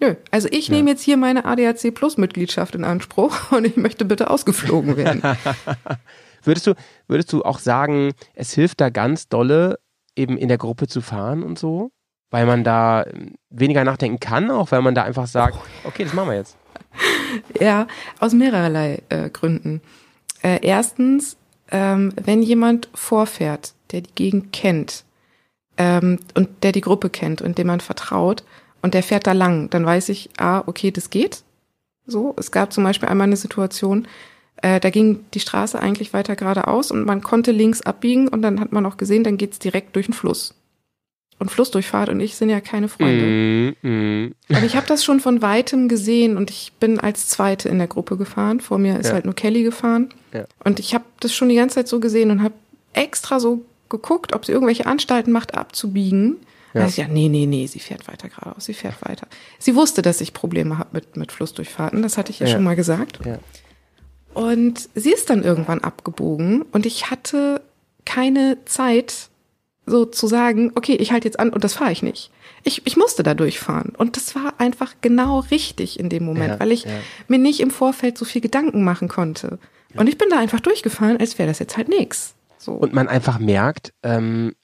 nö. 0.00 0.14
Also 0.30 0.48
ich 0.50 0.70
nehme 0.70 0.90
jetzt 0.90 1.02
hier 1.02 1.18
meine 1.18 1.44
ADAC 1.44 1.94
Plus 1.94 2.16
Mitgliedschaft 2.16 2.74
in 2.74 2.84
Anspruch 2.84 3.36
und 3.52 3.66
ich 3.66 3.76
möchte 3.76 4.06
bitte 4.06 4.30
ausgeflogen 4.30 4.96
werden. 4.96 5.22
Würdest 6.42 6.66
du, 6.66 6.74
würdest 7.06 7.32
du 7.32 7.42
auch 7.44 7.58
sagen, 7.58 8.12
es 8.34 8.52
hilft 8.52 8.80
da 8.80 8.90
ganz 8.90 9.28
dolle, 9.28 9.78
eben 10.16 10.36
in 10.36 10.48
der 10.48 10.58
Gruppe 10.58 10.88
zu 10.88 11.00
fahren 11.00 11.42
und 11.42 11.58
so? 11.58 11.90
Weil 12.30 12.46
man 12.46 12.64
da 12.64 13.04
ähm, 13.04 13.34
weniger 13.50 13.84
nachdenken 13.84 14.20
kann, 14.20 14.50
auch 14.50 14.70
weil 14.72 14.82
man 14.82 14.94
da 14.94 15.02
einfach 15.02 15.26
sagt, 15.26 15.58
okay, 15.84 16.04
das 16.04 16.14
machen 16.14 16.30
wir 16.30 16.36
jetzt. 16.36 16.56
Ja, 17.58 17.86
aus 18.20 18.34
mehrerlei 18.34 19.02
äh, 19.08 19.30
Gründen. 19.30 19.80
Äh, 20.42 20.58
erstens, 20.62 21.38
ähm, 21.70 22.12
wenn 22.22 22.42
jemand 22.42 22.90
vorfährt, 22.94 23.72
der 23.90 24.02
die 24.02 24.14
Gegend 24.14 24.52
kennt 24.52 25.04
ähm, 25.78 26.18
und 26.34 26.62
der 26.62 26.72
die 26.72 26.82
Gruppe 26.82 27.08
kennt 27.08 27.40
und 27.40 27.56
dem 27.56 27.68
man 27.68 27.80
vertraut 27.80 28.44
und 28.82 28.92
der 28.94 29.02
fährt 29.02 29.26
da 29.26 29.32
lang, 29.32 29.70
dann 29.70 29.86
weiß 29.86 30.10
ich, 30.10 30.28
ah, 30.36 30.62
okay, 30.66 30.90
das 30.90 31.08
geht. 31.08 31.42
So, 32.06 32.34
es 32.36 32.50
gab 32.50 32.72
zum 32.72 32.84
Beispiel 32.84 33.08
einmal 33.08 33.26
eine 33.26 33.36
Situation, 33.36 34.06
äh, 34.62 34.80
da 34.80 34.90
ging 34.90 35.24
die 35.34 35.40
Straße 35.40 35.78
eigentlich 35.78 36.12
weiter 36.12 36.36
geradeaus 36.36 36.90
und 36.90 37.04
man 37.04 37.22
konnte 37.22 37.50
links 37.52 37.82
abbiegen 37.82 38.28
und 38.28 38.42
dann 38.42 38.60
hat 38.60 38.72
man 38.72 38.86
auch 38.86 38.96
gesehen, 38.96 39.24
dann 39.24 39.36
geht's 39.36 39.58
direkt 39.58 39.94
durch 39.96 40.06
den 40.06 40.14
Fluss. 40.14 40.54
Und 41.38 41.50
Flussdurchfahrt 41.50 42.08
und 42.08 42.20
ich 42.20 42.36
sind 42.36 42.50
ja 42.50 42.60
keine 42.60 42.86
Freunde. 42.88 43.74
Mm, 43.82 43.88
mm. 43.88 44.34
Und 44.50 44.64
ich 44.64 44.76
habe 44.76 44.86
das 44.86 45.04
schon 45.04 45.18
von 45.18 45.42
weitem 45.42 45.88
gesehen 45.88 46.36
und 46.36 46.50
ich 46.50 46.72
bin 46.78 47.00
als 47.00 47.26
Zweite 47.26 47.68
in 47.68 47.78
der 47.78 47.88
Gruppe 47.88 48.16
gefahren. 48.16 48.60
Vor 48.60 48.78
mir 48.78 49.00
ist 49.00 49.08
Ja. 49.08 49.14
halt 49.14 49.24
nur 49.24 49.34
Kelly 49.34 49.64
gefahren. 49.64 50.10
Ja. 50.32 50.44
Und 50.62 50.78
ich 50.78 50.94
habe 50.94 51.04
das 51.18 51.34
schon 51.34 51.48
die 51.48 51.56
ganze 51.56 51.76
Zeit 51.76 51.88
so 51.88 51.98
gesehen 51.98 52.30
und 52.30 52.44
habe 52.44 52.54
extra 52.92 53.40
so 53.40 53.64
geguckt, 53.88 54.34
ob 54.36 54.44
sie 54.46 54.52
irgendwelche 54.52 54.86
Anstalten 54.86 55.32
macht, 55.32 55.54
abzubiegen. 55.56 56.36
Ja. 56.74 56.82
Ja. 56.82 56.86
Ich, 56.86 56.96
ja, 56.96 57.08
nee, 57.08 57.28
nee, 57.28 57.46
nee, 57.46 57.66
sie 57.66 57.80
fährt 57.80 58.06
weiter 58.06 58.28
geradeaus, 58.28 58.64
sie 58.66 58.72
fährt 58.74 58.94
weiter. 59.02 59.26
Sie 59.58 59.74
wusste, 59.74 60.00
dass 60.00 60.20
ich 60.20 60.32
Probleme 60.32 60.78
habe 60.78 60.90
mit, 60.92 61.16
mit 61.16 61.32
Flussdurchfahrten, 61.32 62.02
das 62.02 62.16
hatte 62.16 62.30
ich 62.30 62.38
ja, 62.38 62.46
Ja. 62.46 62.52
schon 62.52 62.62
mal 62.62 62.76
gesagt. 62.76 63.18
Ja. 63.26 63.38
Und 64.34 64.88
sie 64.94 65.12
ist 65.12 65.30
dann 65.30 65.42
irgendwann 65.42 65.80
abgebogen 65.80 66.62
und 66.72 66.86
ich 66.86 67.10
hatte 67.10 67.60
keine 68.04 68.58
Zeit, 68.64 69.28
so 69.86 70.04
zu 70.04 70.26
sagen, 70.26 70.72
okay, 70.74 70.94
ich 70.94 71.12
halte 71.12 71.26
jetzt 71.28 71.40
an 71.40 71.50
und 71.50 71.64
das 71.64 71.74
fahre 71.74 71.92
ich 71.92 72.02
nicht. 72.02 72.30
Ich, 72.64 72.86
ich 72.86 72.96
musste 72.96 73.22
da 73.22 73.34
durchfahren. 73.34 73.92
Und 73.96 74.16
das 74.16 74.34
war 74.34 74.54
einfach 74.58 74.94
genau 75.00 75.40
richtig 75.50 75.98
in 75.98 76.08
dem 76.08 76.24
Moment, 76.24 76.54
Ja, 76.54 76.60
weil 76.60 76.72
ich 76.72 76.84
ja. 76.84 76.90
mir 77.28 77.38
nicht 77.38 77.60
im 77.60 77.70
Vorfeld 77.70 78.16
so 78.16 78.24
viel 78.24 78.40
Gedanken 78.40 78.84
machen 78.84 79.08
konnte. 79.08 79.58
Und 79.94 80.08
ich 80.08 80.16
bin 80.16 80.28
da 80.30 80.38
einfach 80.38 80.60
durchgefahren, 80.60 81.18
als 81.18 81.38
wäre 81.38 81.48
das 81.48 81.58
jetzt 81.58 81.76
halt 81.76 81.88
nix. 81.88 82.34
So. 82.56 82.72
Und 82.72 82.94
man 82.94 83.08
einfach 83.08 83.38
merkt, 83.38 83.92
ähm, 84.02 84.54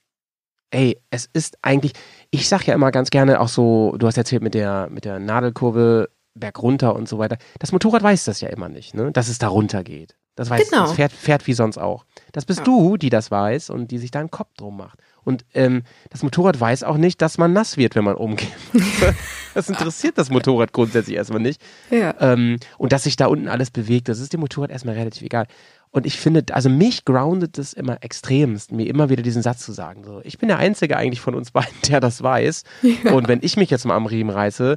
ey, 0.71 0.99
es 1.11 1.29
ist 1.33 1.59
eigentlich, 1.63 1.93
ich 2.31 2.49
sag 2.49 2.67
ja 2.67 2.75
immer 2.75 2.91
ganz 2.91 3.11
gerne 3.11 3.41
auch 3.41 3.49
so, 3.49 3.97
du 3.99 4.07
hast 4.07 4.17
erzählt 4.17 4.43
mit 4.43 4.55
der, 4.55 4.89
mit 4.91 5.05
der 5.05 5.19
Nadelkurve 5.19 6.09
bergunter 6.35 6.95
und 6.95 7.09
so 7.09 7.19
weiter. 7.19 7.39
Das 7.59 7.73
Motorrad 7.73 8.03
weiß 8.03 8.25
das 8.25 8.41
ja 8.41 8.49
immer 8.49 8.69
nicht, 8.69 8.95
ne? 8.95 9.11
dass 9.13 9.29
es 9.29 9.39
da 9.39 9.49
runter 9.49 9.83
geht. 9.85 10.17
Das 10.37 10.51
weiß 10.51 10.71
Genau. 10.71 10.85
es 10.85 10.93
fährt, 10.93 11.11
fährt 11.11 11.47
wie 11.49 11.53
sonst 11.53 11.79
auch. 11.79 12.05
Das 12.31 12.45
bist 12.45 12.61
Ja. 12.61 12.65
du, 12.65 12.97
die 12.97 13.11
das 13.11 13.33
weiß 13.33 13.71
und 13.71 13.91
die 13.91 13.99
sich 13.99 14.13
da 14.13 14.21
einen 14.21 14.31
Kopf 14.31 14.55
drum 14.57 14.77
macht. 14.77 15.01
Und 15.25 15.45
ähm, 15.53 15.83
das 16.11 16.23
Motorrad 16.23 16.61
weiß 16.61 16.85
auch 16.85 16.97
nicht, 16.97 17.21
dass 17.21 17.39
man 17.39 17.53
nass 17.53 17.77
wird, 17.77 17.97
wenn 17.97 18.05
man 18.05 18.15
umgeht. 18.15 18.53
das 19.55 19.69
interessiert 19.69 20.17
das 20.17 20.31
Motorrad 20.31 20.73
grundsätzlich 20.73 21.17
erstmal 21.17 21.41
nicht. 21.41 21.61
ja. 21.91 22.15
Ähm, 22.21 22.59
und 22.79 22.93
dass 22.93 23.03
sich 23.03 23.17
da 23.17 23.27
unten 23.27 23.49
alles 23.49 23.71
bewegt, 23.73 24.09
das 24.09 24.21
ist 24.21 24.33
dem 24.33 24.41
Motorrad 24.41 24.71
erstmal 24.71 24.95
relativ 24.95 25.23
egal. 25.23 25.47
Und 25.91 26.07
ich 26.07 26.19
finde, 26.21 26.45
also 26.55 26.69
mich 26.69 27.05
groundet 27.05 27.59
es 27.59 27.73
immer 27.73 28.03
extremst, 28.05 28.73
mir 28.73 28.87
immer 28.87 29.09
wieder 29.09 29.23
diesen 29.23 29.43
Satz 29.43 29.61
zu 29.65 29.73
sagen. 29.73 30.05
So, 30.05 30.21
ich 30.23 30.39
bin 30.39 30.49
der 30.49 30.59
Einzige 30.59 30.97
eigentlich 30.97 31.21
von 31.21 31.35
uns 31.35 31.51
beiden, 31.51 31.73
der 31.89 31.99
das 32.01 32.23
weiß. 32.23 32.63
Und 33.13 33.27
wenn 33.27 33.41
ich 33.43 33.57
mich 33.57 33.71
jetzt 33.71 33.87
mal 33.87 33.97
am 33.97 34.07
Riemen 34.07 34.31
reiße, 34.31 34.77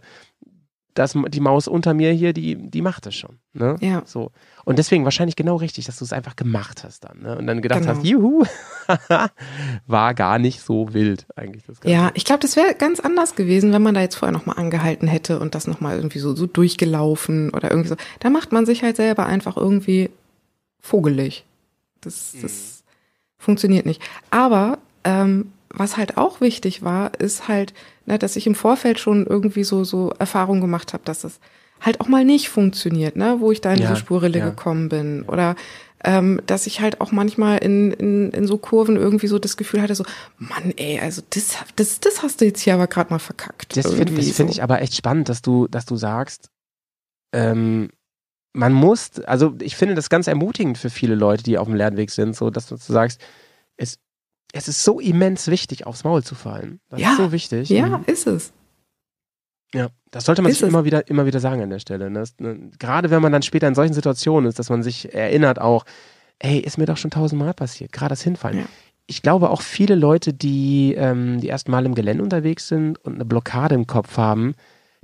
das, 0.93 1.15
die 1.29 1.39
Maus 1.39 1.67
unter 1.67 1.93
mir 1.93 2.11
hier, 2.11 2.33
die, 2.33 2.55
die 2.55 2.81
macht 2.81 3.05
es 3.07 3.15
schon. 3.15 3.39
Ne? 3.53 3.75
Ja. 3.79 4.01
So. 4.05 4.31
Und 4.65 4.77
deswegen 4.77 5.03
wahrscheinlich 5.03 5.35
genau 5.35 5.55
richtig, 5.55 5.85
dass 5.85 5.97
du 5.97 6.05
es 6.05 6.13
einfach 6.13 6.35
gemacht 6.35 6.83
hast 6.83 7.05
dann. 7.05 7.21
Ne? 7.21 7.37
Und 7.37 7.47
dann 7.47 7.61
gedacht 7.61 7.81
Genau. 7.81 7.93
hast, 7.95 8.05
juhu, 8.05 8.43
war 9.87 10.13
gar 10.13 10.39
nicht 10.39 10.61
so 10.61 10.93
wild 10.93 11.25
eigentlich 11.35 11.63
das 11.65 11.79
Ganze. 11.79 11.95
Ja, 11.95 12.11
ich 12.13 12.25
glaube, 12.25 12.41
das 12.41 12.55
wäre 12.55 12.75
ganz 12.75 12.99
anders 12.99 13.35
gewesen, 13.35 13.73
wenn 13.73 13.81
man 13.81 13.95
da 13.95 14.01
jetzt 14.01 14.15
vorher 14.15 14.31
nochmal 14.37 14.57
angehalten 14.57 15.07
hätte 15.07 15.39
und 15.39 15.55
das 15.55 15.67
nochmal 15.67 15.95
irgendwie 15.97 16.19
so, 16.19 16.35
so 16.35 16.45
durchgelaufen 16.47 17.51
oder 17.51 17.69
irgendwie 17.71 17.89
so. 17.89 17.95
Da 18.19 18.29
macht 18.29 18.51
man 18.51 18.65
sich 18.65 18.83
halt 18.83 18.95
selber 18.97 19.25
einfach 19.25 19.57
irgendwie 19.57 20.09
vogelig. 20.79 21.45
Das, 22.01 22.35
das 22.41 22.83
funktioniert 23.37 23.85
nicht. 23.85 24.01
Aber 24.29 24.77
ähm, 25.03 25.51
was 25.73 25.97
halt 25.97 26.17
auch 26.17 26.41
wichtig 26.41 26.83
war, 26.83 27.19
ist 27.19 27.47
halt, 27.47 27.73
ne, 28.05 28.19
dass 28.19 28.35
ich 28.35 28.47
im 28.47 28.55
Vorfeld 28.55 28.99
schon 28.99 29.25
irgendwie 29.25 29.63
so, 29.63 29.83
so 29.83 30.11
Erfahrungen 30.19 30.61
gemacht 30.61 30.93
habe, 30.93 31.03
dass 31.05 31.23
es 31.23 31.39
halt 31.79 31.99
auch 31.99 32.07
mal 32.07 32.23
nicht 32.23 32.49
funktioniert, 32.49 33.15
ne, 33.15 33.37
wo 33.39 33.51
ich 33.51 33.61
da 33.61 33.73
in 33.73 33.79
Ja, 33.79 33.87
diese 33.87 33.99
Spurrille 33.99 34.39
ja. 34.39 34.49
gekommen 34.49 34.89
bin. 34.89 35.23
Oder 35.23 35.55
ähm, 36.03 36.41
dass 36.47 36.67
ich 36.67 36.81
halt 36.81 37.01
auch 37.01 37.11
manchmal 37.11 37.59
in, 37.59 37.91
in, 37.91 38.31
in 38.31 38.47
so 38.47 38.57
Kurven 38.57 38.95
irgendwie 38.95 39.27
so 39.27 39.39
das 39.39 39.57
Gefühl 39.57 39.81
hatte, 39.81 39.95
so, 39.95 40.03
Mann, 40.37 40.73
ey, 40.77 40.99
also 40.99 41.21
das, 41.29 41.57
das, 41.75 41.99
das 41.99 42.23
hast 42.23 42.41
du 42.41 42.45
jetzt 42.45 42.61
hier 42.61 42.73
aber 42.73 42.87
gerade 42.87 43.11
mal 43.11 43.19
verkackt. 43.19 43.77
Das 43.77 43.93
finde 43.93 44.13
find 44.13 44.35
so. 44.35 44.45
ich 44.45 44.63
aber 44.63 44.81
echt 44.81 44.95
spannend, 44.95 45.29
dass 45.29 45.41
du, 45.41 45.67
dass 45.67 45.85
du 45.85 45.95
sagst, 45.95 46.49
ähm, 47.33 47.89
man 48.53 48.73
muss, 48.73 49.19
also 49.21 49.55
ich 49.61 49.75
finde 49.75 49.95
das 49.95 50.09
ganz 50.09 50.27
ermutigend 50.27 50.77
für 50.77 50.89
viele 50.89 51.15
Leute, 51.15 51.43
die 51.43 51.57
auf 51.57 51.67
dem 51.67 51.75
Lernweg 51.75 52.11
sind, 52.11 52.35
so 52.35 52.49
dass 52.49 52.67
du 52.67 52.75
sagst, 52.77 53.21
es, 53.77 53.97
es 54.53 54.67
ist 54.67 54.83
so 54.83 54.99
immens 54.99 55.47
wichtig, 55.47 55.85
aufs 55.87 56.03
Maul 56.03 56.23
zu 56.23 56.35
fallen. 56.35 56.79
Das 56.89 56.99
Ja, 56.99 57.11
ist 57.11 57.17
so 57.17 57.31
wichtig. 57.31 57.69
Ja, 57.69 57.87
Mhm. 57.99 58.03
ist 58.07 58.27
es. 58.27 58.53
Ja, 59.73 59.87
das 60.11 60.25
sollte 60.25 60.41
man 60.41 60.51
Ist 60.51 60.57
sich 60.57 60.63
es. 60.67 60.69
immer 60.69 60.83
wieder, 60.83 61.07
immer 61.07 61.25
wieder 61.25 61.39
sagen 61.39 61.61
an 61.61 61.69
der 61.69 61.79
Stelle. 61.79 62.09
Ne? 62.09 62.19
Das, 62.19 62.35
ne, 62.39 62.71
gerade 62.77 63.09
wenn 63.09 63.21
man 63.21 63.31
dann 63.31 63.41
später 63.41 63.67
in 63.67 63.75
solchen 63.75 63.93
Situationen 63.93 64.49
ist, 64.49 64.59
dass 64.59 64.69
man 64.69 64.83
sich 64.83 65.13
erinnert 65.13 65.61
auch, 65.61 65.85
ey, 66.39 66.59
ist 66.59 66.77
mir 66.77 66.85
doch 66.85 66.97
schon 66.97 67.11
tausendmal 67.11 67.53
passiert, 67.53 67.91
gerade 67.93 68.09
das 68.09 68.21
Hinfallen. 68.21 68.59
Ja. 68.59 68.65
Ich 69.07 69.21
glaube 69.21 69.49
auch 69.49 69.61
viele 69.61 69.95
Leute, 69.95 70.33
die 70.33 70.93
ähm, 70.97 71.39
die 71.39 71.49
ersten 71.49 71.71
Mal 71.71 71.85
im 71.85 71.95
Gelände 71.95 72.23
unterwegs 72.23 72.67
sind 72.67 72.97
und 73.05 73.15
eine 73.15 73.25
Blockade 73.25 73.75
im 73.75 73.87
Kopf 73.87 74.17
haben, 74.17 74.55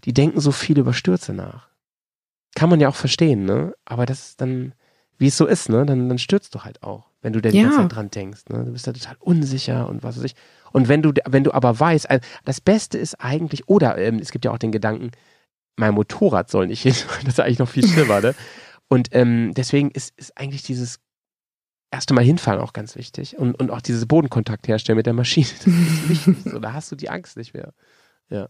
die 0.04 0.14
denken 0.14 0.40
so 0.42 0.52
viel 0.52 0.78
über 0.80 0.94
Stürze 0.94 1.34
nach. 1.34 1.70
Kann 2.56 2.70
man 2.70 2.80
ja 2.80 2.90
auch 2.90 2.96
verstehen, 2.96 3.46
ne? 3.46 3.74
Aber 3.86 4.06
das 4.06 4.30
ist 4.30 4.42
dann, 4.42 4.74
wie 5.18 5.28
es 5.28 5.38
so 5.38 5.46
ist, 5.46 5.70
ne? 5.70 5.86
Dann, 5.86 6.10
dann 6.10 6.18
stürzt 6.20 6.54
du 6.56 6.62
halt 6.64 6.84
auch, 6.84 7.10
wenn 7.22 7.34
du 7.34 7.42
da 7.42 7.50
die 7.50 7.58
Ja. 7.58 7.64
ganze 7.64 7.78
Zeit 7.80 7.96
dran 7.96 8.12
denkst. 8.12 8.42
Ne? 8.50 8.64
Du 8.66 8.72
bist 8.72 8.86
da 8.88 8.94
total 8.94 9.16
unsicher 9.20 9.88
und 9.90 10.04
was 10.04 10.18
weiß 10.18 10.24
ich. 10.24 10.36
Und 10.74 10.88
wenn 10.88 11.02
du, 11.02 11.12
wenn 11.28 11.44
du 11.44 11.54
aber 11.54 11.80
weißt, 11.80 12.10
also 12.10 12.26
das 12.46 12.62
Beste 12.62 12.98
ist 12.98 13.16
eigentlich, 13.16 13.68
oder 13.68 13.98
ähm, 13.98 14.20
es 14.20 14.32
gibt 14.32 14.46
ja 14.46 14.52
auch 14.52 14.58
den 14.58 14.72
Gedanken, 14.72 15.12
mein 15.76 15.94
Motorrad 15.94 16.50
soll 16.50 16.68
nicht 16.68 16.82
hin. 16.82 16.94
Das 17.24 17.34
ist 17.36 17.40
eigentlich 17.40 17.60
noch 17.60 17.70
viel 17.70 17.88
schlimmer, 17.88 18.22
ne? 18.22 18.36
Und 18.90 19.10
ähm, 19.12 19.54
deswegen 19.56 19.92
ist, 19.92 20.14
ist 20.18 20.38
eigentlich 20.38 20.64
dieses 20.64 21.00
erste 21.92 22.14
Mal 22.14 22.24
hinfahren 22.24 22.60
auch 22.62 22.74
ganz 22.74 22.96
wichtig. 22.96 23.38
Und, 23.38 23.56
und 23.60 23.72
auch 23.72 23.82
dieses 23.82 24.06
Bodenkontakt 24.06 24.68
herstellen 24.68 24.98
mit 24.98 25.06
der 25.06 25.14
Maschine. 25.14 25.48
Das 25.58 25.68
ist 25.68 26.10
wichtig. 26.10 26.38
So, 26.46 26.60
da 26.60 26.74
hast 26.74 26.92
du 26.92 26.96
die 26.96 27.10
Angst 27.10 27.38
nicht 27.38 27.54
mehr. 27.54 27.74
Ja, 28.30 28.50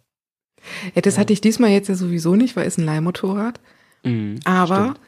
das 1.01 1.17
hatte 1.17 1.33
ich 1.33 1.41
diesmal 1.41 1.69
jetzt 1.69 1.87
ja 1.87 1.95
sowieso 1.95 2.35
nicht, 2.35 2.55
weil 2.55 2.67
es 2.67 2.77
ein 2.77 2.85
Leihmotorrad. 2.85 3.59
Mhm, 4.03 4.39
Aber 4.43 4.75
stimmt. 4.95 4.99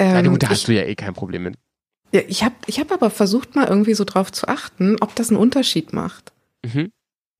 Ja, 0.00 0.18
ähm, 0.18 0.30
gut, 0.30 0.42
da 0.42 0.48
hast 0.48 0.60
ich, 0.60 0.64
du 0.66 0.74
ja 0.74 0.82
eh 0.82 0.94
kein 0.94 1.14
Problem 1.14 1.42
mit. 1.44 1.54
ja, 2.12 2.20
ich 2.26 2.42
habe 2.44 2.54
ich 2.66 2.78
hab 2.80 2.90
aber 2.92 3.10
versucht, 3.10 3.54
mal 3.54 3.66
irgendwie 3.68 3.94
so 3.94 4.04
drauf 4.04 4.32
zu 4.32 4.48
achten, 4.48 4.96
ob 5.00 5.14
das 5.14 5.28
einen 5.30 5.38
Unterschied 5.38 5.92
macht. 5.92 6.32
Mhm. 6.64 6.90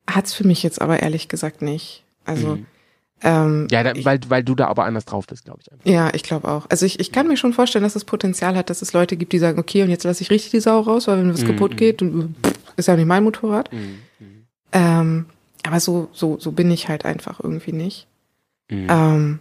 Hat's 0.09 0.35
für 0.35 0.47
mich 0.47 0.62
jetzt 0.62 0.81
aber 0.81 1.01
ehrlich 1.01 1.29
gesagt 1.29 1.62
nicht. 1.62 2.05
Also, 2.24 2.57
Mhm. 2.57 2.66
ähm, 3.23 3.69
Ja, 3.70 3.83
da, 3.83 3.93
ich, 3.93 4.05
weil, 4.05 4.19
weil 4.29 4.43
du 4.45 4.55
da 4.55 4.66
aber 4.66 4.85
anders 4.85 5.05
drauf 5.05 5.27
bist, 5.27 5.45
glaube 5.45 5.61
ich. 5.62 5.70
einfach. 5.73 5.87
ja, 5.87 6.12
ich 6.15 6.23
glaube 6.24 6.49
auch. 6.49 6.66
Also 6.70 6.87
ich, 6.87 6.99
ich 7.01 7.12
kann 7.12 7.29
mir 7.29 7.37
schon 7.37 7.53
vorstellen, 7.53 7.85
dass 7.85 7.97
es 7.97 8.05
Potenzial 8.05 8.57
hat, 8.57 8.69
dass 8.70 8.83
es 8.83 8.93
Leute 8.93 9.16
gibt, 9.16 9.33
die 9.33 9.39
sagen, 9.39 9.59
okay, 9.59 9.83
und 9.83 9.91
jetzt 9.91 10.05
lasse 10.05 10.23
ich 10.23 10.31
richtig 10.31 10.51
die 10.51 10.61
Sau 10.61 10.81
raus, 10.81 11.07
weil 11.07 11.19
wenn 11.19 11.33
was 11.33 11.43
Mhm, 11.43 11.47
kaputt 11.49 11.73
mhm. 11.73 11.77
geht, 11.77 12.03
ist 12.77 12.89
ja 12.89 12.97
nicht 12.97 13.07
mein 13.07 13.23
Motorrad. 13.24 13.73
Mhm. 13.73 13.99
Mhm. 14.19 14.47
Ähm, 14.73 15.27
aber 15.65 15.79
so, 15.81 16.09
so, 16.12 16.39
so 16.41 16.51
bin 16.53 16.70
ich 16.73 16.89
halt 16.89 17.05
einfach 17.05 17.39
irgendwie 17.41 17.73
nicht. 17.73 18.07
Ähm, 18.69 19.39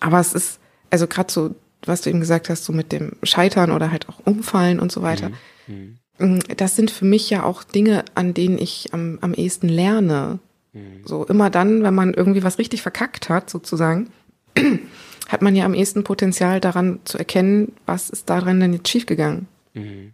aber 0.00 0.18
es 0.20 0.32
ist, 0.34 0.58
also 0.90 1.06
gerade 1.06 1.30
so, 1.32 1.54
was 1.86 2.02
du 2.02 2.10
eben 2.10 2.20
gesagt 2.20 2.48
hast, 2.48 2.64
so 2.64 2.72
mit 2.72 2.92
dem 2.92 3.12
Scheitern 3.22 3.70
oder 3.70 3.90
halt 3.90 4.08
auch 4.08 4.20
Umfallen 4.24 4.80
und 4.80 4.92
so 4.92 5.02
weiter. 5.02 5.30
Mhm. 5.66 5.98
Mm, 6.18 6.38
Das 6.56 6.76
sind 6.76 6.90
für 6.90 7.04
mich 7.04 7.30
ja 7.30 7.42
auch 7.44 7.64
Dinge, 7.64 8.04
an 8.14 8.34
denen 8.34 8.58
ich 8.58 8.92
am, 8.92 9.18
am 9.20 9.34
ehesten 9.34 9.68
lerne. 9.68 10.38
Mhm. 10.72 11.02
So 11.04 11.24
immer 11.26 11.50
dann, 11.50 11.82
wenn 11.82 11.94
man 11.94 12.14
irgendwie 12.14 12.42
was 12.44 12.58
richtig 12.58 12.82
verkackt 12.82 13.28
hat, 13.28 13.50
sozusagen, 13.50 14.10
hat 15.28 15.42
man 15.42 15.56
ja 15.56 15.64
am 15.64 15.74
ehesten 15.74 16.04
Potenzial 16.04 16.60
daran 16.60 17.00
zu 17.04 17.18
erkennen, 17.18 17.72
was 17.86 18.10
ist 18.10 18.28
daran 18.30 18.60
denn 18.60 18.72
jetzt 18.72 18.88
schiefgegangen. 18.88 19.46
Mhm. 19.74 20.12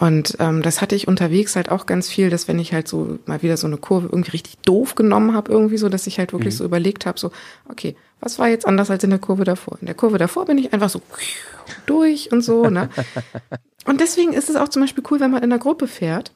Und 0.00 0.36
ähm, 0.38 0.62
das 0.62 0.80
hatte 0.80 0.94
ich 0.94 1.08
unterwegs 1.08 1.56
halt 1.56 1.70
auch 1.70 1.84
ganz 1.84 2.08
viel, 2.08 2.30
dass 2.30 2.46
wenn 2.46 2.60
ich 2.60 2.72
halt 2.72 2.86
so 2.86 3.18
mal 3.26 3.42
wieder 3.42 3.56
so 3.56 3.66
eine 3.66 3.78
Kurve 3.78 4.06
irgendwie 4.06 4.30
richtig 4.30 4.56
doof 4.58 4.94
genommen 4.94 5.34
habe, 5.34 5.50
irgendwie 5.50 5.76
so, 5.76 5.88
dass 5.88 6.06
ich 6.06 6.18
halt 6.20 6.32
wirklich 6.32 6.54
Mhm. 6.54 6.58
so 6.58 6.64
überlegt 6.64 7.04
habe, 7.04 7.18
so, 7.18 7.32
okay, 7.68 7.96
was 8.20 8.38
war 8.38 8.48
jetzt 8.48 8.64
anders 8.66 8.90
als 8.92 9.02
in 9.02 9.10
der 9.10 9.18
Kurve 9.18 9.42
davor? 9.44 9.76
In 9.80 9.86
der 9.86 9.96
Kurve 9.96 10.16
davor 10.18 10.44
bin 10.44 10.56
ich 10.56 10.72
einfach 10.72 10.88
so 10.88 11.02
durch 11.86 12.30
und 12.32 12.42
so, 12.42 12.70
ne? 12.70 12.88
und 13.86 14.00
deswegen 14.00 14.32
ist 14.32 14.48
es 14.48 14.54
auch 14.56 14.68
zum 14.68 14.82
Beispiel 14.82 15.02
cool, 15.10 15.18
wenn 15.20 15.32
man 15.32 15.42
in 15.42 15.50
einer 15.52 15.60
Gruppe 15.60 15.88
fährt, 15.88 16.30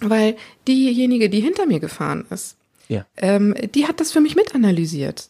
weil 0.00 0.36
diejenige, 0.66 1.30
die 1.30 1.40
hinter 1.40 1.66
mir 1.66 1.78
gefahren 1.80 2.24
ist, 2.30 2.56
Ja. 2.88 3.06
ähm, 3.16 3.54
die 3.74 3.86
hat 3.86 4.00
das 4.00 4.10
für 4.12 4.20
mich 4.20 4.34
mitanalysiert. 4.34 5.28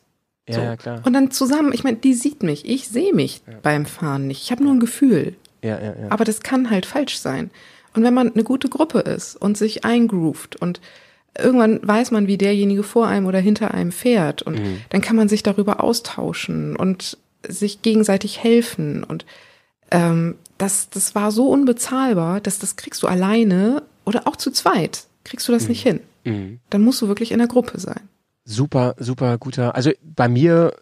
Ja, 0.49 0.55
So. 0.55 0.61
ja, 0.63 0.77
klar. 0.77 1.03
Und 1.05 1.13
dann 1.13 1.31
zusammen, 1.31 1.73
ich 1.73 1.85
meine, 1.85 1.99
die 1.99 2.15
sieht 2.15 2.43
mich, 2.43 2.67
ich 2.69 2.89
sehe 2.89 3.13
mich 3.15 3.43
beim 3.63 3.85
Fahren 3.87 4.27
nicht. 4.27 4.43
Ich 4.43 4.51
habe 4.53 4.65
nur 4.65 4.73
ein 4.73 4.81
Gefühl. 4.81 5.37
Ja, 5.63 5.79
ja, 5.81 5.95
ja. 6.01 6.11
Aber 6.11 6.25
das 6.25 6.41
kann 6.41 6.71
halt 6.71 6.87
falsch 6.87 7.19
sein. 7.19 7.51
Und 7.95 8.03
wenn 8.05 8.15
man 8.15 8.33
eine 8.33 8.45
gute 8.45 8.69
Gruppe 8.69 9.01
ist 9.01 9.37
und 9.37 9.57
sich 9.57 9.85
eingroovt 9.85 10.57
und 10.57 10.81
irgendwann 11.39 11.81
weiß 11.87 12.11
man, 12.11 12.27
wie 12.27 12.39
derjenige 12.39 12.83
vor 12.83 13.07
einem 13.07 13.27
oder 13.27 13.39
hinter 13.39 13.73
einem 13.73 13.93
fährt 13.93 14.43
und 14.43 14.59
Mhm. 14.59 14.81
dann 14.91 15.01
kann 15.01 15.17
man 15.17 15.29
sich 15.29 15.43
darüber 15.43 15.83
austauschen 15.83 16.77
und 16.77 17.19
sich 17.47 17.83
gegenseitig 17.83 18.43
helfen 18.43 19.03
und 19.05 19.25
ähm, 19.91 20.37
das, 20.59 20.89
das 20.91 21.15
war 21.15 21.31
so 21.33 21.49
unbezahlbar, 21.49 22.41
dass 22.41 22.59
das 22.59 22.77
kriegst 22.77 23.03
du 23.03 23.07
alleine 23.09 23.83
oder 24.05 24.27
auch 24.27 24.37
zu 24.37 24.51
zweit 24.51 25.05
kriegst 25.25 25.47
du 25.49 25.53
das 25.53 25.69
nicht 25.69 25.83
hin. 25.83 26.01
Mhm. 26.25 26.61
Dann 26.71 26.83
musst 26.83 27.01
du 27.03 27.09
wirklich 27.09 27.31
in 27.33 27.39
der 27.39 27.49
Gruppe 27.49 27.79
sein. 27.79 28.01
Super, 28.45 28.95
super 28.99 29.39
guter. 29.39 29.75
Also 29.75 29.91
bei 30.03 30.29
mir, 30.29 30.75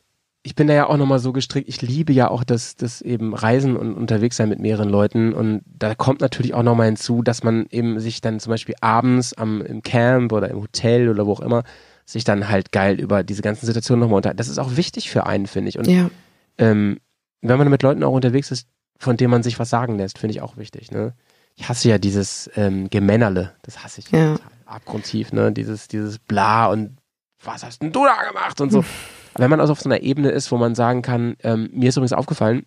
ich 0.43 0.55
bin 0.55 0.69
da 0.69 0.75
ja 0.75 0.87
auch 0.87 0.97
nochmal 0.97 1.19
so 1.19 1.33
gestrickt, 1.33 1.69
ich 1.69 1.83
liebe 1.83 2.13
ja 2.13 2.31
auch 2.31 2.45
das, 2.45 2.75
das 2.77 3.03
eben 3.03 3.35
Reisen 3.35 3.77
und 3.77 3.95
unterwegs 3.95 4.37
sein 4.37 4.49
mit 4.49 4.59
mehreren 4.59 4.89
Leuten. 4.89 5.35
Und 5.35 5.63
da 5.67 5.95
kommt 5.95 6.21
natürlich 6.23 6.55
auch 6.55 6.63
nochmal 6.63 6.87
hinzu, 6.87 7.23
dass 7.23 7.43
man 7.43 7.67
eben 7.71 8.01
sich 8.01 8.21
dann 8.23 8.41
zum 8.41 8.51
Beispiel 8.51 8.75
abends 8.81 9.35
am, 9.35 9.61
im 9.61 9.83
Camp 9.83 10.33
oder 10.33 10.49
im 10.49 10.61
Hotel 10.63 11.11
oder 11.11 11.27
wo 11.27 11.33
auch 11.33 11.41
immer, 11.41 11.63
sich 12.07 12.25
dann 12.25 12.49
halt 12.49 12.73
geil 12.73 12.99
über 12.99 13.23
diese 13.23 13.43
ganzen 13.43 13.67
Situationen 13.67 14.01
nochmal 14.01 14.17
unter. 14.17 14.33
Das 14.35 14.49
ist 14.49 14.59
auch 14.59 14.77
wichtig 14.77 15.11
für 15.11 15.27
einen, 15.27 15.47
finde 15.47 15.69
ich. 15.69 15.79
Und 15.79 15.87
Ja, 15.87 16.11
ähm, 16.57 16.99
wenn 17.43 17.59
man 17.59 17.69
mit 17.69 17.83
Leuten 17.83 18.03
auch 18.03 18.13
unterwegs 18.13 18.51
ist, 18.51 18.67
von 18.99 19.17
denen 19.17 19.31
man 19.31 19.43
sich 19.43 19.59
was 19.59 19.69
sagen 19.71 19.99
lässt, 19.99 20.19
finde 20.19 20.35
ich 20.35 20.41
auch 20.43 20.57
wichtig. 20.57 20.91
Ne? 20.91 21.13
Ich 21.55 21.69
hasse 21.69 21.89
ja 21.89 21.99
dieses 21.99 22.51
ähm, 22.57 22.89
Gemännerle, 22.89 23.55
das 23.63 23.85
hasse 23.85 24.01
ich 24.01 24.11
Ja. 24.11 24.37
total 24.37 24.51
abgrundtief, 24.67 25.33
ne? 25.33 25.53
Dieses, 25.53 25.89
dieses 25.89 26.19
Bla 26.19 26.67
und 26.67 26.97
was 27.43 27.65
hast 27.65 27.83
denn 27.83 27.93
du 27.93 28.05
da 28.05 28.23
gemacht 28.29 28.61
und 28.61 28.71
so. 28.71 28.79
Aber 28.79 28.87
wenn 29.37 29.51
man 29.51 29.61
also 29.61 29.73
auf 29.73 29.81
so 29.81 29.89
einer 29.89 30.03
Ebene 30.03 30.31
ist, 30.31 30.51
wo 30.51 30.57
man 30.57 30.75
sagen 30.75 31.03
kann, 31.03 31.37
ähm, 31.43 31.69
mir 31.73 31.89
ist 31.89 31.97
übrigens 31.97 32.13
aufgefallen, 32.13 32.67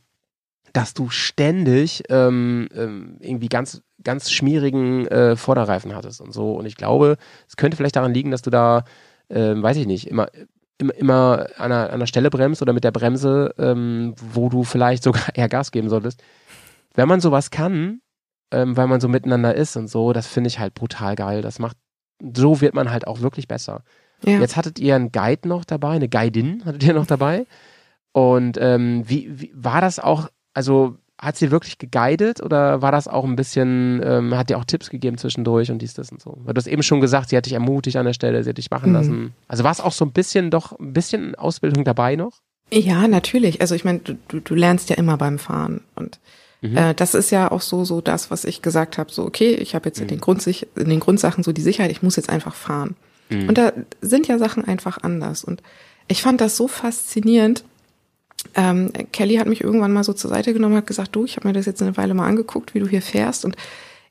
dass 0.73 0.93
du 0.93 1.09
ständig 1.09 2.03
ähm, 2.09 2.67
ähm, 2.75 3.17
irgendwie 3.19 3.47
ganz, 3.47 3.83
ganz 4.03 4.31
schmierigen 4.31 5.07
äh, 5.07 5.35
Vorderreifen 5.35 5.95
hattest 5.95 6.19
und 6.19 6.33
so. 6.33 6.53
Und 6.53 6.65
ich 6.65 6.75
glaube, 6.75 7.17
es 7.47 7.57
könnte 7.57 7.77
vielleicht 7.77 7.95
daran 7.95 8.13
liegen, 8.13 8.31
dass 8.31 8.41
du 8.41 8.49
da, 8.49 8.83
ähm, 9.29 9.61
weiß 9.61 9.77
ich 9.77 9.85
nicht, 9.85 10.07
immer, 10.07 10.29
immer, 10.79 10.95
immer 10.95 11.47
an 11.57 11.71
einer, 11.71 11.85
an 11.87 11.91
einer 11.91 12.07
Stelle 12.07 12.31
bremst 12.31 12.61
oder 12.61 12.73
mit 12.73 12.83
der 12.83 12.91
Bremse, 12.91 13.53
ähm, 13.59 14.15
wo 14.17 14.49
du 14.49 14.63
vielleicht 14.63 15.03
sogar 15.03 15.35
eher 15.35 15.49
Gas 15.49 15.71
geben 15.71 15.89
solltest. 15.89 16.23
Wenn 16.95 17.07
man 17.07 17.21
sowas 17.21 17.51
kann, 17.51 18.01
ähm, 18.51 18.75
weil 18.75 18.87
man 18.87 18.99
so 18.99 19.07
miteinander 19.07 19.55
ist 19.55 19.75
und 19.75 19.87
so, 19.87 20.11
das 20.11 20.27
finde 20.27 20.47
ich 20.47 20.59
halt 20.59 20.73
brutal 20.73 21.15
geil. 21.15 21.41
Das 21.43 21.59
macht, 21.59 21.77
so 22.35 22.61
wird 22.61 22.73
man 22.73 22.89
halt 22.89 23.05
auch 23.05 23.21
wirklich 23.21 23.47
besser. 23.47 23.83
Ja. 24.25 24.39
Jetzt 24.39 24.55
hattet 24.55 24.79
ihr 24.79 24.95
einen 24.95 25.11
Guide 25.11 25.47
noch 25.47 25.65
dabei, 25.65 25.91
eine 25.91 26.09
Guidin 26.09 26.63
hattet 26.65 26.83
ihr 26.83 26.93
noch 26.93 27.05
dabei. 27.07 27.45
Und 28.11 28.57
ähm, 28.61 29.03
wie, 29.07 29.29
wie 29.39 29.51
war 29.55 29.81
das 29.81 29.99
auch, 29.99 30.29
also 30.53 30.97
hat 31.19 31.37
sie 31.37 31.51
wirklich 31.51 31.77
geguidet 31.77 32.41
oder 32.43 32.81
war 32.81 32.91
das 32.91 33.07
auch 33.07 33.23
ein 33.23 33.35
bisschen, 33.35 34.01
ähm, 34.03 34.35
hat 34.35 34.49
dir 34.49 34.57
auch 34.57 34.65
Tipps 34.65 34.89
gegeben 34.89 35.17
zwischendurch 35.17 35.71
und 35.71 35.81
dies, 35.81 35.93
das 35.93 36.11
und 36.11 36.21
so? 36.21 36.37
Weil 36.43 36.53
du 36.53 36.59
hast 36.59 36.67
eben 36.67 36.83
schon 36.83 37.01
gesagt, 37.01 37.29
sie 37.29 37.37
hat 37.37 37.45
dich 37.45 37.53
ermutigt 37.53 37.95
an 37.97 38.05
der 38.05 38.13
Stelle, 38.13 38.43
sie 38.43 38.49
hat 38.49 38.57
dich 38.57 38.69
machen 38.71 38.89
Mhm. 38.89 38.95
lassen. 38.95 39.33
Also 39.47 39.63
war 39.63 39.71
es 39.71 39.79
auch 39.79 39.93
so 39.93 40.05
ein 40.05 40.11
bisschen 40.11 40.51
doch, 40.51 40.77
ein 40.79 40.93
bisschen 40.93 41.35
Ausbildung 41.35 41.83
dabei 41.85 42.15
noch? 42.15 42.39
Ja, 42.71 43.07
natürlich. 43.07 43.61
Also 43.61 43.73
ich 43.75 43.85
meine, 43.85 43.99
du, 43.99 44.15
du, 44.27 44.39
du 44.41 44.55
lernst 44.55 44.89
ja 44.89 44.95
immer 44.97 45.17
beim 45.17 45.39
Fahren 45.39 45.81
und 45.95 46.19
Mhm. 46.61 46.77
äh, 46.77 46.93
das 46.93 47.13
ist 47.13 47.29
ja 47.29 47.51
auch 47.51 47.59
so 47.61 47.83
so 47.83 47.99
das, 47.99 48.31
was 48.31 48.45
ich 48.45 48.61
gesagt 48.61 48.97
habe. 48.97 49.11
So 49.11 49.25
okay, 49.25 49.53
ich 49.55 49.75
habe 49.75 49.89
jetzt 49.89 49.97
Mhm. 49.99 50.03
in 50.03 50.07
den 50.09 50.19
Grundsich 50.21 50.67
in 50.77 50.87
den 50.89 50.99
Grundsachen 51.01 51.43
so 51.43 51.51
die 51.51 51.61
Sicherheit. 51.61 51.91
Ich 51.91 52.01
muss 52.01 52.15
jetzt 52.15 52.29
einfach 52.29 52.55
fahren. 52.55 52.95
Mhm. 53.29 53.49
Und 53.49 53.57
da 53.57 53.73
sind 54.01 54.27
ja 54.27 54.37
Sachen 54.37 54.65
einfach 54.65 54.99
anders 55.01 55.43
und 55.43 55.61
ich 56.07 56.21
fand 56.21 56.41
das 56.41 56.57
so 56.57 56.67
faszinierend. 56.67 57.63
Ähm, 58.55 58.91
Kelly 59.13 59.35
hat 59.35 59.47
mich 59.47 59.61
irgendwann 59.61 59.93
mal 59.93 60.03
so 60.03 60.13
zur 60.13 60.29
Seite 60.29 60.53
genommen 60.53 60.73
und 60.73 60.79
hat 60.79 60.87
gesagt, 60.87 61.15
du, 61.15 61.23
ich 61.23 61.37
habe 61.37 61.47
mir 61.47 61.53
das 61.53 61.65
jetzt 61.65 61.81
eine 61.81 61.95
Weile 61.95 62.13
mal 62.13 62.27
angeguckt, 62.27 62.73
wie 62.73 62.79
du 62.79 62.87
hier 62.87 63.01
fährst 63.01 63.45
und 63.45 63.55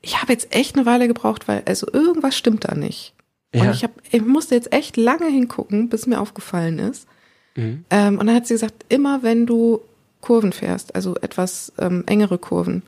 ich 0.01 0.21
habe 0.21 0.33
jetzt 0.33 0.55
echt 0.55 0.75
eine 0.75 0.87
Weile 0.87 1.07
gebraucht, 1.07 1.49
weil 1.49 1.63
also 1.67 1.87
irgendwas 1.93 2.37
stimmt 2.37 2.65
da 2.69 2.75
nicht. 2.75 3.15
Ja. 3.55 3.63
Und 3.63 3.71
ich, 3.71 3.85
hab, 3.85 3.93
ich 4.11 4.23
musste 4.23 4.55
jetzt 4.55 4.73
echt 4.73 4.97
lange 4.97 5.27
hingucken, 5.27 5.89
bis 5.89 6.07
mir 6.07 6.21
aufgefallen 6.21 6.79
ist. 6.79 7.07
Mhm. 7.55 7.85
Ähm, 7.91 8.19
und 8.19 8.27
dann 8.27 8.37
hat 8.37 8.47
sie 8.47 8.55
gesagt, 8.55 8.87
immer 8.89 9.23
wenn 9.23 9.47
du 9.47 9.81
Kurven 10.21 10.53
fährst, 10.53 10.95
also 10.95 11.17
etwas 11.17 11.73
ähm, 11.79 12.05
engere 12.07 12.39
Kurven, 12.39 12.83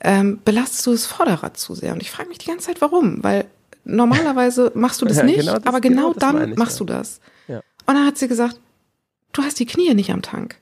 ähm, 0.00 0.40
belastest 0.44 0.86
du 0.86 0.92
das 0.92 1.06
Vorderrad 1.06 1.56
zu 1.56 1.74
sehr. 1.74 1.92
Und 1.92 2.02
ich 2.02 2.10
frage 2.10 2.28
mich 2.28 2.38
die 2.38 2.48
ganze 2.48 2.66
Zeit, 2.66 2.80
warum? 2.80 3.22
Weil 3.22 3.46
normalerweise 3.84 4.72
machst 4.74 5.00
du 5.02 5.06
das 5.06 5.16
Ja, 5.18 5.22
nicht, 5.24 5.40
genau 5.40 5.54
das- 5.54 5.66
aber 5.66 5.80
genau 5.80 6.12
genau, 6.12 6.18
dann 6.18 6.52
ich, 6.52 6.56
machst 6.58 6.80
ja. 6.80 6.86
du 6.86 6.92
das. 6.92 7.20
Ja. 7.48 7.58
Und 7.86 7.94
dann 7.94 8.06
hat 8.06 8.18
sie 8.18 8.28
gesagt, 8.28 8.58
du 9.32 9.42
hast 9.42 9.58
die 9.60 9.66
Knie 9.66 9.94
nicht 9.94 10.10
am 10.10 10.22
Tank. 10.22 10.56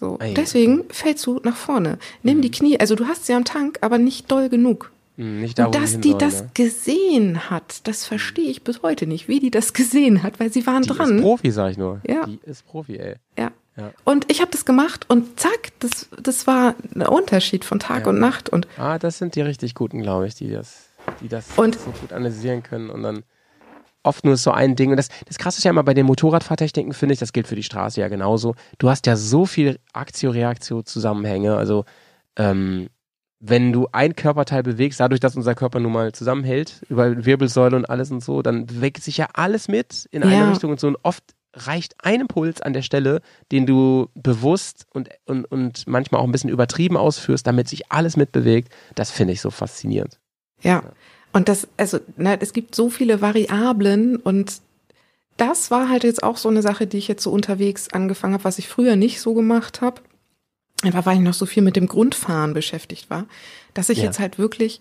So, 0.00 0.16
Ei. 0.20 0.32
deswegen 0.34 0.84
fällst 0.90 1.26
du 1.26 1.40
nach 1.42 1.56
vorne. 1.56 1.98
Nimm 2.22 2.40
die 2.40 2.50
Knie, 2.52 2.78
also 2.78 2.94
du 2.94 3.06
hast 3.08 3.26
sie 3.26 3.32
am 3.34 3.44
Tank, 3.44 3.78
aber 3.80 3.98
nicht 3.98 4.30
doll 4.30 4.48
genug. 4.48 4.92
Hm, 5.16 5.40
Nicht 5.40 5.58
da, 5.58 5.66
Und 5.66 5.74
dass 5.74 5.98
die 5.98 6.10
sollen, 6.10 6.18
das 6.20 6.42
ne? 6.42 6.50
gesehen 6.54 7.50
hat, 7.50 7.80
das 7.88 8.04
verstehe 8.04 8.48
ich 8.48 8.62
bis 8.62 8.82
heute 8.82 9.08
nicht, 9.08 9.26
wie 9.26 9.40
die 9.40 9.50
das 9.50 9.72
gesehen 9.72 10.22
hat, 10.22 10.38
weil 10.38 10.52
sie 10.52 10.64
waren 10.68 10.82
Die 10.82 10.88
dran. 10.90 11.16
ist 11.16 11.22
Profi, 11.22 11.50
sag 11.50 11.72
ich 11.72 11.78
nur. 11.78 12.00
Ja. 12.06 12.26
Die 12.26 12.38
ist 12.44 12.64
Profi, 12.66 12.96
ey. 12.98 13.16
Ja. 13.36 13.50
Ja. 13.76 13.92
Und 14.04 14.30
ich 14.30 14.40
habe 14.40 14.50
das 14.52 14.64
gemacht 14.64 15.06
und 15.08 15.38
zack, 15.40 15.70
das, 15.80 16.08
das 16.20 16.46
war 16.48 16.74
ein 16.94 17.02
Unterschied 17.02 17.64
von 17.64 17.78
Tag 17.80 18.02
Ja. 18.04 18.08
und 18.10 18.18
Nacht. 18.20 18.48
Und 18.48 18.66
Ah, 18.76 18.98
das 18.98 19.18
sind 19.18 19.34
die 19.36 19.40
richtig 19.40 19.74
Guten, 19.74 20.02
glaube 20.02 20.26
ich, 20.28 20.34
die 20.36 20.50
das, 20.50 20.87
die 21.20 21.28
das 21.28 21.46
Und- 21.56 21.78
so 21.78 21.90
gut 21.90 22.12
analysieren 22.12 22.62
können 22.62 22.90
und 22.90 23.02
dann 23.02 23.24
oft 24.04 24.24
nur 24.24 24.36
so 24.36 24.52
ein 24.52 24.76
Ding. 24.76 24.90
Und 24.90 24.96
das, 24.96 25.08
das 25.26 25.38
krasse 25.38 25.58
ist 25.58 25.64
ja 25.64 25.70
immer 25.70 25.82
bei 25.82 25.92
den 25.94 26.06
Motorradfahrtechniken, 26.06 26.92
finde 26.94 27.12
ich, 27.14 27.18
das 27.18 27.32
gilt 27.32 27.46
für 27.46 27.56
die 27.56 27.62
Straße 27.62 28.00
ja 28.00 28.08
genauso. 28.08 28.54
Du 28.78 28.88
hast 28.88 29.06
ja 29.06 29.16
so 29.16 29.44
viel 29.44 29.78
Aktio-Reaktio-Zusammenhänge. 29.92 31.56
Also, 31.56 31.84
ähm, 32.36 32.88
wenn 33.40 33.72
du 33.72 33.86
ein 33.92 34.16
Körperteil 34.16 34.62
bewegst, 34.62 34.98
dadurch, 34.98 35.20
dass 35.20 35.36
unser 35.36 35.54
Körper 35.54 35.78
nun 35.78 35.92
mal 35.92 36.12
zusammenhält, 36.12 36.82
über 36.88 37.24
Wirbelsäule 37.24 37.76
und 37.76 37.88
alles 37.88 38.10
und 38.10 38.22
so, 38.22 38.42
dann 38.42 38.66
bewegt 38.66 39.02
sich 39.02 39.16
ja 39.16 39.28
alles 39.34 39.68
mit 39.68 40.06
in 40.10 40.22
eine 40.24 40.32
Ja. 40.34 40.50
Richtung 40.50 40.72
und 40.72 40.80
so. 40.80 40.88
Und 40.88 40.96
oft 41.04 41.22
reicht 41.54 41.94
ein 42.02 42.20
Impuls 42.22 42.60
an 42.60 42.72
der 42.72 42.82
Stelle, 42.82 43.20
den 43.52 43.64
du 43.66 44.08
bewusst 44.14 44.86
und, 44.92 45.08
und, 45.26 45.44
und 45.44 45.86
manchmal 45.86 46.20
auch 46.20 46.24
ein 46.24 46.32
bisschen 46.32 46.50
übertrieben 46.50 46.96
ausführst, 46.96 47.46
damit 47.46 47.68
sich 47.68 47.90
alles 47.92 48.16
mitbewegt. 48.16 48.72
Das 48.96 49.10
finde 49.12 49.32
ich 49.34 49.40
so 49.40 49.50
faszinierend. 49.50 50.18
Ja. 50.62 50.82
Und 51.32 51.48
das, 51.48 51.68
also, 51.76 51.98
ne, 52.16 52.38
es 52.40 52.52
gibt 52.52 52.74
so 52.74 52.88
viele 52.90 53.20
Variablen 53.20 54.16
und 54.16 54.60
das 55.36 55.70
war 55.70 55.88
halt 55.88 56.02
jetzt 56.04 56.22
auch 56.22 56.36
so 56.36 56.48
eine 56.48 56.62
Sache, 56.62 56.86
die 56.86 56.98
ich 56.98 57.06
jetzt 57.06 57.22
so 57.22 57.30
unterwegs 57.30 57.88
angefangen 57.92 58.34
habe, 58.34 58.44
was 58.44 58.58
ich 58.58 58.66
früher 58.68 58.96
nicht 58.96 59.20
so 59.20 59.34
gemacht 59.34 59.80
habe. 59.80 60.00
Einfach 60.82 61.06
weil 61.06 61.16
ich 61.16 61.22
noch 61.22 61.34
so 61.34 61.46
viel 61.46 61.62
mit 61.62 61.76
dem 61.76 61.86
Grundfahren 61.86 62.54
beschäftigt 62.54 63.10
war, 63.10 63.26
dass 63.74 63.88
ich 63.88 63.98
Ja. 63.98 64.04
jetzt 64.04 64.18
halt 64.18 64.38
wirklich, 64.38 64.80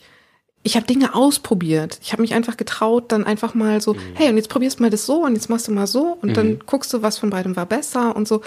ich 0.63 0.75
habe 0.75 0.87
Dinge 0.87 1.13
ausprobiert. 1.15 1.99
Ich 2.01 2.11
habe 2.11 2.21
mich 2.21 2.33
einfach 2.33 2.55
getraut, 2.57 3.11
dann 3.11 3.23
einfach 3.23 3.53
mal 3.53 3.81
so, 3.81 3.95
hey, 4.15 4.29
und 4.29 4.37
jetzt 4.37 4.49
probierst 4.49 4.79
du 4.79 4.83
mal 4.83 4.89
das 4.89 5.05
so 5.05 5.25
und 5.25 5.33
jetzt 5.33 5.49
machst 5.49 5.67
du 5.67 5.71
mal 5.71 5.87
so 5.87 6.17
und 6.21 6.37
dann 6.37 6.59
guckst 6.65 6.93
du, 6.93 7.01
was 7.01 7.17
von 7.17 7.29
beidem 7.29 7.55
war 7.55 7.65
besser 7.65 8.15
und 8.15 8.27
so. 8.27 8.41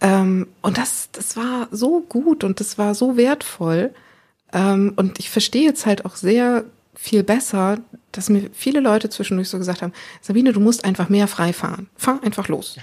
Ähm, 0.00 0.46
und 0.62 0.78
das, 0.78 1.08
das 1.12 1.36
war 1.36 1.68
so 1.70 2.00
gut 2.00 2.44
und 2.44 2.60
das 2.60 2.78
war 2.78 2.94
so 2.94 3.16
wertvoll. 3.16 3.92
Ähm, 4.56 4.94
und 4.96 5.18
ich 5.18 5.28
verstehe 5.30 5.64
jetzt 5.64 5.84
halt 5.86 6.04
auch 6.06 6.16
sehr 6.16 6.64
viel 6.94 7.22
besser, 7.22 7.78
dass 8.12 8.30
mir 8.30 8.48
viele 8.54 8.80
Leute 8.80 9.10
zwischendurch 9.10 9.50
so 9.50 9.58
gesagt 9.58 9.82
haben, 9.82 9.92
Sabine, 10.22 10.52
du 10.54 10.60
musst 10.60 10.84
einfach 10.86 11.10
mehr 11.10 11.28
frei 11.28 11.52
fahren. 11.52 11.90
Fahr 11.96 12.20
einfach 12.24 12.48
los. 12.48 12.78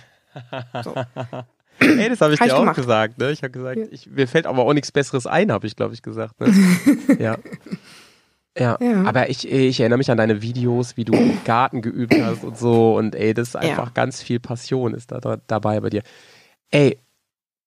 So. 0.84 0.94
Ey, 1.80 2.10
das 2.10 2.22
habe 2.22 2.34
ich 2.36 2.40
Hab 2.40 2.46
dir 2.46 2.52
ich 2.52 2.54
auch 2.54 2.60
gemacht. 2.60 2.76
gesagt. 2.76 3.18
Ne? 3.18 3.32
Ich 3.32 3.42
habe 3.42 3.50
gesagt, 3.52 3.78
Ja. 3.78 3.86
ich, 3.90 4.08
mir 4.08 4.28
fällt 4.28 4.46
aber 4.46 4.64
auch 4.64 4.74
nichts 4.74 4.92
Besseres 4.92 5.26
ein, 5.26 5.52
habe 5.52 5.66
ich, 5.66 5.76
glaube 5.76 5.96
ich, 5.96 6.04
gesagt. 6.04 6.40
Ne? 6.40 6.54
ja. 7.20 7.38
Ja, 8.58 8.78
Ja. 8.80 9.04
aber 9.06 9.30
ich, 9.32 9.52
ich 9.52 9.80
erinnere 9.80 9.98
mich 9.98 10.12
an 10.12 10.18
deine 10.18 10.44
Videos, 10.44 10.96
wie 10.96 11.06
du 11.06 11.14
im 11.14 11.44
Garten 11.44 11.82
geübt 11.82 12.14
hast 12.22 12.44
und 12.44 12.56
so. 12.56 12.96
Und 12.96 13.16
ey, 13.16 13.34
das 13.34 13.50
ist 13.50 13.56
einfach 13.56 13.96
ganz 13.96 14.22
viel 14.22 14.40
Passion 14.40 14.94
ist 14.94 15.12
da, 15.12 15.20
da 15.20 15.38
dabei 15.48 15.80
bei 15.80 15.90
dir. 15.90 16.04
Ey, 16.70 17.00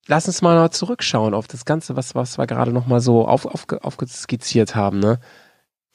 lass 0.06 0.26
uns 0.26 0.42
mal 0.42 0.60
noch 0.60 0.70
zurückschauen 0.70 1.34
auf 1.34 1.46
das 1.48 1.64
Ganze, 1.64 1.96
was, 1.96 2.14
was 2.14 2.38
wir 2.38 2.46
gerade 2.46 2.72
noch 2.72 2.86
mal 2.86 3.00
so 3.00 3.26
auf, 3.26 3.46
auf, 3.46 3.66
aufgeskizziert 3.82 4.74
haben. 4.74 4.98
Ne? 5.00 5.18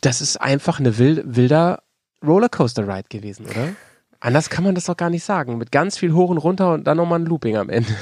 Das 0.01 0.21
ist 0.21 0.37
einfach 0.39 0.79
eine 0.79 0.97
wild, 0.97 1.23
wilder 1.35 1.83
Rollercoaster-Ride 2.25 3.07
gewesen, 3.09 3.45
oder? 3.47 3.69
Anders 4.19 4.49
kann 4.49 4.63
man 4.63 4.75
das 4.75 4.85
doch 4.85 4.97
gar 4.97 5.09
nicht 5.09 5.23
sagen. 5.23 5.57
Mit 5.57 5.71
ganz 5.71 5.97
viel 5.97 6.13
hoch 6.13 6.29
und 6.29 6.37
runter 6.37 6.73
und 6.73 6.85
dann 6.85 6.97
nochmal 6.97 7.19
ein 7.19 7.25
Looping 7.25 7.57
am 7.57 7.69
Ende. 7.69 7.89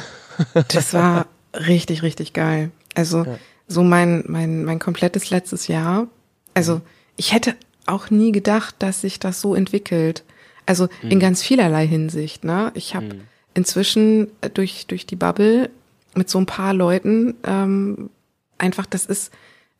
Das 0.70 0.94
war 0.94 1.26
richtig, 1.54 2.02
richtig 2.02 2.32
geil. 2.32 2.72
Also 2.96 3.26
Ja. 3.26 3.38
so 3.68 3.84
mein, 3.84 4.24
mein, 4.28 4.64
mein 4.64 4.80
komplettes 4.80 5.30
letztes 5.32 5.68
Jahr. 5.68 6.08
Also 6.54 6.80
ich 7.18 7.34
hätte 7.34 7.56
auch 7.86 8.10
nie 8.10 8.32
gedacht, 8.32 8.76
dass 8.80 9.02
sich 9.02 9.20
das 9.20 9.42
so 9.42 9.54
entwickelt. 9.54 10.24
Also 10.66 10.88
in 11.02 11.20
ganz 11.20 11.44
vielerlei 11.44 11.86
Hinsicht. 11.88 12.46
Ne? 12.46 12.72
Ich 12.74 12.96
habe 12.96 13.06
Mhm. 13.08 13.22
inzwischen 13.54 14.28
äh, 14.40 14.50
durch, 14.50 14.88
durch 14.88 15.06
die 15.06 15.18
Bubble 15.18 15.70
mit 16.16 16.30
so 16.30 16.40
ein 16.40 16.46
paar 16.46 16.74
Leuten 16.74 17.36
ähm, 17.46 18.10
einfach, 18.58 18.86
das 18.86 19.06
ist 19.06 19.32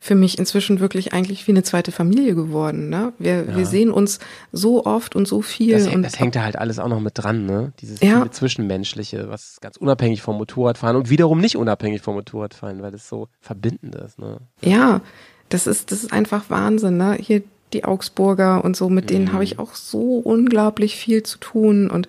für 0.02 0.14
mich 0.14 0.38
inzwischen 0.38 0.80
wirklich 0.80 1.12
eigentlich 1.12 1.46
wie 1.46 1.52
eine 1.52 1.62
zweite 1.62 1.92
Familie 1.92 2.34
geworden. 2.34 2.88
Ne? 2.88 3.12
Wir, 3.18 3.44
Ja. 3.44 3.56
wir 3.56 3.66
sehen 3.66 3.90
uns 3.90 4.18
so 4.50 4.86
oft 4.86 5.14
und 5.14 5.28
so 5.28 5.42
viel. 5.42 5.74
Das, 5.74 5.84
und 5.84 5.90
hängt- 5.92 6.04
das 6.06 6.18
hängt 6.18 6.36
da 6.36 6.42
halt 6.42 6.56
alles 6.56 6.78
auch 6.78 6.88
noch 6.88 7.00
mit 7.00 7.12
dran, 7.18 7.44
ne? 7.44 7.72
Dieses 7.82 8.00
Ja. 8.00 8.30
Zwischenmenschliche, 8.30 9.28
was 9.28 9.58
ganz 9.60 9.76
unabhängig 9.76 10.22
vom 10.22 10.38
Motorradfahren 10.38 10.96
und 10.96 11.10
wiederum 11.10 11.38
nicht 11.38 11.56
unabhängig 11.56 12.00
vom 12.00 12.14
Motorradfahren, 12.14 12.80
weil 12.80 12.92
das 12.92 13.08
so 13.10 13.28
verbindend 13.42 13.94
ist, 13.96 14.18
ne? 14.18 14.38
Ja, 14.62 15.02
das 15.50 15.66
ist, 15.66 15.92
das 15.92 16.02
ist 16.04 16.12
einfach 16.14 16.48
Wahnsinn, 16.48 16.96
ne? 16.96 17.18
Hier 17.20 17.42
die 17.74 17.84
Augsburger 17.84 18.64
und 18.64 18.76
so, 18.76 18.88
mit 18.88 19.10
denen 19.10 19.32
habe 19.34 19.44
ich 19.44 19.58
auch 19.58 19.74
so 19.74 20.16
unglaublich 20.16 20.96
viel 20.96 21.22
zu 21.24 21.36
tun. 21.38 21.90
Und 21.90 22.08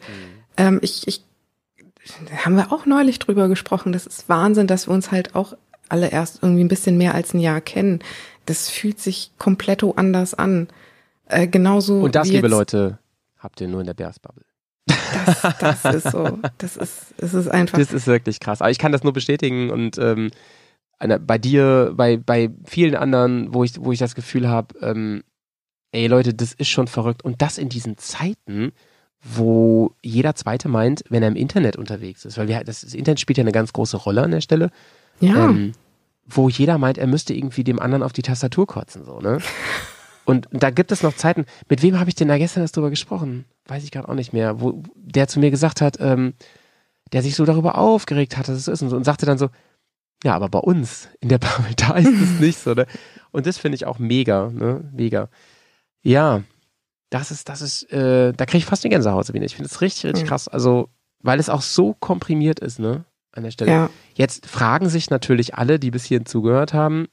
ähm, 0.55 0.79
ich, 0.81 1.07
ich 1.09 1.23
haben 2.45 2.55
wir 2.55 2.71
auch 2.71 2.85
neulich 2.85 3.19
drüber 3.19 3.47
gesprochen. 3.47 3.91
Das 3.91 4.07
ist 4.07 4.29
Wahnsinn, 4.29 4.67
dass 4.67 4.87
wir 4.87 4.93
uns 4.93 5.11
halt 5.11 5.35
auch 5.35 5.53
alle 5.89 6.09
erst 6.09 6.41
irgendwie 6.41 6.63
ein 6.63 6.69
bisschen 6.69 6.97
mehr 6.97 7.13
als 7.13 7.33
ein 7.33 7.39
Jahr 7.39 7.61
kennen. 7.61 7.99
Das 8.45 8.69
fühlt 8.69 8.99
sich 8.99 9.31
komplett 9.37 9.83
anders 9.97 10.33
an. 10.33 10.67
Äh, 11.27 11.47
genauso 11.47 12.01
Und 12.01 12.15
das, 12.15 12.27
liebe 12.27 12.47
Leute, 12.47 12.99
habt 13.37 13.61
ihr 13.61 13.67
nur 13.67 13.81
in 13.81 13.87
der 13.87 13.93
Bears-Bubble. 13.93 14.45
Das, 14.85 15.41
das 15.59 15.95
ist 15.95 16.11
so. 16.11 16.39
Das 16.57 16.77
ist, 16.77 17.13
es 17.17 17.33
ist 17.33 17.47
einfach. 17.49 17.77
Das 17.77 17.91
ist 17.91 18.07
wirklich 18.07 18.39
krass. 18.39 18.61
Aber 18.61 18.71
ich 18.71 18.79
kann 18.79 18.91
das 18.91 19.03
nur 19.03 19.13
bestätigen 19.13 19.69
und 19.69 19.97
ähm, 19.97 20.31
bei 20.99 21.37
dir, 21.37 21.93
bei, 21.95 22.17
bei 22.17 22.51
vielen 22.65 22.95
anderen, 22.95 23.53
wo 23.53 23.63
ich, 23.63 23.73
wo 23.79 23.91
ich 23.91 23.99
das 23.99 24.15
Gefühl 24.15 24.47
habe, 24.47 24.77
ähm, 24.81 25.23
ey 25.91 26.07
Leute, 26.07 26.33
das 26.33 26.53
ist 26.53 26.69
schon 26.69 26.87
verrückt. 26.87 27.23
Und 27.23 27.41
das 27.41 27.57
in 27.57 27.69
diesen 27.69 27.97
Zeiten, 27.97 28.71
wo 29.23 29.93
jeder 30.01 30.35
Zweite 30.35 30.67
meint, 30.67 31.03
wenn 31.09 31.21
er 31.21 31.29
im 31.29 31.35
Internet 31.35 31.75
unterwegs 31.75 32.25
ist, 32.25 32.37
weil 32.37 32.47
wir, 32.47 32.63
das, 32.63 32.81
das 32.81 32.93
Internet 32.93 33.19
spielt 33.19 33.37
ja 33.37 33.43
eine 33.43 33.51
ganz 33.51 33.71
große 33.73 33.97
Rolle 33.97 34.23
an 34.23 34.31
der 34.31 34.41
Stelle. 34.41 34.71
ja, 35.19 35.49
ähm, 35.49 35.73
wo 36.27 36.49
jeder 36.49 36.77
meint, 36.77 36.97
er 36.97 37.07
müsste 37.07 37.33
irgendwie 37.33 37.63
dem 37.63 37.79
anderen 37.79 38.03
auf 38.03 38.13
die 38.13 38.21
Tastatur 38.21 38.67
kotzen, 38.67 39.05
so, 39.05 39.19
ne? 39.19 39.39
Und 40.23 40.47
da 40.51 40.69
gibt 40.69 40.91
es 40.91 41.01
noch 41.01 41.15
Zeiten, 41.15 41.45
mit 41.67 41.81
wem 41.81 41.99
habe 41.99 42.09
ich 42.09 42.15
denn 42.15 42.27
da 42.27 42.37
gestern 42.37 42.61
erst 42.61 42.77
drüber 42.77 42.91
gesprochen? 42.91 43.45
Weiß 43.65 43.83
ich 43.83 43.91
gerade 43.91 44.07
auch 44.07 44.13
nicht 44.13 44.33
mehr, 44.33 44.61
wo 44.61 44.83
der 44.95 45.27
zu 45.27 45.39
mir 45.39 45.49
gesagt 45.49 45.81
hat, 45.81 45.97
ähm, 45.99 46.35
der 47.11 47.23
sich 47.23 47.35
so 47.35 47.43
darüber 47.43 47.77
aufgeregt 47.77 48.37
hat, 48.37 48.47
dass 48.47 48.55
es 48.55 48.67
ist 48.67 48.81
und 48.81 48.89
so, 48.89 48.95
und 48.95 49.03
sagte 49.03 49.25
dann 49.25 49.39
so, 49.39 49.49
ja, 50.23 50.35
aber 50.35 50.47
bei 50.49 50.59
uns 50.59 51.09
in 51.19 51.29
der 51.29 51.39
Bubble, 51.39 51.73
da 51.75 51.95
ist 51.95 52.07
es 52.07 52.29
nicht 52.39 52.59
so, 52.59 52.73
ne? 52.73 52.85
Und 53.31 53.45
das 53.45 53.57
finde 53.57 53.75
ich 53.75 53.85
auch 53.85 53.99
mega, 53.99 54.49
ne? 54.49 54.89
Mega. 54.93 55.29
Ja, 56.03 56.43
das 57.11 57.29
ist, 57.29 57.47
das 57.49 57.61
ist, 57.61 57.83
äh, 57.93 58.33
da 58.33 58.45
kriege 58.47 58.57
ich 58.57 58.65
fast 58.65 58.83
eine 58.83 58.89
Gänsehaut, 58.89 59.25
Sabine. 59.27 59.45
Ich 59.45 59.55
finde 59.55 59.69
es 59.69 59.79
richtig, 59.81 60.05
richtig 60.05 60.23
Mhm. 60.23 60.27
krass. 60.29 60.47
Also, 60.47 60.89
weil 61.19 61.39
es 61.39 61.49
auch 61.49 61.61
so 61.61 61.93
komprimiert 61.93 62.59
ist, 62.59 62.79
ne? 62.79 63.05
An 63.33 63.43
der 63.43 63.51
Stelle. 63.51 63.71
ja. 63.71 63.89
Jetzt 64.15 64.47
fragen 64.47 64.89
sich 64.89 65.09
natürlich 65.11 65.53
alle, 65.55 65.77
die 65.79 65.91
bis 65.91 66.05
hierhin 66.05 66.25
zugehört 66.25 66.73
haben, 66.73 67.07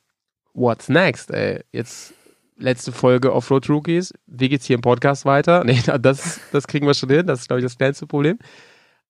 what's 0.55 0.89
next, 0.89 1.31
ey? 1.31 1.62
Jetzt 1.73 2.15
letzte 2.57 2.91
Folge 2.91 3.33
Offroad 3.35 3.69
Rookies. 3.69 4.12
Wie 4.27 4.49
geht's 4.49 4.65
hier 4.66 4.75
im 4.77 4.81
Podcast 4.83 5.25
weiter? 5.27 5.62
Nee, 5.66 5.81
das, 6.01 6.41
das 6.53 6.66
kriegen 6.66 6.87
wir 6.87 6.95
schon 6.95 7.11
hin. 7.11 7.27
Das 7.27 7.41
ist, 7.43 7.49
glaube 7.49 7.61
ich, 7.61 7.65
das 7.66 7.77
kleinste 7.79 8.07
Problem. 8.09 8.39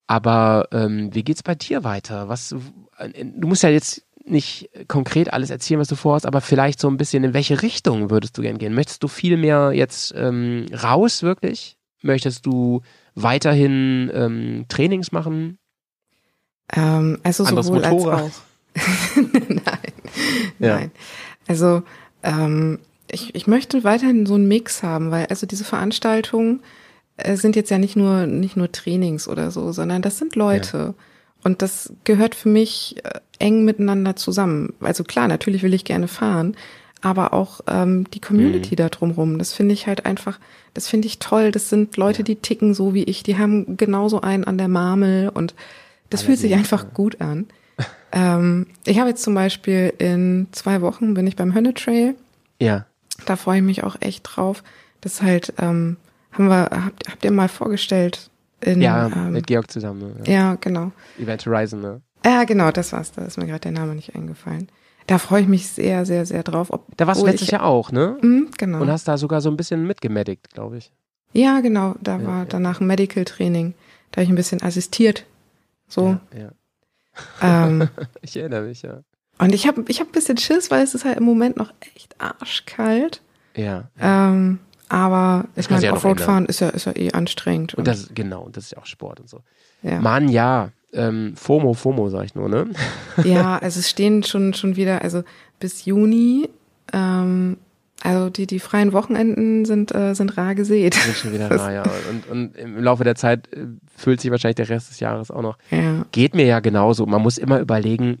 Aber 0.07 0.67
ähm, 0.71 1.13
wie 1.13 1.23
geht's 1.23 1.43
bei 1.43 1.55
dir 1.55 1.83
weiter? 1.83 2.29
Was, 2.29 2.49
du 2.49 3.47
musst 3.47 3.63
ja 3.63 3.69
jetzt 3.69 4.03
nicht 4.29 4.69
konkret 4.87 5.33
alles 5.33 5.49
erzählen, 5.49 5.79
was 5.79 5.87
du 5.87 5.95
vorhast, 5.95 6.25
aber 6.25 6.41
vielleicht 6.41 6.79
so 6.79 6.87
ein 6.89 6.97
bisschen, 6.97 7.23
in 7.23 7.33
welche 7.33 7.61
Richtung 7.61 8.09
würdest 8.09 8.37
du 8.37 8.41
gern 8.41 8.57
gehen? 8.57 8.73
Möchtest 8.73 9.03
du 9.03 9.07
viel 9.07 9.37
mehr 9.37 9.71
jetzt 9.73 10.13
ähm, 10.15 10.65
raus, 10.71 11.23
wirklich? 11.23 11.77
Möchtest 12.01 12.45
du 12.45 12.81
weiterhin 13.15 14.09
ähm, 14.13 14.65
Trainings 14.69 15.11
machen? 15.11 15.57
Ähm, 16.75 17.19
also 17.23 17.43
Anderes 17.43 17.67
sowohl 17.67 17.81
Motorrad. 17.81 18.23
als 18.23 18.33
auch. 18.35 19.21
nein, 19.49 19.93
Ja. 20.59 20.75
nein. 20.75 20.91
Also 21.47 21.83
ähm, 22.23 22.79
ich, 23.11 23.33
ich 23.35 23.47
möchte 23.47 23.83
weiterhin 23.83 24.25
so 24.25 24.35
einen 24.35 24.47
Mix 24.47 24.83
haben, 24.83 25.11
weil 25.11 25.25
also 25.27 25.47
diese 25.47 25.63
Veranstaltungen, 25.63 26.61
äh, 27.17 27.35
sind 27.35 27.55
jetzt 27.55 27.69
ja 27.71 27.77
nicht 27.77 27.95
nur, 27.95 28.27
nicht 28.27 28.55
nur 28.55 28.71
Trainings 28.71 29.27
oder 29.27 29.51
so, 29.51 29.71
sondern 29.71 30.01
das 30.01 30.17
sind 30.17 30.35
Leute. 30.35 30.93
Und 31.43 31.61
das 31.61 31.93
gehört 32.03 32.35
für 32.35 32.49
mich 32.49 32.97
äh, 33.03 33.19
eng 33.39 33.63
miteinander 33.63 34.15
zusammen. 34.15 34.73
Also 34.81 35.03
klar, 35.03 35.27
natürlich 35.27 35.63
will 35.63 35.73
ich 35.73 35.85
gerne 35.85 36.07
fahren, 36.07 36.55
aber 37.01 37.33
auch 37.33 37.61
ähm, 37.67 38.09
die 38.11 38.19
Community 38.19 38.75
da 38.75 38.89
drumrum. 38.89 39.39
Das 39.39 39.53
finde 39.53 39.73
ich 39.73 39.87
halt 39.87 40.05
einfach, 40.05 40.39
das 40.73 40.87
finde 40.87 41.07
ich 41.07 41.19
toll. 41.19 41.51
Das 41.51 41.69
sind 41.69 41.95
Leute, 41.95 42.23
die 42.23 42.35
ticken 42.35 42.73
so 42.73 42.93
wie 42.93 43.03
ich. 43.03 43.23
Die 43.23 43.37
haben 43.37 43.77
genauso 43.77 44.21
einen 44.21 44.43
an 44.43 44.57
der 44.57 44.67
Marmel 44.67 45.29
und 45.29 45.55
das 46.09 46.23
fühlt 46.23 46.39
sich 46.39 46.55
einfach 46.55 46.93
gut 46.93 47.21
an. 47.21 47.47
ähm, 48.11 48.67
ich 48.85 48.99
habe 48.99 49.09
jetzt 49.09 49.23
zum 49.23 49.35
Beispiel 49.35 49.93
in 49.97 50.47
zwei 50.51 50.81
Wochen 50.81 51.13
bin 51.13 51.27
ich 51.27 51.37
beim 51.37 51.53
Hönne 51.53 51.73
Trail. 51.73 52.15
Ja. 52.59 52.85
Da 53.25 53.35
freue 53.35 53.59
ich 53.59 53.63
mich 53.63 53.83
auch 53.83 53.95
echt 54.01 54.23
drauf. 54.23 54.63
Das 55.01 55.13
ist 55.13 55.21
halt, 55.21 55.53
ähm, 55.59 55.95
haben 56.33 56.47
wir, 56.47 56.69
habt, 56.71 57.09
habt 57.09 57.23
ihr 57.23 57.31
mal 57.31 57.47
vorgestellt 57.47 58.29
in, 58.61 58.81
Ja, 58.81 59.07
ähm, 59.07 59.31
mit 59.33 59.47
Georg 59.47 59.69
zusammen. 59.71 59.99
Ne? 60.19 60.23
Ja. 60.25 60.31
ja, 60.33 60.55
genau. 60.55 60.91
Event 61.19 61.45
Horizon, 61.45 61.81
ne? 61.81 62.01
Ja, 62.25 62.43
genau, 62.43 62.71
das 62.71 62.91
war's. 62.91 63.11
Da 63.11 63.23
ist 63.23 63.37
mir 63.37 63.45
gerade 63.47 63.61
der 63.61 63.71
Name 63.71 63.95
nicht 63.95 64.15
eingefallen. 64.15 64.69
Da 65.07 65.17
freue 65.17 65.41
ich 65.41 65.47
mich 65.47 65.67
sehr, 65.69 66.05
sehr, 66.05 66.25
sehr 66.25 66.43
drauf. 66.43 66.69
Ob, 66.71 66.85
Da 66.97 67.07
warst 67.07 67.21
du 67.21 67.25
letztes 67.25 67.49
Jahr 67.49 67.63
auch, 67.63 67.91
ne? 67.91 68.17
Mhm, 68.21 68.49
genau. 68.57 68.81
Und 68.81 68.91
hast 68.91 69.07
da 69.07 69.17
sogar 69.17 69.41
so 69.41 69.49
ein 69.49 69.57
bisschen 69.57 69.87
mitgemedickt, 69.87 70.53
glaube 70.53 70.77
ich. 70.77 70.91
ja, 71.33 71.61
genau. 71.61 71.95
Da 72.01 72.17
Ja, 72.19 72.27
war 72.27 72.37
ja. 72.39 72.45
danach 72.45 72.79
ein 72.81 72.87
Medical 72.87 73.25
Training. 73.25 73.73
Da 74.11 74.17
habe 74.17 74.23
ich 74.23 74.29
ein 74.29 74.35
bisschen 74.35 74.61
assistiert. 74.61 75.25
So. 75.87 76.17
Ja, 76.33 76.39
ja. 77.41 77.65
Ähm, 77.67 77.89
Ich 78.21 78.37
erinnere 78.37 78.63
mich, 78.63 78.81
ja. 78.83 78.99
und 79.39 79.53
ich 79.55 79.67
habe 79.67 79.83
ich 79.87 79.99
hab 79.99 80.07
ein 80.09 80.11
bisschen 80.11 80.37
Schiss, 80.37 80.69
weil 80.69 80.83
es 80.83 80.93
ist 80.93 81.05
halt 81.05 81.17
im 81.17 81.23
Moment 81.23 81.57
noch 81.57 81.73
echt 81.95 82.15
arschkalt. 82.21 83.21
Ja. 83.55 83.89
Ähm, 83.99 84.59
aber 84.89 85.45
ich 85.55 85.69
meine, 85.69 85.85
ja 85.85 85.93
Offroad-Fahren 85.93 86.47
ist 86.47 86.59
ja, 86.59 86.69
ist 86.69 86.85
ja 86.85 86.95
eh 86.95 87.11
anstrengend. 87.11 87.75
Und 87.75 87.87
das, 87.87 88.09
genau, 88.13 88.41
und 88.41 88.57
das 88.57 88.65
ist 88.65 88.71
ja 88.71 88.79
auch 88.79 88.85
Sport 88.85 89.19
und 89.19 89.29
so. 89.29 89.39
ja. 89.83 90.01
Mann, 90.01 90.29
ja. 90.29 90.69
Ähm, 90.91 91.33
FOMO, 91.35 91.75
FOMO, 91.75 92.09
sag 92.09 92.25
ich 92.25 92.33
nur, 92.33 92.49
ne? 92.49 92.67
Ja, 93.23 93.57
also 93.61 93.79
es 93.79 93.87
stehen 93.87 94.23
schon, 94.23 94.55
schon 94.55 94.75
wieder, 94.75 95.03
also 95.03 95.23
bis 95.59 95.85
Juni, 95.85 96.49
ähm, 96.91 97.57
also 98.01 98.29
die, 98.31 98.47
die 98.47 98.59
freien 98.59 98.93
Wochenenden 98.93 99.65
sind, 99.65 99.93
äh, 99.93 100.15
sind 100.15 100.35
rar 100.37 100.55
gesät. 100.55 100.95
Sind 100.95 101.15
schon 101.15 101.33
wieder 101.33 101.49
da, 101.49 101.71
ja. 101.71 101.83
Und, 102.09 102.27
und 102.27 102.57
im 102.57 102.81
Laufe 102.81 103.03
der 103.03 103.15
Zeit 103.15 103.51
äh, 103.53 103.67
füllt 103.95 104.21
sich 104.21 104.31
wahrscheinlich 104.31 104.55
der 104.55 104.69
Rest 104.69 104.89
des 104.89 104.99
Jahres 104.99 105.29
auch 105.29 105.43
noch. 105.43 105.57
Ja. 105.69 106.05
Geht 106.11 106.33
mir 106.33 106.45
ja 106.45 106.59
genauso. 106.59 107.05
Man 107.05 107.21
muss 107.21 107.37
immer 107.37 107.59
überlegen, 107.59 108.19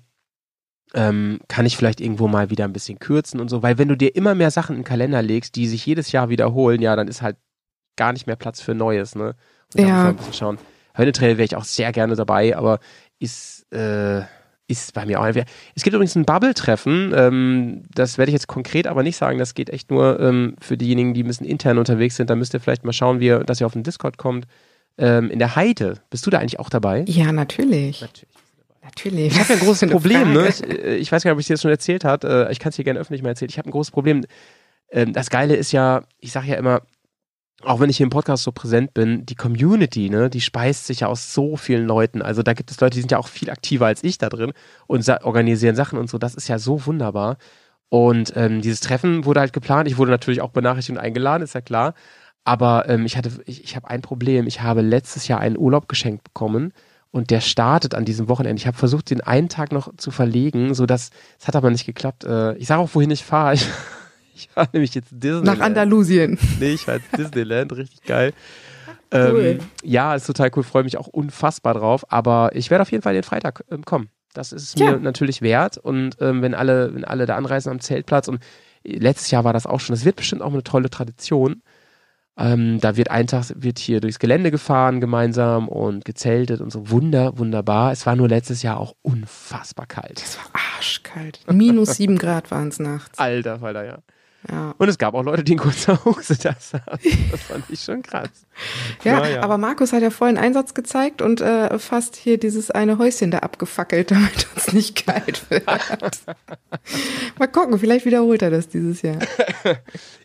ähm, 0.93 1.39
kann 1.47 1.65
ich 1.65 1.77
vielleicht 1.77 2.01
irgendwo 2.01 2.27
mal 2.27 2.49
wieder 2.49 2.65
ein 2.65 2.73
bisschen 2.73 2.99
kürzen 2.99 3.39
und 3.39 3.49
so, 3.49 3.61
weil 3.61 3.77
wenn 3.77 3.87
du 3.87 3.95
dir 3.95 4.15
immer 4.15 4.35
mehr 4.35 4.51
Sachen 4.51 4.75
in 4.75 4.81
den 4.81 4.87
Kalender 4.87 5.21
legst, 5.21 5.55
die 5.55 5.67
sich 5.67 5.85
jedes 5.85 6.11
Jahr 6.11 6.29
wiederholen, 6.29 6.81
ja, 6.81 6.95
dann 6.95 7.07
ist 7.07 7.21
halt 7.21 7.37
gar 7.95 8.13
nicht 8.13 8.27
mehr 8.27 8.35
Platz 8.35 8.61
für 8.61 8.73
Neues, 8.73 9.15
ne? 9.15 9.35
Und 9.75 9.81
Ja. 9.81 10.09
ein 10.09 10.15
bisschen 10.15 10.33
schauen. 10.33 10.57
Höllentrail 10.97 11.37
wäre 11.37 11.45
ich 11.45 11.55
auch 11.55 11.63
sehr 11.63 11.91
gerne 11.91 12.15
dabei, 12.15 12.57
aber 12.57 12.79
ist, 13.19 13.71
äh, 13.71 14.21
ist 14.67 14.93
bei 14.93 15.05
mir 15.05 15.19
auch. 15.19 15.25
Es 15.25 15.83
gibt 15.83 15.93
übrigens 15.95 16.15
ein 16.15 16.25
Bubble-Treffen, 16.25 17.13
ähm, 17.15 17.83
das 17.93 18.17
werde 18.17 18.29
ich 18.29 18.33
jetzt 18.33 18.47
konkret 18.47 18.87
aber 18.87 19.03
nicht 19.03 19.17
sagen, 19.17 19.37
das 19.39 19.53
geht 19.53 19.69
echt 19.69 19.91
nur 19.91 20.19
ähm, 20.19 20.55
für 20.61 20.77
diejenigen, 20.77 21.13
die 21.13 21.23
ein 21.23 21.27
bisschen 21.27 21.45
intern 21.47 21.77
unterwegs 21.77 22.15
sind. 22.15 22.29
Da 22.29 22.35
müsst 22.35 22.53
ihr 22.53 22.59
vielleicht 22.59 22.85
mal 22.85 22.93
schauen, 22.93 23.19
wie 23.19 23.27
ihr, 23.27 23.39
dass 23.43 23.59
ihr 23.61 23.65
auf 23.67 23.73
den 23.73 23.83
Discord 23.83 24.17
kommt. 24.17 24.45
Ähm, 24.97 25.31
in 25.31 25.39
der 25.39 25.55
Heide, 25.55 25.95
bist 26.09 26.25
du 26.25 26.29
da 26.29 26.39
eigentlich 26.39 26.59
auch 26.59 26.69
dabei? 26.69 27.03
Ja, 27.07 27.31
natürlich. 27.31 28.01
Natürlich. 28.95 29.33
Ich 29.33 29.39
habe 29.39 29.53
ja 29.53 29.59
ein 29.59 29.65
großes 29.65 29.89
Problem, 29.91 30.33
ne? 30.33 30.47
Ich, 30.47 30.63
äh, 30.63 30.95
ich 30.95 31.11
weiß 31.11 31.23
gar 31.23 31.31
nicht, 31.31 31.35
ob 31.35 31.39
ich 31.39 31.47
dir 31.47 31.53
das 31.53 31.61
schon 31.61 31.71
erzählt 31.71 32.03
hat. 32.03 32.23
Äh, 32.23 32.51
Ich 32.51 32.59
kann 32.59 32.69
es 32.71 32.75
dir 32.75 32.83
gerne 32.83 32.99
öffentlich 32.99 33.21
mal 33.23 33.29
erzählen. 33.29 33.49
Ich 33.49 33.57
habe 33.57 33.69
ein 33.69 33.71
großes 33.71 33.91
Problem. 33.91 34.25
Ähm, 34.91 35.13
Das 35.13 35.29
Geile 35.29 35.55
ist 35.55 35.71
ja, 35.71 36.03
ich 36.19 36.31
sage 36.31 36.47
ja 36.47 36.55
immer, 36.55 36.81
auch 37.63 37.79
wenn 37.81 37.89
ich 37.89 37.97
hier 37.97 38.05
im 38.05 38.09
Podcast 38.09 38.43
so 38.43 38.51
präsent 38.53 38.93
bin, 38.93 39.25
die 39.25 39.35
Community, 39.35 40.09
ne, 40.09 40.29
die 40.29 40.39
speist 40.39 40.87
sich 40.87 41.01
ja 41.01 41.07
aus 41.07 41.33
so 41.33 41.57
vielen 41.57 41.85
Leuten. 41.85 42.21
Also 42.21 42.41
da 42.41 42.53
gibt 42.53 42.71
es 42.71 42.79
Leute, 42.79 42.95
die 42.95 43.01
sind 43.01 43.11
ja 43.11 43.17
auch 43.17 43.27
viel 43.27 43.49
aktiver 43.49 43.85
als 43.85 44.01
ich 44.03 44.17
da 44.17 44.29
drin 44.29 44.53
und 44.87 45.03
sa- 45.03 45.19
organisieren 45.23 45.75
Sachen 45.75 45.99
und 45.99 46.09
so. 46.09 46.17
Das 46.17 46.35
ist 46.35 46.47
ja 46.47 46.57
so 46.57 46.85
wunderbar. 46.85 47.37
Und 47.89 48.31
ähm, 48.37 48.61
dieses 48.61 48.79
Treffen 48.79 49.25
wurde 49.25 49.41
halt 49.41 49.51
geplant. 49.51 49.89
Ich 49.89 49.97
wurde 49.97 50.11
natürlich 50.11 50.41
auch 50.41 50.51
benachrichtigt 50.51 50.97
und 50.97 51.03
eingeladen, 51.03 51.43
ist 51.43 51.53
ja 51.55 51.61
klar. 51.61 51.95
Aber 52.45 52.87
ähm, 52.87 53.05
ich 53.05 53.17
hatte, 53.17 53.31
ich, 53.45 53.63
ich 53.63 53.75
habe 53.75 53.89
ein 53.89 54.01
Problem. 54.01 54.47
Ich 54.47 54.61
habe 54.61 54.81
letztes 54.81 55.27
Jahr 55.27 55.39
einen 55.41 55.57
Urlaub 55.57 55.89
geschenkt 55.89 56.23
bekommen 56.23 56.71
und 57.11 57.31
der 57.31 57.41
startet 57.41 57.95
an 57.95 58.05
diesem 58.05 58.27
Wochenende. 58.29 58.59
Ich 58.59 58.67
habe 58.67 58.77
versucht, 58.77 59.09
den 59.09 59.21
einen 59.21 59.49
Tag 59.49 59.71
noch 59.71 59.95
zu 59.97 60.11
verlegen, 60.11 60.73
so 60.75 60.85
dass 60.85 61.09
es 61.39 61.47
hat 61.47 61.55
aber 61.55 61.69
nicht 61.71 61.85
geklappt. 61.85 62.23
Äh, 62.23 62.55
ich 62.57 62.67
sage 62.67 62.81
auch, 62.81 62.89
wohin 62.93 63.11
ich 63.11 63.23
fahre. 63.23 63.55
Ich, 64.41 64.45
ich 64.45 64.49
fahre 64.53 64.69
nämlich 64.71 64.95
jetzt 64.95 65.09
Disneyland. 65.11 65.45
Nach 65.45 65.59
Andalusien. 65.59 66.39
Nee, 66.61 66.69
ich 66.75 66.85
jetzt 66.85 67.17
Disneyland, 67.17 67.73
richtig 67.73 68.03
geil. 68.03 68.31
Cool. 69.13 69.59
Ähm, 69.59 69.67
ja, 69.83 70.15
ist 70.15 70.27
total 70.27 70.49
cool, 70.55 70.63
freue 70.63 70.83
mich 70.85 70.97
auch 70.97 71.07
unfassbar 71.07 71.73
drauf. 71.73 72.05
Aber 72.09 72.51
ich 72.55 72.69
werde 72.69 72.83
auf 72.83 72.91
jeden 72.91 73.01
Fall 73.03 73.13
den 73.13 73.23
Freitag 73.23 73.65
ähm, 73.69 73.83
kommen. 73.83 74.09
Das 74.33 74.53
ist 74.53 74.63
es 74.63 74.79
Ja. 74.79 74.91
mir 74.91 74.99
natürlich 74.99 75.41
wert. 75.41 75.77
Und 75.77 76.15
ähm, 76.21 76.41
wenn 76.41 76.53
alle, 76.53 76.93
wenn 76.95 77.03
alle 77.03 77.25
da 77.25 77.35
anreisen 77.35 77.69
am 77.71 77.81
Zeltplatz 77.81 78.29
und 78.29 78.39
letztes 78.85 79.29
Jahr 79.31 79.43
war 79.43 79.51
das 79.51 79.65
auch 79.65 79.81
schon, 79.81 79.93
das 79.93 80.05
wird 80.05 80.15
bestimmt 80.15 80.41
auch 80.41 80.53
eine 80.53 80.63
tolle 80.63 80.89
Tradition. 80.89 81.61
Ähm, 82.39 82.79
da 82.79 82.95
wird 82.95 83.11
ein 83.11 83.27
Tag 83.27 83.45
wird 83.55 83.79
hier 83.79 83.99
durchs 83.99 84.17
Gelände 84.19 84.49
gefahren 84.51 85.01
gemeinsam 85.01 85.67
und 85.67 86.05
gezeltet 86.05 86.61
und 86.61 86.71
so. 86.71 86.89
Wunder, 86.89 87.37
wunderbar. 87.37 87.91
Es 87.91 88.05
war 88.05 88.15
nur 88.15 88.29
letztes 88.29 88.63
Jahr 88.63 88.79
auch 88.79 88.95
unfassbar 89.01 89.85
kalt. 89.87 90.21
Es 90.23 90.37
war 90.37 90.45
arschkalt. 90.77 91.41
Minus 91.51 91.95
sieben 91.95 92.17
Grad 92.17 92.49
waren 92.51 92.69
es 92.69 92.79
nachts. 92.79 93.19
Alter 93.19 93.59
Falter, 93.59 93.85
ja. 93.85 93.97
Ja. 94.49 94.73
Und 94.77 94.87
es 94.87 94.97
gab 94.97 95.15
auch 95.15 95.23
Leute, 95.23 95.43
die 95.43 95.51
in 95.51 95.57
kurzer 95.57 96.03
Hose 96.05 96.37
da 96.37 96.53
saßen. 96.57 96.81
Das 97.29 97.41
fand 97.41 97.65
ich 97.69 97.81
schon 97.81 98.01
krass. 98.01 98.29
Ja, 99.03 99.19
Naja. 99.19 99.41
aber 99.43 99.57
Markus 99.57 99.91
hat 99.91 100.01
ja 100.01 100.11
vollen 100.11 100.37
Einsatz 100.37 100.73
gezeigt 100.73 101.21
und 101.21 101.41
äh, 101.41 101.77
fast 101.77 102.15
hier 102.15 102.37
dieses 102.37 102.71
eine 102.71 102.97
Häuschen 102.99 103.31
da 103.31 103.39
abgefackelt, 103.39 104.11
damit 104.11 104.47
uns 104.55 104.71
nicht 104.71 105.05
kalt 105.05 105.49
wird. 105.49 105.65
Mal 107.37 107.47
gucken, 107.47 107.77
vielleicht 107.79 108.05
wiederholt 108.05 108.41
er 108.41 108.49
das 108.49 108.69
dieses 108.69 109.01
Jahr. 109.01 109.19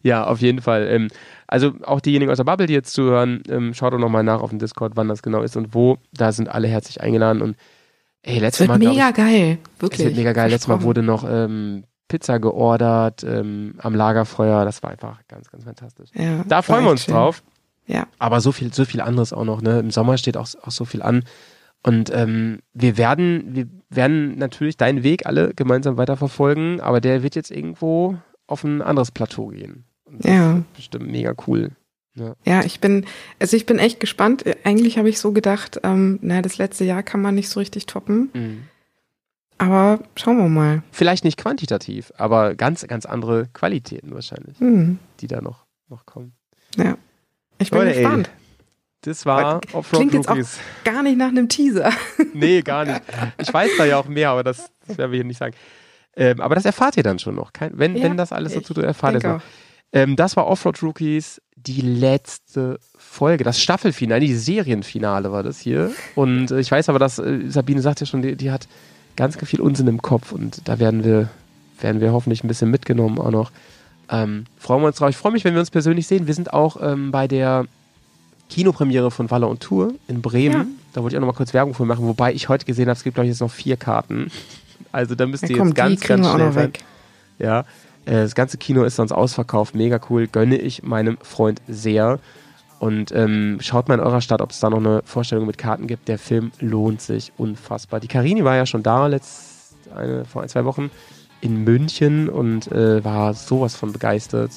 Ja, 0.03 0.24
auf 0.24 0.39
jeden 0.39 0.62
Fall. 0.62 0.86
Ähm, 0.89 1.09
also 1.47 1.73
auch 1.83 2.01
diejenigen 2.01 2.31
aus 2.31 2.37
der 2.39 2.45
Bubble, 2.45 2.66
die 2.66 2.73
jetzt 2.75 2.93
zuhören, 2.93 3.43
ähm, 3.49 3.75
schaut 3.75 3.93
doch 3.93 3.99
nochmal 3.99 4.23
nach 4.25 4.41
auf 4.41 4.51
dem 4.51 4.59
Discord, 4.59 4.93
wann 4.97 5.09
das 5.09 5.23
genau 5.23 5.43
ist 5.43 5.57
und 5.57 5.75
wo. 5.75 5.99
Da 6.12 6.33
sind 6.33 6.49
alle 6.49 6.69
herzlich 6.69 7.01
eingeladen 7.01 7.43
und 7.43 7.57
ey, 8.23 8.37
Es 8.37 8.41
letztes 8.43 8.61
wird 8.69 8.69
Mal, 8.69 8.79
mega 8.79 9.11
geil, 9.11 9.59
ich, 9.62 9.69
es 9.77 9.83
wirklich. 9.83 10.07
wird 10.07 10.16
mega 10.16 10.33
geil. 10.33 10.51
Letztes 10.51 10.69
Mal 10.69 10.83
wurde 10.83 11.03
noch 11.03 11.25
ähm, 11.29 11.85
Pizza 12.09 12.39
geordert 12.39 13.25
ähm, 13.25 13.75
am 13.79 13.95
Lagerfeuer. 13.95 14.65
Das 14.65 14.83
war 14.83 14.91
einfach 14.91 15.21
ganz, 15.29 15.51
ganz 15.51 15.65
fantastisch. 15.65 16.11
Ja, 16.15 16.45
Da 16.49 16.62
freuen 16.62 16.85
wir 16.85 16.91
uns 16.91 17.05
schön. 17.05 17.15
drauf. 17.15 17.43
Ja. 17.87 18.07
Aber 18.19 18.41
so 18.41 18.51
viel, 18.53 18.73
so 18.73 18.85
viel 18.85 19.01
anderes 19.01 19.33
auch 19.33 19.45
noch. 19.45 19.61
Ne? 19.61 19.79
Im 19.81 19.91
Sommer 19.91 20.16
steht 20.16 20.37
auch, 20.37 20.49
auch 20.62 20.71
so 20.71 20.85
viel 20.85 21.03
an. 21.03 21.25
Und 21.83 22.11
ähm, 22.15 22.61
wir 22.73 22.97
werden, 22.97 23.55
wir 23.55 23.66
werden 23.91 24.39
natürlich 24.39 24.79
deinen 24.79 25.03
Weg 25.03 25.27
alle 25.27 25.53
gemeinsam 25.55 25.99
weiterverfolgen, 25.99 26.81
aber 26.81 27.03
der 27.03 27.23
wird 27.23 27.35
jetzt 27.35 27.51
irgendwo 27.51 28.16
auf 28.47 28.65
ein 28.65 28.81
anderes 28.81 29.11
Plateau 29.11 29.49
gehen. 29.49 29.85
Und 30.05 30.24
das 30.24 30.31
Ja. 30.31 30.55
wird 30.56 30.72
bestimmt 30.74 31.10
mega 31.10 31.35
cool. 31.47 31.70
Ja, 32.44 32.62
ich 32.64 32.78
bin, 32.78 33.06
also 33.40 33.56
ich 33.56 33.66
bin 33.66 33.81
echt 33.81 33.98
gespannt. 33.98 34.44
Eigentlich 34.62 34.98
habe 34.98 35.09
ich 35.09 35.18
so 35.18 35.32
gedacht, 35.32 35.81
ähm, 35.82 36.20
na, 36.22 36.43
das 36.43 36.59
letzte 36.59 36.85
Jahr 36.85 37.02
kann 37.02 37.20
man 37.20 37.35
nicht 37.35 37.48
so 37.48 37.59
richtig 37.59 37.86
toppen. 37.86 38.68
Aber 39.59 40.01
schauen 40.16 40.39
wir 40.39 40.48
mal. 40.48 40.82
Vielleicht 40.93 41.24
nicht 41.24 41.39
quantitativ, 41.39 42.12
aber 42.16 42.55
ganz, 42.55 42.86
ganz 42.86 43.06
andere 43.06 43.47
Qualitäten 43.52 44.14
wahrscheinlich, 44.14 44.59
Hm, 44.60 44.98
die 45.20 45.26
da 45.26 45.40
noch, 45.40 45.64
noch 45.89 46.06
kommen. 46.06 46.35
ja. 46.76 46.97
Ich 47.59 47.70
bin 47.70 47.78
Leute, 47.81 47.94
ey. 47.94 48.02
gespannt. 48.02 48.31
Das 49.02 49.26
war 49.26 49.60
Offroad 49.72 50.01
Klingt 50.01 50.14
jetzt 50.14 50.28
auch 50.28 50.39
gar 50.85 51.02
nicht 51.05 51.16
nach 51.18 51.28
einem 51.28 51.48
Teaser. 51.48 51.93
Nee, 52.35 52.62
gar 52.62 52.85
nicht. 52.85 53.01
Ich 53.39 53.52
weiß 53.52 53.70
da 53.78 53.85
ja 53.85 53.97
auch 53.98 54.09
mehr, 54.09 54.31
aber 54.31 54.43
das, 54.43 54.70
das 54.89 54.98
werden 54.98 55.12
wir 55.12 55.18
hier 55.18 55.24
nicht 55.24 55.39
sagen. 55.39 55.55
Ähm, 56.16 56.40
aber 56.40 56.55
das 56.56 56.64
erfahrt 56.64 56.97
ihr 56.97 57.02
dann 57.05 57.18
schon 57.20 57.35
noch. 57.36 57.52
Kein, 57.52 57.78
wenn, 57.78 57.97
Ja, 57.97 58.05
wenn 58.05 58.16
das 58.16 58.32
alles 58.32 58.55
so 58.55 58.60
ich 58.60 58.66
tut, 58.66 58.78
erfahrt 58.78 59.14
ihr 59.14 59.18
es 59.18 59.22
noch. 59.24 59.43
Ähm, 59.95 60.16
das 60.16 60.37
war 60.37 60.47
Offroad 60.49 60.83
Rookies, 60.83 61.41
die 61.57 61.81
letzte 61.81 62.79
Folge, 62.99 63.45
das 63.45 63.61
Staffelfinale, 63.61 64.21
die 64.21 64.35
Serienfinale 64.35 65.33
war 65.33 65.43
das 65.43 65.61
hier. 65.61 65.93
Und 66.16 66.51
äh, 66.51 66.59
ich 66.61 66.71
weiß 66.71 66.89
aber, 66.89 66.99
dass 66.99 67.19
äh, 67.19 67.49
Sabine 67.49 67.81
sagt 67.81 68.01
ja 68.01 68.07
schon, 68.07 68.21
die, 68.21 68.37
die 68.37 68.51
hat 68.51 68.66
ganz, 69.16 69.37
viel 69.37 69.61
Unsinn 69.61 69.87
im 69.87 70.03
Kopf 70.03 70.33
und 70.33 70.62
da 70.65 70.81
werden 70.81 71.05
wir, 71.05 71.31
werden 71.81 72.01
wir 72.01 72.12
hoffentlich 72.12 72.43
ein 72.43 72.49
bisschen 72.49 72.71
mitgenommen 72.71 73.19
auch 73.19 73.31
noch. 73.31 73.53
Ähm, 74.11 74.47
freuen 74.59 74.83
wir 74.83 74.89
uns 74.89 74.97
drauf. 74.97 75.11
Ich 75.11 75.16
freue 75.16 75.33
mich, 75.33 75.45
wenn 75.45 75.55
wir 75.55 75.61
uns 75.61 75.71
persönlich 75.71 76.09
sehen. 76.09 76.27
Wir 76.27 76.35
sind 76.35 76.53
auch 76.53 76.77
ähm, 76.83 77.12
bei 77.12 77.29
der 77.29 77.66
Kinopremiere 78.51 79.12
von 79.12 79.31
Waller 79.31 79.49
und 79.49 79.61
Tour 79.61 79.95
in 80.09 80.21
Bremen. 80.21 80.53
Ja. 80.53 80.66
Da 80.93 81.03
wollte 81.03 81.15
ich 81.15 81.19
auch 81.19 81.21
noch 81.21 81.33
mal 81.33 81.37
kurz 81.37 81.55
Werbung 81.55 81.73
für 81.73 81.85
machen, 81.85 82.07
wobei 82.07 82.33
ich 82.35 82.49
heute 82.49 82.66
gesehen 82.66 82.87
habe, 82.87 82.97
es 82.97 83.05
gibt 83.05 83.15
glaube 83.15 83.27
ich 83.27 83.31
jetzt 83.31 83.41
noch 83.41 83.51
vier 83.51 83.77
Karten. 83.77 84.31
Also 84.91 85.15
da 85.15 85.27
müsst 85.27 85.45
Ja, 85.45 85.51
ihr 85.51 85.57
komm, 85.57 85.69
jetzt 85.69 85.77
ganz, 85.77 86.01
ganz 86.01 86.29
schnell 86.29 86.55
weg. 86.57 86.81
Ja, 87.39 87.65
das 88.05 88.35
ganze 88.35 88.59
Kino 88.59 88.85
ist 88.85 88.97
sonst 88.97 89.12
ausverkauft, 89.12 89.74
mega 89.74 89.98
cool, 90.10 90.26
gönne 90.26 90.56
ich 90.56 90.82
meinem 90.82 91.18
Freund 91.22 91.60
sehr. 91.68 92.18
Und 92.78 93.12
ähm, 93.12 93.59
schaut 93.60 93.89
mal 93.89 93.94
in 93.94 94.01
eurer 94.01 94.20
Stadt, 94.20 94.43
ob 94.43 94.51
es 94.51 94.60
da 94.60 94.68
noch 94.68 94.78
eine 94.78 95.02
Vorstellung 95.05 95.47
mit 95.47 95.56
Karten 95.56 95.86
gibt. 95.86 96.09
Der 96.09 96.18
Film 96.18 96.52
lohnt 96.60 97.01
sich 97.01 97.32
unfassbar. 97.39 98.01
Die 98.01 98.09
Karini 98.09 98.44
war 98.44 98.56
ja 98.56 98.66
schon 98.66 98.82
da 98.82 99.06
letzt, 99.06 99.74
eine, 99.94 100.24
vor 100.24 100.43
ein, 100.43 100.48
zwei 100.48 100.64
Wochen 100.64 100.90
in 101.40 101.64
München 101.64 102.28
und 102.28 102.70
äh, 102.72 103.02
war 103.05 103.32
sowas 103.35 103.74
von 103.74 103.93
begeistert. 103.93 104.51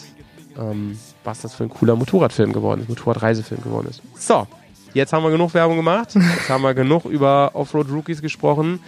Ähm, 0.57 0.98
was 1.24 1.41
das 1.41 1.53
für 1.53 1.64
ein 1.64 1.69
cooler 1.69 1.95
Motorradfilm 1.95 2.52
geworden 2.52 2.82
ist, 2.82 2.90
Motorradreisefilm 2.90 3.61
geworden 3.61 3.88
ist. 3.90 4.02
So, 4.18 4.48
jetzt 4.94 5.14
haben 5.14 5.24
wir 5.24 5.30
genug 5.30 5.53
Werbung 5.53 5.76
gemacht. 5.76 6.15
Jetzt 6.15 6.49
haben 6.49 6.64
wir 6.64 6.74
genug 6.74 7.06
über 7.06 7.52
Offroad 7.53 7.90
Rookies 7.91 8.22
gesprochen. 8.22 8.80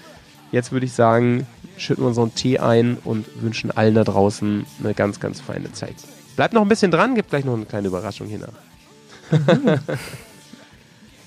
Jetzt 0.52 0.72
würde 0.72 0.86
ich 0.86 0.94
sagen, 0.94 1.46
schütten 1.80 2.04
wir 2.04 2.08
unseren 2.08 2.36
Tee 2.36 2.60
ein 2.60 2.98
und 3.04 3.26
wünschen 3.42 3.72
allen 3.72 3.96
da 3.96 4.04
draußen 4.04 4.66
eine 4.84 4.94
ganz, 4.94 5.20
ganz 5.20 5.40
feine 5.42 5.72
Zeit. 5.72 5.96
Bleibt 6.36 6.54
noch 6.54 6.62
ein 6.62 6.68
bisschen 6.68 6.92
dran, 6.92 7.16
gibt 7.16 7.30
gleich 7.30 7.46
noch 7.46 7.56
eine 7.56 7.66
kleine 7.66 7.88
Überraschung 7.88 8.28
hier 8.28 8.40
nach. 8.40 8.50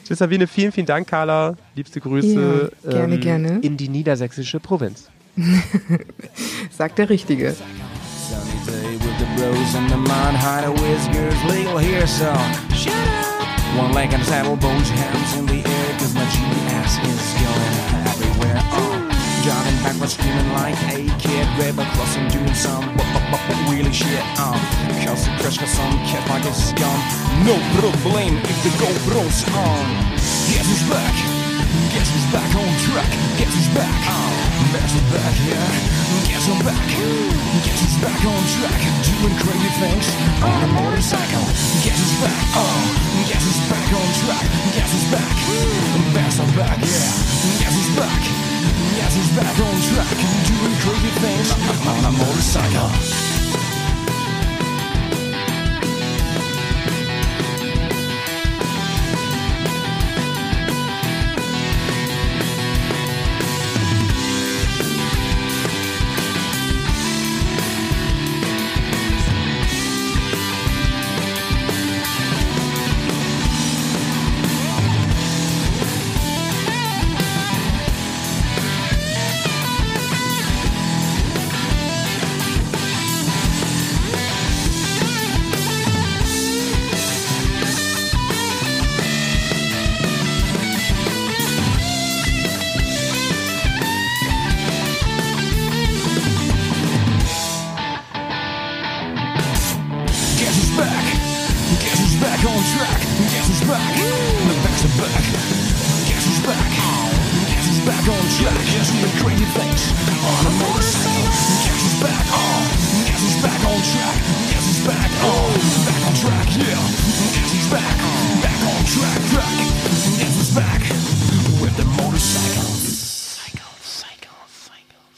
Tschüss, 0.04 0.18
Sabine. 0.18 0.46
Vielen, 0.46 0.72
vielen 0.72 0.86
Dank, 0.86 1.08
Carla. 1.08 1.56
Liebste 1.74 2.00
Grüße 2.00 2.72
Ja, 2.84 2.90
gerne, 2.90 3.18
gerne. 3.18 3.58
in 3.60 3.76
die 3.76 3.88
niedersächsische 3.88 4.60
Provinz. 4.60 5.08
Sagt 6.70 6.98
der 6.98 7.08
Richtige. 7.08 7.54
One 13.78 13.94
leg 13.94 14.12
on 14.12 14.22
saddle 14.24 14.54
both 14.56 14.90
hands 14.90 15.34
in 15.38 15.46
the 15.46 15.54
air 15.64 15.98
cause 15.98 16.14
my 16.14 16.24
GPS 16.26 16.98
is 17.08 17.34
going 17.40 18.06
everywhere 18.06 18.81
driving 19.43 19.77
backwards 19.82 20.14
screaming 20.14 20.52
like 20.52 20.78
a 20.94 21.02
kid 21.19 21.47
river 21.59 21.85
crossing 21.94 22.28
doing 22.28 22.55
some 22.55 22.85
bu- 22.97 23.12
wheelie 23.66 23.93
shit 23.93 24.23
uh, 24.39 24.55
cause 25.05 25.24
the 25.27 25.32
crush 25.40 25.59
got 25.59 25.69
some 25.69 25.94
cat 26.06 26.23
like 26.28 26.44
a 26.44 26.55
scum 26.55 26.98
no 27.44 27.56
problem 27.78 28.36
if 28.44 28.59
the 28.62 28.70
GoPro's 28.81 29.43
on 29.55 29.85
guess 30.52 30.66
who's 30.66 30.89
back 30.89 31.31
guess 31.93 32.09
who's 32.12 32.28
back 32.32 32.53
on 32.55 32.73
track. 32.85 33.11
Guess 33.39 33.53
who's 33.55 33.70
back. 33.73 34.01
Guess 34.73 34.93
who's 34.93 35.09
back 35.12 35.35
yeah. 35.49 35.69
Guess 36.28 36.44
I'm 36.49 36.61
back. 36.65 36.89
Guess 37.65 37.81
who's 37.81 37.99
back 38.01 38.23
on 38.24 38.43
track. 38.57 38.81
Doing 39.05 39.36
crazy 39.40 39.73
things 39.81 40.07
on 40.44 40.59
a 40.65 40.70
motorcycle. 40.77 41.44
Guess 41.85 41.99
who's 41.99 42.16
back. 42.20 42.43
Uh, 42.57 42.82
guess 43.28 43.43
who's 43.44 43.61
back 43.73 43.89
on 43.93 44.09
track. 44.24 44.47
Guess 44.77 44.90
who's 44.93 45.09
back. 45.12 45.36
Guess 46.12 46.36
I'm 46.40 46.53
back 46.57 46.78
yeah. 46.81 47.11
Guess 47.61 47.74
who's 47.77 47.93
back. 47.97 48.23
Guess 48.97 49.12
who's 49.16 49.32
back 49.36 49.57
on 49.57 49.77
track. 49.89 50.19
Doing 50.49 50.77
crazy 50.85 51.12
things 51.20 51.49
on 51.89 52.05
a 52.05 52.12
motorcycle 52.12 53.31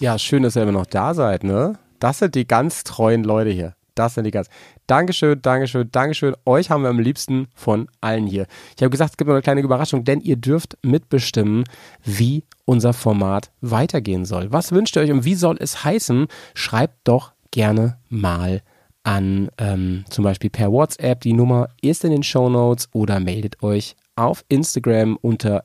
Ja, 0.05 0.19
schön, 0.19 0.43
dass 0.43 0.55
ihr 0.55 0.63
immer 0.63 0.73
noch 0.73 0.85
da 0.85 1.15
seid, 1.15 1.45
ne? 1.45 1.79
Das 1.99 2.19
sind 2.19 2.35
die 2.35 2.47
ganz 2.47 2.85
treuen 2.85 3.25
Leute 3.25 3.49
hier. 3.49 3.75
Das 3.95 4.13
sind 4.13 4.25
die 4.25 4.31
ganz. 4.31 4.51
Dankeschön, 4.87 5.41
Dankeschön, 5.41 5.89
Dankeschön. 5.91 6.37
Euch 6.45 6.69
haben 6.69 6.83
wir 6.83 6.91
am 6.91 6.99
liebsten 6.99 7.49
von 7.55 7.89
allen 8.03 8.27
hier. 8.27 8.47
Ich 8.77 8.83
habe 8.83 8.91
gesagt, 8.91 9.13
es 9.13 9.17
gibt 9.17 9.29
noch 9.29 9.35
eine 9.35 9.41
kleine 9.41 9.63
Überraschung, 9.63 10.05
denn 10.05 10.21
ihr 10.21 10.37
dürft 10.37 10.77
mitbestimmen, 10.83 11.65
wie 12.05 12.45
unser 12.67 12.93
Format 12.93 13.51
weitergehen 13.63 14.27
soll. 14.27 14.53
Was 14.53 14.73
wünscht 14.73 14.95
ihr 14.95 15.01
euch 15.01 15.11
und 15.11 15.25
wie 15.25 15.37
soll 15.37 15.57
es 15.59 15.85
heißen? 15.85 16.27
Schreibt 16.53 17.09
doch 17.09 17.33
gerne 17.51 17.97
mal 18.11 18.61
an 19.05 19.49
ähm, 19.57 20.05
zum 20.11 20.23
Beispiel 20.23 20.51
per 20.51 20.71
WhatsApp. 20.71 21.23
Die 21.23 21.33
Nummer 21.33 21.69
ist 21.81 22.05
in 22.05 22.11
den 22.11 22.25
Show 22.25 22.51
Notes 22.51 22.91
oder 22.93 23.21
meldet 23.21 23.63
euch 23.63 23.97
auf 24.17 24.45
Instagram 24.49 25.17
unter 25.23 25.65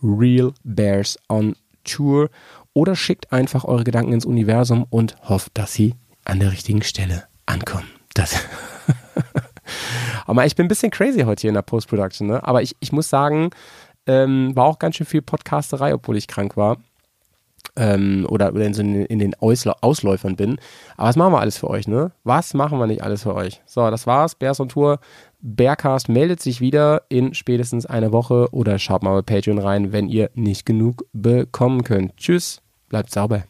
@realbearsontour 0.00 2.30
oder 2.74 2.94
schickt 2.94 3.32
einfach 3.32 3.64
eure 3.64 3.84
Gedanken 3.84 4.12
ins 4.12 4.26
Universum 4.26 4.86
und 4.90 5.16
hofft, 5.28 5.52
dass 5.54 5.72
sie 5.72 5.94
an 6.24 6.40
der 6.40 6.52
richtigen 6.52 6.82
Stelle 6.82 7.24
ankommen. 7.46 7.88
Das 8.14 8.34
Aber 10.26 10.46
ich 10.46 10.56
bin 10.56 10.66
ein 10.66 10.68
bisschen 10.68 10.90
crazy 10.90 11.20
heute 11.20 11.42
hier 11.42 11.50
in 11.50 11.54
der 11.54 11.62
Post-Production, 11.62 12.26
ne? 12.26 12.46
Aber 12.46 12.62
ich, 12.62 12.76
ich 12.80 12.92
muss 12.92 13.08
sagen, 13.08 13.50
ähm, 14.06 14.54
war 14.54 14.66
auch 14.66 14.78
ganz 14.78 14.96
schön 14.96 15.06
viel 15.06 15.22
Podcasterei, 15.22 15.94
obwohl 15.94 16.16
ich 16.16 16.26
krank 16.26 16.56
war. 16.56 16.78
Ähm, 17.76 18.24
oder 18.28 18.50
in, 18.54 19.04
in, 19.06 19.18
den 19.18 19.34
Ausläufern 19.34 20.36
bin. 20.36 20.58
Aber 20.96 21.08
was 21.08 21.16
machen 21.16 21.32
wir 21.32 21.40
alles 21.40 21.58
für 21.58 21.68
euch, 21.68 21.88
ne? 21.88 22.12
Was 22.22 22.54
machen 22.54 22.78
wir 22.78 22.86
nicht 22.86 23.02
alles 23.02 23.22
für 23.22 23.34
euch? 23.34 23.62
So, 23.66 23.90
das 23.90 24.06
war's. 24.06 24.36
Bears 24.36 24.60
on 24.60 24.68
Tour. 24.68 25.00
Bearcast 25.40 26.08
meldet 26.08 26.40
sich 26.40 26.60
wieder 26.60 27.02
in 27.08 27.34
spätestens 27.34 27.84
einer 27.84 28.12
Woche 28.12 28.48
oder 28.52 28.78
schaut 28.78 29.02
mal 29.02 29.14
bei 29.14 29.34
Patreon 29.34 29.58
rein, 29.58 29.92
wenn 29.92 30.08
ihr 30.08 30.30
nicht 30.34 30.66
genug 30.66 31.04
bekommen 31.12 31.82
könnt. 31.82 32.16
Tschüss, 32.16 32.62
bleibt 32.94 33.10
sauber. 33.10 33.42